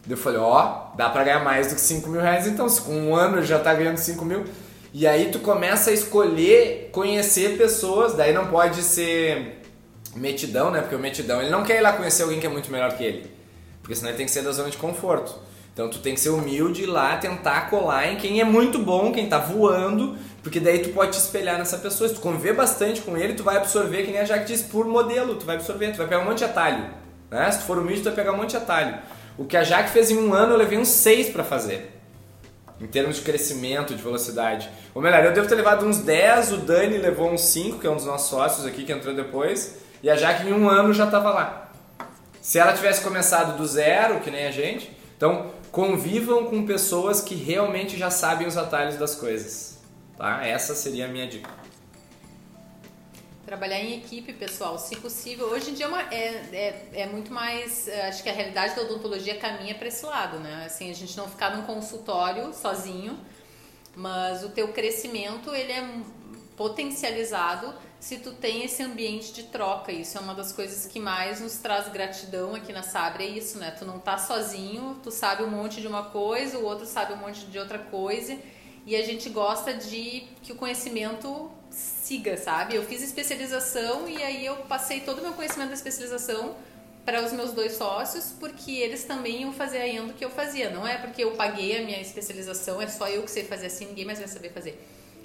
Eu 0.10 0.18
falei, 0.18 0.40
ó, 0.40 0.92
dá 0.96 1.10
pra 1.10 1.24
ganhar 1.24 1.44
mais 1.44 1.68
do 1.68 1.76
que 1.76 1.82
5 1.82 2.08
mil 2.10 2.22
reais 2.22 2.46
então, 2.46 2.70
se 2.70 2.82
com 2.82 2.94
um 2.94 3.16
ano 3.16 3.42
já 3.44 3.58
tá 3.58 3.74
ganhando 3.74 3.98
5 3.98 4.24
mil. 4.24 4.44
E 4.94 5.06
aí 5.06 5.30
tu 5.32 5.40
começa 5.40 5.90
a 5.90 5.94
escolher 5.94 6.90
conhecer 6.92 7.58
pessoas, 7.58 8.14
daí 8.14 8.32
não 8.32 8.48
pode 8.48 8.82
ser 8.82 9.62
metidão, 10.16 10.72
né? 10.72 10.80
Porque 10.80 10.96
o 10.96 11.00
metidão, 11.00 11.42
ele 11.42 11.50
não 11.50 11.64
quer 11.64 11.78
ir 11.78 11.82
lá 11.82 11.94
conhecer 11.94 12.24
alguém 12.24 12.40
que 12.40 12.46
é 12.46 12.50
muito 12.50 12.72
melhor 12.72 12.96
que 12.96 13.04
ele. 13.04 13.32
Porque 13.82 13.96
senão 13.96 14.10
ele 14.10 14.18
tem 14.18 14.26
que 14.26 14.32
ser 14.32 14.42
da 14.42 14.52
zona 14.52 14.70
de 14.70 14.78
conforto. 14.78 15.36
Então 15.74 15.90
tu 15.90 16.00
tem 16.00 16.14
que 16.14 16.22
ser 16.22 16.30
humilde 16.30 16.84
e 16.84 16.86
lá 16.86 17.18
tentar 17.18 17.70
colar 17.70 18.08
em 18.08 18.16
quem 18.16 18.40
é 18.40 18.46
muito 18.46 18.80
bom, 18.80 19.12
quem 19.12 19.28
tá 19.28 19.38
voando, 19.38 20.16
porque 20.42 20.58
daí 20.58 20.80
tu 20.80 20.90
pode 20.90 21.12
te 21.12 21.20
espelhar 21.20 21.58
nessa 21.58 21.78
pessoa. 21.78 22.08
Se 22.08 22.16
tu 22.16 22.22
conviver 22.22 22.54
bastante 22.54 23.02
com 23.02 23.18
ele, 23.18 23.34
tu 23.34 23.44
vai 23.44 23.58
absorver, 23.58 24.04
que 24.04 24.12
nem 24.12 24.22
a 24.22 24.24
Jaque 24.24 24.46
disse, 24.46 24.64
por 24.64 24.86
modelo, 24.86 25.36
tu 25.36 25.46
vai 25.46 25.58
absorver, 25.58 25.92
tu 25.92 25.98
vai 25.98 26.08
pegar 26.08 26.22
um 26.22 26.26
monte 26.26 26.38
de 26.38 26.46
atalho. 26.46 26.86
Né? 27.30 27.52
Se 27.52 27.60
tu 27.60 27.66
for 27.66 27.78
humilde, 27.78 28.00
tu 28.00 28.06
vai 28.06 28.14
pegar 28.14 28.32
um 28.32 28.38
monte 28.38 28.52
de 28.52 28.58
atalho. 28.58 28.98
O 29.38 29.46
que 29.46 29.58
a 29.58 29.64
Jaque 29.64 29.90
fez 29.90 30.12
em 30.12 30.18
um 30.18 30.34
ano, 30.34 30.54
eu 30.54 30.58
levei 30.58 30.78
uns 30.78 30.88
seis 30.88 31.30
pra 31.30 31.44
fazer. 31.44 31.92
Em 32.80 32.88
termos 32.88 33.18
de 33.18 33.22
crescimento, 33.22 33.96
de 33.96 34.02
velocidade. 34.02 34.70
Ou 34.94 35.02
melhor, 35.02 35.24
eu 35.24 35.34
devo 35.34 35.48
ter 35.48 35.56
levado 35.56 35.86
uns 35.86 36.00
10, 36.00 36.54
o 36.54 36.58
Dani 36.58 36.98
levou 36.98 37.32
uns 37.32 37.42
5, 37.42 37.80
que 37.80 37.88
é 37.88 37.90
um 37.90 37.96
dos 37.96 38.06
nossos 38.06 38.30
sócios 38.30 38.66
aqui, 38.66 38.84
que 38.84 38.92
entrou 38.92 39.14
depois. 39.14 39.78
E 40.04 40.10
a 40.10 40.16
Jaque 40.16 40.48
em 40.48 40.54
um 40.54 40.70
ano 40.70 40.94
já 40.94 41.08
tava 41.08 41.32
lá. 41.32 41.72
Se 42.42 42.60
ela 42.60 42.74
tivesse 42.74 43.02
começado 43.02 43.58
do 43.58 43.66
zero, 43.66 44.20
que 44.20 44.30
nem 44.30 44.46
a 44.46 44.52
gente, 44.52 44.96
então 45.18 45.52
convivam 45.72 46.46
com 46.46 46.66
pessoas 46.66 47.20
que 47.20 47.34
realmente 47.34 47.98
já 47.98 48.10
sabem 48.10 48.48
os 48.48 48.56
atalhos 48.56 48.98
das 48.98 49.16
coisas. 49.16 49.80
Tá? 50.18 50.46
Essa 50.46 50.76
seria 50.76 51.06
a 51.06 51.08
minha 51.08 51.28
dica. 51.28 51.50
Trabalhar 53.46 53.80
em 53.80 53.98
equipe, 53.98 54.34
pessoal, 54.34 54.80
se 54.80 54.96
possível. 54.96 55.46
Hoje 55.48 55.70
em 55.70 55.74
dia 55.76 55.86
é, 55.86 55.88
uma- 55.88 56.02
é, 56.14 56.26
é, 56.52 56.90
é 57.02 57.06
muito 57.06 57.32
mais. 57.32 57.88
eh, 57.88 58.08
Acho 58.08 58.24
que 58.24 58.30
a 58.30 58.34
realidade 58.34 58.76
da 58.76 58.82
odontologia 58.82 59.36
caminha 59.38 59.76
para 59.76 59.88
esse 59.88 60.04
lado, 60.04 60.40
né? 60.40 60.64
Assim, 60.66 60.90
a 60.90 60.94
gente 60.96 61.16
não 61.16 61.28
ficar 61.30 61.56
num 61.56 61.62
consultório 61.64 62.52
sozinho, 62.56 63.20
mas 63.96 64.44
o 64.44 64.50
teu 64.50 64.70
crescimento 64.70 65.54
ele 65.54 65.72
é 65.72 65.88
potencializado 66.58 67.72
se 68.00 68.18
tu 68.18 68.32
tem 68.34 68.64
esse 68.64 68.82
ambiente 68.82 69.32
de 69.32 69.44
troca. 69.44 69.92
Isso 69.92 70.18
é 70.18 70.22
uma 70.22 70.34
das 70.34 70.52
coisas 70.52 70.88
que 70.92 71.00
mais 71.00 71.40
nos 71.40 71.58
traz 71.58 71.88
gratidão 71.90 72.56
aqui 72.56 72.74
na 72.74 72.82
Sabre, 72.82 73.26
é 73.26 73.28
isso, 73.28 73.60
né? 73.60 73.70
Tu 73.78 73.86
não 73.86 74.00
tá 74.00 74.18
sozinho, 74.18 75.00
tu 75.04 75.12
sabe 75.12 75.44
um 75.44 75.50
monte 75.52 75.82
de 75.82 75.88
uma 75.88 76.04
coisa, 76.06 76.58
o 76.58 76.66
outro 76.66 76.88
sabe 76.88 77.14
um 77.14 77.18
monte 77.18 77.46
de 77.46 77.60
outra 77.60 77.78
coisa, 77.78 78.36
e 78.88 78.96
a 78.96 79.04
gente 79.04 79.30
gosta 79.30 79.72
de 79.74 80.28
que 80.42 80.52
o 80.52 80.56
conhecimento 80.56 81.52
siga, 81.76 82.38
sabe? 82.38 82.76
Eu 82.76 82.84
fiz 82.84 83.02
especialização 83.02 84.08
e 84.08 84.24
aí 84.24 84.46
eu 84.46 84.56
passei 84.64 85.02
todo 85.02 85.20
o 85.20 85.22
meu 85.22 85.34
conhecimento 85.34 85.70
da 85.70 85.76
especialização 85.76 86.56
para 87.04 87.24
os 87.24 87.32
meus 87.34 87.52
dois 87.52 87.74
sócios, 87.74 88.34
porque 88.40 88.72
eles 88.72 89.04
também 89.04 89.42
iam 89.42 89.54
fazer 89.54 89.80
a 89.80 89.88
endo 89.88 90.14
que 90.14 90.24
eu 90.24 90.30
fazia. 90.30 90.70
Não 90.70 90.88
é 90.88 90.98
porque 90.98 91.24
eu 91.24 91.32
paguei 91.32 91.78
a 91.78 91.86
minha 91.86 92.00
especialização, 92.02 92.82
é 92.82 92.88
só 92.88 93.08
eu 93.08 93.24
que 93.24 93.30
sei 93.30 93.44
fazer 93.44 93.68
assim, 93.68 93.88
ninguém 93.88 94.06
mais 94.06 94.18
vai 94.18 94.28
saber 94.28 94.52
fazer. 94.52 94.82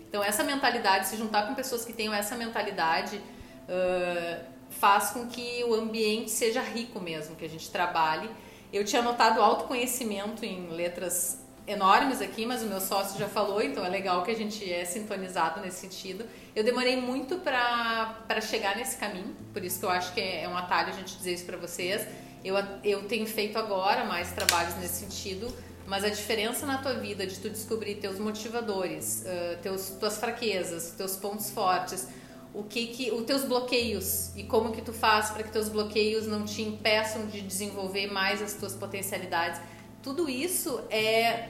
Então, 0.08 0.22
essa 0.22 0.42
mentalidade, 0.42 1.06
se 1.06 1.16
juntar 1.16 1.46
com 1.46 1.54
pessoas 1.54 1.84
que 1.84 1.92
tenham 1.92 2.12
essa 2.12 2.36
mentalidade, 2.36 3.20
ah, 3.68 4.42
faz 4.70 5.10
com 5.10 5.26
que 5.26 5.64
o 5.64 5.74
ambiente 5.74 6.30
seja 6.30 6.60
rico 6.60 7.00
mesmo, 7.00 7.36
que 7.36 7.44
a 7.44 7.48
gente 7.48 7.70
trabalhe. 7.70 8.28
Eu 8.72 8.84
tinha 8.84 9.00
anotado 9.00 9.40
autoconhecimento 9.40 10.44
em 10.44 10.68
letras 10.68 11.39
enormes 11.66 12.20
aqui, 12.20 12.44
mas 12.46 12.62
o 12.62 12.66
meu 12.66 12.80
sócio 12.80 13.18
já 13.18 13.28
falou, 13.28 13.62
então 13.62 13.84
é 13.84 13.88
legal 13.88 14.22
que 14.22 14.30
a 14.30 14.36
gente 14.36 14.70
é 14.70 14.84
sintonizado 14.84 15.60
nesse 15.60 15.80
sentido. 15.80 16.24
Eu 16.54 16.64
demorei 16.64 16.96
muito 16.96 17.38
para 17.38 18.40
chegar 18.40 18.76
nesse 18.76 18.96
caminho, 18.96 19.34
por 19.52 19.64
isso 19.64 19.78
que 19.78 19.84
eu 19.84 19.90
acho 19.90 20.12
que 20.12 20.20
é 20.20 20.48
um 20.48 20.56
atalho 20.56 20.88
a 20.88 20.96
gente 20.96 21.16
dizer 21.16 21.34
isso 21.34 21.44
para 21.44 21.56
vocês. 21.56 22.06
Eu, 22.44 22.56
eu 22.82 23.04
tenho 23.04 23.26
feito 23.26 23.58
agora 23.58 24.04
mais 24.04 24.32
trabalhos 24.32 24.74
nesse 24.76 25.04
sentido, 25.04 25.52
mas 25.86 26.04
a 26.04 26.08
diferença 26.08 26.64
na 26.66 26.78
tua 26.78 26.94
vida 26.94 27.26
de 27.26 27.38
tu 27.38 27.50
descobrir 27.50 27.96
teus 27.96 28.18
motivadores, 28.18 29.24
uh, 29.26 29.58
teus, 29.62 29.90
tuas 29.90 30.18
fraquezas, 30.18 30.92
teus 30.96 31.16
pontos 31.16 31.50
fortes, 31.50 32.08
o 32.52 32.64
que 32.64 32.86
que, 32.88 33.10
os 33.10 33.24
teus 33.24 33.44
bloqueios 33.44 34.30
e 34.36 34.42
como 34.42 34.72
que 34.72 34.82
tu 34.82 34.92
faz 34.92 35.30
para 35.30 35.42
que 35.42 35.50
teus 35.50 35.68
bloqueios 35.68 36.26
não 36.26 36.44
te 36.44 36.62
impeçam 36.62 37.26
de 37.26 37.40
desenvolver 37.40 38.08
mais 38.08 38.42
as 38.42 38.54
tuas 38.54 38.74
potencialidades. 38.74 39.60
Tudo 40.02 40.28
isso 40.28 40.80
é 40.90 41.48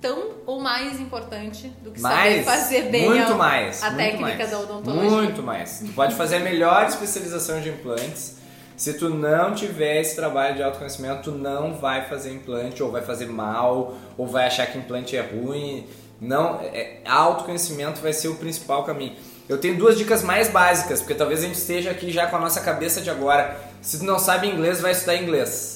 tão 0.00 0.32
ou 0.46 0.60
mais 0.60 1.00
importante 1.00 1.68
do 1.82 1.92
que 1.92 2.00
saber 2.00 2.14
Mais, 2.14 2.44
fazer 2.44 2.90
bem 2.90 3.08
muito 3.08 3.32
a, 3.32 3.36
mais, 3.36 3.82
a 3.82 3.90
muito 3.90 3.98
técnica 3.98 4.36
mais, 4.38 4.50
da 4.50 4.58
odontologia. 4.58 5.10
Muito 5.10 5.42
mais. 5.42 5.82
Tu 5.86 5.92
pode 5.92 6.14
fazer 6.16 6.36
a 6.36 6.40
melhor 6.40 6.86
especialização 6.86 7.60
de 7.60 7.68
implantes. 7.68 8.42
Se 8.76 8.94
tu 8.94 9.08
não 9.08 9.54
tiver 9.54 10.00
esse 10.00 10.16
trabalho 10.16 10.56
de 10.56 10.62
autoconhecimento, 10.62 11.30
tu 11.30 11.30
não 11.30 11.74
vai 11.74 12.08
fazer 12.08 12.32
implante, 12.32 12.82
ou 12.82 12.90
vai 12.90 13.02
fazer 13.02 13.26
mal, 13.26 13.94
ou 14.18 14.26
vai 14.26 14.46
achar 14.46 14.66
que 14.66 14.76
implante 14.76 15.16
é 15.16 15.20
ruim. 15.20 15.86
Não, 16.20 16.60
é, 16.62 16.98
autoconhecimento 17.04 18.00
vai 18.00 18.12
ser 18.12 18.28
o 18.28 18.36
principal 18.36 18.84
caminho. 18.84 19.14
Eu 19.48 19.58
tenho 19.58 19.76
duas 19.76 19.96
dicas 19.96 20.22
mais 20.22 20.48
básicas, 20.48 21.00
porque 21.00 21.14
talvez 21.14 21.40
a 21.40 21.46
gente 21.46 21.58
esteja 21.58 21.90
aqui 21.90 22.10
já 22.10 22.26
com 22.26 22.36
a 22.36 22.40
nossa 22.40 22.60
cabeça 22.60 23.00
de 23.00 23.10
agora. 23.10 23.56
Se 23.80 23.98
tu 23.98 24.04
não 24.04 24.18
sabe 24.18 24.48
inglês, 24.48 24.80
vai 24.80 24.92
estudar 24.92 25.16
inglês. 25.16 25.71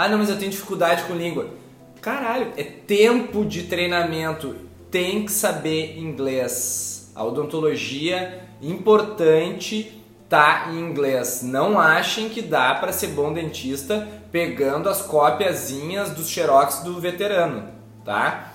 Ah, 0.00 0.08
não, 0.08 0.16
mas 0.16 0.30
eu 0.30 0.38
tenho 0.38 0.50
dificuldade 0.50 1.04
com 1.04 1.12
língua. 1.12 1.50
Caralho, 2.00 2.54
é 2.56 2.62
tempo 2.62 3.44
de 3.44 3.64
treinamento. 3.64 4.56
Tem 4.90 5.26
que 5.26 5.30
saber 5.30 5.98
inglês. 5.98 7.12
A 7.14 7.22
odontologia 7.22 8.44
importante 8.62 10.02
tá 10.26 10.68
em 10.70 10.78
inglês. 10.78 11.42
Não 11.42 11.78
achem 11.78 12.30
que 12.30 12.40
dá 12.40 12.74
para 12.76 12.94
ser 12.94 13.08
bom 13.08 13.30
dentista 13.30 14.08
pegando 14.32 14.88
as 14.88 15.02
copiazinhas 15.02 16.08
dos 16.08 16.30
xerox 16.30 16.78
do 16.78 16.98
veterano, 16.98 17.68
tá? 18.02 18.54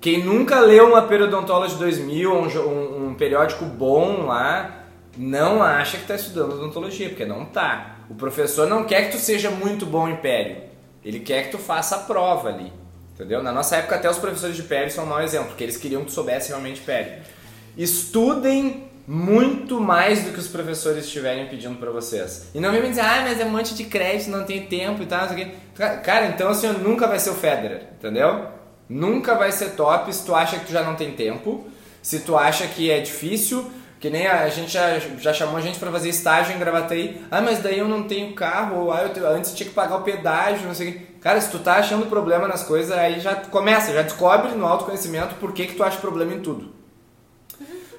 Quem 0.00 0.22
nunca 0.22 0.60
leu 0.60 0.90
uma 0.90 1.02
Periodontology 1.02 1.74
2000, 1.74 2.32
um, 2.32 3.08
um, 3.08 3.14
periódico 3.14 3.64
bom 3.64 4.26
lá, 4.26 4.84
não 5.18 5.60
acha 5.60 5.98
que 5.98 6.06
tá 6.06 6.14
estudando 6.14 6.52
odontologia, 6.52 7.08
porque 7.08 7.24
não 7.24 7.44
tá. 7.44 7.93
O 8.08 8.14
professor 8.14 8.68
não 8.68 8.84
quer 8.84 9.06
que 9.06 9.16
tu 9.16 9.18
seja 9.18 9.50
muito 9.50 9.86
bom 9.86 10.08
em 10.08 10.16
pério. 10.16 10.56
Ele 11.04 11.20
quer 11.20 11.44
que 11.44 11.50
tu 11.50 11.58
faça 11.58 11.96
a 11.96 11.98
prova 12.00 12.48
ali. 12.48 12.72
Entendeu? 13.14 13.42
Na 13.42 13.52
nossa 13.52 13.76
época, 13.76 13.94
até 13.94 14.10
os 14.10 14.18
professores 14.18 14.56
de 14.56 14.62
pério 14.64 14.90
são 14.90 15.04
um 15.04 15.06
mau 15.06 15.22
exemplo, 15.22 15.48
porque 15.48 15.62
eles 15.62 15.76
queriam 15.76 16.00
que 16.02 16.08
tu 16.08 16.12
soubesse 16.12 16.48
realmente 16.48 16.80
pério. 16.80 17.22
Estudem 17.76 18.90
muito 19.06 19.80
mais 19.80 20.24
do 20.24 20.32
que 20.32 20.38
os 20.38 20.48
professores 20.48 21.04
estiverem 21.04 21.46
pedindo 21.46 21.76
para 21.76 21.90
vocês. 21.90 22.48
E 22.54 22.60
não 22.60 22.72
vem 22.72 22.82
me 22.82 22.88
dizer, 22.88 23.02
ah, 23.02 23.22
mas 23.22 23.38
é 23.38 23.44
um 23.44 23.50
monte 23.50 23.74
de 23.74 23.84
crédito, 23.84 24.30
não 24.30 24.44
tem 24.44 24.66
tempo 24.66 25.02
e 25.02 25.06
tal. 25.06 25.28
Cara, 26.02 26.26
então 26.28 26.48
assim, 26.48 26.68
nunca 26.68 27.06
vai 27.06 27.18
ser 27.18 27.30
o 27.30 27.34
Federer, 27.34 27.82
entendeu? 27.98 28.46
Nunca 28.88 29.34
vai 29.34 29.52
ser 29.52 29.70
top 29.72 30.12
se 30.12 30.24
tu 30.24 30.34
acha 30.34 30.58
que 30.58 30.66
tu 30.66 30.72
já 30.72 30.82
não 30.82 30.94
tem 30.94 31.12
tempo, 31.12 31.66
se 32.02 32.20
tu 32.20 32.36
acha 32.36 32.66
que 32.66 32.90
é 32.90 33.00
difícil, 33.00 33.70
que 34.04 34.10
nem 34.10 34.26
a, 34.26 34.46
gente 34.50 34.70
já, 34.70 34.98
já 34.98 35.32
chamou 35.32 35.56
a 35.56 35.62
gente 35.62 35.78
para 35.78 35.90
fazer 35.90 36.10
estágio 36.10 36.54
em 36.54 36.58
Gravataí. 36.58 37.22
Ah, 37.30 37.40
mas 37.40 37.60
daí 37.60 37.78
eu 37.78 37.88
não 37.88 38.02
tenho 38.02 38.34
carro, 38.34 38.92
ah, 38.92 39.10
eu 39.16 39.26
antes 39.30 39.54
tinha 39.54 39.66
que 39.66 39.74
pagar 39.74 39.96
o 39.96 40.02
pedágio, 40.02 40.66
não 40.66 40.74
sei 40.74 40.90
o 40.90 40.92
que. 40.92 40.98
Cara, 41.22 41.40
se 41.40 41.50
tu 41.50 41.58
tá 41.58 41.76
achando 41.76 42.04
problema 42.04 42.46
nas 42.46 42.62
coisas, 42.62 42.94
aí 42.94 43.18
já 43.18 43.34
começa, 43.34 43.94
já 43.94 44.02
descobre 44.02 44.52
no 44.52 44.66
autoconhecimento 44.66 45.36
por 45.36 45.54
que, 45.54 45.68
que 45.68 45.74
tu 45.74 45.82
acha 45.82 45.96
problema 45.96 46.34
em 46.34 46.40
tudo. 46.40 46.70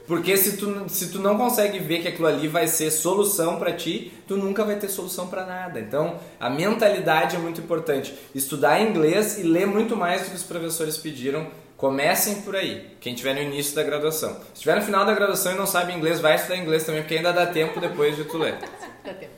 Porque 0.06 0.38
se 0.38 0.58
tu, 0.58 0.86
se 0.90 1.10
tu 1.10 1.18
não 1.18 1.36
consegue 1.40 1.80
ver 1.80 2.04
que 2.04 2.08
aquilo 2.08 2.28
ali 2.28 2.48
vai 2.48 2.68
ser 2.68 2.92
solução 2.92 3.58
para 3.58 3.74
ti, 3.74 4.14
tu 4.28 4.38
nunca 4.38 4.64
vai 4.64 4.76
ter 4.76 4.90
solução 4.90 5.26
para 5.26 5.44
nada. 5.44 5.80
Então, 5.80 6.20
a 6.40 6.52
mentalidade 6.52 7.36
é 7.36 7.40
muito 7.40 7.62
importante. 7.62 8.14
Estudar 8.36 8.80
inglês 8.80 9.40
e 9.40 9.42
ler 9.42 9.66
muito 9.66 9.98
mais 9.98 10.22
do 10.22 10.30
que 10.30 10.36
os 10.36 10.44
professores 10.44 10.98
pediram. 10.98 11.48
Comecem 11.86 12.42
por 12.42 12.56
aí, 12.56 12.84
quem 13.00 13.14
estiver 13.14 13.36
no 13.36 13.42
início 13.42 13.76
da 13.76 13.84
graduação. 13.84 14.34
Se 14.46 14.54
estiver 14.56 14.76
no 14.76 14.82
final 14.82 15.06
da 15.06 15.14
graduação 15.14 15.52
e 15.52 15.56
não 15.56 15.68
sabe 15.68 15.94
inglês, 15.94 16.20
vai 16.20 16.34
estudar 16.34 16.58
inglês 16.58 16.84
também, 16.84 17.04
porque 17.04 17.14
ainda 17.14 17.32
dá 17.32 17.46
tempo 17.46 17.80
depois 17.80 18.16
de 18.16 18.24
tu 18.24 18.40
ler. 18.40 18.58
Dá 19.04 19.14
tempo. 19.14 19.34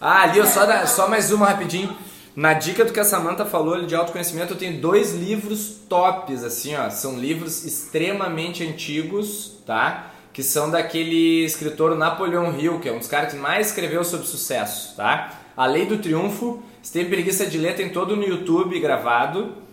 Ah, 0.00 0.22
ali, 0.22 0.46
só, 0.46 0.86
só 0.86 1.08
mais 1.08 1.32
uma 1.32 1.46
rapidinho. 1.46 1.92
Na 2.36 2.52
dica 2.52 2.84
do 2.84 2.92
que 2.92 3.00
a 3.00 3.04
Samantha 3.04 3.44
falou 3.44 3.84
de 3.84 3.96
autoconhecimento, 3.96 4.52
eu 4.52 4.58
tenho 4.58 4.80
dois 4.80 5.12
livros 5.12 5.70
tops, 5.88 6.44
assim, 6.44 6.76
ó. 6.76 6.88
São 6.88 7.18
livros 7.18 7.64
extremamente 7.64 8.62
antigos, 8.64 9.60
tá? 9.66 10.12
Que 10.32 10.44
são 10.44 10.70
daquele 10.70 11.44
escritor 11.44 11.96
Napoleão 11.96 12.56
Hill, 12.56 12.78
que 12.78 12.88
é 12.88 12.92
um 12.92 12.98
dos 12.98 13.08
caras 13.08 13.32
que 13.32 13.38
mais 13.40 13.70
escreveu 13.70 14.04
sobre 14.04 14.28
sucesso, 14.28 14.94
tá? 14.94 15.32
A 15.56 15.66
Lei 15.66 15.84
do 15.84 15.98
Triunfo, 15.98 16.62
se 16.80 16.92
tem 16.92 17.06
preguiça 17.06 17.44
de 17.44 17.58
ler, 17.58 17.74
tem 17.74 17.88
todo 17.88 18.14
no 18.14 18.22
YouTube 18.22 18.78
gravado. 18.78 19.65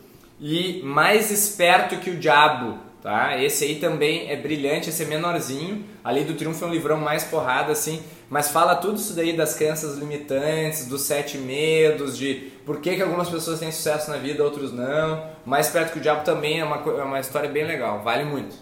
E 0.46 0.84
Mais 0.84 1.32
Esperto 1.32 1.96
que 2.00 2.10
o 2.10 2.18
Diabo, 2.18 2.78
tá? 3.02 3.42
Esse 3.42 3.64
aí 3.64 3.76
também 3.80 4.30
é 4.30 4.36
brilhante, 4.36 4.90
esse 4.90 5.04
é 5.04 5.06
menorzinho. 5.06 5.86
A 6.04 6.12
Lei 6.12 6.26
do 6.26 6.34
Triunfo 6.34 6.66
é 6.66 6.68
um 6.68 6.72
livrão 6.72 6.98
mais 6.98 7.24
porrada, 7.24 7.72
assim. 7.72 8.04
Mas 8.30 8.52
fala 8.52 8.76
tudo 8.76 8.98
isso 8.98 9.16
daí 9.16 9.38
das 9.38 9.56
crenças 9.56 9.98
limitantes, 9.98 10.86
dos 10.86 11.04
sete 11.04 11.38
medos, 11.38 12.18
de 12.18 12.52
por 12.66 12.82
que, 12.82 12.94
que 12.94 13.02
algumas 13.02 13.30
pessoas 13.30 13.62
têm 13.62 13.72
sucesso 13.72 14.12
na 14.12 14.18
vida, 14.18 14.44
outros 14.44 14.74
não. 14.74 15.26
Mais 15.46 15.70
perto 15.70 15.94
que 15.94 16.00
o 16.00 16.02
diabo 16.02 16.26
também 16.26 16.60
é 16.60 16.66
uma, 16.66 16.76
é 16.76 17.04
uma 17.04 17.22
história 17.22 17.50
bem 17.50 17.66
legal, 17.66 18.04
vale 18.04 18.26
muito. 18.26 18.54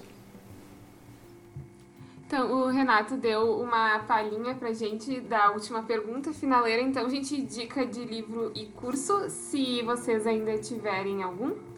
Então, 2.27 2.51
o 2.51 2.67
Renato 2.67 3.17
deu 3.17 3.59
uma 3.59 3.97
palhinha 4.07 4.53
pra 4.53 4.71
gente 4.71 5.19
da 5.19 5.49
última 5.49 5.82
pergunta 5.82 6.32
finaleira. 6.32 6.84
Então, 6.84 7.09
gente 7.09 7.41
dica 7.41 7.84
de 7.88 8.05
livro 8.05 8.51
e 8.53 8.67
curso, 8.67 9.32
se 9.32 9.82
vocês 9.82 10.27
ainda 10.27 10.59
tiverem 10.59 11.23
algum. 11.23 11.70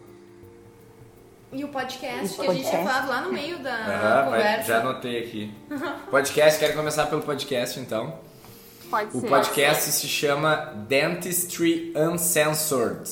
E 1.53 1.63
o 1.63 1.67
podcast, 1.67 2.35
que 2.35 2.47
a 2.47 2.53
gente 2.53 2.67
tinha 2.67 2.83
falado 2.83 3.07
lá 3.07 3.21
no 3.21 3.31
meio 3.31 3.59
da 3.59 3.71
uhum, 3.71 4.31
conversa. 4.31 4.57
Vai, 4.57 4.63
já 4.63 4.79
anotei 4.79 5.19
aqui. 5.19 5.51
podcast, 6.09 6.59
quero 6.59 6.73
começar 6.73 7.05
pelo 7.05 7.21
podcast 7.21 7.79
então. 7.79 8.17
Pode 8.89 9.15
o 9.15 9.21
ser. 9.21 9.25
O 9.25 9.29
podcast 9.29 9.91
se 9.91 10.07
chama 10.07 10.55
Dentistry 10.87 11.93
Uncensored, 11.95 13.09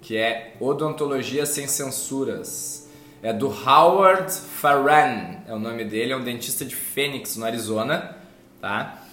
que 0.00 0.16
é 0.16 0.54
odontologia 0.60 1.46
sem 1.46 1.66
censuras. 1.66 2.88
É 3.22 3.32
do 3.32 3.48
Howard 3.48 4.30
Farran, 4.30 5.38
é 5.48 5.52
o 5.52 5.58
nome 5.58 5.84
dele, 5.84 6.12
é 6.12 6.16
um 6.16 6.22
dentista 6.22 6.64
de 6.64 6.76
Phoenix, 6.76 7.36
no 7.36 7.46
Arizona, 7.46 8.16
tá? 8.60 9.03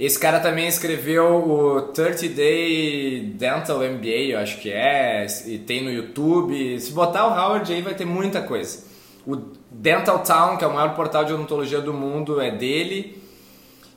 Esse 0.00 0.18
cara 0.18 0.40
também 0.40 0.66
escreveu 0.66 1.46
o 1.46 1.82
30 1.92 2.26
Day 2.28 3.20
Dental 3.34 3.80
MBA, 3.80 4.30
eu 4.30 4.38
acho 4.38 4.58
que 4.58 4.70
é, 4.70 5.26
e 5.44 5.58
tem 5.58 5.84
no 5.84 5.92
YouTube. 5.92 6.80
Se 6.80 6.90
botar 6.90 7.26
o 7.26 7.30
Howard 7.30 7.70
aí 7.70 7.82
vai 7.82 7.94
ter 7.94 8.06
muita 8.06 8.40
coisa. 8.40 8.82
O 9.26 9.36
Dental 9.70 10.20
Town, 10.20 10.56
que 10.56 10.64
é 10.64 10.66
o 10.66 10.72
maior 10.72 10.94
portal 10.96 11.26
de 11.26 11.34
odontologia 11.34 11.82
do 11.82 11.92
mundo, 11.92 12.40
é 12.40 12.50
dele. 12.50 13.22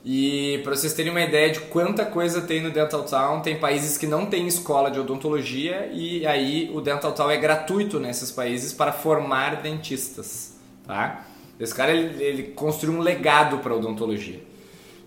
E 0.04 0.60
para 0.62 0.76
vocês 0.76 0.92
terem 0.92 1.10
uma 1.10 1.22
ideia 1.22 1.50
de 1.50 1.60
quanta 1.60 2.04
coisa 2.04 2.42
tem 2.42 2.60
no 2.60 2.70
Dental 2.70 3.04
Town, 3.04 3.40
tem 3.40 3.58
países 3.58 3.96
que 3.96 4.06
não 4.06 4.26
têm 4.26 4.46
escola 4.46 4.90
de 4.90 5.00
odontologia 5.00 5.88
e 5.90 6.26
aí 6.26 6.70
o 6.74 6.82
Dental 6.82 7.12
Town 7.12 7.30
é 7.30 7.38
gratuito 7.38 7.98
nesses 7.98 8.30
países 8.30 8.74
para 8.74 8.92
formar 8.92 9.62
dentistas, 9.62 10.60
tá? 10.86 11.24
Esse 11.58 11.74
cara 11.74 11.92
ele, 11.92 12.22
ele 12.22 12.42
construiu 12.42 12.98
um 12.98 13.00
legado 13.00 13.60
para 13.60 13.74
odontologia. 13.74 14.52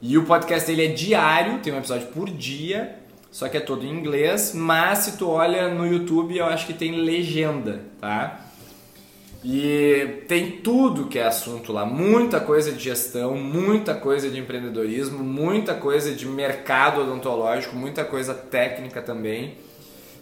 E 0.01 0.17
o 0.17 0.25
podcast 0.25 0.67
dele 0.67 0.85
é 0.85 0.93
diário, 0.93 1.59
tem 1.59 1.73
um 1.73 1.77
episódio 1.77 2.07
por 2.07 2.29
dia, 2.29 2.99
só 3.31 3.49
que 3.49 3.57
é 3.57 3.59
todo 3.59 3.85
em 3.85 3.89
inglês, 3.89 4.53
mas 4.53 4.99
se 4.99 5.17
tu 5.17 5.29
olha 5.29 5.73
no 5.73 5.85
YouTube, 5.85 6.37
eu 6.37 6.45
acho 6.45 6.67
que 6.67 6.73
tem 6.73 7.01
legenda, 7.01 7.81
tá? 7.99 8.41
E 9.43 10.23
tem 10.27 10.51
tudo 10.51 11.07
que 11.07 11.17
é 11.17 11.25
assunto 11.25 11.71
lá, 11.71 11.85
muita 11.85 12.39
coisa 12.39 12.71
de 12.71 12.83
gestão, 12.83 13.35
muita 13.35 13.95
coisa 13.95 14.29
de 14.29 14.39
empreendedorismo, 14.39 15.23
muita 15.23 15.73
coisa 15.73 16.13
de 16.13 16.25
mercado 16.25 17.01
odontológico, 17.01 17.75
muita 17.75 18.03
coisa 18.03 18.33
técnica 18.33 19.01
também. 19.01 19.57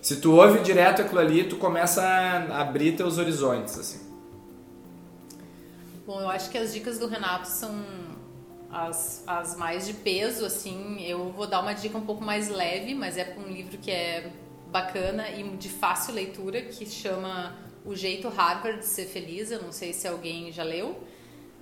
Se 0.01 0.17
tu 0.17 0.34
ouve 0.34 0.59
direto 0.59 1.01
aquilo 1.01 1.19
ali, 1.19 1.43
tu 1.45 1.55
começa 1.55 2.01
a 2.03 2.61
abrir 2.61 2.93
teus 2.93 3.17
horizontes, 3.17 3.80
assim. 3.80 4.05
Bom, 6.05 6.21
eu 6.21 6.30
acho 6.30 6.51
que 6.51 6.57
as 6.57 6.71
dicas 6.71 6.99
do 6.99 7.07
Renato 7.07 7.47
são 7.47 7.73
as, 8.76 9.23
as 9.26 9.55
mais 9.55 9.88
de 9.88 9.93
peso, 9.93 10.45
assim, 10.45 11.01
eu 11.07 11.32
vou 11.32 11.47
dar 11.47 11.61
uma 11.61 11.71
dica 11.71 11.97
um 11.97 12.05
pouco 12.05 12.21
mais 12.21 12.49
leve, 12.49 12.93
mas 12.93 13.17
é 13.17 13.34
um 13.38 13.49
livro 13.49 13.78
que 13.78 13.89
é 13.89 14.30
bacana 14.69 15.30
e 15.30 15.43
de 15.55 15.69
fácil 15.69 16.13
leitura, 16.13 16.61
que 16.61 16.86
chama 16.86 17.55
O 17.86 17.95
Jeito 17.95 18.28
Harvard 18.28 18.80
de 18.80 18.86
Ser 18.86 19.05
Feliz. 19.05 19.49
Eu 19.49 19.61
não 19.61 19.71
sei 19.71 19.93
se 19.93 20.05
alguém 20.05 20.51
já 20.51 20.63
leu, 20.63 21.01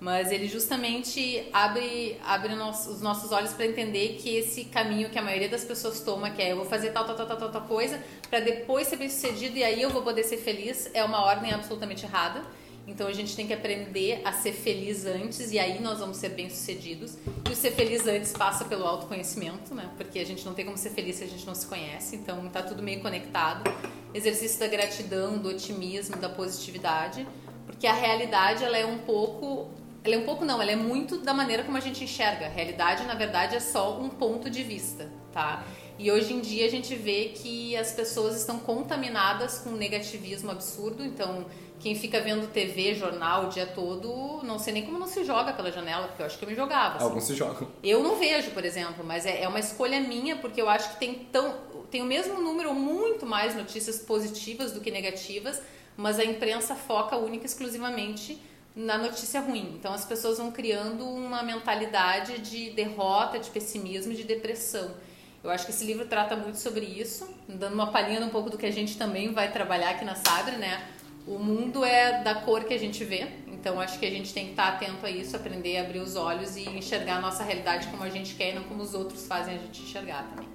mas 0.00 0.32
ele 0.32 0.48
justamente 0.48 1.48
abre, 1.52 2.18
abre 2.24 2.52
os 2.52 3.00
nossos 3.00 3.30
olhos 3.30 3.52
para 3.52 3.66
entender 3.66 4.16
que 4.20 4.34
esse 4.34 4.64
caminho 4.64 5.08
que 5.08 5.18
a 5.18 5.22
maioria 5.22 5.48
das 5.48 5.64
pessoas 5.64 6.00
toma, 6.00 6.30
que 6.30 6.42
é 6.42 6.50
eu 6.50 6.56
vou 6.56 6.66
fazer 6.66 6.90
tal, 6.90 7.04
tal, 7.04 7.14
tal, 7.14 7.36
tal, 7.36 7.52
tal 7.52 7.62
coisa, 7.62 8.02
para 8.28 8.40
depois 8.40 8.88
ser 8.88 8.96
bem 8.96 9.08
sucedido 9.08 9.56
e 9.56 9.62
aí 9.62 9.80
eu 9.80 9.90
vou 9.90 10.02
poder 10.02 10.24
ser 10.24 10.38
feliz, 10.38 10.90
é 10.92 11.04
uma 11.04 11.24
ordem 11.24 11.52
absolutamente 11.52 12.04
errada 12.04 12.42
então 12.86 13.06
a 13.06 13.12
gente 13.12 13.34
tem 13.34 13.46
que 13.46 13.52
aprender 13.52 14.20
a 14.24 14.32
ser 14.32 14.52
feliz 14.52 15.06
antes 15.06 15.52
e 15.52 15.58
aí 15.58 15.80
nós 15.80 15.98
vamos 15.98 16.18
ser 16.18 16.30
bem-sucedidos. 16.30 17.16
E 17.48 17.52
o 17.52 17.56
ser 17.56 17.72
feliz 17.72 18.06
antes 18.06 18.32
passa 18.32 18.64
pelo 18.64 18.84
autoconhecimento, 18.84 19.74
né? 19.74 19.90
Porque 19.96 20.18
a 20.18 20.26
gente 20.26 20.44
não 20.44 20.52
tem 20.52 20.64
como 20.64 20.76
ser 20.76 20.90
feliz 20.90 21.16
se 21.16 21.24
a 21.24 21.26
gente 21.26 21.46
não 21.46 21.54
se 21.54 21.66
conhece, 21.66 22.16
então 22.16 22.46
tá 22.48 22.62
tudo 22.62 22.82
meio 22.82 23.00
conectado. 23.00 23.64
Exercício 24.12 24.60
da 24.60 24.66
gratidão, 24.66 25.38
do 25.38 25.48
otimismo, 25.48 26.16
da 26.16 26.28
positividade, 26.28 27.26
porque 27.66 27.86
a 27.86 27.94
realidade 27.94 28.62
ela 28.62 28.76
é 28.76 28.84
um 28.84 28.98
pouco 28.98 29.68
ela 30.04 30.16
é 30.16 30.18
um 30.18 30.24
pouco 30.24 30.44
não, 30.44 30.60
ela 30.60 30.70
é 30.70 30.76
muito 30.76 31.16
da 31.16 31.32
maneira 31.32 31.64
como 31.64 31.78
a 31.78 31.80
gente 31.80 32.04
enxerga. 32.04 32.44
A 32.44 32.48
realidade, 32.50 33.04
na 33.04 33.14
verdade, 33.14 33.56
é 33.56 33.60
só 33.60 33.98
um 33.98 34.10
ponto 34.10 34.50
de 34.50 34.62
vista, 34.62 35.10
tá? 35.32 35.64
E 35.98 36.12
hoje 36.12 36.34
em 36.34 36.40
dia 36.40 36.66
a 36.66 36.68
gente 36.68 36.94
vê 36.94 37.30
que 37.34 37.74
as 37.74 37.92
pessoas 37.92 38.36
estão 38.36 38.58
contaminadas 38.58 39.60
com 39.60 39.70
um 39.70 39.76
negativismo 39.76 40.50
absurdo, 40.50 41.02
então 41.02 41.46
quem 41.84 41.94
fica 41.94 42.18
vendo 42.18 42.46
TV, 42.46 42.94
jornal 42.94 43.44
o 43.44 43.48
dia 43.50 43.66
todo, 43.66 44.42
não 44.42 44.58
sei 44.58 44.72
nem 44.72 44.86
como 44.86 44.98
não 44.98 45.06
se 45.06 45.22
joga 45.22 45.52
pela 45.52 45.70
janela, 45.70 46.08
porque 46.08 46.22
eu 46.22 46.24
acho 46.24 46.38
que 46.38 46.44
eu 46.46 46.48
me 46.48 46.54
jogava. 46.54 46.96
Assim. 46.96 47.04
Alguns 47.04 47.24
se 47.24 47.34
jogam. 47.34 47.68
Eu 47.82 48.02
não 48.02 48.16
vejo, 48.16 48.52
por 48.52 48.64
exemplo, 48.64 49.04
mas 49.04 49.26
é, 49.26 49.42
é 49.42 49.46
uma 49.46 49.60
escolha 49.60 50.00
minha, 50.00 50.34
porque 50.36 50.62
eu 50.62 50.70
acho 50.70 50.92
que 50.92 50.96
tem, 50.98 51.12
tão, 51.30 51.54
tem 51.90 52.00
o 52.00 52.06
mesmo 52.06 52.40
número, 52.40 52.72
muito 52.72 53.26
mais 53.26 53.54
notícias 53.54 53.98
positivas 53.98 54.72
do 54.72 54.80
que 54.80 54.90
negativas, 54.90 55.60
mas 55.94 56.18
a 56.18 56.24
imprensa 56.24 56.74
foca 56.74 57.18
única 57.18 57.44
e 57.44 57.46
exclusivamente 57.46 58.40
na 58.74 58.96
notícia 58.96 59.42
ruim. 59.42 59.74
Então 59.78 59.92
as 59.92 60.06
pessoas 60.06 60.38
vão 60.38 60.50
criando 60.50 61.06
uma 61.06 61.42
mentalidade 61.42 62.38
de 62.38 62.70
derrota, 62.70 63.38
de 63.38 63.50
pessimismo 63.50 64.14
e 64.14 64.16
de 64.16 64.24
depressão. 64.24 64.90
Eu 65.42 65.50
acho 65.50 65.66
que 65.66 65.70
esse 65.70 65.84
livro 65.84 66.06
trata 66.06 66.34
muito 66.34 66.56
sobre 66.56 66.86
isso, 66.86 67.28
dando 67.46 67.74
uma 67.74 67.88
palhinha 67.88 68.20
um 68.20 68.30
pouco 68.30 68.48
do 68.48 68.56
que 68.56 68.64
a 68.64 68.72
gente 68.72 68.96
também 68.96 69.34
vai 69.34 69.52
trabalhar 69.52 69.90
aqui 69.90 70.02
na 70.02 70.14
Sabre, 70.14 70.56
né? 70.56 70.82
O 71.26 71.38
mundo 71.38 71.84
é 71.84 72.22
da 72.22 72.34
cor 72.34 72.64
que 72.64 72.74
a 72.74 72.78
gente 72.78 73.04
vê, 73.04 73.26
então 73.46 73.80
acho 73.80 73.98
que 73.98 74.04
a 74.04 74.10
gente 74.10 74.32
tem 74.32 74.44
que 74.46 74.50
estar 74.50 74.68
atento 74.68 75.04
a 75.06 75.10
isso, 75.10 75.34
aprender 75.34 75.78
a 75.78 75.82
abrir 75.82 76.00
os 76.00 76.16
olhos 76.16 76.56
e 76.56 76.68
enxergar 76.68 77.16
a 77.16 77.20
nossa 77.20 77.42
realidade 77.42 77.86
como 77.88 78.02
a 78.02 78.10
gente 78.10 78.34
quer 78.34 78.52
e 78.52 78.54
não 78.54 78.64
como 78.64 78.82
os 78.82 78.92
outros 78.94 79.26
fazem 79.26 79.54
a 79.54 79.58
gente 79.58 79.82
enxergar 79.82 80.28
também. 80.30 80.54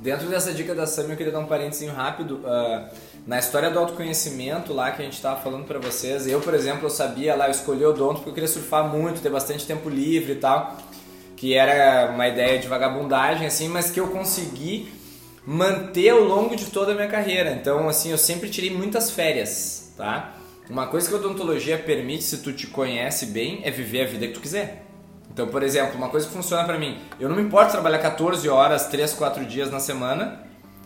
Dentro 0.00 0.28
dessa 0.28 0.52
dica 0.52 0.74
da 0.74 0.84
Sam, 0.84 1.04
eu 1.10 1.16
queria 1.16 1.32
dar 1.32 1.38
um 1.38 1.46
parênteses 1.46 1.88
rápido. 1.88 2.38
Uh, 2.38 2.90
na 3.24 3.38
história 3.38 3.70
do 3.70 3.78
autoconhecimento 3.78 4.72
lá 4.72 4.90
que 4.90 5.00
a 5.00 5.04
gente 5.04 5.14
estava 5.14 5.40
falando 5.40 5.64
para 5.64 5.78
vocês, 5.78 6.26
eu, 6.26 6.40
por 6.40 6.54
exemplo, 6.54 6.86
eu 6.86 6.90
sabia 6.90 7.36
lá, 7.36 7.46
eu 7.46 7.52
escolhi 7.52 7.84
o 7.84 7.90
odonto 7.90 8.14
porque 8.14 8.30
eu 8.30 8.34
queria 8.34 8.48
surfar 8.48 8.88
muito, 8.88 9.20
ter 9.20 9.30
bastante 9.30 9.64
tempo 9.64 9.88
livre 9.88 10.32
e 10.32 10.36
tal, 10.36 10.76
que 11.36 11.54
era 11.54 12.10
uma 12.10 12.26
ideia 12.26 12.58
de 12.58 12.66
vagabundagem, 12.66 13.46
assim, 13.46 13.68
mas 13.68 13.92
que 13.92 14.00
eu 14.00 14.08
consegui 14.08 14.92
manter 15.46 16.08
ao 16.08 16.20
longo 16.20 16.56
de 16.56 16.66
toda 16.66 16.90
a 16.90 16.94
minha 16.96 17.06
carreira. 17.06 17.52
Então, 17.52 17.88
assim, 17.88 18.10
eu 18.10 18.18
sempre 18.18 18.50
tirei 18.50 18.70
muitas 18.70 19.12
férias, 19.12 19.81
tá? 19.96 20.34
Uma 20.70 20.86
coisa 20.86 21.08
que 21.08 21.14
a 21.14 21.18
odontologia 21.18 21.76
permite, 21.78 22.24
se 22.24 22.38
tu 22.38 22.52
te 22.52 22.66
conhece 22.66 23.26
bem, 23.26 23.60
é 23.64 23.70
viver 23.70 24.02
a 24.02 24.06
vida 24.06 24.26
que 24.26 24.34
tu 24.34 24.40
quiser. 24.40 24.86
Então, 25.32 25.48
por 25.48 25.62
exemplo, 25.62 25.96
uma 25.96 26.08
coisa 26.08 26.26
que 26.26 26.32
funciona 26.32 26.64
para 26.64 26.78
mim, 26.78 26.98
eu 27.18 27.28
não 27.28 27.36
me 27.36 27.42
importo 27.42 27.72
trabalhar 27.72 27.98
14 27.98 28.48
horas, 28.48 28.86
3, 28.86 29.14
4 29.14 29.44
dias 29.44 29.70
na 29.70 29.80
semana, 29.80 30.42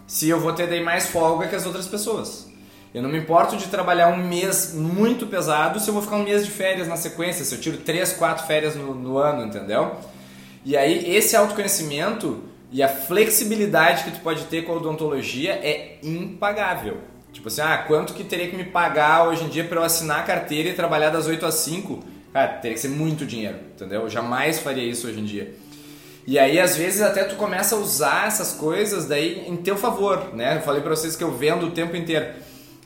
se 0.07 0.29
eu 0.29 0.41
vou 0.41 0.53
ter 0.53 0.69
daí 0.69 0.83
mais 0.83 1.09
folga 1.09 1.49
que 1.49 1.57
as 1.57 1.67
outras 1.67 1.87
pessoas. 1.87 2.49
Eu 2.95 3.03
não 3.03 3.11
me 3.11 3.19
importo 3.19 3.57
de 3.57 3.67
trabalhar 3.67 4.09
um 4.09 4.17
mês 4.17 4.73
muito 4.73 5.27
pesado 5.27 5.79
se 5.79 5.89
eu 5.89 5.95
vou 5.95 6.03
ficar 6.03 6.17
um 6.17 6.23
mês 6.23 6.45
de 6.45 6.51
férias 6.51 6.89
na 6.89 6.97
sequência, 6.97 7.45
se 7.45 7.55
eu 7.55 7.61
tiro 7.61 7.79
3, 7.79 8.13
4 8.13 8.47
férias 8.47 8.75
no, 8.75 8.95
no 8.95 9.19
ano, 9.19 9.45
entendeu? 9.45 9.97
E 10.65 10.77
aí, 10.77 11.15
esse 11.15 11.37
autoconhecimento 11.37 12.43
e 12.73 12.83
a 12.83 12.89
flexibilidade 12.89 14.05
que 14.05 14.13
tu 14.13 14.21
pode 14.21 14.45
ter 14.45 14.63
com 14.63 14.73
a 14.73 14.77
odontologia 14.77 15.53
é 15.53 15.99
impagável. 16.03 16.99
Tipo 17.37 17.49
assim, 17.49 17.61
ah, 17.61 17.85
quanto 17.87 18.15
que 18.15 18.25
teria 18.25 18.49
que 18.49 18.57
me 18.57 18.65
pagar 18.65 19.29
hoje 19.29 19.45
em 19.45 19.49
dia 19.49 19.63
para 19.63 19.79
eu 19.79 19.85
assinar 19.85 20.21
a 20.21 20.23
carteira 20.23 20.71
e 20.71 20.73
trabalhar 20.73 21.11
das 21.11 21.27
8 21.27 21.45
às 21.45 21.57
5? 21.57 22.03
Cara, 22.33 22.49
teria 22.49 22.75
que 22.75 22.81
ser 22.81 22.89
muito 22.89 23.27
dinheiro, 23.27 23.59
entendeu? 23.75 24.01
Eu 24.01 24.09
jamais 24.09 24.59
faria 24.59 24.83
isso 24.83 25.07
hoje 25.07 25.21
em 25.21 25.25
dia. 25.25 25.55
E 26.27 26.39
aí, 26.39 26.59
às 26.59 26.79
vezes, 26.79 27.03
até 27.03 27.25
tu 27.25 27.37
começa 27.37 27.75
a 27.75 27.79
usar 27.79 28.27
essas 28.27 28.55
coisas 28.55 29.05
daí 29.05 29.47
em 29.47 29.55
teu 29.55 29.77
favor, 29.77 30.35
né? 30.35 30.57
Eu 30.57 30.63
falei 30.63 30.81
pra 30.81 30.97
vocês 30.97 31.15
que 31.15 31.23
eu 31.23 31.31
vendo 31.31 31.67
o 31.67 31.73
tempo 31.73 31.95
inteiro. 31.95 32.27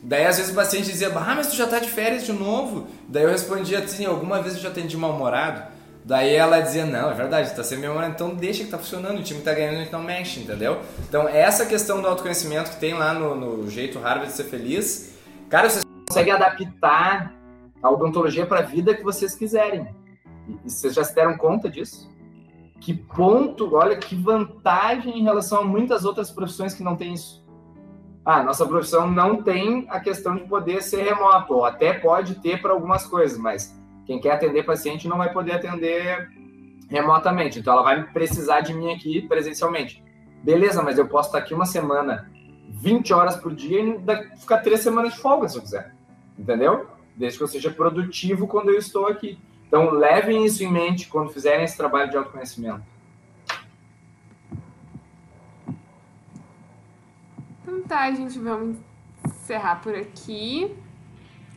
Daí, 0.03 0.25
às 0.25 0.35
vezes, 0.35 0.51
o 0.51 0.55
paciente 0.55 0.91
dizia, 0.91 1.13
ah, 1.15 1.33
mas 1.33 1.47
tu 1.47 1.55
já 1.55 1.65
tá 1.65 1.79
de 1.79 1.89
férias 1.89 2.25
de 2.25 2.33
novo? 2.33 2.87
Daí 3.07 3.23
eu 3.23 3.29
respondia 3.29 3.79
assim, 3.79 4.05
alguma 4.05 4.41
vez 4.41 4.55
eu 4.55 4.61
já 4.61 4.67
atendi 4.67 4.97
mal-humorado? 4.97 5.63
Daí 6.03 6.33
ela 6.33 6.59
dizia, 6.59 6.85
não, 6.85 7.11
é 7.11 7.13
verdade, 7.13 7.55
tá 7.55 7.63
sendo 7.63 7.81
mal-humorado, 7.81 8.13
então 8.13 8.33
deixa 8.33 8.63
que 8.63 8.71
tá 8.71 8.77
funcionando, 8.77 9.19
o 9.19 9.23
time 9.23 9.41
tá 9.41 9.53
ganhando, 9.53 9.75
a 9.75 9.79
gente 9.79 9.91
não 9.91 10.01
mexe, 10.01 10.39
entendeu? 10.39 10.81
Então, 11.07 11.27
essa 11.27 11.65
questão 11.65 12.01
do 12.01 12.07
autoconhecimento 12.07 12.71
que 12.71 12.79
tem 12.79 12.93
lá 12.95 13.13
no, 13.13 13.35
no 13.35 13.69
jeito 13.69 13.99
Harvard 13.99 14.31
de 14.31 14.33
ser 14.33 14.45
feliz, 14.45 15.15
cara, 15.47 15.69
vocês 15.69 15.83
conseguem 16.07 16.33
adaptar 16.33 17.33
a 17.81 17.89
odontologia 17.89 18.45
para 18.45 18.59
a 18.59 18.63
vida 18.63 18.95
que 18.95 19.03
vocês 19.03 19.35
quiserem. 19.35 19.87
E 20.65 20.69
vocês 20.69 20.93
já 20.93 21.03
se 21.03 21.13
deram 21.13 21.37
conta 21.37 21.69
disso? 21.69 22.09
Que 22.79 22.95
ponto, 22.95 23.75
olha 23.75 23.95
que 23.95 24.15
vantagem 24.15 25.19
em 25.19 25.23
relação 25.23 25.59
a 25.59 25.63
muitas 25.63 26.03
outras 26.03 26.31
profissões 26.31 26.73
que 26.73 26.83
não 26.83 26.95
tem 26.95 27.13
isso. 27.13 27.45
Ah, 28.25 28.43
nossa 28.43 28.65
profissão 28.65 29.09
não 29.09 29.41
tem 29.41 29.85
a 29.89 29.99
questão 29.99 30.35
de 30.35 30.43
poder 30.43 30.81
ser 30.81 31.03
remoto, 31.03 31.53
ou 31.53 31.65
até 31.65 31.93
pode 31.93 32.35
ter 32.35 32.61
para 32.61 32.71
algumas 32.71 33.05
coisas, 33.05 33.37
mas 33.37 33.79
quem 34.11 34.19
quer 34.21 34.33
atender 34.33 34.63
paciente 34.63 35.07
não 35.07 35.17
vai 35.17 35.31
poder 35.31 35.53
atender 35.53 36.29
remotamente. 36.89 37.59
Então 37.59 37.73
ela 37.73 37.83
vai 37.83 38.03
precisar 38.03 38.61
de 38.61 38.73
mim 38.73 38.91
aqui 38.93 39.21
presencialmente. 39.21 40.03
Beleza, 40.43 40.81
mas 40.81 40.97
eu 40.97 41.07
posso 41.07 41.29
estar 41.29 41.39
aqui 41.39 41.53
uma 41.53 41.65
semana, 41.65 42.31
20 42.69 43.13
horas 43.13 43.35
por 43.35 43.53
dia 43.53 43.79
e 43.79 44.37
ficar 44.37 44.57
três 44.59 44.81
semanas 44.81 45.13
de 45.13 45.19
folga 45.19 45.47
se 45.47 45.57
eu 45.57 45.61
quiser. 45.61 45.95
Entendeu? 46.37 46.87
desde 47.15 47.37
que 47.37 47.43
eu 47.43 47.47
seja 47.47 47.71
produtivo 47.71 48.47
quando 48.47 48.69
eu 48.69 48.77
estou 48.77 49.07
aqui. 49.07 49.37
Então, 49.67 49.91
levem 49.91 50.45
isso 50.45 50.63
em 50.63 50.71
mente 50.71 51.07
quando 51.07 51.31
fizerem 51.31 51.63
esse 51.63 51.77
trabalho 51.77 52.09
de 52.09 52.17
autoconhecimento. 52.17 52.81
Então 57.61 57.81
tá, 57.83 58.11
gente, 58.11 58.37
vamos 58.39 58.77
encerrar 59.25 59.81
por 59.81 59.95
aqui. 59.95 60.75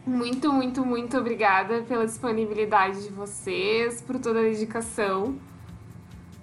Muito, 0.07 0.53
muito, 0.53 0.85
muito 0.85 1.17
obrigada 1.17 1.83
pela 1.83 2.05
disponibilidade 2.05 3.03
de 3.05 3.09
vocês, 3.11 4.03
por 4.03 4.19
toda 4.19 4.41
a 4.41 4.43
dedicação. 4.43 5.37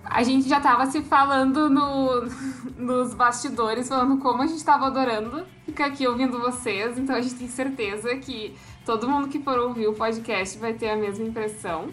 A 0.03 0.23
gente 0.23 0.49
já 0.49 0.57
estava 0.57 0.87
se 0.87 1.01
falando 1.01 1.69
no, 1.69 2.25
nos 2.75 3.13
bastidores, 3.13 3.87
falando 3.87 4.17
como 4.17 4.41
a 4.41 4.47
gente 4.47 4.57
estava 4.57 4.87
adorando 4.87 5.45
ficar 5.65 5.85
aqui 5.85 6.07
ouvindo 6.07 6.39
vocês, 6.39 6.97
então 6.97 7.15
a 7.15 7.21
gente 7.21 7.35
tem 7.35 7.47
certeza 7.47 8.15
que 8.17 8.55
Todo 8.85 9.07
mundo 9.07 9.27
que 9.27 9.39
for 9.39 9.59
ouvir 9.59 9.87
o 9.87 9.93
podcast 9.93 10.57
vai 10.57 10.73
ter 10.73 10.89
a 10.89 10.95
mesma 10.95 11.23
impressão. 11.23 11.89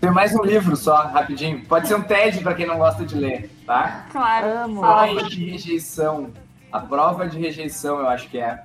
Tem 0.00 0.10
mais 0.10 0.34
um 0.34 0.42
livro 0.42 0.76
só, 0.76 1.06
rapidinho. 1.06 1.64
Pode 1.64 1.88
ser 1.88 1.94
um 1.94 2.02
TED 2.02 2.42
para 2.42 2.54
quem 2.54 2.66
não 2.66 2.76
gosta 2.76 3.06
de 3.06 3.14
ler, 3.14 3.50
tá? 3.66 4.06
Claro. 4.12 4.64
Amo. 4.64 4.80
Prova 4.80 5.22
de 5.24 5.50
rejeição. 5.50 6.30
A 6.70 6.78
prova 6.78 7.26
de 7.26 7.38
rejeição, 7.38 7.98
eu 8.00 8.08
acho 8.08 8.28
que 8.28 8.38
é. 8.38 8.62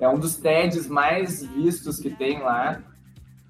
É 0.00 0.08
um 0.08 0.18
dos 0.18 0.36
TEDs 0.36 0.88
mais 0.88 1.44
vistos 1.44 1.98
que 2.00 2.10
tem 2.10 2.40
lá. 2.40 2.80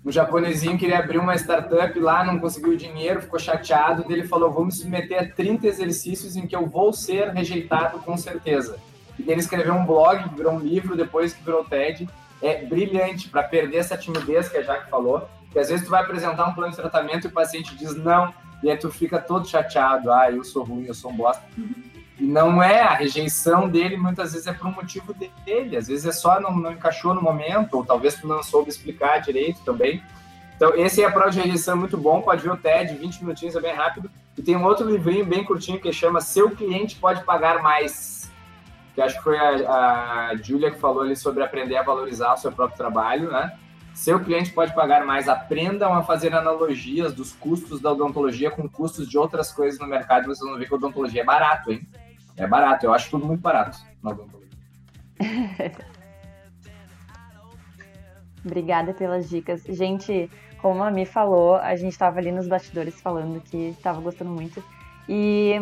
Um 0.05 0.11
japonesinho 0.11 0.79
queria 0.79 0.99
abrir 0.99 1.19
uma 1.19 1.35
startup 1.37 1.99
lá, 1.99 2.25
não 2.25 2.39
conseguiu 2.39 2.77
dinheiro, 2.77 3.23
ficou 3.23 3.39
chateado. 3.39 4.05
Ele 4.09 4.27
falou: 4.27 4.51
Vou 4.51 4.65
me 4.65 4.73
submeter 4.73 5.23
a 5.23 5.29
30 5.29 5.67
exercícios 5.67 6.37
em 6.37 6.47
que 6.47 6.57
eu 6.57 6.67
vou 6.67 6.93
ser 6.93 7.29
rejeitado 7.29 8.01
com 8.01 8.17
certeza. 8.17 8.79
E 9.19 9.31
ele 9.31 9.41
escreveu 9.41 9.75
um 9.75 9.87
blog, 9.87 10.35
virou 10.35 10.55
um 10.55 10.59
livro, 10.59 10.97
depois 10.97 11.33
que 11.33 11.45
virou 11.45 11.65
TED 11.65 12.09
é 12.43 12.65
brilhante 12.65 13.29
para 13.29 13.43
perder 13.43 13.79
essa 13.79 13.97
timidez 13.97 14.49
que 14.49 14.57
a 14.57 14.63
Jaque 14.63 14.91
falou, 14.91 15.29
que 15.53 15.59
às 15.59 15.69
vezes 15.69 15.85
tu 15.85 15.91
vai 15.91 16.03
apresentar 16.03 16.47
um 16.47 16.55
plano 16.55 16.71
de 16.71 16.77
tratamento 16.77 17.27
e 17.27 17.29
o 17.29 17.33
paciente 17.33 17.77
diz 17.77 17.95
não, 17.97 18.33
e 18.63 18.71
aí 18.71 18.77
tu 18.77 18.91
fica 18.91 19.19
todo 19.19 19.47
chateado, 19.47 20.13
ah, 20.13 20.31
eu 20.31 20.45
sou 20.45 20.65
ruim, 20.65 20.87
eu 20.87 20.95
sou 20.95 21.11
um 21.11 21.17
bosta. 21.17 21.43
E 22.21 22.25
não 22.25 22.63
é, 22.63 22.83
a 22.83 22.95
rejeição 22.95 23.69
dele 23.69 23.97
muitas 23.97 24.33
vezes 24.33 24.47
é 24.47 24.53
por 24.53 24.67
um 24.67 24.73
motivo 24.73 25.15
dele, 25.15 25.77
às 25.77 25.89
vezes 25.89 26.05
é 26.05 26.13
só 26.13 26.39
não, 26.39 26.55
não 26.55 26.73
encaixou 26.73 27.15
no 27.15 27.23
momento, 27.23 27.75
ou 27.75 27.85
talvez 27.85 28.15
tu 28.15 28.29
não 28.29 28.43
soube 28.43 28.69
explicar 28.69 29.19
direito 29.19 29.61
também. 29.65 30.03
Então, 30.55 30.75
esse 30.77 31.03
é 31.03 31.07
a 31.07 31.11
prova 31.11 31.31
de 31.31 31.41
rejeição 31.41 31.77
muito 31.77 31.97
bom, 31.97 32.21
pode 32.21 32.43
ver 32.43 32.53
o 32.53 32.57
TED, 32.57 32.95
20 32.95 33.21
minutinhos, 33.23 33.57
é 33.57 33.61
bem 33.61 33.75
rápido. 33.75 34.11
E 34.37 34.43
tem 34.43 34.55
um 34.55 34.65
outro 34.65 34.89
livrinho 34.89 35.25
bem 35.25 35.43
curtinho 35.43 35.81
que 35.81 35.91
chama 35.93 36.21
Seu 36.21 36.51
Cliente 36.51 36.97
Pode 36.97 37.25
Pagar 37.25 37.63
Mais 37.63 38.21
que 38.95 39.01
acho 39.01 39.17
que 39.17 39.25
foi 39.25 39.39
a, 39.39 40.29
a 40.31 40.37
Julia 40.37 40.71
que 40.71 40.79
falou 40.79 41.03
ali 41.03 41.17
sobre 41.17 41.43
aprender 41.43 41.77
a 41.77 41.83
valorizar 41.83 42.35
o 42.35 42.37
seu 42.37 42.53
próprio 42.53 42.77
trabalho, 42.77 43.31
né? 43.31 43.57
Seu 43.95 44.21
cliente 44.21 44.53
pode 44.53 44.75
pagar 44.75 45.05
mais, 45.05 45.29
aprendam 45.29 45.93
a 45.93 46.03
fazer 46.03 46.35
analogias 46.35 47.13
dos 47.13 47.33
custos 47.33 47.81
da 47.81 47.91
odontologia 47.91 48.51
com 48.51 48.69
custos 48.69 49.09
de 49.09 49.19
outras 49.19 49.53
coisas 49.53 49.81
no 49.81 49.87
mercado, 49.87 50.27
vocês 50.27 50.49
vão 50.49 50.59
ver 50.59 50.69
que 50.69 50.73
a 50.73 50.77
odontologia 50.77 51.23
é 51.23 51.25
barato, 51.25 51.73
hein? 51.73 51.87
É 52.37 52.47
barato, 52.47 52.87
eu 52.87 52.93
acho 52.93 53.11
tudo 53.11 53.27
muito 53.27 53.41
barato. 53.41 53.79
Obrigada 58.45 58.95
pelas 58.95 59.29
dicas. 59.29 59.63
Gente, 59.65 60.31
como 60.63 60.83
a 60.83 60.91
Mi 60.91 61.05
falou, 61.05 61.57
a 61.57 61.77
gente 61.77 61.93
estava 61.93 62.19
ali 62.19 62.33
nos 62.33 62.49
bastidores 62.49 63.01
falando 63.01 63.41
que 63.41 63.69
estava 63.69 64.01
gostando 64.01 64.31
muito. 64.31 64.65
E 65.09 65.61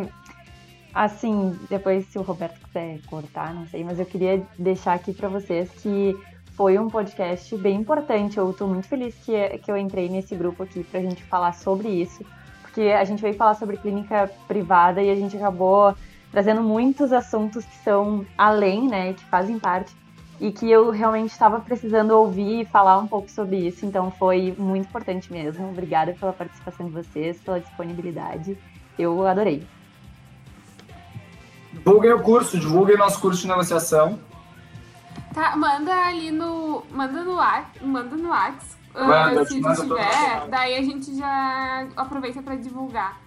Assim, 0.95 1.57
depois 1.69 2.07
se 2.07 2.19
o 2.19 2.23
Roberto 2.23 2.59
quiser 2.61 2.99
cortar, 3.07 3.55
não 3.55 3.67
sei, 3.67 3.85
mas 3.85 3.99
eu 3.99 4.07
queria 4.07 4.43
deixar 4.59 4.95
aqui 4.95 5.13
para 5.13 5.29
vocês 5.29 5.71
que 5.71 6.17
foi 6.55 6.79
um 6.79 6.89
podcast 6.89 7.57
bem 7.59 7.77
importante. 7.77 8.39
Eu 8.39 8.51
estou 8.51 8.67
muito 8.67 8.89
feliz 8.89 9.15
que, 9.25 9.59
que 9.59 9.71
eu 9.71 9.77
entrei 9.77 10.09
nesse 10.09 10.35
grupo 10.35 10.63
aqui 10.63 10.83
para 10.83 10.99
a 11.01 11.03
gente 11.03 11.23
falar 11.25 11.53
sobre 11.53 11.89
isso, 11.89 12.25
porque 12.63 12.81
a 12.81 13.05
gente 13.05 13.23
veio 13.23 13.35
falar 13.35 13.55
sobre 13.55 13.77
clínica 13.77 14.31
privada 14.49 15.01
e 15.03 15.11
a 15.11 15.15
gente 15.15 15.37
acabou 15.37 15.95
trazendo 16.31 16.63
muitos 16.63 17.13
assuntos 17.13 17.65
que 17.65 17.77
são 17.79 18.27
além, 18.37 18.89
né, 18.89 19.13
que 19.13 19.25
fazem 19.25 19.59
parte 19.59 19.95
e 20.41 20.53
que 20.53 20.71
eu 20.71 20.91
realmente 20.91 21.31
estava 21.31 21.61
precisando 21.61 22.13
ouvir 22.13 22.61
e 22.61 22.65
falar 22.65 22.99
um 22.99 23.07
pouco 23.07 23.31
sobre 23.31 23.57
isso. 23.57 23.85
Então 23.85 24.11
foi 24.11 24.55
muito 24.57 24.89
importante 24.89 25.33
mesmo. 25.33 25.69
Obrigada 25.69 26.15
pela 26.19 26.33
participação 26.33 26.87
de 26.87 26.93
vocês, 26.93 27.41
pela 27.41 27.61
disponibilidade. 27.61 28.57
Eu 28.99 29.27
adorei. 29.27 29.67
Divulguem 31.73 32.13
o 32.13 32.23
curso, 32.23 32.59
divulguem 32.59 32.97
nosso 32.97 33.21
curso 33.21 33.43
de 33.43 33.49
negociação. 33.49 34.19
Tá, 35.35 35.57
manda 35.57 35.95
ali 36.07 36.31
no. 36.31 36.85
Manda 36.91 37.23
no 37.23 37.35
WhatsApp. 37.35 37.85
Manda 37.85 38.17
no 38.17 38.29
WhatsApp. 38.29 38.79
Uh, 38.95 39.47
se 39.47 39.61
tiver, 39.61 40.49
daí 40.49 40.75
a 40.77 40.83
gente 40.83 41.17
já 41.17 41.87
aproveita 41.97 42.43
para 42.43 42.57
divulgar. 42.57 43.21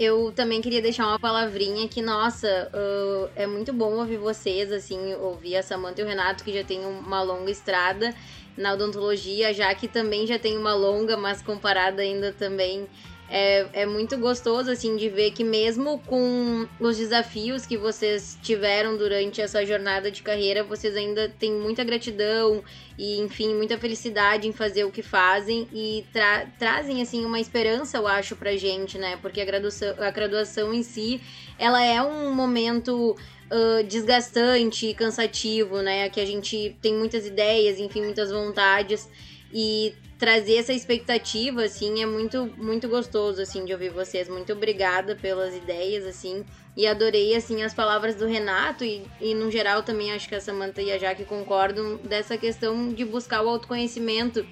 Eu 0.00 0.32
também 0.32 0.62
queria 0.62 0.80
deixar 0.80 1.06
uma 1.06 1.18
palavrinha 1.18 1.86
que, 1.86 2.00
nossa, 2.00 2.70
uh, 2.72 3.28
é 3.36 3.46
muito 3.46 3.70
bom 3.70 3.98
ouvir 3.98 4.16
vocês, 4.16 4.72
assim, 4.72 5.12
ouvir 5.16 5.56
a 5.56 5.62
Samanta 5.62 6.00
e 6.00 6.04
o 6.04 6.06
Renato, 6.06 6.42
que 6.42 6.54
já 6.54 6.64
tem 6.64 6.86
uma 6.86 7.22
longa 7.22 7.50
estrada 7.50 8.14
na 8.56 8.72
odontologia, 8.72 9.52
já 9.52 9.74
que 9.74 9.86
também 9.86 10.26
já 10.26 10.38
tem 10.38 10.56
uma 10.56 10.72
longa, 10.72 11.18
mas 11.18 11.42
comparada 11.42 12.00
ainda 12.00 12.32
também 12.32 12.88
é, 13.30 13.82
é 13.82 13.86
muito 13.86 14.18
gostoso, 14.18 14.72
assim, 14.72 14.96
de 14.96 15.08
ver 15.08 15.30
que 15.30 15.44
mesmo 15.44 16.00
com 16.00 16.66
os 16.80 16.96
desafios 16.96 17.64
que 17.64 17.76
vocês 17.76 18.36
tiveram 18.42 18.96
durante 18.96 19.40
essa 19.40 19.64
jornada 19.64 20.10
de 20.10 20.20
carreira, 20.20 20.64
vocês 20.64 20.96
ainda 20.96 21.28
têm 21.28 21.52
muita 21.52 21.84
gratidão 21.84 22.62
e, 22.98 23.20
enfim, 23.20 23.54
muita 23.54 23.78
felicidade 23.78 24.48
em 24.48 24.52
fazer 24.52 24.82
o 24.82 24.90
que 24.90 25.00
fazem 25.00 25.68
e 25.72 26.04
tra 26.12 26.46
trazem, 26.58 27.00
assim, 27.00 27.24
uma 27.24 27.38
esperança, 27.38 27.98
eu 27.98 28.06
acho, 28.08 28.34
pra 28.34 28.56
gente, 28.56 28.98
né? 28.98 29.16
Porque 29.22 29.40
a 29.40 29.44
graduação, 29.44 29.94
a 29.98 30.10
graduação 30.10 30.74
em 30.74 30.82
si, 30.82 31.20
ela 31.56 31.80
é 31.84 32.02
um 32.02 32.34
momento 32.34 33.16
uh, 33.50 33.84
desgastante 33.84 34.88
e 34.88 34.94
cansativo, 34.94 35.82
né? 35.82 36.08
Que 36.08 36.20
a 36.20 36.26
gente 36.26 36.76
tem 36.82 36.94
muitas 36.94 37.24
ideias, 37.24 37.78
enfim, 37.78 38.02
muitas 38.02 38.32
vontades 38.32 39.08
e 39.52 39.94
trazer 40.20 40.56
essa 40.56 40.74
expectativa, 40.74 41.64
assim, 41.64 42.02
é 42.02 42.06
muito, 42.06 42.52
muito 42.58 42.86
gostoso, 42.86 43.40
assim, 43.40 43.64
de 43.64 43.72
ouvir 43.72 43.88
vocês. 43.88 44.28
Muito 44.28 44.52
obrigada 44.52 45.16
pelas 45.16 45.56
ideias, 45.56 46.04
assim, 46.04 46.44
e 46.76 46.86
adorei, 46.86 47.34
assim, 47.34 47.62
as 47.62 47.72
palavras 47.72 48.14
do 48.14 48.26
Renato 48.26 48.84
e, 48.84 49.02
e 49.18 49.34
no 49.34 49.50
geral 49.50 49.82
também 49.82 50.12
acho 50.12 50.28
que 50.28 50.34
a 50.34 50.40
Samantha 50.40 50.82
e 50.82 50.92
a 50.92 50.98
Jaque 50.98 51.24
concordam 51.24 51.96
dessa 51.96 52.36
questão 52.36 52.92
de 52.92 53.02
buscar 53.02 53.42
o 53.42 53.48
autoconhecimento. 53.48 54.46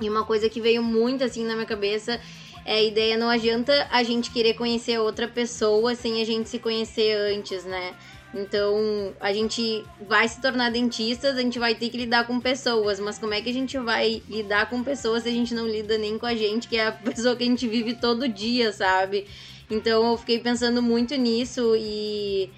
E 0.00 0.10
uma 0.10 0.24
coisa 0.24 0.48
que 0.48 0.60
veio 0.60 0.82
muito, 0.82 1.22
assim, 1.22 1.44
na 1.46 1.54
minha 1.54 1.64
cabeça 1.64 2.20
é 2.64 2.74
a 2.74 2.82
ideia, 2.82 3.16
não 3.16 3.30
adianta 3.30 3.86
a 3.92 4.02
gente 4.02 4.32
querer 4.32 4.54
conhecer 4.54 4.98
outra 4.98 5.28
pessoa 5.28 5.94
sem 5.94 6.20
a 6.20 6.26
gente 6.26 6.48
se 6.48 6.58
conhecer 6.58 7.16
antes, 7.32 7.64
né? 7.64 7.94
Então, 8.34 9.14
a 9.20 9.32
gente 9.32 9.84
vai 10.08 10.28
se 10.28 10.40
tornar 10.40 10.70
dentistas, 10.70 11.36
a 11.36 11.40
gente 11.40 11.58
vai 11.58 11.74
ter 11.76 11.88
que 11.88 11.96
lidar 11.96 12.26
com 12.26 12.40
pessoas, 12.40 12.98
mas 12.98 13.16
como 13.16 13.32
é 13.32 13.40
que 13.40 13.48
a 13.48 13.52
gente 13.52 13.78
vai 13.78 14.22
lidar 14.28 14.68
com 14.68 14.82
pessoas 14.82 15.22
se 15.22 15.28
a 15.28 15.32
gente 15.32 15.54
não 15.54 15.68
lida 15.68 15.96
nem 15.96 16.18
com 16.18 16.26
a 16.26 16.34
gente, 16.34 16.66
que 16.66 16.76
é 16.76 16.88
a 16.88 16.92
pessoa 16.92 17.36
que 17.36 17.44
a 17.44 17.46
gente 17.46 17.68
vive 17.68 17.94
todo 17.94 18.28
dia, 18.28 18.72
sabe? 18.72 19.28
Então, 19.70 20.10
eu 20.10 20.18
fiquei 20.18 20.40
pensando 20.40 20.82
muito 20.82 21.14
nisso 21.14 21.76
e, 21.76 22.50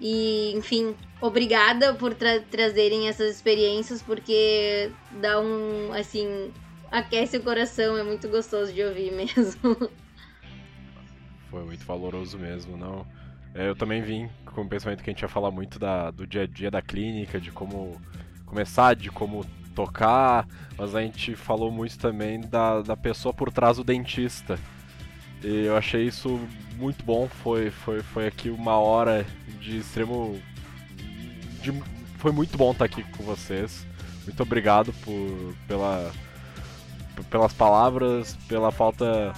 e 0.00 0.52
enfim, 0.54 0.94
obrigada 1.20 1.94
por 1.94 2.14
tra 2.14 2.40
trazerem 2.40 3.08
essas 3.08 3.34
experiências, 3.34 4.00
porque 4.00 4.92
dá 5.20 5.40
um, 5.40 5.92
assim, 5.92 6.52
aquece 6.92 7.38
o 7.38 7.42
coração, 7.42 7.98
é 7.98 8.04
muito 8.04 8.28
gostoso 8.28 8.72
de 8.72 8.84
ouvir 8.84 9.10
mesmo. 9.12 9.90
Foi 11.50 11.64
muito 11.64 11.84
valoroso 11.84 12.38
mesmo, 12.38 12.76
não? 12.76 13.04
É, 13.54 13.68
eu 13.68 13.76
também 13.76 14.02
vim 14.02 14.28
com 14.46 14.62
o 14.62 14.68
pensamento 14.68 15.02
que 15.02 15.08
a 15.08 15.12
gente 15.12 15.22
ia 15.22 15.28
falar 15.28 15.52
muito 15.52 15.78
da, 15.78 16.10
do 16.10 16.26
dia 16.26 16.42
a 16.42 16.46
dia 16.46 16.70
da 16.70 16.82
clínica, 16.82 17.40
de 17.40 17.52
como 17.52 18.00
começar, 18.44 18.94
de 18.94 19.10
como 19.10 19.44
tocar, 19.74 20.46
mas 20.76 20.94
a 20.94 21.00
gente 21.00 21.36
falou 21.36 21.70
muito 21.70 21.98
também 21.98 22.40
da, 22.40 22.82
da 22.82 22.96
pessoa 22.96 23.32
por 23.32 23.52
trás 23.52 23.76
do 23.76 23.84
dentista. 23.84 24.58
E 25.42 25.66
eu 25.66 25.76
achei 25.76 26.04
isso 26.04 26.40
muito 26.76 27.04
bom, 27.04 27.28
foi, 27.28 27.70
foi, 27.70 28.02
foi 28.02 28.26
aqui 28.26 28.50
uma 28.50 28.76
hora 28.76 29.24
de 29.60 29.78
extremo. 29.78 30.40
De, 31.62 31.72
foi 32.18 32.32
muito 32.32 32.56
bom 32.56 32.72
estar 32.72 32.86
aqui 32.86 33.04
com 33.16 33.22
vocês. 33.22 33.86
Muito 34.24 34.42
obrigado 34.42 34.92
por, 35.04 35.54
pela, 35.68 36.10
pelas 37.30 37.52
palavras, 37.52 38.36
pela 38.48 38.72
falta 38.72 39.32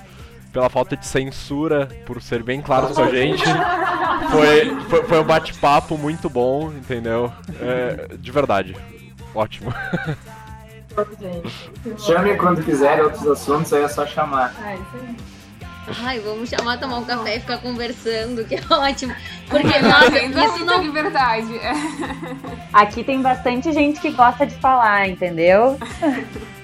pela 0.57 0.71
falta 0.71 0.97
de 0.97 1.07
censura, 1.07 1.87
por 2.07 2.23
ser 2.23 2.43
bem 2.43 2.63
claro 2.63 2.89
com 2.89 3.03
a 3.03 3.11
gente. 3.11 3.45
Foi, 4.31 4.81
foi, 4.89 5.05
foi 5.05 5.21
um 5.21 5.25
bate-papo 5.25 5.99
muito 5.99 6.31
bom, 6.31 6.73
entendeu? 6.73 7.31
É, 7.61 8.17
de 8.17 8.33
verdade. 8.33 8.75
Ótimo. 9.35 9.71
Chame 11.99 12.37
quando 12.37 12.65
quiser 12.65 13.03
outros 13.03 13.27
assuntos, 13.27 13.71
aí 13.75 13.83
é 13.83 13.89
só 13.89 14.07
chamar. 14.07 14.55
Ah, 14.59 14.75
isso 14.75 14.83
aí. 14.95 15.17
Ai, 16.03 16.21
vamos 16.21 16.49
chamar, 16.49 16.81
tomar 16.81 17.01
um 17.01 17.05
café 17.05 17.37
e 17.37 17.41
ficar 17.41 17.59
conversando, 17.59 18.43
que 18.47 18.55
é 18.55 18.63
ótimo. 18.71 19.15
Porque, 19.51 19.79
nossa, 19.79 20.19
isso 20.23 20.65
não 20.65 20.83
liberdade. 20.83 21.55
É. 21.59 21.73
Aqui 22.73 23.05
tem 23.05 23.21
bastante 23.21 23.71
gente 23.75 24.01
que 24.01 24.11
gosta 24.11 24.47
de 24.47 24.55
falar, 24.55 25.07
entendeu? 25.07 25.79